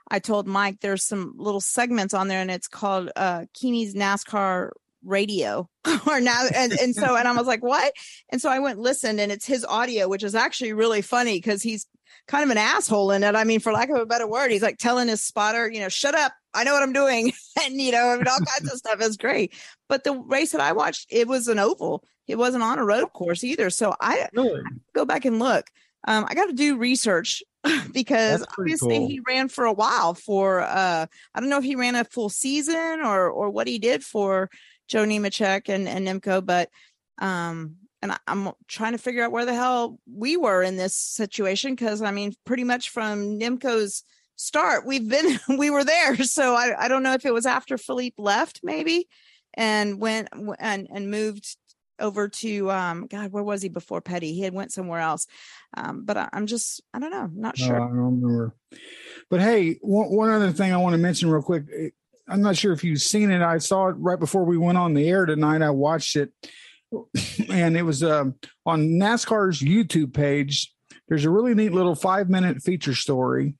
I 0.09 0.19
told 0.19 0.47
Mike 0.47 0.79
there's 0.79 1.03
some 1.03 1.33
little 1.35 1.61
segments 1.61 2.13
on 2.13 2.29
there, 2.29 2.41
and 2.41 2.49
it's 2.49 2.69
called 2.69 3.11
uh, 3.15 3.45
Keeney's 3.53 3.93
NASCAR 3.93 4.71
Radio 5.03 5.69
or 6.07 6.19
now, 6.19 6.45
and 6.53 6.73
and 6.73 6.95
so 6.95 7.15
and 7.15 7.27
I 7.27 7.33
was 7.33 7.47
like, 7.47 7.63
what? 7.63 7.93
And 8.29 8.41
so 8.41 8.49
I 8.49 8.59
went 8.59 8.77
and 8.77 8.83
listened, 8.83 9.19
and 9.19 9.31
it's 9.31 9.45
his 9.45 9.65
audio, 9.65 10.07
which 10.07 10.23
is 10.23 10.35
actually 10.35 10.73
really 10.73 11.01
funny 11.01 11.37
because 11.37 11.61
he's 11.61 11.87
kind 12.29 12.43
of 12.43 12.51
an 12.51 12.57
asshole 12.57 13.11
in 13.11 13.23
it. 13.23 13.35
I 13.35 13.43
mean, 13.43 13.59
for 13.59 13.73
lack 13.73 13.89
of 13.89 13.97
a 13.97 14.05
better 14.05 14.27
word, 14.27 14.51
he's 14.51 14.61
like 14.61 14.77
telling 14.77 15.07
his 15.07 15.21
spotter, 15.21 15.69
you 15.69 15.79
know, 15.79 15.89
shut 15.89 16.15
up. 16.15 16.31
I 16.53 16.63
know 16.63 16.73
what 16.73 16.83
I'm 16.83 16.93
doing. 16.93 17.33
and, 17.63 17.81
you 17.81 17.91
know, 17.91 18.09
I 18.09 18.15
mean, 18.15 18.27
all 18.27 18.37
kinds 18.37 18.71
of 18.71 18.77
stuff 18.77 19.01
is 19.01 19.17
great. 19.17 19.53
But 19.89 20.03
the 20.03 20.13
race 20.13 20.51
that 20.51 20.61
I 20.61 20.71
watched, 20.71 21.07
it 21.09 21.27
was 21.27 21.47
an 21.47 21.59
oval. 21.59 22.03
It 22.27 22.37
wasn't 22.37 22.63
on 22.63 22.77
a 22.77 22.85
road 22.85 23.11
course 23.13 23.43
either. 23.43 23.71
So 23.71 23.95
I, 23.99 24.27
I 24.37 24.61
go 24.93 25.05
back 25.05 25.25
and 25.25 25.39
look. 25.39 25.65
Um, 26.07 26.25
I 26.29 26.35
got 26.35 26.45
to 26.45 26.53
do 26.53 26.77
research 26.77 27.43
because 27.91 28.45
obviously 28.57 28.99
cool. 28.99 29.07
he 29.07 29.21
ran 29.27 29.49
for 29.49 29.65
a 29.65 29.73
while 29.73 30.13
for, 30.13 30.61
uh, 30.61 31.07
I 31.33 31.39
don't 31.39 31.49
know 31.49 31.57
if 31.57 31.63
he 31.63 31.75
ran 31.75 31.95
a 31.95 32.05
full 32.05 32.29
season 32.29 33.01
or, 33.01 33.29
or 33.29 33.49
what 33.49 33.67
he 33.67 33.79
did 33.79 34.03
for 34.03 34.49
Joe 34.89 35.05
Nemechek 35.05 35.69
and, 35.69 35.87
and 35.87 36.07
NEMCO, 36.07 36.45
but, 36.45 36.69
um, 37.19 37.75
and 38.01 38.17
I'm 38.27 38.51
trying 38.67 38.93
to 38.93 38.97
figure 38.97 39.23
out 39.23 39.31
where 39.31 39.45
the 39.45 39.53
hell 39.53 39.99
we 40.11 40.37
were 40.37 40.63
in 40.63 40.77
this 40.77 40.95
situation 40.95 41.75
because 41.75 42.01
I 42.01 42.11
mean, 42.11 42.33
pretty 42.45 42.63
much 42.63 42.89
from 42.89 43.39
NEMCO's 43.39 44.03
start, 44.35 44.85
we've 44.85 45.07
been 45.07 45.39
we 45.57 45.69
were 45.69 45.83
there. 45.83 46.15
So 46.23 46.55
I, 46.55 46.85
I 46.85 46.87
don't 46.87 47.03
know 47.03 47.13
if 47.13 47.25
it 47.25 47.33
was 47.33 47.45
after 47.45 47.77
Philippe 47.77 48.15
left, 48.17 48.61
maybe, 48.63 49.07
and 49.53 49.99
went 49.99 50.29
and 50.59 50.87
and 50.91 51.11
moved 51.11 51.57
over 51.99 52.29
to 52.29 52.71
um 52.71 53.07
God, 53.07 53.31
where 53.31 53.43
was 53.43 53.61
he 53.61 53.69
before 53.69 54.01
Petty? 54.01 54.33
He 54.33 54.41
had 54.41 54.53
went 54.53 54.71
somewhere 54.71 55.01
else. 55.01 55.27
Um, 55.75 56.03
but 56.05 56.17
I, 56.17 56.29
I'm 56.31 56.47
just 56.47 56.81
I 56.93 56.99
don't 56.99 57.11
know, 57.11 57.29
not 57.33 57.59
No, 57.59 57.65
sure. 57.65 57.75
I 57.75 57.79
don't 57.79 57.91
remember. 57.91 58.55
But 59.29 59.41
hey, 59.41 59.79
one, 59.81 60.09
one 60.09 60.29
other 60.29 60.51
thing 60.51 60.71
I 60.71 60.77
want 60.77 60.93
to 60.93 60.97
mention 60.97 61.29
real 61.29 61.41
quick. 61.41 61.65
I'm 62.29 62.41
not 62.41 62.57
sure 62.57 62.73
if 62.73 62.83
you've 62.83 63.01
seen 63.01 63.31
it. 63.31 63.41
I 63.41 63.57
saw 63.57 63.87
it 63.87 63.95
right 63.97 64.19
before 64.19 64.45
we 64.45 64.57
went 64.57 64.77
on 64.77 64.93
the 64.93 65.09
air 65.09 65.25
tonight. 65.25 65.61
I 65.61 65.69
watched 65.71 66.15
it, 66.15 66.31
and 67.49 67.75
it 67.77 67.83
was 67.83 68.03
um, 68.03 68.35
on 68.65 68.81
NASCAR's 68.99 69.61
YouTube 69.61 70.13
page. 70.13 70.73
There's 71.07 71.25
a 71.25 71.29
really 71.29 71.55
neat 71.55 71.71
little 71.73 71.95
five 71.95 72.29
minute 72.29 72.61
feature 72.61 72.93
story 72.93 73.55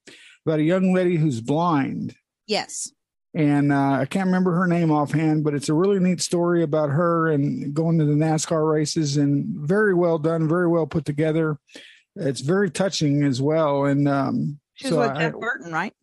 about 0.45 0.59
a 0.59 0.63
young 0.63 0.93
lady 0.93 1.15
who's 1.17 1.41
blind. 1.41 2.15
Yes. 2.47 2.91
And 3.35 3.71
uh, 3.71 3.91
I 4.01 4.05
can't 4.05 4.25
remember 4.27 4.53
her 4.55 4.65
name 4.67 4.91
offhand, 4.91 5.43
but 5.43 5.53
it's 5.53 5.69
a 5.69 5.73
really 5.73 5.99
neat 5.99 6.19
story 6.21 6.63
about 6.63 6.89
her 6.89 7.29
and 7.29 7.73
going 7.73 7.99
to 7.99 8.05
the 8.05 8.13
NASCAR 8.13 8.71
races 8.71 9.17
and 9.17 9.45
very 9.67 9.93
well 9.93 10.17
done, 10.17 10.47
very 10.47 10.67
well 10.67 10.87
put 10.87 11.05
together. 11.05 11.57
It's 12.15 12.41
very 12.41 12.71
touching 12.71 13.23
as 13.23 13.39
well. 13.39 13.85
And 13.85 14.07
um, 14.07 14.59
She 14.75 14.87
was 14.87 14.93
so 14.93 14.99
with 15.01 15.09
I- 15.11 15.19
Jeff 15.29 15.33
Burton, 15.39 15.71
right? 15.71 15.93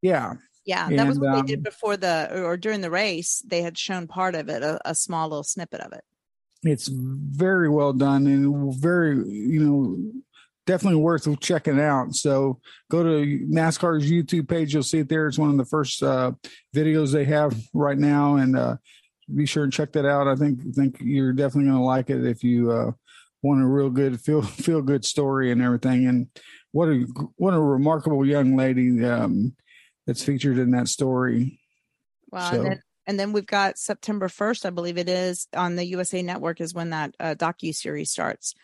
yeah, 0.00 0.34
Yeah, 0.66 0.88
that 0.90 1.06
was 1.06 1.18
what 1.18 1.30
um, 1.30 1.36
they 1.36 1.52
did 1.54 1.62
before 1.62 1.96
the 1.96 2.42
or 2.42 2.56
during 2.56 2.80
the 2.80 2.90
race. 2.90 3.40
They 3.46 3.62
had 3.62 3.78
shown 3.78 4.08
part 4.08 4.34
of 4.34 4.48
it, 4.48 4.62
a, 4.62 4.80
a 4.84 4.94
small 4.94 5.28
little 5.28 5.44
snippet 5.44 5.80
of 5.80 5.92
it. 5.92 6.02
it's 6.64 6.88
very 6.88 7.68
well 7.68 7.92
done 7.92 8.26
and 8.26 8.74
very, 8.80 9.16
you 9.28 9.60
know, 9.60 9.96
definitely 10.66 11.00
worth 11.00 11.28
checking 11.40 11.80
out. 11.80 12.14
So 12.14 12.60
go 12.90 13.02
to 13.02 13.46
NASCAR's 13.48 14.10
YouTube 14.10 14.48
page. 14.48 14.74
You'll 14.74 14.82
see 14.82 14.98
it 14.98 15.08
there. 15.08 15.28
It's 15.28 15.38
one 15.38 15.50
of 15.50 15.56
the 15.56 15.64
first 15.64 16.02
uh, 16.02 16.32
videos 16.74 17.12
they 17.12 17.24
have 17.26 17.56
right 17.72 17.98
now. 17.98 18.36
And 18.36 18.56
uh, 18.56 18.76
be 19.34 19.46
sure 19.46 19.64
and 19.64 19.72
check 19.72 19.92
that 19.92 20.06
out. 20.06 20.26
I 20.26 20.34
think, 20.34 20.74
think 20.74 20.96
you're 21.00 21.32
definitely 21.32 21.70
going 21.70 21.80
to 21.80 21.84
like 21.84 22.10
it 22.10 22.24
if 22.26 22.42
you 22.42 22.72
uh, 22.72 22.90
want 23.42 23.62
a 23.62 23.66
real 23.66 23.90
good 23.90 24.20
feel, 24.20 24.42
feel 24.42 24.82
good 24.82 25.04
story 25.04 25.52
and 25.52 25.62
everything. 25.62 26.06
And 26.06 26.26
what 26.72 26.88
a, 26.88 27.06
what 27.36 27.54
a 27.54 27.60
remarkable 27.60 28.26
young 28.26 28.56
lady 28.56 29.04
um, 29.04 29.54
that's 30.06 30.22
featured 30.24 30.58
in 30.58 30.70
that 30.72 30.88
story. 30.88 31.60
Well, 32.30 32.50
So- 32.50 32.56
and 32.58 32.66
then 32.66 32.82
and 33.08 33.20
then 33.20 33.32
we've 33.32 33.46
got 33.46 33.78
September 33.78 34.28
first, 34.28 34.66
I 34.66 34.70
believe 34.70 34.98
it 34.98 35.08
is, 35.08 35.46
on 35.54 35.76
the 35.76 35.84
USA 35.84 36.22
Network 36.22 36.60
is 36.60 36.74
when 36.74 36.90
that 36.90 37.14
uh, 37.20 37.36
docu 37.38 37.72
series 37.72 38.10
starts. 38.10 38.54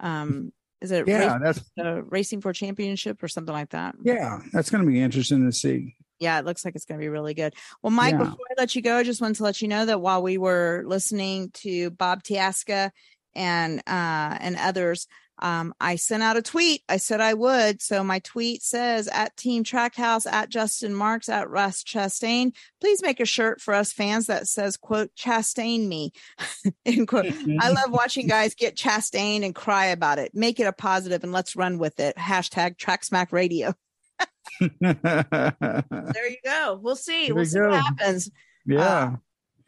Um, 0.00 0.52
is 0.80 0.90
it 0.90 1.06
Yeah, 1.06 1.34
Race- 1.36 1.42
that's- 1.42 1.70
uh, 1.86 2.02
Racing 2.04 2.40
for 2.40 2.54
Championship 2.54 3.22
or 3.22 3.28
something 3.28 3.52
like 3.52 3.68
that? 3.70 3.96
Yeah, 4.02 4.38
that's 4.54 4.70
going 4.70 4.82
to 4.82 4.90
be 4.90 5.02
interesting 5.02 5.44
to 5.44 5.52
see. 5.52 5.96
Yeah, 6.18 6.38
it 6.38 6.46
looks 6.46 6.64
like 6.64 6.74
it's 6.76 6.86
going 6.86 6.98
to 6.98 7.04
be 7.04 7.10
really 7.10 7.34
good. 7.34 7.52
Well, 7.82 7.90
Mike, 7.90 8.12
Yeah. 8.12 8.18
before 8.24 8.46
I 8.50 8.54
let 8.56 8.74
you 8.74 8.80
go, 8.80 8.96
I 8.96 9.02
just 9.02 9.20
wanted 9.20 9.36
to 9.36 9.42
let 9.42 9.60
you 9.60 9.68
know 9.68 9.84
that 9.84 10.00
while 10.00 10.22
we 10.22 10.38
were 10.38 10.82
listening 10.86 11.50
to 11.56 11.90
Bob 11.90 12.22
Tasca 12.22 12.90
and 13.34 13.80
uh, 13.86 14.38
and 14.40 14.56
others, 14.56 15.06
um, 15.40 15.74
I 15.80 15.96
sent 15.96 16.22
out 16.22 16.36
a 16.36 16.42
tweet. 16.42 16.82
I 16.88 16.98
said 16.98 17.20
I 17.20 17.34
would. 17.34 17.80
So 17.80 18.04
my 18.04 18.18
tweet 18.20 18.62
says 18.62 19.08
at 19.08 19.36
Team 19.36 19.64
Trackhouse, 19.64 20.30
at 20.30 20.50
Justin 20.50 20.94
Marks, 20.94 21.28
at 21.28 21.48
Ross 21.48 21.82
Chastain. 21.82 22.52
Please 22.80 23.02
make 23.02 23.20
a 23.20 23.24
shirt 23.24 23.60
for 23.60 23.74
us 23.74 23.92
fans 23.92 24.26
that 24.26 24.46
says, 24.46 24.76
quote, 24.76 25.10
Chastain 25.16 25.88
me. 25.88 26.12
End 26.86 27.08
quote. 27.08 27.32
I 27.60 27.70
love 27.70 27.90
watching 27.90 28.26
guys 28.26 28.54
get 28.54 28.76
Chastain 28.76 29.44
and 29.44 29.54
cry 29.54 29.86
about 29.86 30.18
it. 30.18 30.34
Make 30.34 30.60
it 30.60 30.66
a 30.66 30.72
positive 30.72 31.24
and 31.24 31.32
let's 31.32 31.56
run 31.56 31.78
with 31.78 31.98
it. 32.00 32.16
Hashtag 32.16 32.76
Track 32.76 33.04
Smack 33.04 33.32
Radio. 33.32 33.74
there 34.60 36.30
you 36.30 36.36
go. 36.44 36.78
We'll 36.80 36.96
see. 36.96 37.26
There 37.26 37.34
we'll 37.34 37.44
see 37.46 37.58
go. 37.58 37.70
what 37.70 37.82
happens. 37.82 38.30
Yeah. 38.66 39.16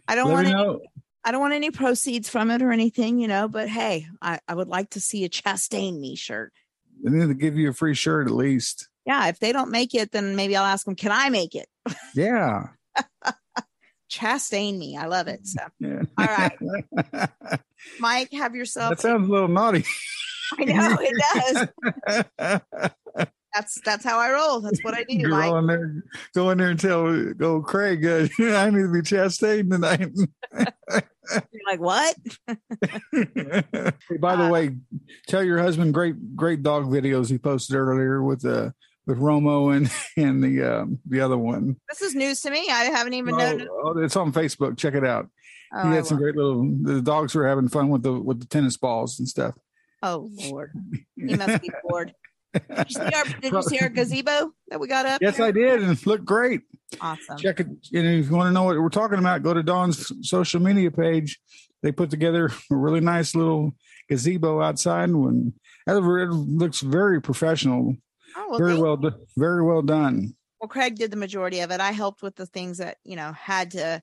I 0.06 0.14
don't 0.14 0.30
want 0.30 0.48
know. 0.48 0.80
I 1.24 1.30
don't 1.30 1.40
want 1.40 1.54
any 1.54 1.70
proceeds 1.70 2.28
from 2.28 2.50
it 2.50 2.62
or 2.62 2.72
anything, 2.72 3.18
you 3.18 3.28
know. 3.28 3.48
But 3.48 3.68
hey, 3.68 4.06
I, 4.20 4.40
I 4.48 4.54
would 4.54 4.68
like 4.68 4.90
to 4.90 5.00
see 5.00 5.24
a 5.24 5.28
Chastain 5.28 5.98
me 6.00 6.16
shirt. 6.16 6.52
They 7.04 7.10
need 7.10 7.28
to 7.28 7.34
give 7.34 7.56
you 7.56 7.70
a 7.70 7.72
free 7.72 7.94
shirt 7.94 8.26
at 8.26 8.32
least. 8.34 8.88
Yeah, 9.06 9.28
if 9.28 9.38
they 9.40 9.52
don't 9.52 9.70
make 9.70 9.94
it, 9.94 10.12
then 10.12 10.36
maybe 10.36 10.56
I'll 10.56 10.64
ask 10.64 10.84
them, 10.84 10.94
can 10.96 11.10
I 11.12 11.28
make 11.28 11.54
it? 11.54 11.66
Yeah. 12.14 12.68
Chastain 14.10 14.78
me. 14.78 14.96
I 14.96 15.06
love 15.06 15.26
it. 15.26 15.46
So, 15.46 15.60
Yeah. 15.80 16.02
all 16.18 16.26
right, 16.26 16.58
Mike, 17.98 18.32
have 18.32 18.54
yourself. 18.54 18.90
That 18.90 19.00
sounds 19.00 19.26
a 19.28 19.32
little 19.32 19.48
naughty. 19.48 19.84
I 20.58 20.64
know 20.64 20.98
it 21.00 21.68
does. 22.36 22.60
That's 23.54 23.78
that's 23.84 24.02
how 24.02 24.18
I 24.18 24.30
roll. 24.32 24.60
That's 24.60 24.82
what 24.82 24.94
I 24.94 25.02
do, 25.04 25.24
Go 25.24 25.28
Mike. 25.28 25.52
in 25.52 25.66
there, 25.66 26.02
go 26.34 26.48
in 26.50 26.56
there 26.58 26.70
and 26.70 26.80
tell 26.80 27.32
go 27.34 27.60
Craig, 27.60 28.02
uh, 28.06 28.26
I 28.40 28.70
need 28.70 28.80
to 28.80 28.92
be 28.92 29.02
chastained 29.02 29.70
tonight. 29.70 30.08
You're 31.30 31.42
like, 31.66 31.80
what? 31.80 32.16
Hey, 34.08 34.16
by 34.18 34.36
the 34.36 34.48
way, 34.50 34.70
tell 35.28 35.42
your 35.42 35.58
husband 35.58 35.94
great 35.94 36.36
great 36.36 36.62
dog 36.62 36.84
videos 36.86 37.30
he 37.30 37.38
posted 37.38 37.76
earlier 37.76 38.22
with 38.22 38.44
uh 38.44 38.70
with 39.06 39.18
Romo 39.18 39.74
and 39.76 39.90
and 40.16 40.42
the 40.42 40.62
um 40.62 40.98
the 41.08 41.20
other 41.20 41.38
one. 41.38 41.76
This 41.88 42.02
is 42.02 42.14
news 42.14 42.40
to 42.42 42.50
me. 42.50 42.66
I 42.68 42.84
haven't 42.84 43.14
even 43.14 43.34
Oh, 43.34 43.38
known. 43.38 43.68
oh, 43.84 43.98
it's 43.98 44.16
on 44.16 44.32
Facebook. 44.32 44.76
Check 44.76 44.94
it 44.94 45.04
out. 45.04 45.28
Oh, 45.74 45.88
he 45.88 45.94
had 45.94 46.06
some 46.06 46.18
great 46.18 46.36
little. 46.36 46.68
The 46.82 47.00
dogs 47.00 47.34
were 47.34 47.46
having 47.48 47.68
fun 47.68 47.88
with 47.88 48.02
the 48.02 48.12
with 48.12 48.40
the 48.40 48.46
tennis 48.46 48.76
balls 48.76 49.18
and 49.18 49.28
stuff. 49.28 49.54
Oh 50.02 50.28
Lord, 50.50 50.72
he 51.16 51.34
must 51.36 51.62
be 51.62 51.70
bored. 51.88 52.12
Did 52.52 52.64
you 52.88 52.94
see 52.94 53.00
our 53.00 53.24
Did 53.40 53.52
you 53.52 53.62
see 53.62 53.78
our 53.80 53.88
gazebo 53.88 54.52
that 54.68 54.78
we 54.80 54.86
got 54.88 55.06
up? 55.06 55.20
Yes, 55.22 55.36
there? 55.38 55.46
I 55.46 55.50
did, 55.52 55.82
and 55.82 55.92
it 55.92 56.06
looked 56.06 56.24
great. 56.24 56.60
Awesome. 57.00 57.38
Check 57.38 57.60
it. 57.60 57.66
And 57.66 58.06
if 58.06 58.28
you 58.30 58.36
want 58.36 58.48
to 58.48 58.52
know 58.52 58.64
what 58.64 58.76
we're 58.78 58.88
talking 58.90 59.18
about, 59.18 59.42
go 59.42 59.54
to 59.54 59.62
Dawn's 59.62 60.12
social 60.28 60.60
media 60.60 60.90
page. 60.90 61.40
They 61.82 61.92
put 61.92 62.10
together 62.10 62.46
a 62.70 62.76
really 62.76 63.00
nice 63.00 63.34
little 63.34 63.72
gazebo 64.08 64.60
outside. 64.62 65.10
When 65.10 65.54
it 65.86 65.92
looks 65.94 66.80
very 66.80 67.20
professional, 67.20 67.96
Oh, 68.36 68.46
well, 68.50 68.58
very 68.58 68.78
well, 68.78 68.96
do- 68.96 69.26
very 69.36 69.62
well 69.62 69.82
done. 69.82 70.34
Well, 70.60 70.68
Craig 70.68 70.94
did 70.94 71.10
the 71.10 71.16
majority 71.16 71.60
of 71.60 71.70
it. 71.70 71.80
I 71.80 71.90
helped 71.92 72.22
with 72.22 72.36
the 72.36 72.46
things 72.46 72.78
that 72.78 72.98
you 73.04 73.16
know 73.16 73.32
had 73.32 73.70
to. 73.72 74.02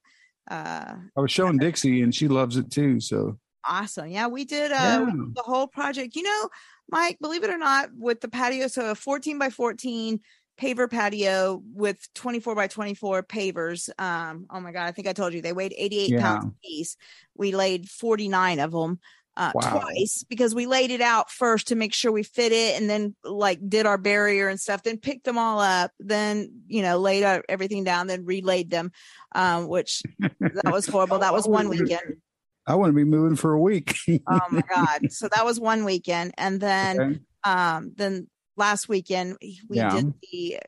uh 0.52 0.96
I 1.18 1.20
was 1.22 1.32
showing 1.32 1.58
Dixie, 1.58 2.02
and 2.02 2.14
she 2.14 2.28
loves 2.28 2.58
it 2.58 2.70
too. 2.72 3.00
So 3.00 3.38
Awesome. 3.68 4.08
Yeah, 4.08 4.28
we 4.28 4.46
did 4.46 4.72
uh 4.72 4.76
Yeah. 5.08 5.12
the 5.36 5.42
whole 5.44 5.68
project. 5.68 6.16
You 6.16 6.24
know, 6.24 6.50
Mike, 6.92 7.18
believe 7.22 7.44
it 7.44 7.50
or 7.50 7.58
not, 7.58 7.90
with 7.96 8.22
the 8.22 8.30
patio, 8.30 8.68
so 8.68 8.92
a 8.92 8.96
14 8.96 9.38
by 9.38 9.50
14 9.50 10.20
paver 10.60 10.90
patio 10.90 11.62
with 11.74 12.06
24 12.16 12.56
by 12.56 12.68
24 12.68 13.24
pavers. 13.24 13.90
Um, 14.00 14.46
oh 14.50 14.60
my 14.60 14.72
god, 14.72 14.88
I 14.88 14.92
think 14.92 15.08
I 15.08 15.14
told 15.14 15.34
you 15.34 15.42
they 15.42 15.54
weighed 15.54 15.74
88 15.78 16.20
pounds 16.20 16.46
Yeah. 16.46 16.50
apiece. 16.50 16.98
We 17.36 17.52
laid 17.54 17.90
49 17.90 18.60
of 18.60 18.72
them. 18.72 19.00
Uh, 19.38 19.54
Wow. 19.56 19.80
twice 19.80 20.26
because 20.28 20.54
we 20.54 20.66
laid 20.66 20.92
it 20.92 21.00
out 21.00 21.32
first 21.32 21.68
to 21.68 21.76
make 21.76 21.94
sure 21.94 22.12
we 22.12 22.24
fit 22.24 22.52
it 22.52 22.82
and 22.82 22.90
then 22.90 23.16
like 23.24 23.58
did 23.70 23.86
our 23.86 23.98
barrier 23.98 24.50
and 24.50 24.60
stuff 24.60 24.84
then 24.84 24.98
picked 24.98 25.24
them 25.24 25.38
all 25.38 25.62
up 25.62 25.92
then 25.98 26.52
you 26.68 26.82
know 26.82 26.98
laid 26.98 27.24
everything 27.48 27.86
down 27.86 28.08
then 28.08 28.26
relaid 28.26 28.70
them 28.70 28.92
um 29.36 29.70
which 29.70 30.02
that 30.20 30.66
was 30.66 30.86
horrible 30.88 31.20
that 31.20 31.32
was 31.32 31.48
one 31.48 31.70
weekend 31.70 32.02
I 32.70 32.76
want 32.76 32.92
to 32.92 32.96
be 32.96 33.04
moving 33.04 33.36
for 33.36 33.52
a 33.54 33.60
week. 33.60 33.96
oh 34.08 34.40
my 34.52 34.62
god 34.70 35.12
so 35.12 35.28
that 35.34 35.44
was 35.44 35.60
one 35.60 35.84
weekend 35.86 36.34
and 36.38 36.62
then 36.62 37.00
Okay. 37.00 37.20
um 37.44 37.92
then 37.98 38.28
last 38.58 38.88
weekend 38.88 39.38
we 39.42 39.78
Yeah. 39.78 39.90
did 39.90 40.14
the 40.32 40.60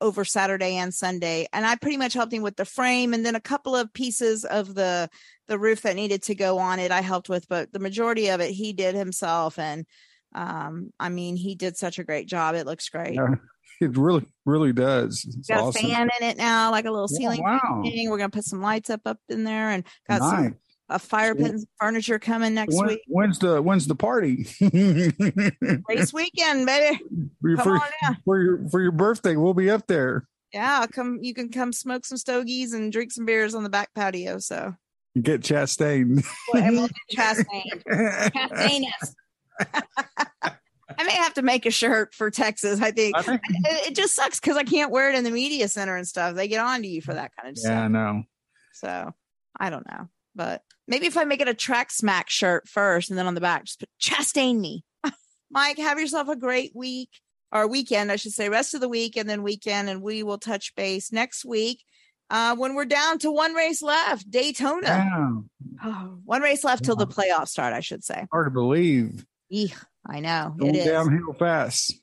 over 0.00 0.24
saturday 0.24 0.76
and 0.76 0.92
sunday 0.92 1.46
and 1.52 1.64
i 1.64 1.76
pretty 1.76 1.96
much 1.96 2.12
helped 2.14 2.32
him 2.32 2.42
with 2.42 2.56
the 2.56 2.64
frame 2.64 3.14
and 3.14 3.24
then 3.24 3.36
a 3.36 3.40
couple 3.40 3.76
of 3.76 3.92
pieces 3.92 4.44
of 4.44 4.74
the 4.74 5.08
the 5.46 5.58
roof 5.58 5.82
that 5.82 5.94
needed 5.94 6.22
to 6.22 6.34
go 6.34 6.58
on 6.58 6.78
it 6.80 6.90
i 6.90 7.00
helped 7.00 7.28
with 7.28 7.46
but 7.48 7.72
the 7.72 7.78
majority 7.78 8.28
of 8.30 8.40
it 8.40 8.50
he 8.50 8.72
did 8.72 8.94
himself 8.94 9.58
and 9.58 9.86
um 10.34 10.90
i 10.98 11.08
mean 11.08 11.36
he 11.36 11.54
did 11.54 11.76
such 11.76 11.98
a 12.00 12.04
great 12.04 12.26
job 12.26 12.54
it 12.56 12.66
looks 12.66 12.88
great 12.88 13.14
Yeah, 13.14 13.34
it 13.80 13.96
really, 13.96 14.26
really 14.46 14.72
does. 14.72 15.24
It's 15.38 15.48
got 15.48 15.60
awesome. 15.60 15.84
a 15.84 15.94
fan 15.94 16.10
in 16.20 16.26
it 16.28 16.36
now 16.36 16.70
like 16.70 16.86
a 16.86 16.90
little 16.90 17.08
Yeah, 17.08 17.18
ceiling 17.18 17.42
wow. 17.42 17.82
thing 17.84 18.10
we're 18.10 18.18
gonna 18.18 18.30
put 18.30 18.44
some 18.44 18.62
lights 18.62 18.90
up 18.90 19.02
up 19.04 19.18
in 19.28 19.44
there 19.44 19.70
and 19.70 19.84
got 20.08 20.22
Nice. 20.22 20.30
some 20.30 20.56
a 20.90 20.98
fire 20.98 21.34
pit 21.34 21.50
and 21.50 21.66
furniture 21.80 22.18
coming 22.18 22.54
next 22.54 22.74
When- 22.76 22.88
week 22.88 23.00
when's 23.06 23.38
the 23.38 23.62
when's 23.62 23.86
the 23.86 23.94
party? 23.94 24.46
race 25.88 26.12
weekend 26.12 26.66
baby 26.66 26.98
for, 27.62 27.78
Come 27.78 27.80
for, 27.80 28.16
for 28.24 28.42
your 28.42 28.68
for 28.68 28.80
your 28.82 28.92
birthday, 28.92 29.36
we'll 29.36 29.54
be 29.54 29.70
up 29.70 29.86
there. 29.86 30.26
Yeah, 30.52 30.80
I'll 30.80 30.88
come. 30.88 31.18
You 31.20 31.34
can 31.34 31.48
come 31.48 31.72
smoke 31.72 32.04
some 32.06 32.16
stogies 32.18 32.72
and 32.72 32.92
drink 32.92 33.10
some 33.12 33.24
beers 33.24 33.54
on 33.56 33.64
the 33.64 33.70
back 33.70 33.92
patio. 33.94 34.38
So, 34.38 34.74
get 35.20 35.40
chastained. 35.42 36.24
well, 36.52 36.70
we'll 36.70 36.86
do 36.86 36.94
Chastain. 37.16 37.82
Chastain 37.90 38.84
us. 39.02 39.14
I 40.96 41.02
may 41.02 41.14
have 41.14 41.34
to 41.34 41.42
make 41.42 41.66
a 41.66 41.72
shirt 41.72 42.14
for 42.14 42.30
Texas. 42.30 42.80
I 42.80 42.92
think, 42.92 43.16
it, 43.18 43.40
it 43.88 43.96
just 43.96 44.14
sucks 44.14 44.38
because 44.38 44.56
I 44.56 44.62
can't 44.62 44.92
wear 44.92 45.10
it 45.10 45.16
in 45.16 45.24
the 45.24 45.30
media 45.32 45.66
center 45.66 45.96
and 45.96 46.06
stuff. 46.06 46.36
They 46.36 46.46
get 46.46 46.60
on 46.60 46.82
to 46.82 46.88
you 46.88 47.02
for 47.02 47.14
that 47.14 47.32
kind 47.36 47.50
of 47.50 47.58
stuff. 47.58 47.70
yeah, 47.70 47.82
I 47.84 47.88
know. 47.88 48.22
So 48.74 49.12
I 49.58 49.70
don't 49.70 49.86
know, 49.88 50.08
but 50.36 50.62
maybe 50.86 51.06
if 51.06 51.16
I 51.16 51.24
make 51.24 51.40
it 51.40 51.48
a 51.48 51.54
track 51.54 51.90
smack 51.90 52.30
shirt 52.30 52.68
first 52.68 53.10
and 53.10 53.18
then 53.18 53.26
on 53.26 53.34
the 53.34 53.40
back, 53.40 53.64
just 53.64 53.80
put 53.80 53.88
Chastain 54.00 54.58
me. 54.60 54.84
Mike, 55.50 55.78
have 55.78 55.98
yourself 55.98 56.28
a 56.28 56.36
great 56.36 56.72
week 56.74 57.10
or 57.52 57.68
weekend, 57.68 58.10
I 58.10 58.16
should 58.16 58.32
say, 58.32 58.48
rest 58.48 58.74
of 58.74 58.80
the 58.80 58.88
week 58.88 59.16
and 59.16 59.28
then 59.28 59.42
weekend, 59.42 59.88
and 59.88 60.02
we 60.02 60.22
will 60.22 60.38
touch 60.38 60.74
base 60.74 61.12
next 61.12 61.44
week 61.44 61.84
uh, 62.30 62.56
when 62.56 62.74
we're 62.74 62.84
down 62.84 63.18
to 63.20 63.30
one 63.30 63.54
race 63.54 63.82
left, 63.82 64.30
Daytona. 64.30 64.86
Yeah. 64.86 65.30
Oh, 65.84 66.18
one 66.24 66.42
race 66.42 66.64
left 66.64 66.84
till 66.84 66.96
the 66.96 67.06
playoffs 67.06 67.48
start, 67.48 67.74
I 67.74 67.80
should 67.80 68.02
say. 68.02 68.26
Hard 68.32 68.46
to 68.46 68.50
believe. 68.50 69.24
Eek, 69.50 69.74
I 70.06 70.20
know 70.20 70.54
Going 70.58 70.74
it 70.74 70.78
is. 70.78 70.86
downhill 70.86 71.34
fast. 71.34 71.94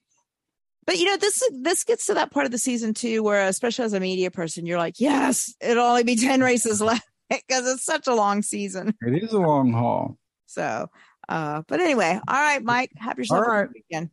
But 0.85 0.97
you 0.97 1.05
know, 1.05 1.17
this 1.17 1.43
this 1.61 1.83
gets 1.83 2.07
to 2.07 2.15
that 2.15 2.31
part 2.31 2.45
of 2.45 2.51
the 2.51 2.57
season 2.57 2.93
too, 2.93 3.23
where 3.23 3.47
especially 3.47 3.85
as 3.85 3.93
a 3.93 3.99
media 3.99 4.31
person, 4.31 4.65
you're 4.65 4.77
like, 4.77 4.99
yes, 4.99 5.53
it'll 5.61 5.85
only 5.85 6.03
be 6.03 6.15
ten 6.15 6.41
races 6.41 6.81
left 6.81 7.07
because 7.47 7.71
it's 7.71 7.85
such 7.85 8.07
a 8.07 8.13
long 8.13 8.41
season. 8.41 8.95
It 9.01 9.23
is 9.23 9.33
a 9.33 9.39
long 9.39 9.71
haul. 9.71 10.17
So, 10.47 10.89
uh, 11.29 11.61
but 11.67 11.79
anyway, 11.79 12.19
all 12.27 12.41
right, 12.41 12.61
Mike, 12.61 12.91
have 12.97 13.17
yourself 13.17 13.39
All 13.39 13.45
a 13.45 13.49
right. 13.49 13.67
good 13.67 13.83
weekend. 13.89 14.09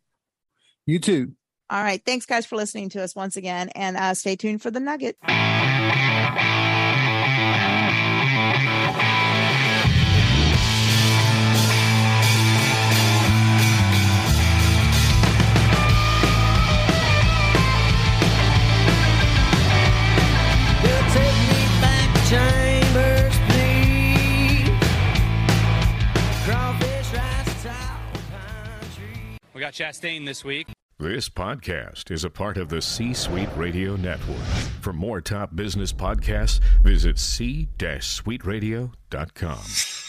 You 0.87 0.99
too. 0.99 1.33
All 1.71 1.83
right, 1.83 2.01
thanks 2.05 2.25
guys 2.25 2.47
for 2.47 2.57
listening 2.57 2.89
to 2.91 3.03
us 3.03 3.15
once 3.15 3.37
again, 3.37 3.69
and 3.75 3.97
uh, 3.97 4.15
stay 4.15 4.37
tuned 4.37 4.63
for 4.63 4.71
the 4.71 4.81
Nugget. 4.81 5.19
We 29.59 29.63
got 29.63 29.73
Chastain 29.73 30.25
this 30.25 30.45
week. 30.45 30.69
This 31.01 31.29
podcast 31.29 32.13
is 32.13 32.23
a 32.23 32.31
part 32.31 32.59
of 32.59 32.69
the 32.69 32.81
C 32.81 33.13
Suite 33.13 33.49
Radio 33.57 33.97
Network. 33.97 34.39
For 34.83 34.93
more 34.93 35.21
top 35.21 35.57
business 35.57 35.93
podcasts, 35.93 36.61
visit 36.85 37.19
c-suiteradio.com. 37.19 40.08